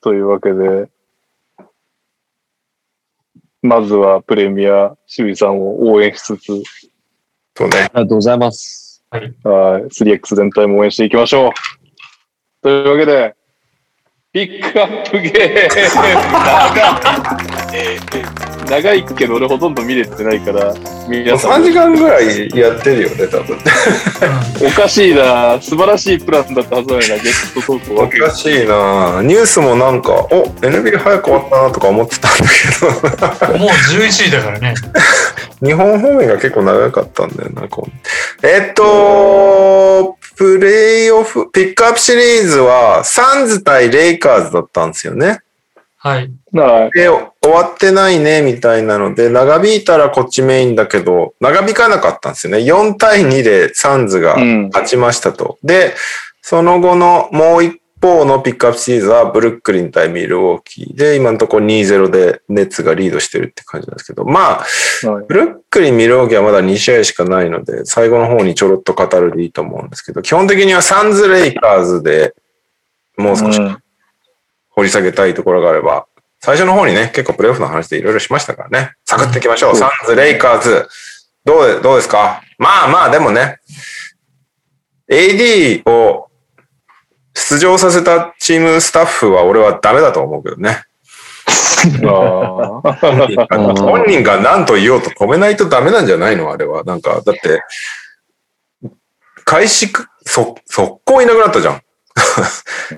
[0.00, 0.88] というわけで、
[3.62, 6.62] まずはプレミア、守備さんを応援しつつ、
[7.54, 7.70] とね。
[7.76, 9.04] ありがとうございます。
[9.10, 9.34] はい。
[9.44, 11.52] 3X 全体も応援していきましょう。
[12.62, 13.36] というわけで、
[14.32, 15.68] ピックアップゲーム。
[18.70, 18.94] 長い。
[18.94, 20.72] 長いけど俺ほとんど見れてないから、
[21.08, 23.58] 皆さ3ん時間ぐらいやってるよね、多分。
[24.68, 29.20] おかしいな素晴らしいプランだったはずなのゲストトークおわけかしいな。
[29.24, 32.46] ニュースもなんか、お、NBA 早く終わったなとか思ってたんだ
[33.48, 34.74] けど、もう11時だからね。
[35.60, 45.40] 日本方面が結構長かったんだよな、こうえっと、プレイオフ、ピックアップシリーズは、サンズ対レイカーズだったんですよね。
[45.98, 46.32] はい。
[46.54, 46.90] はい。
[46.98, 52.60] で、終わってないね、みたいなので、長引いたらこっちメインだけど、長引かなかったんですよね。
[52.60, 54.62] 4対2でサンズがうん。
[54.68, 55.58] 勝ちましたと。
[55.62, 55.94] で、
[56.40, 64.62] その後のもう一方のピックアップシリーズはブルックリン対ミルウォーキーで、今のところ2-0でネッツがリードしてるって感じなんですけど、ま
[65.04, 72.34] あ、はいブルックリン、ミルウォーキーはまだ2試合しかないので、最後の方にちょろっと語るでいいと思うんですけど、基本的にはサンズ・レイカーズで
[73.16, 73.76] もう少しうん
[74.70, 76.06] 掘り下げたいところがあれば、
[76.38, 78.92] 最初の方にね、結構プレイオフの話でいろいろしましたからね。
[79.04, 79.76] サクッといきましょう。
[79.76, 80.88] サンズ、レイカーズ。
[81.44, 82.40] どうで、どうですか？
[82.56, 83.58] まあまあ、でもね、
[85.10, 86.29] AD を
[87.48, 90.82] 出場させたチームスタッフは俺はダメだと思うけどね。
[92.02, 92.82] 本
[94.06, 96.52] 人が何と言おうと止めないとダメなんじゃないの？
[96.52, 96.84] あれは。
[96.84, 97.62] なんか、だって、
[99.44, 101.80] 開始く、そ、速攻いなくなったじゃん。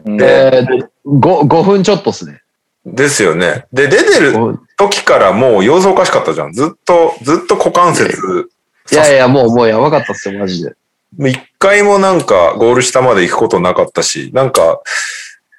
[0.06, 2.40] うんえー、5, 5分ちょっとですね。
[2.84, 3.66] ですよね。
[3.72, 6.52] で、出てる時からもう様子おかしかったじゃん。
[6.52, 8.50] ずっと、ずっと股関節、
[8.90, 10.74] いやいや、もう、もうやばかったっすよ、マジで。
[11.18, 14.80] 一回もなんかゴール下まで行くことなかったし、なんか、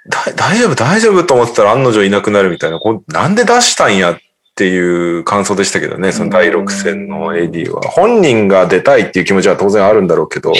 [0.10, 4.18] だ大丈夫、大丈夫と思ってたら案の定いなくなるみたいな、こんなんで出したんやっ
[4.56, 7.82] ていう感想でしたけどね、その第6戦の AD は。
[7.82, 10.54] 本人が出たいっていう気持ちは当然あるんだろうけど、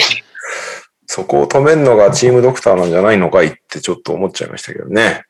[1.06, 5.24] そこを止めるのがチームドクターなんじゃないのかいってちょっと思っちゃいましたけどね。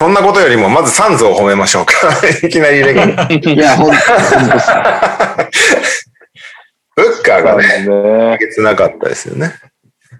[0.00, 1.92] そんなことよりも、まずサンズを褒めましょうか。
[2.42, 3.96] いきなりレギュラーいや、ほんと。
[6.96, 8.38] ブッカーがね、ね。
[8.38, 9.52] げつなかったですよね。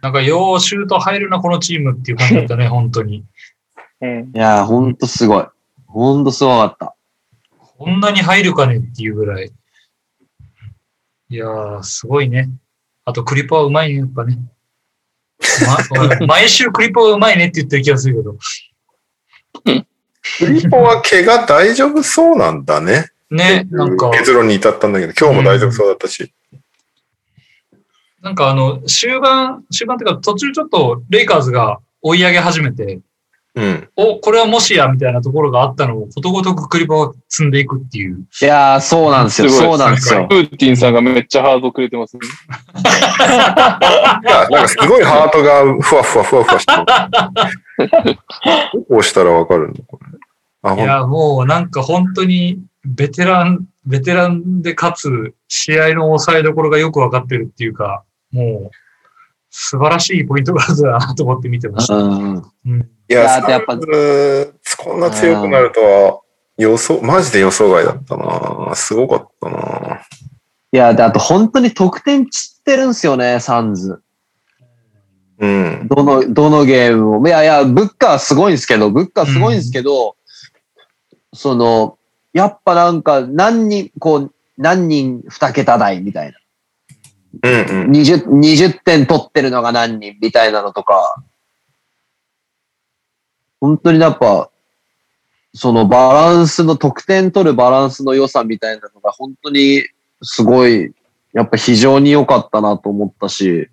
[0.02, 3.24] なんか、ようシュート入るな、このチームっていう感じだったね、 本当に。
[4.00, 5.46] うんいや、ほんとすごい。
[5.86, 6.94] ほんとすごかった。
[7.78, 9.52] こんなに入るかねっていうぐらい。
[11.30, 12.50] いやー、すごいね。
[13.04, 14.38] あと、クリポはうまいね、やっぱね。
[15.66, 19.84] ま、俺 毎週クリポはうまいねって言ってる気がするけど。
[20.38, 23.10] クリポは怪我大丈夫そうなんだね。
[23.30, 26.32] ね、なんか、結論に至ったんだけど、今日も大丈夫そうだったし。
[28.24, 33.00] なんかあの、終盤、終盤っていうか途中ちょっとレイカーズが追い上げ始めて、
[33.54, 33.88] うん。
[33.96, 38.26] お、これはもしやみたいなところがあったのをことごとくクリポが積んでいくっていう。
[38.40, 39.50] いやー、そうなんですよ。
[39.50, 40.26] すそうなんですよ。
[40.26, 42.22] プーティンさんがめっちゃハードくれてますね。
[42.82, 42.86] い
[44.26, 46.72] や、なんかすごいハートがふわふわふわふわして
[48.04, 48.18] る。
[48.88, 49.74] どうしたらわかるの？
[49.86, 50.00] こ
[50.76, 50.82] れ。
[50.82, 58.02] いや、もうなんか本当にベテランベテランでかつ、試合の抑えどころがよくわかってるっていうか、
[58.34, 58.70] もう、
[59.50, 61.94] 素晴らしいポイントガードだなと思って見てました。
[61.94, 62.42] うん。
[62.66, 62.80] うん。
[63.08, 66.20] いや、いやっぱンズこんな強くなるとは、
[66.58, 70.02] 予想、マジで予想外だったなすごかったな
[70.72, 74.02] いや、で、あと本当に得点散ってるんですよね、サンズ。
[75.38, 75.88] うん。
[75.88, 77.28] どの、どのゲームも。
[77.28, 80.16] いやいや、ブッカーすごいんですけど、ブッカーすごいんですけど、
[81.32, 81.98] その、
[82.32, 86.38] やっぱなんか何人、こう、何人二桁台みたいな。
[87.42, 87.90] うんうん。
[87.90, 91.22] 20、20点取ってるのが何人みたいなのとか、
[93.60, 94.50] 本当にやっぱ、
[95.54, 99.82] そのバランスの、得点取るバランスの良さみたいなのが本当に
[100.22, 100.92] すごい、
[101.32, 103.68] やっぱ非常に良かったなと思ったし、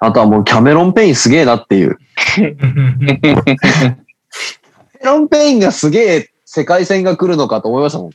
[0.00, 1.98] あとはもうキャメロン・ペインすげえなっていう。
[2.16, 2.56] キャ
[3.84, 3.96] メ
[5.04, 8.10] ロン・ペインがすげえ世界線が来るのかと思いましたもん。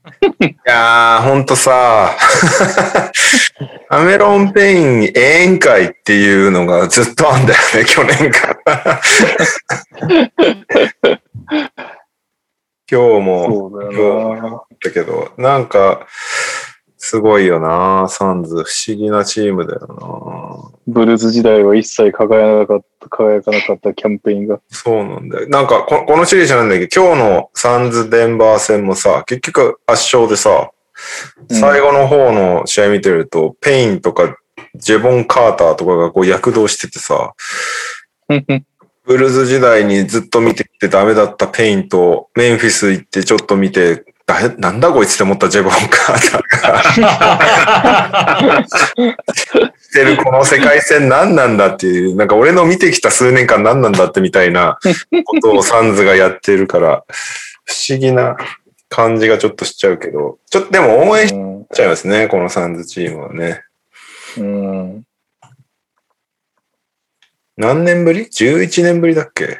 [0.40, 2.16] いやー、ほんとさ、
[3.90, 9.00] キャメロン・ペイン永遠会っていうのがずっとあんだよね、去年から。
[12.90, 14.62] 今日もそうだよな。
[14.82, 16.06] だけど、なんか、
[17.10, 18.62] すごいよな、サンズ。
[18.62, 24.54] 不思議なチームだよブルズ時代は一切輝かなかった、輝かなかったキャム・ペインが。
[24.54, 24.60] な。
[24.70, 25.48] そうなんだよ。
[25.48, 26.86] なんかこ、このシリーズなんだけ？
[26.86, 30.70] ど、今日のサンズ・デンバー戦もさ、結局圧勝でさ、
[31.50, 34.36] 最後の方の試合見てると、ペインとか、
[34.76, 37.34] ジェボン・カーターとかがこう躍動しててさ、
[38.28, 46.62] ブルズ時代にずっと見てきてダメだったペインと、メンフィス行ってちょっと見て、だなんだこいつって思ったジェボン・カーター
[48.56, 48.66] が、
[49.80, 54.78] してるこの世界線何なんだっていう、なんか俺の見てきた数年間何なんだってみたいな
[55.24, 57.04] ことをサンズがやってるから、
[57.64, 58.36] 不思議な
[58.88, 63.62] 感じがちょっとしちゃうけど、ちょっとでも応援しうんちゃいますね、このサンズチームはね。
[64.38, 65.04] うん。
[67.56, 69.58] 何年ぶり ?11 年ぶりだっけ？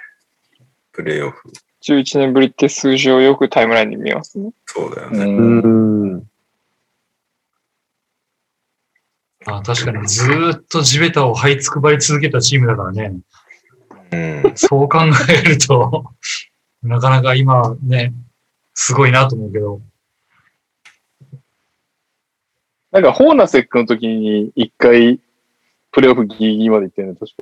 [0.93, 1.53] プレイオフ。
[1.83, 4.53] 11年ぶりって数字をよくタイムラインで見ますね。
[4.67, 5.25] そうだよね。
[5.25, 6.15] うん。
[6.17, 6.23] ん。
[9.47, 13.17] あ確かにずーっと地べたを這いつくばり続けたチームだからね。
[14.13, 14.53] うん。
[14.57, 16.05] そう考えると、
[16.83, 18.13] なかなか今ね、
[18.75, 19.81] すごいなと思うけど。
[22.91, 25.21] なんか、ホーナセックの時に一回、
[25.93, 27.33] プレイオフギリギリまで行ってるの、確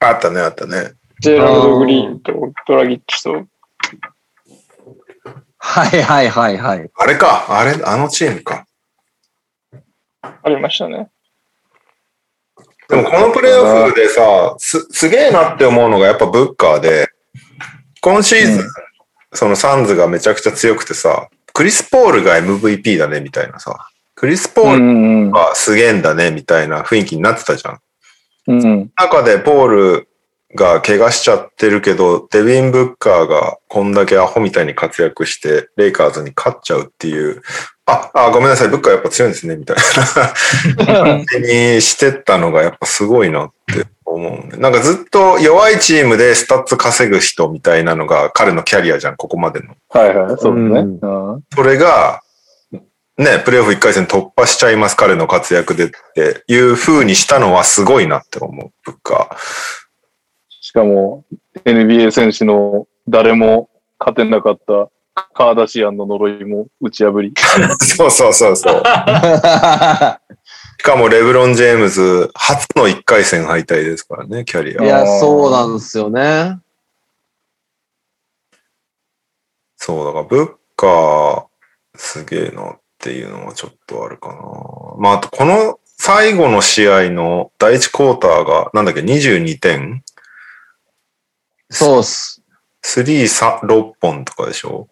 [0.00, 0.08] か。
[0.08, 0.92] あったね、あったね。
[1.20, 3.46] ジェラルド・グリーンとドラギッチと、
[5.66, 6.90] はいはいはいはい。
[6.94, 8.66] あれか、あれ、あのチームか。
[10.20, 11.08] ありましたね。
[12.88, 17.08] でもこのプレイオフでさ、す、すげえなって思うのがやっぱブッカーで、
[18.02, 18.68] 今シーズン、うん
[19.36, 25.30] そのサンズがめちゃくちゃ強くてさ、クリス・ポールが MVP だねみたいなさ、クリス・ポールん。
[25.32, 27.80] がすげえんだねみたいな雰囲気になってたじゃん。
[28.46, 28.90] うん。
[28.96, 30.08] 中でポール
[30.54, 37.42] が怪我しちゃってるけど、デビン・ブッカーがこんだけアホみたいに活躍して、レイカーズに勝っちゃうっていう、
[37.86, 39.76] あ、あ、ごめんなさい、ブッカーやっぱ強いんですね、みたい
[40.78, 44.56] な感じにしてったのがやっぱすごいなって思うね。
[44.58, 49.74] なんかずっと弱いチームでスタッツ稼ぐ人みたいなのが彼のキャリアじゃん、ここまでの。
[49.90, 50.98] はいはい、そうですね。
[51.54, 52.22] それが、
[53.18, 59.83] ね、プレイオフ1回戦突破しちゃいます、彼の活躍でっていう風にしたのはすごいなって思う、ブッカー。
[60.74, 61.24] しかも、
[61.64, 63.70] NBA 選手の誰も
[64.00, 64.90] 勝てなかった
[65.32, 67.32] カーダシアンの呪いも打ち破り。
[67.78, 68.82] そうそうそうそう。
[68.82, 68.84] し
[70.82, 74.84] かもレブロン・ジェームズ、初の1回戦敗退ですからね、キャリア。
[74.84, 76.58] いや、そうなんですよね。
[79.76, 81.44] そう、だからブッカー、
[81.94, 84.34] すげえなっていうのはちょっとあるかな。
[84.98, 90.02] まあ、あとこの最後の試合の第1クォーターが、なんだっけ、22点
[91.74, 92.42] そうっす。
[92.82, 94.88] スリーさ6本とかでしょ？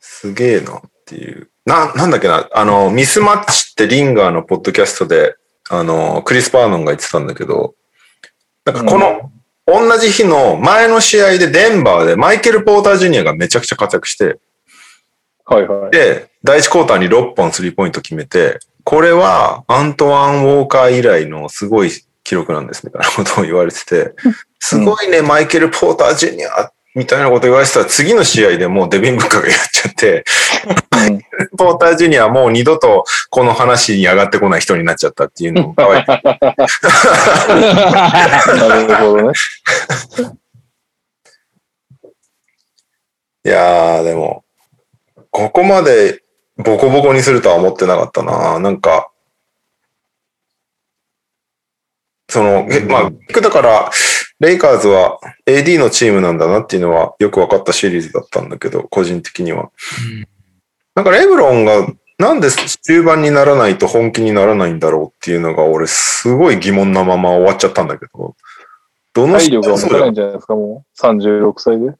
[0.00, 1.50] すげえなっていう。
[1.64, 5.36] な、なんだっけな、あの、ミスマッチってリンガーのポッドキャストで、
[5.68, 7.74] あの、クリス・パーノンが言ってたんだけど、
[8.64, 9.30] なんかこの、
[9.66, 14.38] 同じ日の前の試合でデンバーでマイケル・ポーター・ジュニアがめちゃくちゃ活躍して、
[15.44, 15.90] はいはい。
[15.90, 21.90] で、第1クォーターに6本スリーポイント決めて、これはアントワン・ウォーカー以来のすごい
[22.28, 24.14] 記録なんですみたいなことを言われてて、
[24.58, 30.24] すごいね、マイケル・ポーター・ジュニアみたいなこと言われてたら次の試合でもうデビン・ブッカーがやっちゃって、
[31.08, 31.22] うん
[31.56, 36.04] ポーター・ジュニアはもう二度とこの話に上がってこない人になっちゃったっていうのもかわいい。
[36.06, 36.16] な
[38.84, 39.32] るほどね。
[43.46, 44.44] いやー、でも、
[45.30, 46.22] ここまで
[46.56, 48.58] ボコボコにするとは思ってなかったな。
[48.58, 49.10] なんか、
[52.28, 53.90] その、えまあ、だから、
[54.40, 59.70] レイカーズは AD のチームなんだなっていうのはよく分かったシリーズだったんだけど、個人的には。
[60.94, 68.34] なんかレブロンがなんで中盤にならないと本気にならないんだろうっていうのが俺すごい疑問なまま終わっちゃったんだけど。
[69.14, 71.00] どの体力が持たないんじゃないですか、もう。
[71.00, 71.94] 36歳で。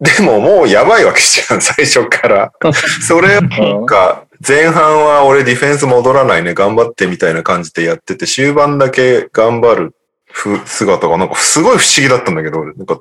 [0.00, 2.52] でももうやばいわけじゃん、最初から。
[3.06, 9.94] それうんが、前半は俺ディフェンス戻らないね、頑張ってみたいな感じでやってて、終盤だけ頑張る
[10.24, 13.00] ふ姿がなんかすごい不思議だったんだけど、なんか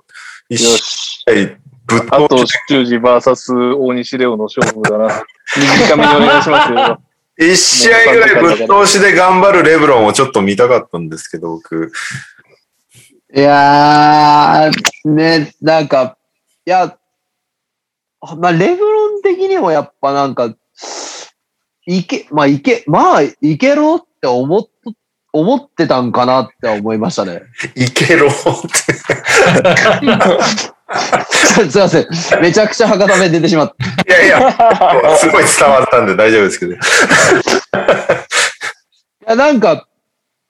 [0.50, 1.58] 一よ試
[1.88, 5.24] ぶっあと、修二 VS 大西レオの勝負だな。
[5.56, 7.02] 短めにお願いしますよ。
[7.40, 11.92] 一試合ぐらいぶっ通しで頑張るレブロンをちょっと見たかったんですけど、僕。
[13.34, 16.18] いやー、ね、なんか、
[16.66, 16.98] いや、
[18.38, 20.54] まあ、レブロン的にもやっぱなんか、
[21.90, 24.68] いけ、まあ、いけ、まあ、いけろって思っ、
[25.32, 27.44] 思ってたんかなって思いましたね。
[27.76, 28.38] いけろって。
[31.70, 32.08] すいません。
[32.42, 33.74] めちゃくちゃ博多弁出てしまっ
[34.06, 34.16] た。
[34.16, 36.74] いやいや、すごい伝わったんで大丈夫ですけど。
[36.74, 36.78] い
[39.26, 39.88] や、なんか、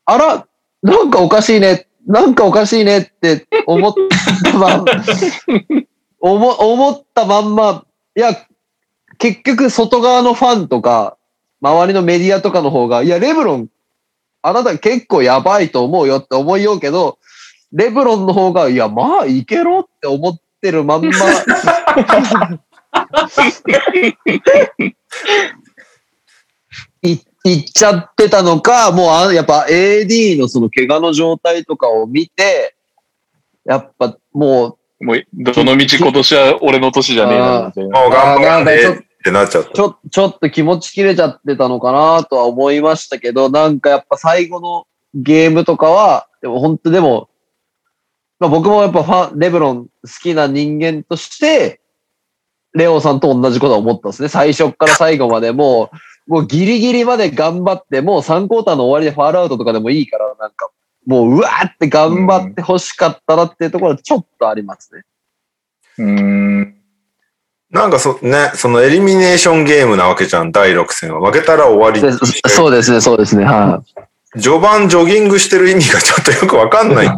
[0.06, 0.48] あら、
[0.82, 3.94] なんかおかしいね、なんかおかしいねって思っ
[4.44, 4.86] たまん、
[6.20, 7.84] 思思ったまんま、
[8.16, 8.36] いや、
[9.20, 11.17] 結局外側のファンとか、
[11.62, 13.68] 周りのメディアとかの方が、いや、レブロン、
[14.42, 17.18] あなた結構やばいと思うよって思いようけど、
[17.72, 21.12] レブロンの方が、いや、まあ、いけろって思ってるまんま、
[27.02, 32.76] い、いっちゃってたのか、もうあやっぱ AD のその怪我の状態とかを見て、
[33.66, 38.00] やっぱももう、どの道今年は俺の年じゃねえな、みたいな。
[38.00, 39.72] もう頑張らねあーなんかちょってなっちゃっう、た。
[39.74, 47.30] ちょ、ちょっと気持ち切れちゃってたのかなとは思いましたけど、なんかやっぱ最後のゲームとかは、でも本当でも、
[48.40, 49.90] まあ僕もやっぱファン、レブロン好
[50.22, 51.82] きな人間として、
[52.74, 54.30] レオさんと同じことは思ったんですね。
[54.30, 55.90] 最初から最後までも
[56.28, 60.70] う、もうギリギリまで頑張って、もう3クォーターの終わりでファールアウトとかでもいいから、なんか、
[61.06, 65.04] もううわーって頑張って欲しかったなっていうところはちょっとありますね。
[66.00, 66.77] うーん。
[67.70, 71.26] なんかそ、ね、そのエリミネーションゲームなわけじゃん、第6戦は。
[71.26, 72.00] 負けたら終わり。
[72.48, 73.44] そうですね、そうですね。
[73.44, 73.84] は
[74.36, 77.08] い、序盤ジョギングしてる意味がちょっとよくわかんない。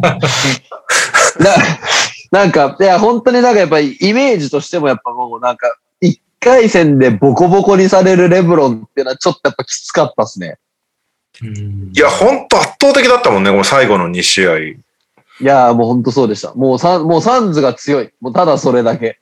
[2.32, 10.58] なんか、いや、本当になんかやっぱりイメージとしてもやっぱもうなんか、一回戦でボコボコにされるレブロンっていうのはちょっとやっぱきつかったですね。
[11.42, 14.58] うんいや、ほんと圧倒的だったもんね、この最後の2試合。
[14.58, 14.76] い
[15.40, 16.52] やーもう本当そうでした。
[16.54, 18.10] もうサン、もうサンズが強い。
[18.20, 19.20] もうただそれだけ。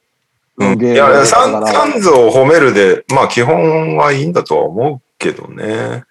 [0.59, 6.05] うん、いやサン、ズを褒めるで、まあ基本はいいんだとは思うけどね。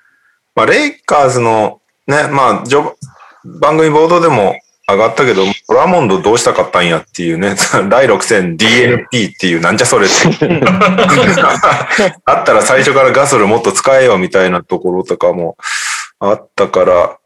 [0.55, 2.95] まあレイカーズのね、まあ序
[3.59, 4.55] 番組ボードでも
[4.89, 7.55] 上がったけど、ドラモンドどうしたかったんやっていうね、
[7.89, 10.15] 第6戦 DNP っていうなんじゃそれって。
[12.25, 15.57] あったら最初からガソルもっと使えよみたいなところとかも
[16.19, 17.17] あったから、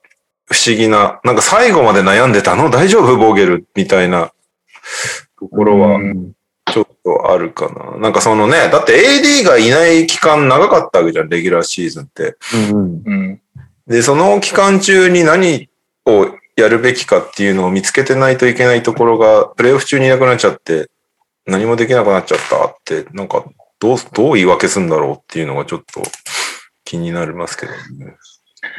[0.52, 2.72] 不思議な、なんか最後まで悩んでたの？
[2.72, 3.16] 大丈夫？
[3.16, 4.32] ボーゲルみたいな
[5.40, 6.00] ところは。
[6.00, 6.32] ちょっ
[7.04, 7.98] とあるかな。
[7.98, 12.38] なんかそのね、だって AD がいない期間長かったわけじゃん、レギュラーシーズンって。
[12.72, 13.42] うんうん。
[13.88, 15.70] で、その期間中に何
[16.06, 20.90] をやるべきかっていうのを見つけてないといけないところが、プレイオフ中にいなくなっちゃって、
[21.46, 23.46] 何もできなくなっちゃったって、なんか、
[23.80, 26.04] どう、どう言い訳すんだろうっていうのがちょっと
[26.86, 28.16] 気になりますけどね。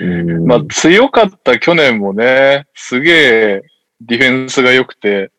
[0.01, 0.47] うん。
[0.47, 3.62] まあ、強かった去年もね、すげえ
[4.01, 5.31] ディフェンスが良くて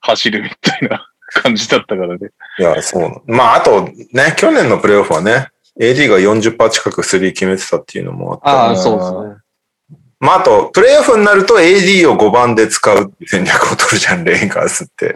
[0.00, 2.28] 走るみたいな感じだったからね。
[2.58, 3.22] いや、そう。
[3.26, 3.82] まあ、あと
[4.12, 5.48] ね、去年のプレイオフはね、
[5.80, 9.42] AD が40%近くスリー決めてたっていうのもあったああ、そうですね。
[10.20, 15.14] まあ、あと、プレイオフになると AD を5番で使う戦略を取るじゃん、レイカーズって。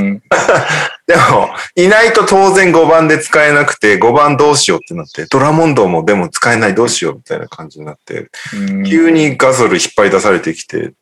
[0.00, 0.22] うん。
[1.06, 10.92] でも、いないと当然5番で使えなくて、5番どうしようってなって、ドラモンドもでも使えないどうしようみたいな感じになって、うん急にガソル引っ張り出されてきて、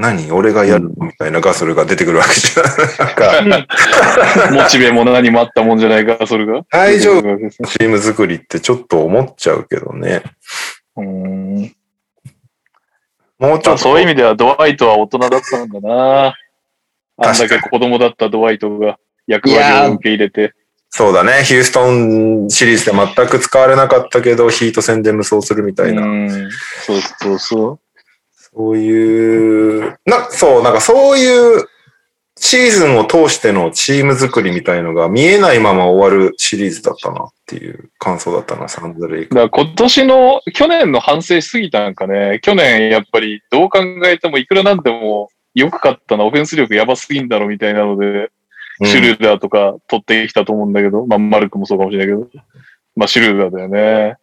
[0.00, 3.48] 何俺がやるのみたいなガソルが出てくるわけじゃん。
[3.50, 3.68] なんか、
[4.50, 6.62] モチベも何もあったもんじゃないか、それが？
[6.70, 7.36] 大丈夫夫。
[7.66, 10.22] チーム作りってちょっと思っちゃうけどね。
[10.96, 11.76] うん。
[13.38, 13.70] もうちょっと。
[13.70, 16.34] まあ、そういう意味ではドワイトは大人だったんだな。
[17.18, 20.54] あんだけ子供だったドワイトが役割を受け入れて。
[20.88, 21.44] そうだね。
[21.44, 26.02] ヒューストンシリーズで全く使われなかったけど、ヒート戦で無双するみたいな。
[26.02, 26.50] うん。
[26.86, 27.80] そうそうそう。
[28.54, 31.66] そういう、な、そう、なんかそういう
[32.36, 42.40] シーズンを通してのチーム作りみたいのが見えないまま終わるシリーズだったなっていう感想だったな、サンズレイカだ今年の、去年の反省しすぎたんかね。
[42.42, 48.30] 去年やっぱりどう考えてもいくらなんでも良く勝ったな、オフェンス力やばすぎんだろみたいなので、
[48.84, 52.42] シュルーダーとか取ってきたと思うんだけど、まあマルクもそうかもしれないけど、
[52.96, 54.16] まあシュルーダーだよね。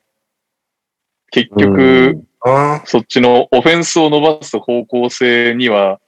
[1.30, 2.37] 結局、あ
[2.86, 6.00] そっちのオフェンスを伸ばす方向性には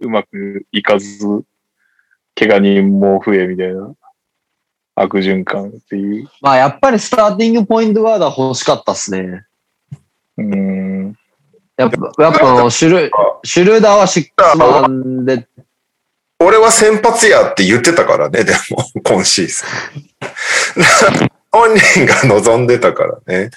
[0.00, 1.26] うまくいかず、
[2.34, 3.94] 怪我人も増えみたいな
[4.94, 6.28] 悪循環っていう。
[6.40, 9.44] まあやっぱりスターティングポイントガードは欲しかったっすね。
[10.38, 11.18] うーん。
[11.76, 13.10] やっぱ、やっぱシュル、
[13.44, 15.48] シュルーダーはシックスマンで、
[16.38, 19.64] 俺は先発やって言ってたからね、でも、今シーズ
[21.24, 21.28] ン。
[21.50, 23.50] 本人が望んでたからね。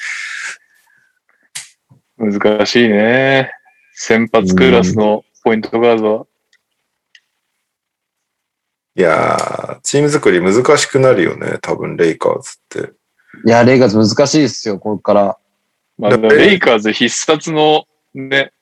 [2.17, 3.51] 難しいね。
[3.93, 6.27] 先発クラスのポイントガードは。
[8.97, 12.93] いやー、チーム作り難しくなるよね、多分、レイカーズって。
[13.45, 15.37] いや、レイカーズ難しいっすよ、ここから。
[15.97, 18.53] まあ、だってレイカーズ必殺のね、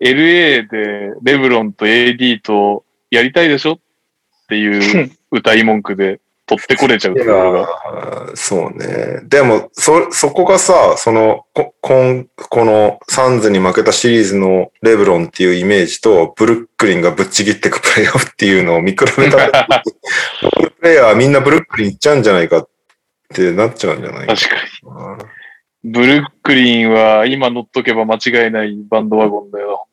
[0.00, 3.78] LA でレブロンと AD とやりたいでしょっ
[4.48, 7.68] ていう 歌い文句で取ってこれちゃうところが。
[8.32, 9.20] ーそうね。
[9.24, 19.82] でも、そ、そこがさ、その、こ、こん、このサンズに負けたシリーズのレブロンっていうイメージと、ブルックリンがぶっちぎってくプレイオフっていうのを見比べたら、
[20.80, 22.68] プレイヤーはみんなブルックリン行っちゃうんじゃないかっ
[23.32, 24.56] てなっちゃうんじゃないか確か
[25.84, 25.90] に。
[25.90, 29.86] ブルックリンは今乗っとけば間違いないバンドワゴンだよ。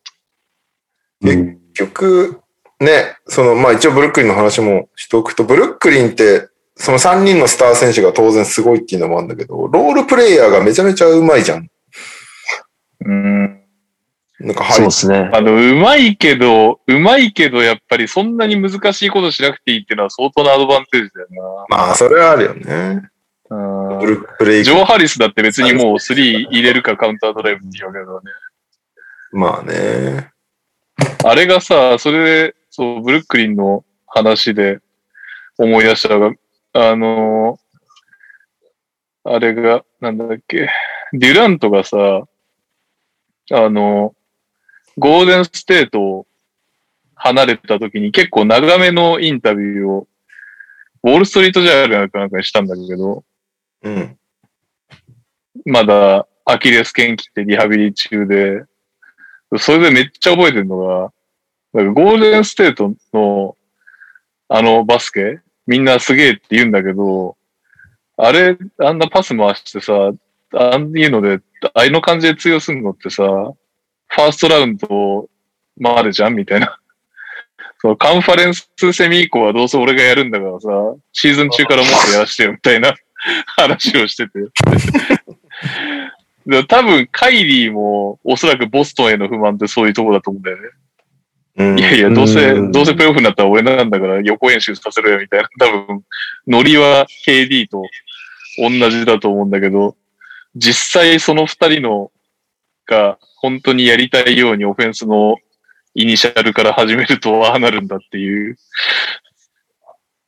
[1.22, 2.41] 結局、
[2.82, 11.68] ね、その、まあ一応ブルックリンの話もしておくと、ブルックリンって、その3人のスター選手が当然すごいっていうのもあるんだけど、ロールプレイヤーがめちゃめちゃうまいじゃん。
[13.04, 13.62] うん。
[14.40, 15.30] なんか、そうですね。
[15.32, 22.64] あの、うまいけど、うまいけど、やっぱりそんなに難しいことしなくていいっていうのは相当なアドバンテージだよまあ、それはあるよね。
[22.64, 23.56] な。
[23.56, 28.22] うんブルックレイジョー・ハリスだって別にもう3入れるかカウンタードライブっていうわけだからね。
[29.32, 30.30] まあね。
[31.24, 34.80] あれがさ、それで、そう、ブルックリンの話で
[35.58, 36.36] 思い出したのが、
[36.72, 37.62] あのー
[39.24, 40.68] あれが、なんだっけ、
[41.12, 42.26] デュラントがさ、
[43.52, 44.14] あの
[44.98, 46.26] ゴールデンステートを
[47.14, 50.08] 離れた時に結構長めのインタビューを、
[51.04, 53.22] ウォールストリートジャーナルかなんかにしたんだけど、
[53.82, 54.18] うん。
[55.66, 58.64] まだアキレス腱切ってリハビリ中で、
[59.58, 61.12] それでめっちゃ覚えてるのが、
[61.72, 63.56] なんかゴールデンステートの
[64.48, 67.36] あのバスケ、みんなすげえって言うんだけど、
[68.18, 70.12] あれ、あんなパス回してさ、
[70.54, 71.40] あんいうので、
[71.74, 75.30] ああいの感じで通用するのってさ、ファーストラウンド
[75.78, 76.34] までじゃん？
[76.34, 76.78] みたいな。
[77.80, 80.68] そのカンファレンスセミ以降はどうせ俺がやるんだからさ、
[81.12, 82.94] シーズン中からもっとやらしてよみたいな
[83.56, 84.40] 話をしてて。
[86.68, 90.68] 多分、カイリーも、おそらくボストンへの不満ってそういうとこだと思うんだよね。
[91.56, 91.78] うん。
[91.78, 95.48] いやいや、どうせ、うんどうせプレイオフになったら俺なんだから横演習させろよみたいな。
[95.58, 96.02] 多分、
[96.46, 97.82] ノリは KD と
[98.58, 99.96] 同じだと思うんだけど、
[100.56, 102.10] 実際その二人の
[102.86, 105.36] が本当にやりたいようにオフェンスの
[105.94, 108.56] イニシャルから始めるとああなるんだっていう。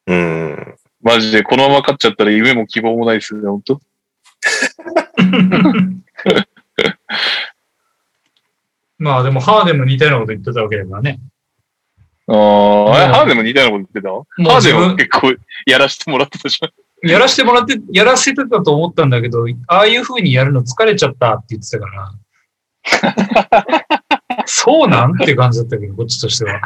[0.06, 0.74] うん。
[1.02, 3.80] マジでこのまま勝っちゃったら夢も希望もないですよね、本当
[8.98, 11.20] まあでもハーデンも似たようなこと言ってたわけだからね。
[12.26, 12.36] ああ、
[13.04, 14.50] えハーデンも似たようなこと言ってた？
[14.52, 15.34] ハーデンは自分結構
[15.66, 16.70] やらせてもらってたじゃん。
[17.10, 22.12] やらせてもらって、 やらせてたと思ったんだけど、ああいう風にやるの疲れちゃったって言ってたから。
[24.46, 25.12] そうなん？
[25.22, 26.60] って感じだったけど、こっちとしては。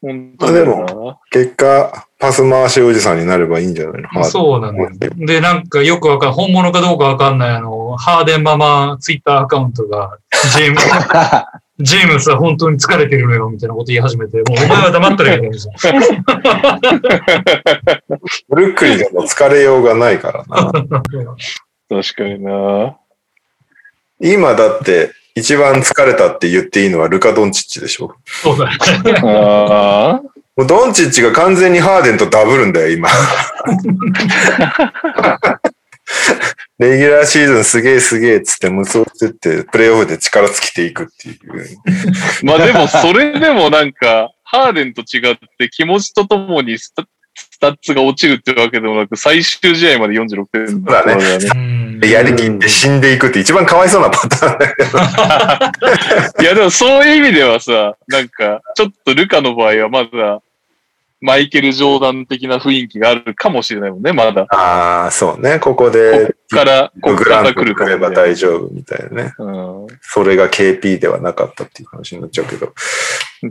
[0.00, 1.18] 本当だよな。
[1.30, 4.08] 結果、パス回しおじさんになればいいんじゃないの？
[4.08, 5.12] ハーデンそうなんだよ。
[5.16, 10.18] で、なんかよくわかん本物かどうかわかんない、あの、ハーデンママツイッターアカウントが、
[10.56, 10.88] ジェームス、
[11.80, 15.70] ジェームスは本当に疲れてるのよ、みたいなこと言い始めて、もうお前は黙ったらいいのにさ。
[18.48, 20.70] ブルックリンでも疲れようがないからな。
[21.90, 22.96] 確かにな。
[24.20, 28.14] 今だって、一番疲れたって言っていいのはルカ・ドンチッチでしょ。
[28.24, 28.78] そうだね。
[29.24, 30.34] ああ。
[30.56, 33.08] もうドンチッチが完全にハーデンとダブるんだよ、今。
[36.78, 41.36] レギュラーシーズンすげえすげえっつって無双してって、プレイオフで力尽きていくっていう。
[42.44, 47.04] まあでも、それでもなんか、ハーデンと違って気持ちとともにスタ
[47.36, 54.98] スタッツが落ちるってわけでもなく、最終試合まで46点そうだねやりきって死んでいくって一番かわいそうなパターンだけど。
[56.42, 60.42] いやでもそういう意味ではさ、なんか、ちょっとルカの場合はまだ、
[61.24, 64.42] マイケル・ジョーダン的な雰囲気があるかもしれないもんね、まだ。
[64.42, 65.58] こああ、そうね。
[65.58, 69.32] ここっで、から、こっグラントから来るかくれば大丈夫みたいなね。
[69.38, 72.74] うんそれが KP ではなかったっていう話になっちゃうけど。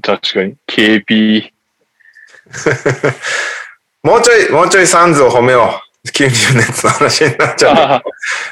[0.03, 0.56] 確かに。
[0.68, 1.50] KP。
[4.03, 6.08] もうちょい、もうちょいサンズを褒めよう。
[6.10, 7.76] 90年の話になっちゃう。
[7.76, 8.03] あ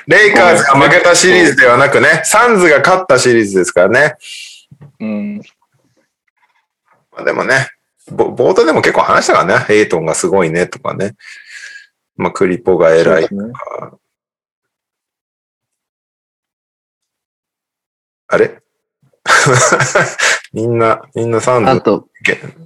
[0.07, 4.15] レイカーズが負けたシリーズではなくね、サンズが勝ったシリーズですからね。
[4.99, 5.41] うん。
[7.11, 7.80] まあ、でもね、ぼ
[8.11, 11.15] 冒頭でも結構話したからね、エイトンがすごいねとかね。
[12.15, 13.53] まあ、クリポが偉いとね。
[13.53, 13.97] か。
[18.27, 18.59] あれ？
[20.53, 22.07] みんな、みんなサンズあと、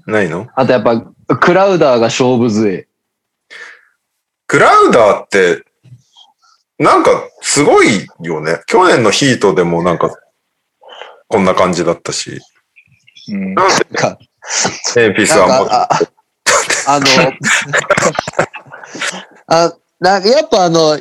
[0.05, 0.47] ないの？
[0.55, 1.01] あとやっぱ、
[1.37, 2.87] クラウダーが勝負強い。
[4.47, 5.63] クラウダーって、
[6.77, 8.59] なんかすごいよね。
[8.67, 10.09] 去年のヒートでもなんか、
[11.27, 12.41] こんな感じだったし。
[13.29, 14.19] うんなんでか
[14.95, 15.99] メンフィスなんはもうか、あ
[16.87, 17.05] あの、
[19.47, 20.99] あ、なんかやっぱあの、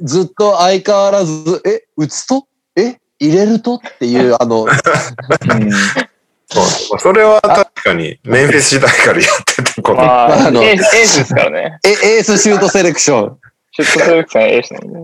[0.00, 2.46] ずっと相変わらず、え、打つと？
[2.76, 3.76] え、入れると？
[3.76, 4.66] っていう、あの、
[6.52, 9.94] そうそれは確かにメンフィス時代からやってたこと。
[9.94, 11.78] まあ、あのエースエースですからね。
[11.84, 13.38] え、エースシュートセレクション。
[13.72, 14.98] シュットセレクションエースなんで。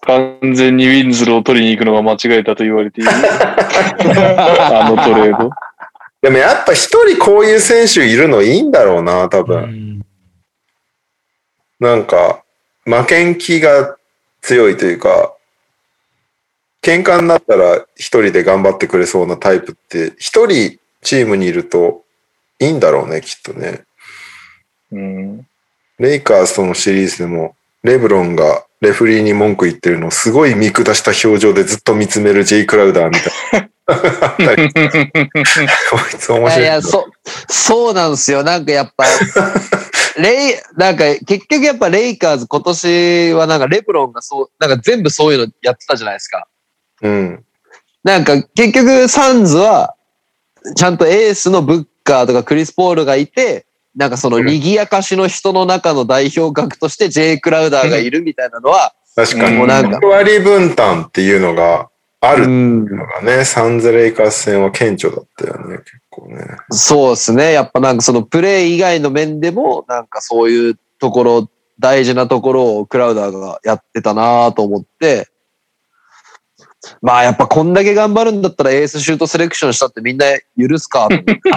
[0.00, 3.10] 完全にウィンズルを取りに行くのが間違えたと言われている。
[3.10, 5.50] あのトレード。
[6.20, 9.62] でもやっぱ一人こういう選手いるのいいんだろうな、多う分。
[9.70, 10.06] ん
[11.80, 12.42] なんか、
[12.84, 13.96] 負けん気が
[14.40, 15.34] 強いというか、
[16.82, 22.02] 喧嘩になったら一人で頑張ってくれそうなタイプって、一人チームにいると
[22.58, 23.84] いいんだろうね、きっとね。
[24.90, 25.46] うん。
[25.98, 33.68] レイカーズとのシリーズでも、レブロンがレフリーに文句言ってるのをすごい見下した表情でずっと見つめるジェイ・クラウダーみたいな。
[36.12, 36.40] いつ面白い。
[36.40, 37.06] いやいや、そ、
[37.48, 38.42] そうなんですよ。
[38.42, 39.04] なんかやっぱ、
[40.20, 46.46] レイ、なんか結局やっぱレイカーズ今年はなんかレブロンがそう、なんか全部そういうのやってたじゃないですか。
[47.02, 47.44] うん。
[48.04, 49.94] なんか結局サンズは、
[50.76, 53.64] ちゃんとエースのブッカーとかクリス・ポールがいて、
[53.96, 59.56] なんかその賑やかしの人の中の代表格としてジェイ・クラウダーがいるみたいなのは、確かに。
[59.56, 61.88] もうなんか役割分担っていうのが
[62.20, 66.44] あるってうんいうのがね、サンズ・レイカーズ戦は顕著だったよね、結構ね。
[66.70, 67.52] そうですね。
[67.52, 75.28] やっぱなんかそのプレー以外の面でも、なんかそういうところ、大事なところをクラウダーがやってたなと思って、
[77.02, 80.26] まあやっぱこんだけ頑張るんだったらエースシュートセレクションしたってみんな
[80.58, 81.40] 許すかと思って。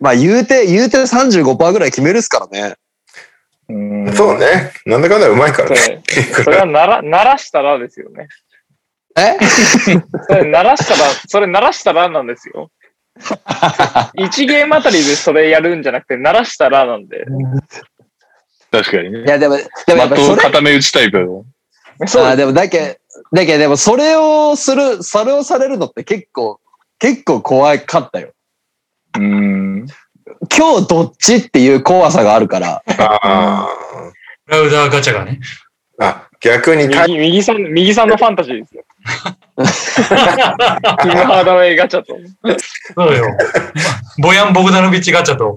[0.00, 2.76] まあ言うて、言うて35%ぐらい決めるっすからね。
[3.68, 4.72] うんそうね。
[4.86, 6.02] なんだかんだうまいからそね。
[6.06, 8.28] れ、それはなら、鳴らしたらですよね。
[9.16, 9.36] え？
[10.28, 12.70] それ鳴らしたら、それ鳴らしたらなんですよ。
[13.20, 17.24] 1ゲームあたりでそれやるんじゃなくて、鳴らしたらなんで。
[18.70, 19.26] 確かにねい。
[19.26, 21.44] やでも、でもやっぱ的をそれ固め打ちタイプ。
[22.06, 23.00] そうあーでもだけ、
[23.32, 26.60] だけどでもそれをする、それをされるのって結構、
[26.98, 28.32] 結構怖かったよ。
[29.18, 29.86] うん。
[30.56, 32.82] 今日どっちっていう怖さがあるから。
[32.98, 33.68] あ
[34.46, 35.40] ラウダーガチャがね。
[36.00, 38.84] ーあ、逆に右、右さん、右さんのファンタジーですよ。
[39.58, 42.16] キム・ハーダウェイガチャと。
[42.94, 43.24] そうよ。
[44.22, 45.56] ボヤン・ボグダノビッチガチャと。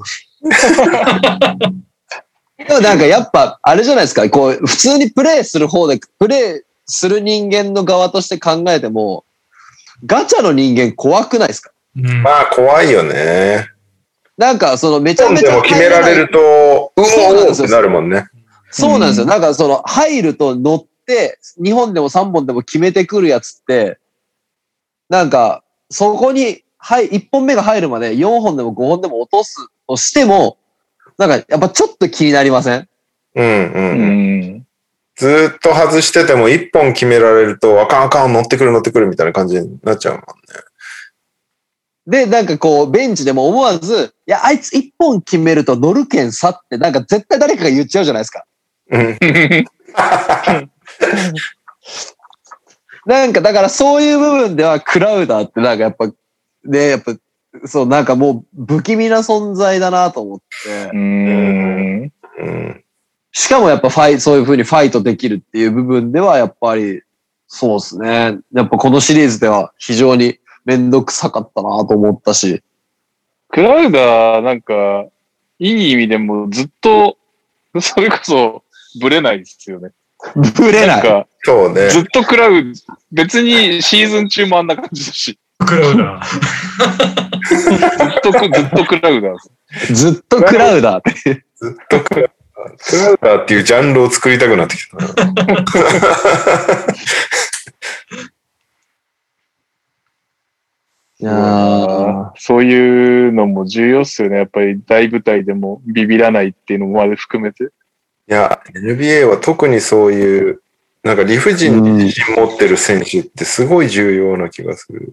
[2.57, 9.25] でもなんかやっぱ、あれじゃないですか、こう、普通にプレイする方で、プレイする人間の側として考えても、
[10.05, 11.71] ガチャの人間怖くないですか？
[11.95, 12.23] うん。
[12.23, 13.67] まあ怖いよね。
[14.37, 18.27] なんかそのめちゃめちゃでも決められると、うそうなんですよおーってなるもんね。
[18.71, 19.25] そうなんですよ。
[19.25, 23.99] なんかその入ると乗って、2本でも3本でも決めてくるやつって、
[25.09, 30.57] なんかそこに、はい、1本目が入るまで4本でも5本でも落とすとしても、
[31.17, 32.87] なんかやっぱちょっと気になりません？
[33.35, 33.49] うんう。
[33.49, 34.67] うんん。
[35.15, 40.25] ずーっと外してても一本決められると、あかんあかん、乗ってくる乗ってくるみたいな感じになっちゃうもんね。
[42.11, 48.43] で、なんかこう、ベンチでも思わず、いや、あいつ1本決めると乗るけんさって、なんか絶対誰かが言っちゃうじゃないですか。
[48.91, 49.17] うん。
[53.05, 56.11] なんかだからそういう部分ではクラウダーってなんかやっぱ、
[56.65, 57.15] ね、やっぱ、
[57.65, 62.11] そう、なんかもう不気味な存在だなと思って。
[63.31, 67.03] しかもやっぱファイ、そういう風にファイトできるっていう部分ではやっぱり、
[67.47, 68.37] そうですね。
[68.51, 72.63] やっぱこのシリーズでは非常にめんどくさかったなと思ったし。
[73.49, 75.05] クラウダー、なんか、
[75.59, 77.17] いい意味でもずっと、
[77.79, 78.63] それこそ、
[78.99, 79.91] ブレないですよね。
[80.55, 80.87] ぶれない。
[80.87, 81.89] なんか、そうね。
[81.89, 82.73] ずっと食らう、
[83.11, 86.25] 別にシーズン中もあんな感じだし、クラウダー。
[87.47, 89.29] ずっとく、ずっと食らうだ。
[89.93, 91.45] ずっとクラウダーって。
[91.55, 92.31] ずっとクラウダー。
[92.77, 95.07] クラウダーっていうジャンルを作りたくなってきたな。
[101.21, 104.37] いやーそういうのも重要っすよね。
[104.37, 107.65] やっぱり大舞台でもビビらないっていうのまで含めて。
[107.65, 107.67] い
[108.25, 110.61] や、NBA は特にそういう、
[111.03, 115.11] なんか理不尽に自信持ってる選手ってすごい重要な気がする。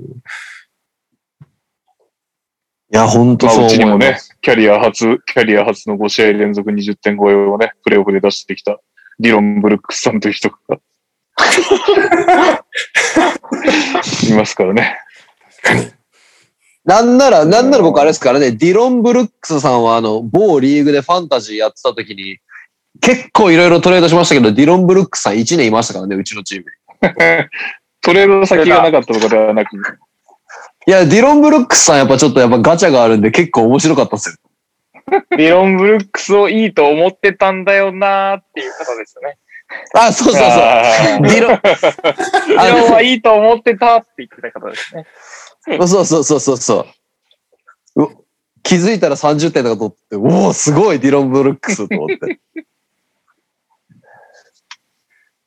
[2.91, 8.81] いや、ほんとまあ、そううちにもねキャリア初、キャリア初の5試合連続20点超えをね、プレーオフで出してきた
[9.19, 10.57] ディロン・ブルックスさんという人が
[14.27, 14.97] いますからね。
[16.89, 22.39] なんなら、なんなら僕あれですからね、ディロン・ブルックスさんはあの、某リーグでファンタジーやってた時に、
[23.03, 27.15] 結構いろいろトレードしましたけど、ディロン・ブルックスさん1年いましたからね、うちのチームに。
[28.01, 34.37] トレード先がなかったとかではなく、いや、ディロン・ブルックスさんやっぱちょっとやっぱガチャがあるんで結構面白かったっすよ。
[35.37, 39.37] ディロン・ブルックスをいいと思ってたんだよなーっていう方ですよね。
[39.93, 40.53] あ、そうそうそう。
[40.53, 45.05] ディロン、 ディロンはいいと思ってたって言ってた方ですね。
[45.87, 46.87] そうそうそうそうそ
[47.97, 48.03] う。
[48.05, 48.09] う
[48.63, 52.41] 気づいたら30点とか取って、おお、すごいディロン・ブルックスと思って。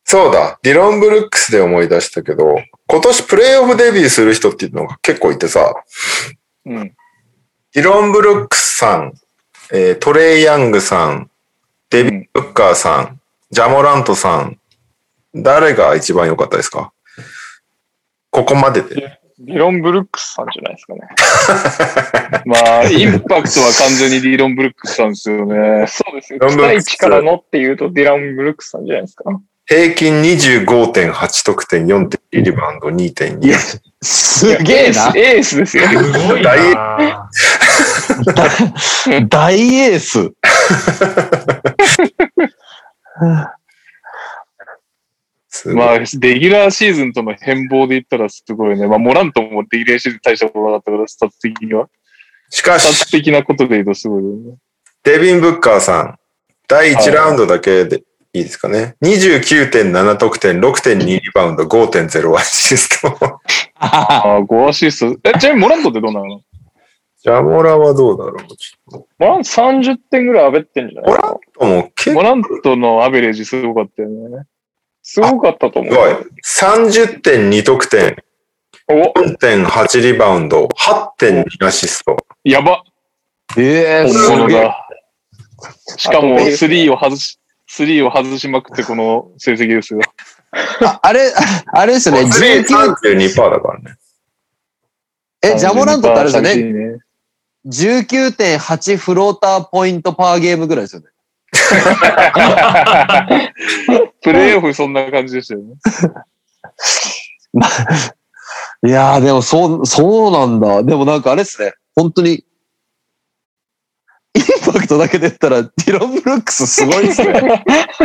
[0.06, 2.56] そうだ、ディロン・ブルックスで思い出したけど、
[2.88, 5.74] 今年プレイオフデビューする人っていうのが結構いてさ、
[6.66, 6.95] うん。
[7.74, 9.14] ディロン・ブルックスさん、
[9.72, 11.30] えートレイ・ヤングさん、
[11.90, 14.59] デビッド・ブッカーさん、ジャモラントさん、
[15.33, 16.91] 誰が一番良かったですか？
[18.32, 19.20] ここまでで。
[19.44, 21.02] ディロン・ブルックスさんじゃないですかね。
[22.45, 25.88] まあ、インパクトは完全にディロン・ブルックスさんですよね。
[25.88, 26.40] そうですね。
[26.40, 29.24] 期待値からのっていうとディロン・ブルックスさんじゃないですか。
[29.66, 33.45] 平均25.8得点、4.2リバウンド、2.2。
[33.45, 33.58] いや、
[34.02, 35.14] すげえな。
[35.16, 35.88] エースですよ。
[35.88, 36.52] すごいな
[39.30, 40.32] 大エース。
[45.65, 48.88] まあ、レギュラーシーズンとの変貌で言ったらすごいね。
[48.88, 51.90] まあ、モラントもレギュラーシーズン大したことなかったから、スタッツ的には。
[52.49, 54.56] しかスタッツし、的なことで言うとすごいよね。
[55.03, 56.15] デビン・ブッカーさん、
[56.67, 58.95] 第1ラウンドだけでいいですかね。
[59.01, 63.40] 29.7得点、6.2リバウンド、5.0アシスト。
[63.75, 65.30] ああ、5アシスト。
[65.30, 66.41] え、ちなみにモラントってどうなの？
[67.23, 68.56] ジャモラはどうだろう？
[68.56, 71.14] ちょっモラント30点ぐらい上げってんじゃない？
[71.14, 71.40] ですか。
[71.59, 74.43] ともう結構モラントのアベレージすごかったよね。
[75.03, 75.93] すごかったと思う。
[76.41, 76.89] すごい。
[76.89, 78.15] 30.2得点、
[78.88, 82.17] お4.8リバウンド、8.2アシスト。
[82.43, 82.83] やば。
[83.57, 84.38] ええ本すげえ。
[84.38, 84.88] 物だ。
[85.97, 90.01] しかも、スリーを外し、スリーを外しまくってこの成績ですよ。
[90.83, 91.31] ああれ、
[91.73, 92.23] あれですよね。
[92.23, 93.95] 19、32%だからね。
[95.41, 96.49] え、ジャモラントってあれですよね。
[96.49, 96.99] 寂しいね。
[97.65, 101.07] 19.8フローターポイントパーゲームぐらいですよね。
[104.22, 105.75] プレイオフそんな感じでしたよね。
[108.85, 110.83] いやー、でもそう、そうなんだ。
[110.83, 111.74] でもなんかあれですね。
[111.95, 112.43] 本当に、
[114.33, 117.64] インパクトだけで言ったら、ディロン・ブルックスすごいですね。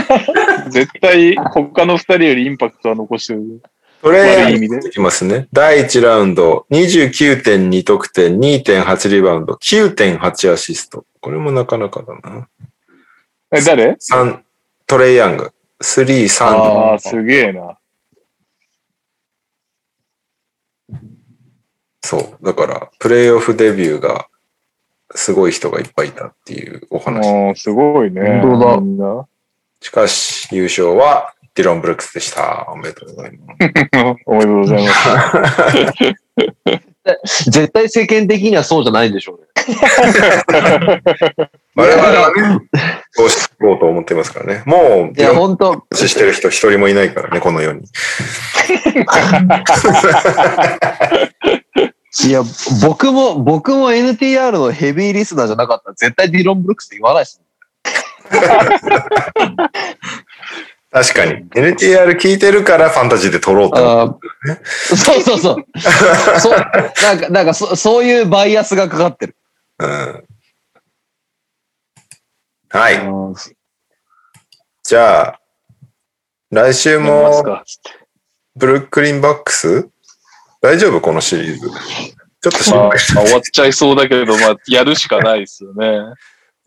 [0.71, 3.63] 絶対他の二人よりインパクトは残してる。
[4.03, 5.49] トレ悪い意味できますね。
[5.53, 11.05] 第1ラウンド、29.2得点、2.8リバウンド、9.8アシスト。
[11.21, 12.49] これもなかなかだな。
[13.57, 14.41] え、誰？3、
[14.87, 15.53] トレイヤング。
[15.83, 16.45] 3、3。
[16.45, 17.79] ああ、すげえな。
[22.03, 22.45] そう。
[22.45, 24.29] だから、プレイオフデビューが
[25.15, 27.27] すごい人がいっぱいいたっていうお話。
[27.29, 28.41] ああ、すごいね。
[28.43, 29.29] 本当だ。
[29.81, 32.67] しかし、優勝はディロン・ブルックスでした。
[32.73, 34.23] おめでとうございます。
[34.27, 34.93] おめでとうございま
[37.25, 37.51] す。
[37.51, 39.47] 絶対世間的にはそうじゃないんでしょうね。
[41.75, 42.61] 我々はね、
[43.11, 44.63] そうしていこうと思ってますからね。
[44.65, 47.83] もう、いや、本当ブルックスしてる人一人もいないからね、この世に。
[52.25, 52.43] いや、
[52.83, 57.43] 僕も、僕も NTR のヘビーリスナーじゃなかったら絶対ディロン・ブルックスって言わないです。
[60.91, 61.45] 確かに。
[61.55, 64.27] NTR 聞いてるからファンタジーで撮ろうと思って。
[64.51, 65.57] あーそうそうそう。
[66.41, 66.57] そう
[67.03, 69.37] なんか、なんかそ、そういうバイアスがかかってる。
[69.79, 70.25] うん
[72.69, 72.99] はい。
[74.83, 75.41] じゃあ、
[76.51, 77.65] 来週もか？
[78.55, 79.89] ブルックリンバックス？
[80.61, 81.61] 大丈夫このシリーズ？
[81.61, 86.15] ちょっと心まあ、配まあ終わっちゃいそうだけど、まあ、やるしかないですよね。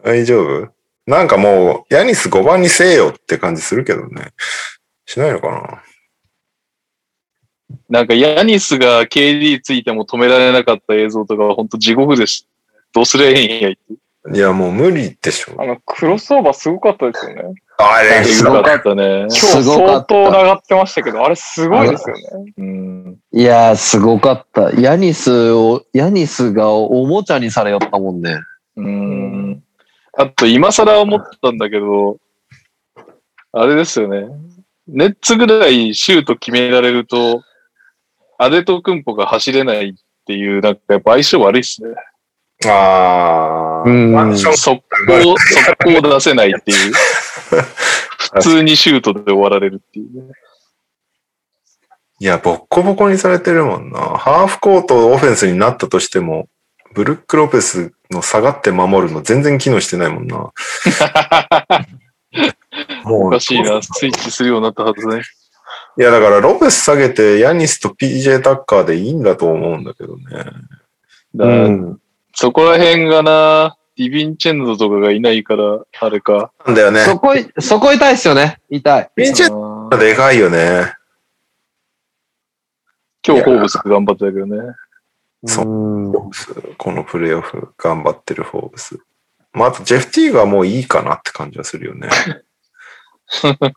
[0.03, 0.73] 大丈夫？
[1.05, 4.33] なんかもう、ヤニス5番にせえよって感じするけどね。
[5.05, 5.83] しないのかな？
[7.89, 12.48] なんかヤニスが KD ついても止められなかった映像とかは本当地獄でした。
[12.93, 13.69] どうすりゃいいんや？
[13.69, 15.53] いや、もう無理でしょ。
[15.61, 17.43] あの、クロスオーバーすごかったですよね。
[17.77, 19.19] あれ、すごかったね。
[19.21, 22.23] 今日相当上がってましたけど、あれすごいですよね。
[22.57, 23.17] うん。
[23.31, 24.71] いやー、すごかった。
[24.71, 28.37] ヤニスを、ヤニスがおもちゃにされよったもんね。
[28.75, 29.63] うん。
[30.17, 32.17] あと、今更思ったんだけど、
[33.53, 34.27] あれですよね。
[34.87, 37.43] ネッツぐらいシュート決められると、
[38.37, 39.93] アデトクンポが走れないっ
[40.25, 41.89] ていう、なんかやっぱ相性悪いっすね。
[42.65, 44.81] ああ、うん速攻、速
[46.01, 46.93] 攻出せないっていう。
[48.33, 50.33] 普通にシュートで終わられるっていうね。
[52.19, 53.99] いや、ボッコボコにされてるもんな。
[53.99, 56.49] ハーフコートオフェンスになったとしても、
[56.93, 60.35] ブルック・ロペスの下がって守るの全然機能してないもんな。
[63.05, 63.81] もうおかしいな。
[63.81, 65.21] スイッチするようになったはずね。
[65.97, 70.23] いや、だからロペス下げて、ヤニスと PJ タッカーでいいんだと思うんだけどね。
[71.35, 71.69] だから
[72.41, 76.53] そこら辺がな、ディヴィンチェンドとかがいないから、あれか。
[76.65, 77.01] なんだよね。
[77.01, 78.61] そこい、そこ痛いっすよね。
[78.69, 79.09] 痛い。
[79.13, 80.93] ピンチェンあードでかいよね。
[83.27, 84.73] 今日ホーブス頑張ったけどね。
[85.47, 85.67] そうう
[86.07, 88.97] んフォーブスこのプレイオフ頑張ってるフォーブス。
[89.51, 92.07] まあ、あとジェフティーがもういいかなって感じはするよね。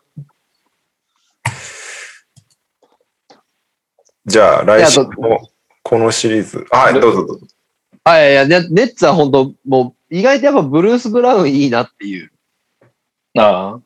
[4.24, 5.50] じゃあ、来週も
[5.82, 6.64] このシリーズ。
[6.70, 7.46] はい、どうぞどうぞ。
[8.04, 12.32] あ、いやいや、ネネッツは本当もう、意外とやっぱブルース・ブラウンいいなっていう。
[13.38, 13.80] ああ。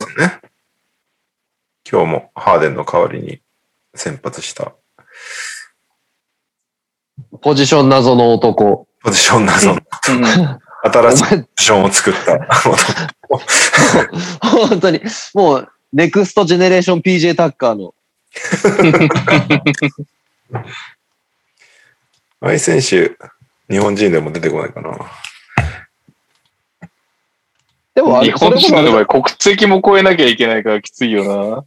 [1.89, 3.41] 今日もハーデンの代わりに
[3.95, 4.75] 先発した
[7.41, 8.89] ポジション謎の男。
[9.03, 9.81] ポジション謎の
[10.83, 12.39] 新しいポジションを作った。
[14.49, 15.01] 本当に、
[15.35, 17.95] もう、ネクストジェネレーション PJ タッカーの。
[22.41, 23.17] あい選手、
[23.71, 24.97] 日本人でも出てこないかな。
[27.95, 31.67] でもあれ、日本人の場合、国籍も超えなきゃいけないからきついよ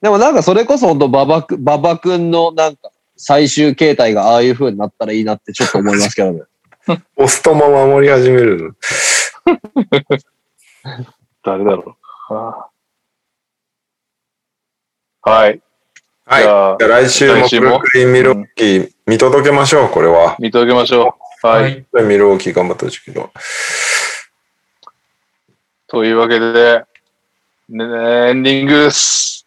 [0.00, 6.42] でもなんかそれこそ本当馬場く、馬場くんのなんか最終形態がああいう風になったらいいなってちょっと思いますけどね。
[7.16, 8.74] ポストも守り始める
[9.44, 10.06] な。
[11.42, 11.96] 誰だろ
[12.30, 12.34] う。
[15.22, 15.60] はい。
[16.24, 16.42] はい。
[16.42, 17.66] じじゃあ来週も来週も？
[17.66, 20.36] ブルックリン・ミルウォーキー見届けましょう、これは。
[20.38, 21.46] 見届けましょう。
[21.46, 21.86] はい。
[21.90, 22.04] はい。
[22.04, 23.30] ミルウォーキー頑張ってほしいけど。
[25.86, 26.84] というわけで、
[27.70, 27.84] ね、
[28.28, 29.46] エンディングです。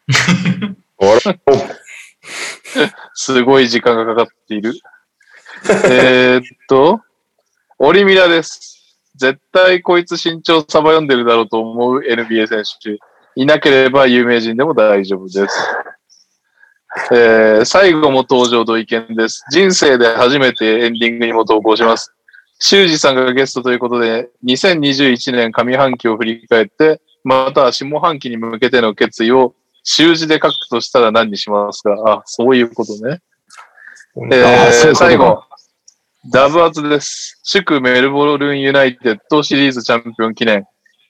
[3.14, 4.74] すごい時間がかかっている。
[5.86, 7.00] えーっと、
[7.78, 8.98] オリミラです。
[9.16, 12.98] 絶対こいつ身長サバ読んでるだろうと思う NBA 選手。
[13.36, 15.56] いなければ有名人でも大丈夫です。
[17.12, 19.44] えー最後も登場と意見です。
[19.52, 22.14] 人生で初めてエンディングにも投稿します。
[22.60, 31.96] 修二さんがゲストということで、2021年上半期を振り返って、または下半期に向けての決意を習字で書くとしたら何にしますか？
[32.06, 33.20] あ、そういうことね。
[34.32, 35.44] えー最後、
[36.32, 37.40] ダブアツです。
[37.44, 40.66] 祝メルボルンユナイテッドシリーズチャンピオン記念。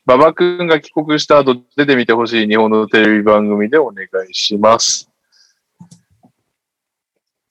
[0.06, 5.10] 馬場くんが帰国した後出てみてほしい日本のテレビ番組でお願いします。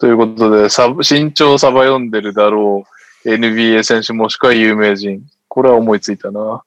[0.01, 2.85] ということで、サ身長サバ読んでるだろ
[3.25, 5.23] う NBA 選手もしくは有名人。
[5.47, 6.63] これは思いついたな。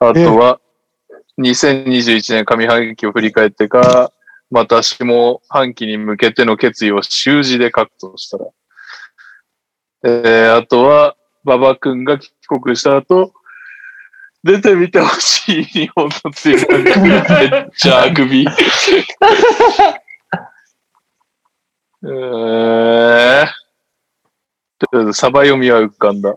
[0.00, 0.60] あとは、
[1.38, 4.12] 2021年上半期を振り返ってか、
[4.50, 8.46] また下半期に向けての決意を習字で書くとしたら。
[10.04, 13.32] えー、あとは、馬場くんが帰国した後、
[14.42, 17.08] 出てみてほしい日本のテレビ番組。
[17.08, 18.46] めっちゃあくび。
[22.02, 23.46] えー、
[24.78, 26.36] とりあえず、サバ読みは浮かんだ。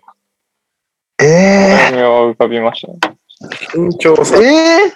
[1.22, 3.18] ええ目は浮かびましたね。
[3.76, 4.92] 身長さ、え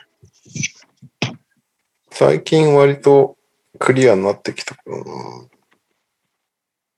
[2.09, 3.37] 最近割と
[3.77, 5.03] クリアになってきたけどな。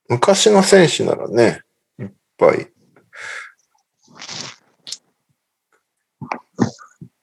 [0.09, 1.61] 昔の選手ならね、
[1.99, 2.67] いっぱい。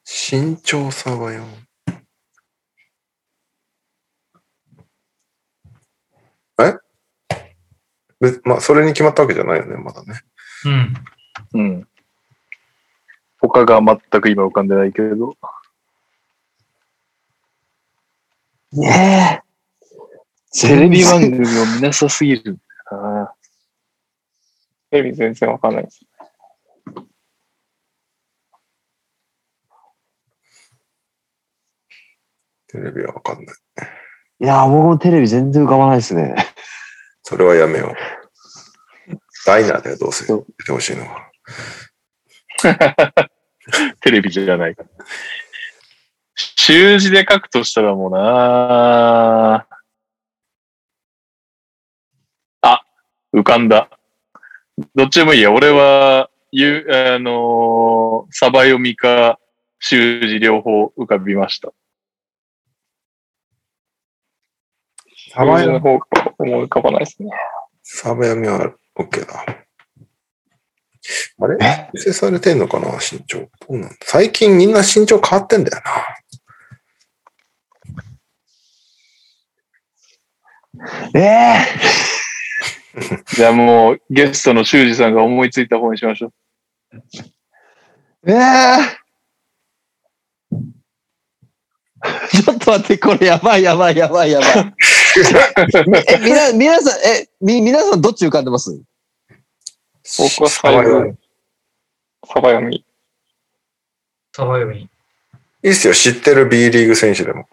[0.05, 1.43] 身長差がよ。
[6.59, 6.77] え？
[8.19, 10.21] べまあ、それに決まったわけじゃないよね、まだね。
[11.53, 11.61] うん。
[11.61, 11.87] うん。
[13.39, 15.35] 他が全く今浮かんでないけれど。
[18.71, 19.41] ね
[20.51, 21.41] テレビ番組を
[21.75, 22.57] 見なさすぎる。
[22.91, 23.35] ああ
[24.89, 26.01] テレビ全然わかんないです。
[32.67, 33.55] テレビはわかんない。
[34.39, 36.35] いやー、僕もテレビ全然浮かばないですね。
[37.23, 37.95] それはやめよう。
[39.45, 40.25] ダイナーだよ、どうせ。
[40.25, 41.31] 出てほしいのは。
[44.01, 44.89] テレビじゃないから。
[46.35, 49.65] 習字で書くとしたらもうな
[52.61, 52.83] あ、
[53.33, 53.89] 浮かんだ。
[54.93, 55.51] どっちでもいいや。
[55.51, 59.39] 俺は、ゆ、あのーサバ読みか、
[59.79, 61.71] 習字両方浮かびました。
[65.35, 66.05] サバ読の方が
[66.39, 67.29] 思い浮かばないですね。
[67.83, 69.45] サバ読みは OK だ。
[71.39, 71.89] あれ？
[71.93, 72.87] 修正されてんのかな？
[72.93, 73.39] 身長。
[73.39, 73.95] どうなんだ？
[74.03, 75.91] 最近みんな身長変わってんだよな。
[81.15, 81.57] ええ
[83.35, 86.31] じゃあもう、ゲストの修二さんが思いついた方にしましょう。
[88.27, 88.77] ええ
[92.31, 94.73] ちょっと待って、これやばいやばいやばいやばい。
[95.17, 98.71] え、み な、皆さん、え、み、皆さんどっち浮かんでます？
[100.17, 101.17] 僕はサバ読み。
[102.27, 102.85] サバ読み。
[104.35, 104.81] サバ読み。
[104.81, 107.47] いいっすよ、知ってる B リーグ選手でも。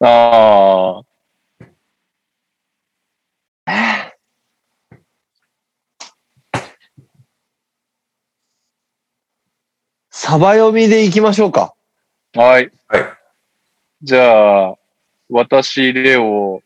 [0.00, 1.08] ああ。
[10.10, 11.74] サバ読みでいきましょうか。
[12.34, 12.70] はい。
[12.88, 13.04] はい。
[14.02, 14.76] じゃあ、
[15.30, 16.62] 私、レオ、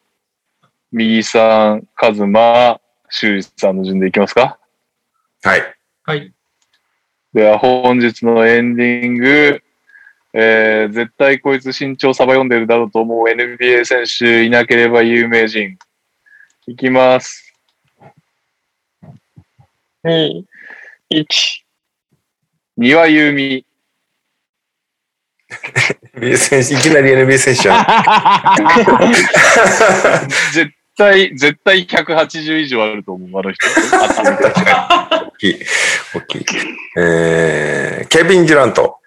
[0.93, 4.57] 右さん、カズマ、修二さんの順でいきますか
[5.43, 5.63] はい。
[6.05, 6.33] はい。
[7.35, 9.63] では、本日のエンディング、
[10.33, 15.77] えー、絶対こいつ身長サバ読んでるだろうと思う NBA 選手いなければ有名人。
[16.69, 17.53] いきます。
[20.05, 20.45] 2、
[21.11, 21.27] 1。
[22.77, 23.67] 庭優美。
[26.15, 27.87] NBA 選手、いきなり NBA 選手やん。
[30.53, 33.67] 絶対、絶対180以上あると思う、あの人。
[35.27, 35.61] 大きい。
[36.15, 36.45] 大きい。
[36.99, 38.99] えー、ケビン・デュラント、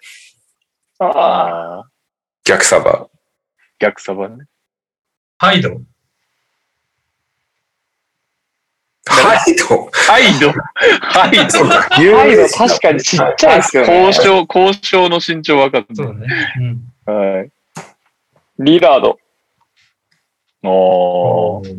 [0.99, 1.89] ああ、ああ、
[2.43, 3.07] 逆サバ。
[3.79, 4.45] 逆サバね。
[5.37, 5.81] ハイド。
[9.25, 10.51] ハイドハイド？
[11.01, 11.65] ハイド？
[12.17, 14.05] ハイド確かにちっちゃいですよね。
[14.07, 16.27] 交渉、交渉の身長分かってそうだね。
[17.07, 17.15] うん。
[17.37, 17.49] はい。
[18.59, 19.17] リラード。
[20.63, 21.75] おー。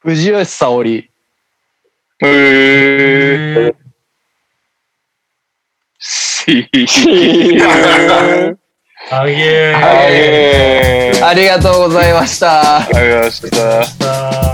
[0.00, 1.10] 藤吉沙織。
[2.22, 3.68] へー。
[3.68, 3.74] え
[6.00, 8.56] し ー、
[9.10, 12.78] あげーありがとうございました。
[12.78, 14.49] ありがとうございました。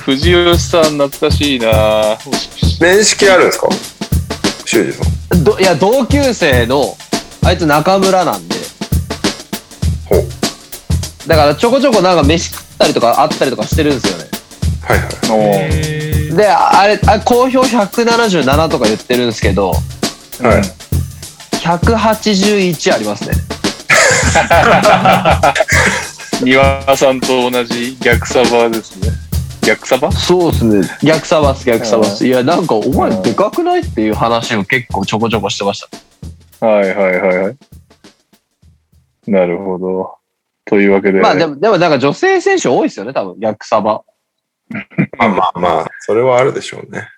[0.00, 2.16] 藤吉さん、懐かしいな
[2.80, 3.68] 面識あるんですか？
[4.64, 5.04] 修二さ
[5.36, 5.44] ん。
[5.44, 6.96] どいや、同級生の、
[7.44, 8.56] あいつ中村なんで。
[10.06, 10.24] ほう。
[11.28, 14.24] だからちょこちょこなんか飯食ったりとかあったりとかしてるんですよね。
[14.82, 15.04] はいは
[16.32, 16.36] い。
[16.36, 19.76] で、あれ、あ好評177とか言ってるんですけど、はい。
[21.58, 23.34] 181ありますね。
[26.42, 29.10] 庭さんと同じ逆サバですね。
[29.62, 30.10] 逆サバ？
[30.12, 30.82] そうですね。
[31.02, 32.26] 逆サバっす、逆サバっす。
[32.26, 33.80] いや、なんか、お前でかくない？
[33.80, 35.86] っていう話を結構ちょこちょこしてまし
[36.60, 36.66] た。
[36.66, 37.56] はいはいはいはい。
[39.26, 40.16] なるほど。
[40.64, 41.20] というわけで。
[41.20, 44.02] まあでも、でもなんか女性選手多いですよね、多分、逆サバ。
[45.18, 47.08] まあまあまあ、それはあるでしょうね。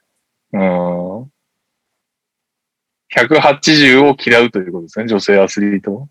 [0.53, 1.23] うん。
[3.15, 6.07] 180を嫌うということですね、女性アスリートは。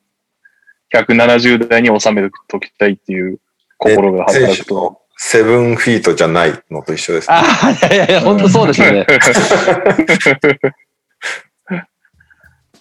[0.94, 3.40] 170代に収めておきたいっていう
[3.78, 5.01] 心が選働くと。
[5.24, 7.36] セブンフィートじゃないのと一緒です、ね。
[7.36, 9.06] ああ、いやいやいや、本当そうですよね。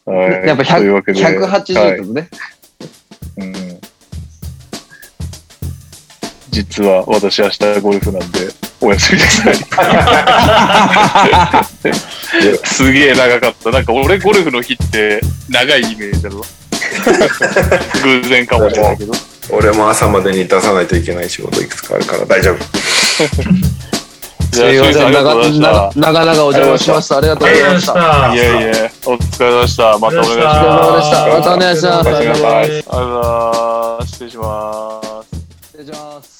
[0.07, 2.29] はいやっぱというわけで100 180はいですね。
[3.37, 3.81] うん
[6.49, 8.49] 実は私明日ゴルフなんで
[8.81, 9.43] お休みです。
[12.75, 13.71] すげえ長かった。
[13.71, 15.21] なんか俺ゴルフの日って
[15.51, 16.41] 長いイメージだろ。
[18.03, 19.13] 偶然かもしれないけど。
[19.53, 22.65] 俺も朝までに出さないといけない仕事いくつかあるから大丈夫。
[24.53, 25.35] すいません、長。
[25.35, 27.19] 々長々お邪魔しました。
[27.19, 27.87] ありがとうございまし。
[27.87, 28.35] たた。
[28.35, 29.99] いやいや、お疲れ様でした。
[29.99, 31.07] またお願いします。
[31.29, 34.13] またお願いしますありがとうございます。
[34.13, 35.29] 失礼します。
[35.67, 36.40] 失礼します。